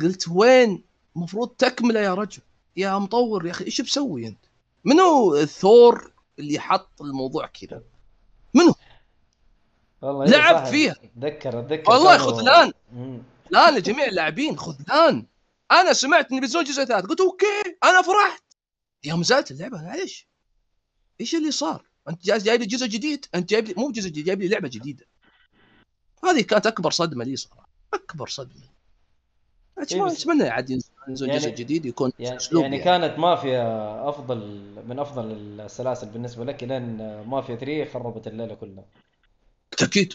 [0.02, 2.41] قلت وين المفروض تكمله يا رجل.
[2.77, 4.45] يا مطور يا أخي إيش بسوي أنت؟
[4.83, 7.83] منو الثور اللي حط الموضوع كذا؟
[10.01, 10.71] والله إيه لعب صح.
[10.71, 10.95] فيها.
[11.03, 12.73] اتذكر اتذكر والله خذلان.
[13.45, 15.25] خذلان لجميع اللاعبين خذلان
[15.71, 17.05] أنا سمعت ان بينزلون جزء ثالث.
[17.05, 18.43] قلت أوكي أنا فرحت.
[19.03, 20.27] يوم نزلت اللعبة معليش.
[21.21, 24.25] إيش اللي صار؟ أنت جاي جايب لي جزء جديد؟ أنت جايب لي مو جزء جديد
[24.25, 25.05] جايب لي لعبة جديدة.
[26.23, 27.69] هذه كانت أكبر صدمة لي صراحة.
[27.93, 28.71] أكبر صدمة.
[29.91, 33.64] إيه اتمنى عاد ينزل يعني- جزء جديد يكون يعني, أسلوب يعني كانت مافيا
[34.10, 38.84] افضل من أفضل السلاسل بالنسبة لك لين مافيا 3 خربت الليلة كلها.
[39.82, 40.14] أكيد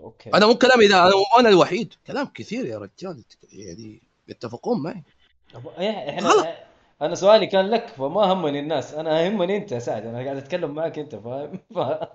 [0.00, 0.30] أوكي.
[0.34, 1.94] أنا مو كلامي ذا أنا أنا الوحيد.
[2.06, 3.24] كلام كثير يا رجال.
[3.52, 5.02] يعني يتفقون معي.
[5.78, 6.30] إيه، إحنا.
[7.02, 8.94] أنا سؤالي كان لك فما همني الناس.
[8.94, 10.06] أنا يهمني أنت يا سعد.
[10.06, 11.58] أنا قاعد أتكلم معك أنت فاهم.
[11.70, 12.08] ما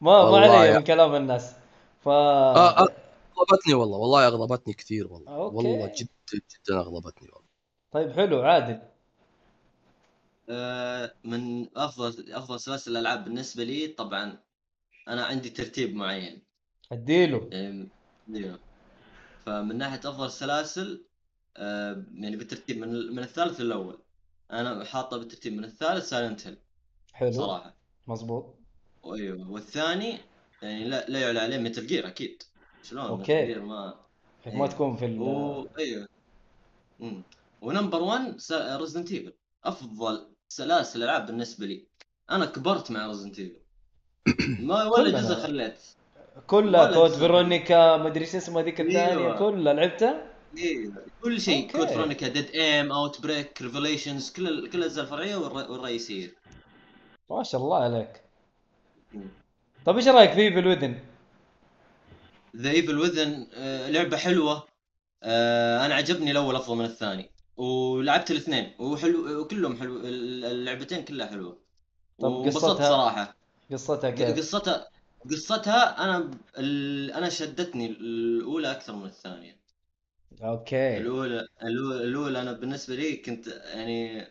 [0.00, 1.52] ما علي من كلام الناس.
[2.04, 2.88] ف آه، آه.
[3.38, 5.32] اغضبتني والله والله اغضبتني كثير والله.
[5.34, 5.56] أوكي.
[5.56, 7.48] والله جدا جدا اغضبتني والله.
[7.92, 8.82] طيب حلو عادل.
[10.50, 14.38] آه، من أفضل أفضل سلاسل الألعاب بالنسبة لي طبعا
[15.08, 16.42] أنا عندي ترتيب معين.
[16.92, 17.48] أديله.
[17.52, 17.88] يعني
[18.34, 18.58] أيوه
[19.46, 21.04] فمن ناحية أفضل سلاسل
[21.56, 23.98] آه، يعني بالترتيب من من الثالث للأول.
[24.50, 26.58] أنا حاطه بالترتيب من الثالث Silent Hill
[27.12, 27.32] حلو.
[27.32, 27.74] صراحة.
[28.06, 28.54] مظبوط.
[29.06, 30.18] أيوه والثاني
[30.62, 32.42] يعني لا لا يعلى عليه Metal Gear أكيد.
[32.84, 33.94] شلون Gear ما
[34.46, 34.70] ما إيه.
[34.70, 35.20] تكون في ال...
[35.20, 35.66] و...
[35.78, 36.08] أيوه
[37.00, 37.22] امم
[37.62, 39.32] و number 1 Resident Evil
[39.64, 41.84] أفضل سلاسل ألعاب بالنسبة لي
[42.30, 43.56] أنا كبرت مع Resident Evil
[44.66, 45.20] ما ولا.
[45.20, 45.78] جزء خليت
[46.46, 47.10] كلها Code.
[47.10, 49.38] Veronica ما أدري شو اسمها ذيك الثانية أيوة.
[49.38, 50.26] كلها لعبتها
[50.58, 51.70] أيوه كل شيء.
[51.72, 56.34] Code Veronica Dead Aim Outbreak Revelations كل ال- كل الاجزاء الفرعية والر- والرئيسيه
[57.30, 58.20] ما شاء الله عليك.
[59.86, 60.98] طيب إيش رأيك في Within؟
[62.56, 63.46] The Evil Within
[63.88, 64.66] لعبة حلوة.
[65.22, 67.30] آه، أنا عجبني الأول أفضل من الثاني.
[67.56, 68.74] ولعبت الاثنين.
[68.78, 71.58] وحلو وكلهم حلو ال- اللعبتين كلها حلوة.
[72.20, 73.36] طب قصتها؟ صراحة.
[73.72, 74.88] قصتها كيف؟ قصتها
[75.30, 77.10] قصتها أنا ال...
[77.12, 79.60] أنا شدتني الأولى أكثر من الثانية.
[80.42, 80.96] أوكي.
[80.96, 84.26] الأولى الأولى الأولى أنا بالنسبة لي كنت يعني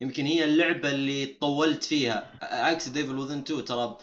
[0.00, 2.30] يمكن هي اللعبة اللي طولت فيها.
[2.42, 3.98] عكس The Evil Within 2 ترى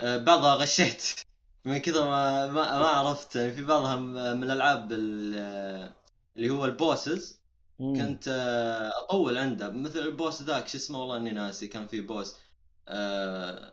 [0.00, 1.02] آه، بعضها غشيت.
[1.64, 5.92] من كذا ما ما, ما عرفت يعني في بعضها م- من الألعاب ال-
[6.36, 7.40] اللي هو ال bosses.
[7.78, 9.70] كنت آه، أطول عنده.
[9.70, 11.66] مثل ال boss ذاك شو اسمه؟ والله إني ناسي.
[11.68, 12.36] كان في boss
[12.88, 13.72] آه،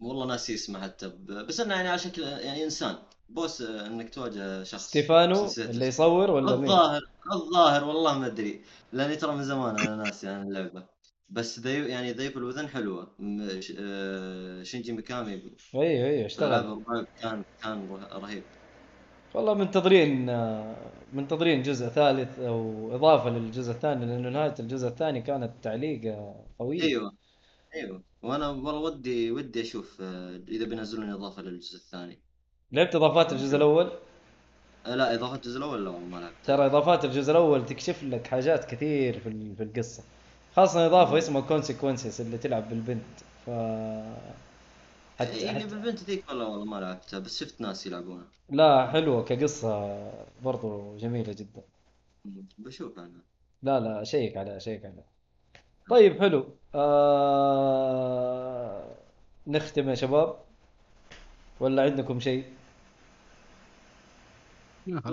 [0.00, 1.08] والله ناسي اسمه حتى.
[1.26, 2.96] بس إنه يعني على شكل يعني إنسان.
[3.28, 4.86] boss آه، إنك تواجه شخص.
[4.88, 7.00] ستيفانو اللي يصور ولا مين؟ الظاهر
[7.32, 8.64] الظاهر والله ما أدري.
[8.92, 10.99] لأني ترى من زمان أنا ناسي عن اللعبة.
[11.30, 13.14] بس ذي يعني The Evil Within حلوة.
[13.18, 15.42] م- ش- آه، شينجي ميكامي.
[15.74, 16.84] أيوه أيوه اشتغل.
[17.22, 18.42] كان كان ره- رهيب.
[19.34, 20.76] والله منتظرين آه،
[21.12, 27.12] منتظرين جزء ثالث أو إضافة للجزء الثاني لأنه نهاية الجزء الثاني كانت تعليقه قويه أيوه
[27.74, 28.02] أيوه.
[28.22, 32.22] وأنا والله ودي ودي أشوف آه، إذا بينزلون إضافة للجزء الثاني.
[32.72, 33.90] لعبت إضافات الجزء الأول؟
[34.86, 36.46] آه، لا إضافة الجزء الأول لا والله ما لعبت.
[36.46, 40.19] ترى إضافات الجزء الأول تكشف لك حاجات كثير في القصة.
[40.56, 43.20] خاصة إضافة اسمها كونسيكونسز اللي تلعب بالبنت.
[43.46, 43.50] ف
[45.18, 48.28] حتى, حتى بالبنت ذيك والله والله ما لعبتها بس شفت ناس يلعبونها.
[48.48, 49.90] لا حلوة كقصة
[50.44, 51.62] برضو جميلة جدا.
[52.58, 53.22] بشوف أنا.
[53.62, 55.04] لا لا شيك عليها شيك عليها.
[55.90, 56.46] طيب حلو.
[56.74, 58.04] آه...
[59.46, 60.36] نختم يا شباب.
[61.60, 62.52] ولا عندكم شيء يا
[64.04, 64.74] لا خلاص و- ما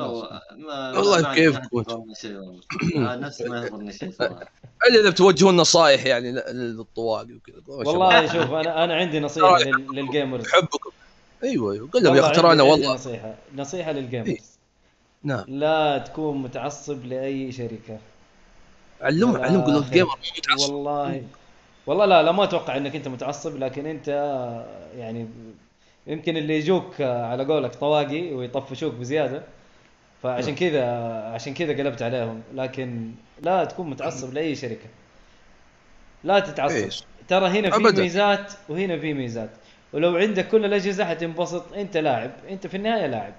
[0.97, 4.51] والله كيف آه، نفسي ما يحضرني شيء صراحة.
[4.89, 6.43] إلا إذا بتوجهون نصائح يعني ل-
[6.77, 7.61] للطواقي وكذا.
[7.67, 10.45] والله شوف أنا أنا عندي نصيحة لل- لل gamers.
[10.45, 10.89] أحبكم.
[11.43, 11.89] أيوه أيوه.
[11.89, 12.93] قل لهم يا أخي ترى عندي- أنا عندي والله.
[12.95, 13.35] نصيحة.
[13.55, 14.57] نصيحة لل gamers.
[15.23, 15.45] نعم.
[15.47, 17.97] لا تكون متعصب لأي شركة.
[19.01, 19.83] علمهم علمهم قول لهم.
[19.83, 20.73] gamer متعصب.
[20.73, 21.23] والله.
[21.87, 24.07] والله لا لا ما أتوقع إنك أنت متعصب لكن أنت
[24.97, 25.27] يعني
[26.07, 29.43] يمكن اللي يجوك على قولك طواقي ويطفشوك بزيادة.
[30.23, 30.85] فعشان كذا
[31.33, 32.41] عشان كذا قلبت عليهم.
[32.53, 34.89] لكن لا تكون متعصب لأي شركة.
[36.23, 36.39] لا إيه.
[36.41, 38.01] تتعصب ترى هنا في أبداً.
[38.01, 39.49] ميزات وهنا في ميزات.
[39.93, 41.73] ولو عندك كل الأجهزة حتنبسط.
[41.73, 42.31] أنت لاعب.
[42.49, 43.33] أنت في النهاية لاعب.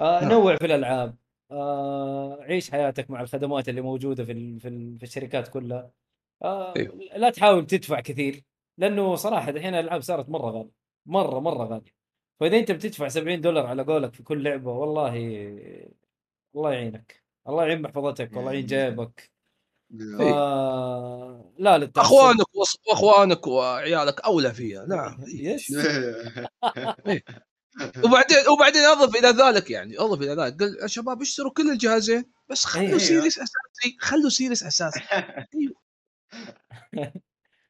[0.00, 0.30] آه نعم.
[0.30, 1.14] نوع في الألعاب.
[1.50, 5.90] آه عيش حياتك مع الخدمات اللي موجودة في في, ال- في الشركات كلها.
[6.42, 6.94] آه أيوه.
[7.16, 8.44] لا تحاول تدفع كثير.
[8.78, 10.70] لأنه صراحة الحين الألعاب صارت مرة غالية.
[11.06, 11.97] مره مرة غالية.
[12.40, 15.16] فاذا انت بتدفع 70 دولار على قولك في كل لعبة والله
[16.54, 17.24] الله يعينك.
[17.48, 19.30] الله يعين محفظتك والله يعين جيبك.
[20.18, 20.20] ف...
[21.58, 22.06] لا للتعصب.
[22.06, 24.86] أخوانك وص- واخوانك وعيالك أولى فيها.
[24.86, 25.72] نعم yes.
[28.04, 30.60] وبعدين وبعدين أضف إلى ذلك يعني أضف إلى ذلك.
[30.62, 32.98] قال يا شباب اشتروا كل الجهازين بس خلوا أيوه.
[32.98, 35.00] Series أساسي خلوا Series أساسي.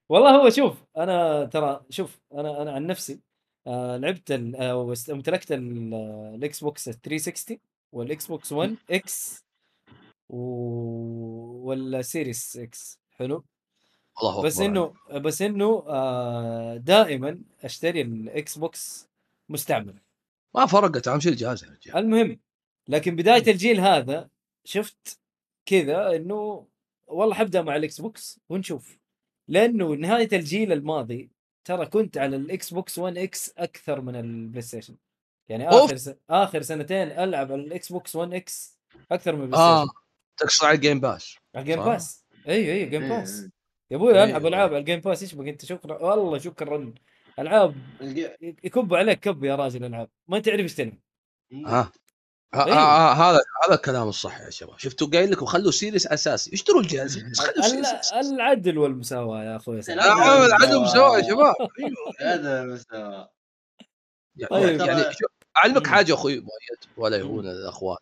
[0.08, 3.20] والله هو شوف أنا ترى شوف أنا أنا عن نفسي
[3.66, 7.58] آه لعبت آه وست- امتلكت ال- آه، ال Xbox 360
[7.92, 9.44] وال Xbox 1 X
[10.28, 10.36] و...
[11.68, 13.00] وال Series X.
[13.10, 13.44] حلو.
[14.22, 14.66] الله بس أكبر.
[14.66, 19.08] إنه بس إنه آه دائما أشتري ال Xbox
[19.48, 19.98] مستعمل.
[20.54, 21.96] ما فرقت أهم شيء الجهاز يا رجال.
[21.96, 22.40] المهم
[22.88, 24.28] لكن بداية الجيل هذا
[24.64, 25.20] شفت
[25.66, 26.66] كذا إنه
[27.06, 28.98] والله حبدأ مع ال Xbox ونشوف.
[29.48, 31.30] لأنه نهاية الجيل الماضي
[31.64, 34.96] ترى كنت على ال Xbox 1 X أكثر من ال PlayStation.
[35.48, 35.68] يعني.
[35.68, 36.10] آخر س...
[36.30, 38.78] آخر سنتين ألعب على ال Xbox 1 X
[39.12, 39.98] أكثر من ال Play آه Station.
[40.36, 41.84] تقصد على ال Game Pass على ال Game.
[41.84, 43.48] Pass أيوه أيوه Game Pass.
[43.90, 44.46] يا أبوي العب.
[44.46, 46.94] ألعاب على ال Game Pass إيش بك أنت؟ شكرا والله شكرا.
[47.38, 47.74] ألعاب
[48.64, 50.98] يكب عليك كب يا راجل العاب ما تعرف إيش تلعب.
[51.66, 51.92] ها
[52.54, 52.76] ها- أيوه.
[52.78, 54.78] ها- هذا هذا الكلام الصح يا شباب.
[54.78, 56.54] شفتوا قايل لكم خلوا Series أساسي.
[56.54, 58.12] اشتروا الجهازين بس خلوا Series.
[58.12, 61.54] العدل والمساواة يا أخوي العدل والمساواة يا شباب.
[61.80, 63.28] أيوه هذا المستوى
[64.50, 64.80] طيب.
[64.80, 65.04] يعني
[65.56, 65.86] أعلمك.
[65.86, 67.98] حاجة أخوي مؤيد ولا يهون الأخوان.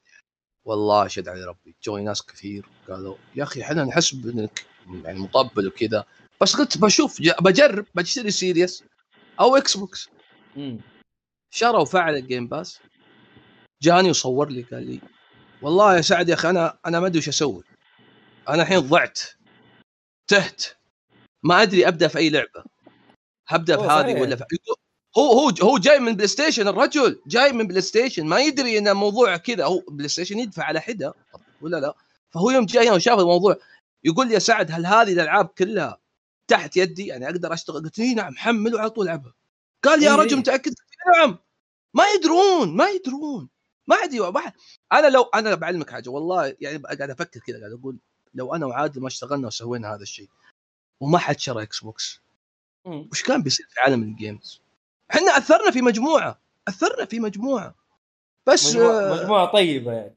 [0.65, 1.77] والله أشهد على ربي.
[1.83, 4.65] جوني ناس كثير قالوا يا أخي إحنا نحس بإنك
[5.05, 6.05] يعني مطبل وكذا.
[6.41, 8.85] بس قلت بشوف بجرب بشتري Series
[9.41, 10.09] أو إكس بوكس.
[11.51, 12.81] شروا فعل ال Game Pass
[13.83, 15.01] جاني وصور لي قال لي
[15.63, 17.63] والله يا سعد يا أخي أنا أنا ما أدري وش أسوي.
[18.49, 19.21] أنا الحين ضعت
[20.29, 20.65] تهت
[21.43, 22.65] ما أدري أبدأ في أي لعبة.
[23.49, 24.21] هبدأ في هذه.
[24.21, 24.45] ولا في
[25.19, 28.89] هو هو هو جاي من بلاي ستيشن الرجل جاي من بلاي ستيشن ما يدري إن
[28.89, 29.65] الموضوع كذا.
[29.65, 31.15] هو بلاي ستيشن يدفع على حدة
[31.61, 31.95] ولا لا؟
[32.31, 33.57] فهو يوم جاي وشاف الموضوع
[34.05, 35.99] يقول لي يا سعد هل هذه الألعاب كلها
[36.49, 39.35] تحت يدي؟ يعني أقدر أشتغل؟ قلت له نعم حمل وعلى طول العبها
[39.85, 40.37] قال يا إي رجل.
[40.37, 40.75] متأكد؟
[41.17, 41.39] نعم.
[41.95, 43.49] ما يدرون ما يدرون.
[43.87, 44.53] ما عندي واحد
[44.93, 47.99] أنا لو أنا بعلمك حاجة والله يعني قاعد أفكر كذا قاعد أقول
[48.35, 50.29] لو أنا وعادل ما اشتغلنا وسوينا هذا الشيء
[51.01, 52.21] وما حد شرى إكس بوكس.
[52.87, 54.61] وش كان بيصير في عالم الجيمز؟
[55.11, 57.75] إحنا أثرنا في مجموعة أثرنا في مجموعة
[58.47, 60.17] بس مجموعة, مجموعة, مجموعة طيبة يعني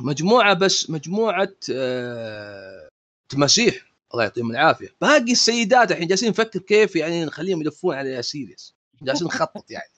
[0.00, 2.88] مجموعة بس مجموعة آه،
[3.28, 3.74] تماسيح
[4.12, 9.26] الله يعطيهم العافية باقي السيدات الحين جالسين نفكر كيف يعني نخليهم يلفون على Series جالسين
[9.26, 9.90] نخطط يعني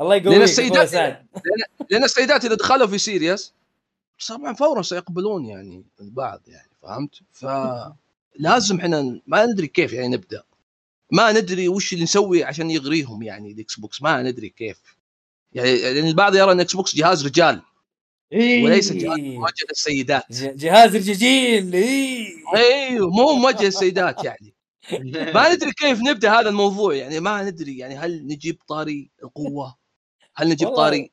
[0.00, 1.26] الله لأن يقويك السيدات- أخوي سعد
[1.90, 3.54] لأن السيدات إذا دخلوا في Series
[4.28, 10.42] طبعا فورا سيقبلون يعني البعض يعني فهمت؟ فلازم إحنا ما ندري كيف يعني نبدأ
[11.12, 14.78] ما ندري وش اللي نسوي عشان يغريهم يعني الإكس بوكس ما ندري كيف
[15.52, 17.62] يعني لأن البعض يرى إن إكس بوكس جهاز رجال
[18.32, 18.64] إيه.
[18.64, 22.26] وليس جهاز موجه للسيدات جهاز الجيجين إيه.
[22.54, 24.54] أيوه مو موجه للسيدات يعني
[25.34, 29.79] ما ندري كيف نبدأ هذا الموضوع يعني ما ندري يعني هل نجيب طاري القوة
[30.40, 31.10] هل نجيب والله- طاري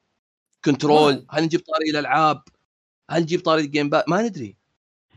[0.66, 2.42] control؟ ما- هل نجيب طاري الألعاب؟
[3.10, 4.04] هل نجيب طاري ال Game Pa...
[4.08, 4.56] ما ندري.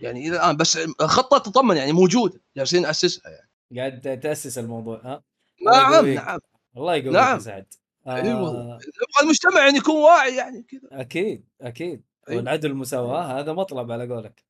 [0.01, 2.41] يعني إلى الان بس خطه تطمن يعني موجودة.
[2.57, 3.51] جالسين نأسسها يعني.
[3.81, 5.23] قاعد تأسس الموضوع ها؟
[5.67, 6.07] نعم.
[6.07, 6.39] نعم.
[6.77, 7.35] الله يقويك نعم.
[7.35, 7.67] يا سعد.
[8.07, 8.63] أي آه والله.
[8.75, 12.03] نبغى المجتمع يعني يكون واعي يعني كذا أكيد أكيد.
[12.29, 12.39] أيوة.
[12.41, 14.45] والعدل والمساواه هذا مطلب على قولك.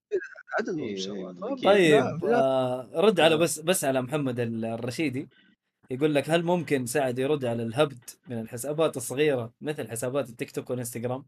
[0.59, 0.95] عدل إيه،.
[1.43, 1.65] أكيد.
[1.65, 2.33] طيب نعم، نعم.
[2.33, 5.29] آه رد على بس بس على محمد ال- الرشيدي.
[5.91, 10.71] يقول لك هل ممكن سعد يرد على الهبد من الحسابات الصغيرة مثل حسابات التيك توك
[10.71, 11.25] والإنستغرام؟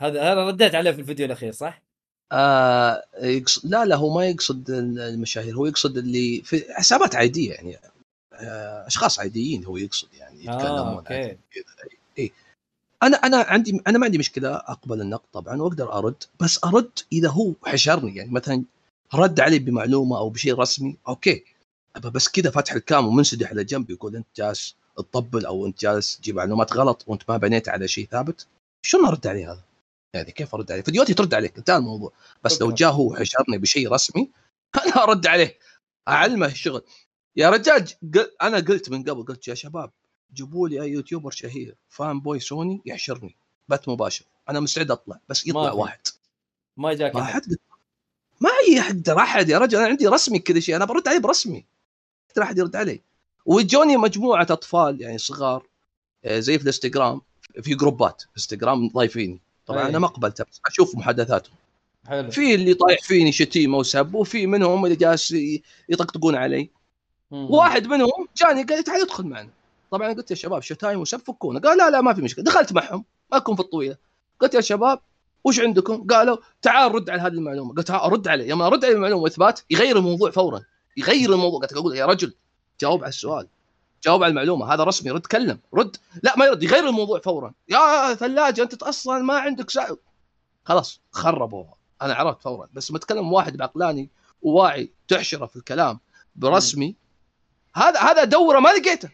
[0.00, 1.82] هذا هذا رديت عليه في الفيديو الأخير صح؟
[2.32, 7.76] آه يقصد لا لا هو ما يقصد المشاهير هو يقصد اللي في حسابات عادية يعني
[8.32, 11.28] آه أشخاص عاديين هو يقصد يعني آه يتكلمون okay.
[11.28, 11.38] كذا
[12.18, 12.32] اي
[13.02, 17.28] أنا أنا عندي أنا ما عندي مشكلة أقبل النقد طبعا وأقدر أرد بس أرد إذا
[17.28, 18.64] هو حشرني يعني مثلا
[19.14, 21.44] رد علي بمعلومة أو بشيء رسمي okay.
[21.96, 25.80] أما بس كذا فاتح ال cam ومنسدح على جنب يقول أنت جالس تطبل أو أنت
[25.80, 28.46] جالس تجيب معلومات غلط وأنت ما بنيت على شيء ثابت
[28.82, 29.62] شلون أرد عليه هذا؟
[30.14, 32.12] يعني كيف أرد عليه؟ فيديوهاتي ترد عليك انتهى الموضوع
[32.44, 32.70] بس لو.
[32.70, 34.30] جاء هو حشرني بشيء رسمي
[34.86, 35.58] أنا أرد عليه
[36.08, 36.82] أعلمه الشغل
[37.36, 37.84] يا رجال
[38.14, 39.90] قل- أنا قلت من قبل قلت يا شباب
[40.34, 43.36] جيبوا لي أي YouTuber شهير fanboy سوني يحشرني
[43.68, 45.72] بث مباشر أنا مستعد أطلع بس يطلع.
[45.72, 46.00] واحد
[46.76, 47.24] ما جاك ما.
[47.24, 47.56] حد
[48.40, 51.18] ما أي أحد ترى أحد يا رجل أنا عندي رسمي كذا شيء أنا برد عليه
[51.18, 51.64] برسمي
[52.34, 53.00] ترى أحد يرد علي
[53.46, 55.62] وجوني مجموعة أطفال يعني صغار
[56.24, 57.20] آه، زي في الإنستغرام
[57.62, 59.40] في جروبات في إنستغرام ضايفيني.
[59.66, 59.88] طبعا أي.
[59.88, 61.54] أنا ما قبلت بس أشوف محادثاتهم.
[62.08, 62.30] حلو.
[62.30, 65.34] في اللي طايح فيني شتيمة وسب وفي منهم اللي جالس
[65.88, 66.70] يطقطقون علي.
[67.30, 67.50] مم.
[67.50, 69.50] واحد منهم جاني قال لي تعال ادخل معنا.
[69.90, 71.60] طبعا قلت يا شباب شتايم وسب فكونا.
[71.60, 72.44] قال لا لا ما في مشكلة.
[72.44, 73.96] دخلت معهم ما أكون في الطويلة.
[74.40, 75.00] قلت يا شباب
[75.44, 77.74] وش عندكم؟ قالوا تعال رد على هذه المعلومة.
[77.74, 78.48] قلت أرد عليه.
[78.48, 80.60] يوم أرد على المعلومة وإثبات يغير الموضوع فورا.
[80.98, 81.60] يغير الموضوع.
[81.60, 82.34] قلت أقول يا رجل
[82.80, 83.46] جاوب على السؤال.
[84.04, 84.74] جاوب على المعلومة.
[84.74, 85.96] هذا رسمي رد كلم رد.
[86.22, 86.62] لا ما يرد.
[86.62, 87.52] يغير الموضوع فورا.
[87.68, 89.96] يا ثلاجة أنت أصلا ما عندك سعر.
[90.64, 91.74] خلاص خربوها.
[92.02, 92.68] أنا عرفت فورا.
[92.72, 94.08] بس متكلم واحد بعقلاني
[94.42, 96.00] وواعي تحشره في الكلام
[96.36, 96.94] برسمي.
[97.74, 99.08] هذا هذا دورة ما لقيته.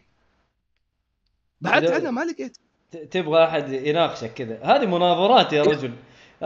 [1.65, 2.59] إذا- عنه ما لقيته.
[3.11, 4.59] تبغى أحد يناقشك كذا.
[4.63, 5.93] هذه مناظرات يا رجل.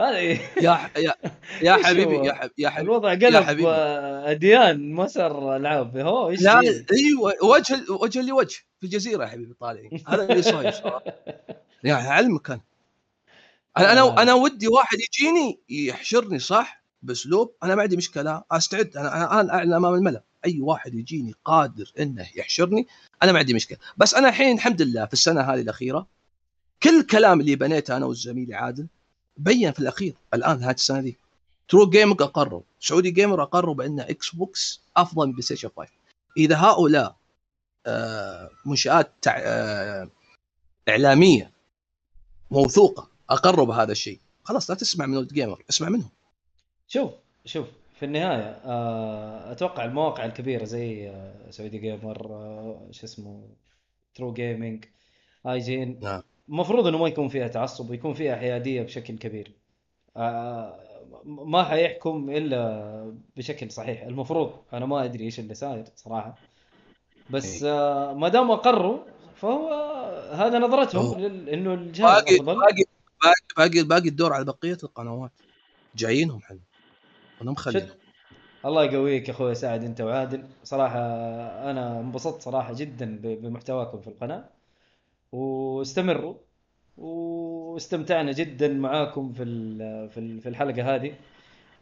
[0.00, 0.40] هذه.
[0.62, 1.14] يا ح- يا
[1.62, 3.68] يا حبيبي؟ يا حبيبي يا حبيبي الوضع قلب حبيبي.
[3.68, 5.96] آه، اديان مسر العاب.
[5.96, 9.90] هو إيش لا؟ أيوه وجه وجه لوجه في الجزيرة يا حبيبي طالعين.
[10.08, 11.04] هذا اللي صاير صراحة.
[11.84, 14.12] يعني علمك أنا أنا آه.
[14.12, 17.54] أنا أنا ودي واحد يجيني يحشرني صح؟ بأسلوب.
[17.62, 18.42] أنا ما عندي مشكلة.
[18.52, 18.96] أستعد.
[18.96, 20.22] أنا أنا الآن أعلن أمام الملأ.
[20.46, 22.86] أي واحد يجيني قادر إنه يحشرني
[23.22, 23.78] أنا ما عندي مشكلة.
[23.96, 26.06] بس أنا الحين الحمد لله في السنة هذه الأخيرة
[26.82, 28.86] كل الكلام اللي بنيته أنا والزميل عادل
[29.40, 31.16] بين في الأخير الآن هذه السنة دي
[31.68, 32.62] True Gamer أقروا.
[32.80, 35.90] Saudi Gamer أقروا بأن إكس بوكس أفضل من بلاي ستيشن 5
[36.36, 37.16] إذا هؤلاء
[37.86, 39.38] آه، منشآت تع...
[39.38, 40.08] آه،
[40.88, 41.50] إعلامية
[42.50, 46.10] موثوقة أقروا بهذا الشيء خلاص لا تسمع من ولد gamer اسمع منهم.
[46.88, 47.10] شوف
[47.44, 47.66] شوف
[47.98, 51.12] في النهاية آه، أتوقع المواقع الكبيرة زي
[51.50, 52.18] Saudi Gamer
[52.90, 53.48] شو اسمه
[54.14, 54.84] True Gaming
[55.46, 56.22] IGN نعم.
[56.50, 59.52] المفروض إنه ما يكون فيها تعصب ويكون فيها حيادية بشكل كبير.
[60.16, 60.80] آه،
[61.24, 64.02] ما حيحكم إلا بشكل صحيح.
[64.02, 66.38] المفروض أنا ما أدري إيش اللي صاير صراحة.
[67.30, 68.98] بس آه، ما دام أقروا
[69.36, 69.72] فهو
[70.32, 72.84] هذا نظرتهم إنه الجهاز باقي باقي باقي
[73.56, 75.32] باقي, باقي الدور على بقية القنوات.
[75.96, 76.60] جايينهم حلو.
[77.42, 77.86] أنا مخليهم.
[77.86, 77.94] شد.
[78.64, 80.44] الله يقويك يا أخوي سعد أنت وعادل.
[80.64, 81.00] صراحة
[81.70, 84.59] أنا انبسطت صراحة جدا بمحتواكم في القناة.
[85.32, 86.34] واستمروا.
[86.96, 89.44] واستمتعنا جدا معاكم في
[90.14, 91.14] في ال- في الحلقة هذه.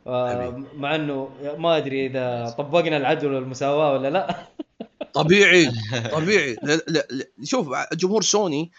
[0.07, 0.63] آه،.
[0.75, 4.47] مع إنه ما أدري إذا طبقنا العدل والمساواة ولا لا.
[5.15, 5.71] طبيعي
[6.13, 6.57] طبيعي.
[6.63, 7.25] لا لا لا.
[7.45, 8.71] شوف جمهور سوني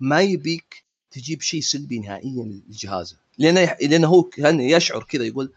[0.00, 5.52] ما يبيك تجيب شيء سلبي نهائيا لجهازه لأنه لأنه هو كان يشعر كذا يقول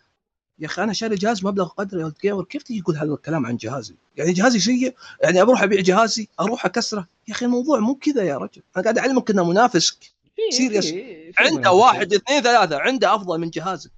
[0.59, 3.57] يا أخي أنا شاري جهاز مبلغ قدره ولد جيمر كيف تجي تقول هذا الكلام عن
[3.57, 7.07] جهازي؟ يعني جهازي سيء يعني أروح أبيع جهازي أروح أكسره.
[7.27, 8.61] يا أخي الموضوع مو كذا يا رجل.
[8.75, 9.97] أنا قاعد أعلمك إنه منافسك.
[10.35, 11.71] في عنده.
[11.71, 12.79] واحد اثنين ثلاثة.
[12.79, 13.91] عنده أفضل من جهازك.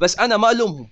[0.00, 0.88] بس أنا ما ألومهم.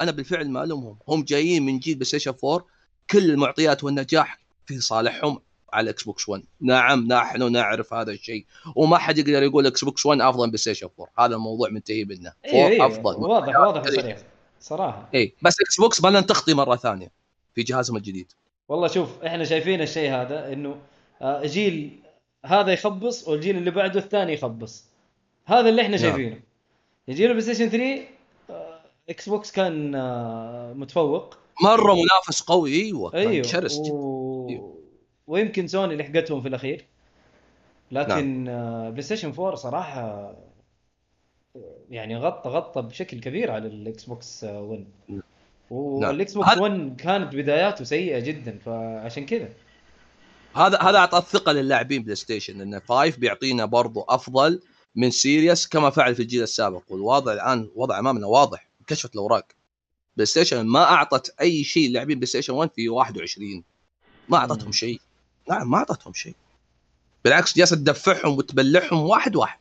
[0.00, 0.96] أنا بالفعل ما ألومهم.
[1.08, 2.66] هم جايين من جيل بلاي ستيشن 4
[3.10, 5.38] كل المعطيات والنجاح في صالحهم
[5.72, 8.46] على الاكس بوكس 1 نعم نحن نعرف هذا الشيء.
[8.76, 12.04] وما حد يقدر يقول إكس بوكس 1 أفضل من بلاي ستيشن 4 هذا الموضوع منتهي
[12.04, 12.32] منه.
[12.46, 13.14] 4 أيوه أيوه أفضل.
[13.14, 13.82] واضح واضح.
[13.82, 14.31] وصريح
[14.62, 17.10] صراحة إي بس إكس بوكس ما لن تخطي مرة ثانية
[17.54, 18.32] في جهازهم الجديد
[18.68, 20.76] والله شوف إحنا شايفين الشيء هذا إنه
[21.22, 22.02] آه، جيل
[22.44, 24.84] هذا يخبص والجيل اللي بعده الثاني يخبص
[25.46, 26.02] هذا اللي إحنا نعم.
[26.04, 26.40] شايفينه
[27.08, 28.04] جيل البلاي ستيشن 3
[28.50, 33.78] آه، إكس بوكس كان آه، متفوق مرة منافس قوي أيوه أيوه شرس.
[33.78, 34.48] و...
[34.48, 34.78] أيوه.
[35.26, 36.86] ويمكن سوني لحقتهم في الأخير
[37.90, 38.90] لكن نعم.
[38.90, 40.34] بلاي ستيشن 4 صراحة
[41.92, 45.22] يعني غطى غطى بشكل كبير على الاكس بوكس 1 نعم.
[45.70, 49.48] والاكس بوكس هذا- 1 كانت بداياته سيئة جدا فعشان كذا.
[50.56, 54.60] هذا هذا أعطى الثقة للاعبين بلاي ستيشن إن 5 بيعطينا برضو أفضل
[54.96, 56.82] من Series كما فعل في الجيل السابق.
[56.88, 59.46] والوضع الآن وضع أمامنا واضح كشفت الأوراق.
[60.16, 63.64] بلاي ستيشن ما أعطت أي شيء لاعبين بلاي ستيشن 1 في 21
[64.28, 64.72] ما أعطتهم مم.
[64.72, 65.00] شيء.
[65.48, 66.34] نعم ما أعطتهم شيء.
[67.24, 69.58] بالعكس جالسه تدفعهم وتبلعهم واحد واحد.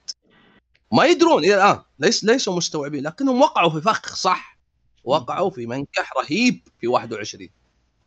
[0.91, 4.57] ما يدرون إلى الآن ليس ليسوا مستوعبين لكنهم وقعوا في فخ صح؟
[5.03, 7.49] وقعوا في منكح رهيب في 21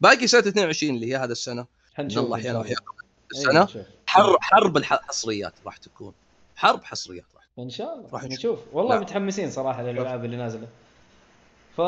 [0.01, 1.67] باقي سنة 22 اللي هي هذا السنة.
[1.99, 2.77] إن الله أحيانا أيوة،
[3.33, 3.83] السنة نشوف.
[4.07, 6.13] حر حرب الحصريات راح تكون.
[6.57, 8.09] حرب حصريات راح إن شاء الله.
[8.13, 8.59] راح نشوف.
[8.73, 9.03] والله نعم.
[9.03, 10.67] متحمسين صراحة للألعاب اللي نازلة.
[11.77, 11.81] ف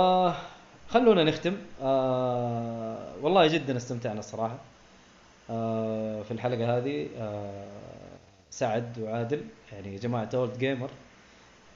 [0.88, 1.56] خلونا نختم.
[1.82, 3.14] آه...
[3.22, 4.58] والله جدا استمتعنا الصراحه
[5.50, 6.22] آه...
[6.22, 7.08] في الحلقة هذه.
[7.18, 7.85] آه...
[8.60, 9.40] سعد وعادل
[9.72, 10.90] يعني يا جماعة أولد جيمر.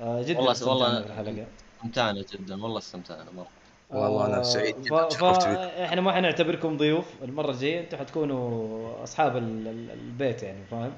[0.00, 0.22] آه...
[0.22, 1.46] جدا والله- استمتعنا والله- في الحلقة
[1.78, 3.46] استمتعنا جدا والله استمتعنا مرة.
[3.90, 4.92] والله أنا آه، سعيد ف...
[4.94, 5.08] جداً،.
[5.32, 9.68] فإحنا ما حنعتبركم ضيوف المرة الجاية أنتم حتكونوا أصحاب ال...
[9.68, 10.92] ال- البيت يعني فاهم؟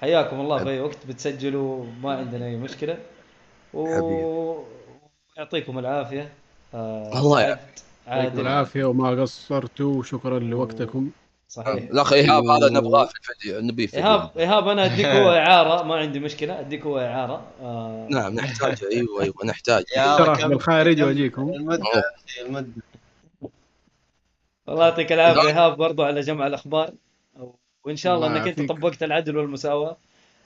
[0.00, 2.98] حياكم الله في أي وقت بتسجلوا ما عندنا أي مشكلة.
[3.74, 3.86] و...
[5.38, 6.28] يعطيكم العافية.
[6.74, 7.74] آه الله يعافيك.
[8.06, 11.10] يعطيكم العافية وما قصرتوا وشكرا لوقتكم.
[11.50, 11.90] صحيح.
[11.90, 14.30] الاخ إيهاب هذا نبغاه في الفيديو نبيه في إيهاب.
[14.38, 17.42] إيهاب أنا أديك هو إعارة ما عندي مشكلة أديك هو إعارة.
[17.62, 18.06] آه.
[18.10, 19.84] نعم نحتاج أيوه أيوه نحتاج.
[19.96, 21.42] يا بالخارج كم- وأجيكم.
[21.54, 22.02] المدة أوه.
[22.46, 22.82] المدة.
[24.68, 25.48] الله يعطيك العافية لا.
[25.48, 26.90] إيهاب برضو على جمع الأخبار.
[27.84, 28.68] وإن شاء الله إنك أنت.
[28.72, 29.96] طبقت العدل والمساواة.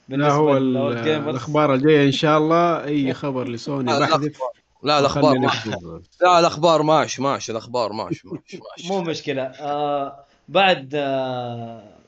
[0.09, 0.57] لا هو.
[0.57, 4.37] الأخبار الجاية إن شاء الله أي خبر لسوني لا، لا، بحذف.
[4.83, 5.69] لا الأخبار ماشي.
[5.69, 6.01] نكتب.
[6.21, 8.87] لا الأخبار ماشي ماشي الأخبار ماشي ماشي ماشي.
[8.93, 9.41] مو مشكلة.
[9.43, 10.89] آه بعد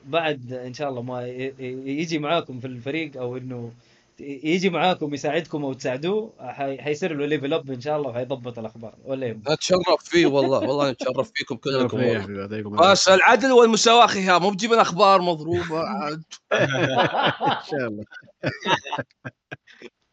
[0.06, 3.72] بعد إن شاء الله ما يجي معاكم في الفريق أو إنه
[4.20, 8.94] يجي معاكم يساعدكم أو تساعدوه حي- حيصير له level up إن شاء الله وحيضبط الأخبار.
[9.04, 11.96] ولا يهمك نتشرف فيه والله والله نتشرف فيكم كلكم.
[11.96, 12.26] والله.
[12.92, 16.22] بس العدل والمساواة أخي مو بتجيب الأخبار مضروبة عاد.
[16.52, 18.04] إن شاء الله.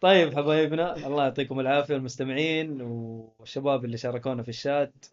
[0.01, 5.05] طيب حبايبنا الله يعطيكم العافية المستمعين والشباب اللي شاركونا في الشات.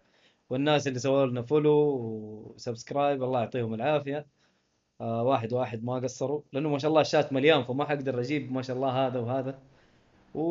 [0.51, 1.73] والناس اللي سووا لنا follow
[2.55, 4.27] و subscribe الله يعطيهم العافية.
[5.01, 8.62] آه واحد واحد ما قصروا لأنه ما شاء الله الشات مليان فما حقدر أجيب ما
[8.62, 9.59] شاء الله هذا وهذا.
[10.35, 10.43] و...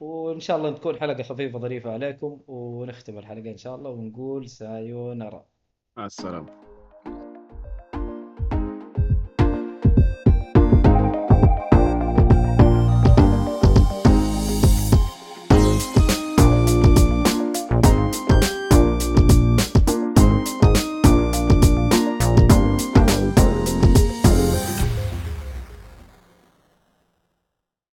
[0.00, 5.44] وإن شاء الله تكون حلقة خفيفة ظريفة عليكم ونختم الحلقة إن شاء الله ونقول sayonara.
[5.96, 6.67] مع السلامة.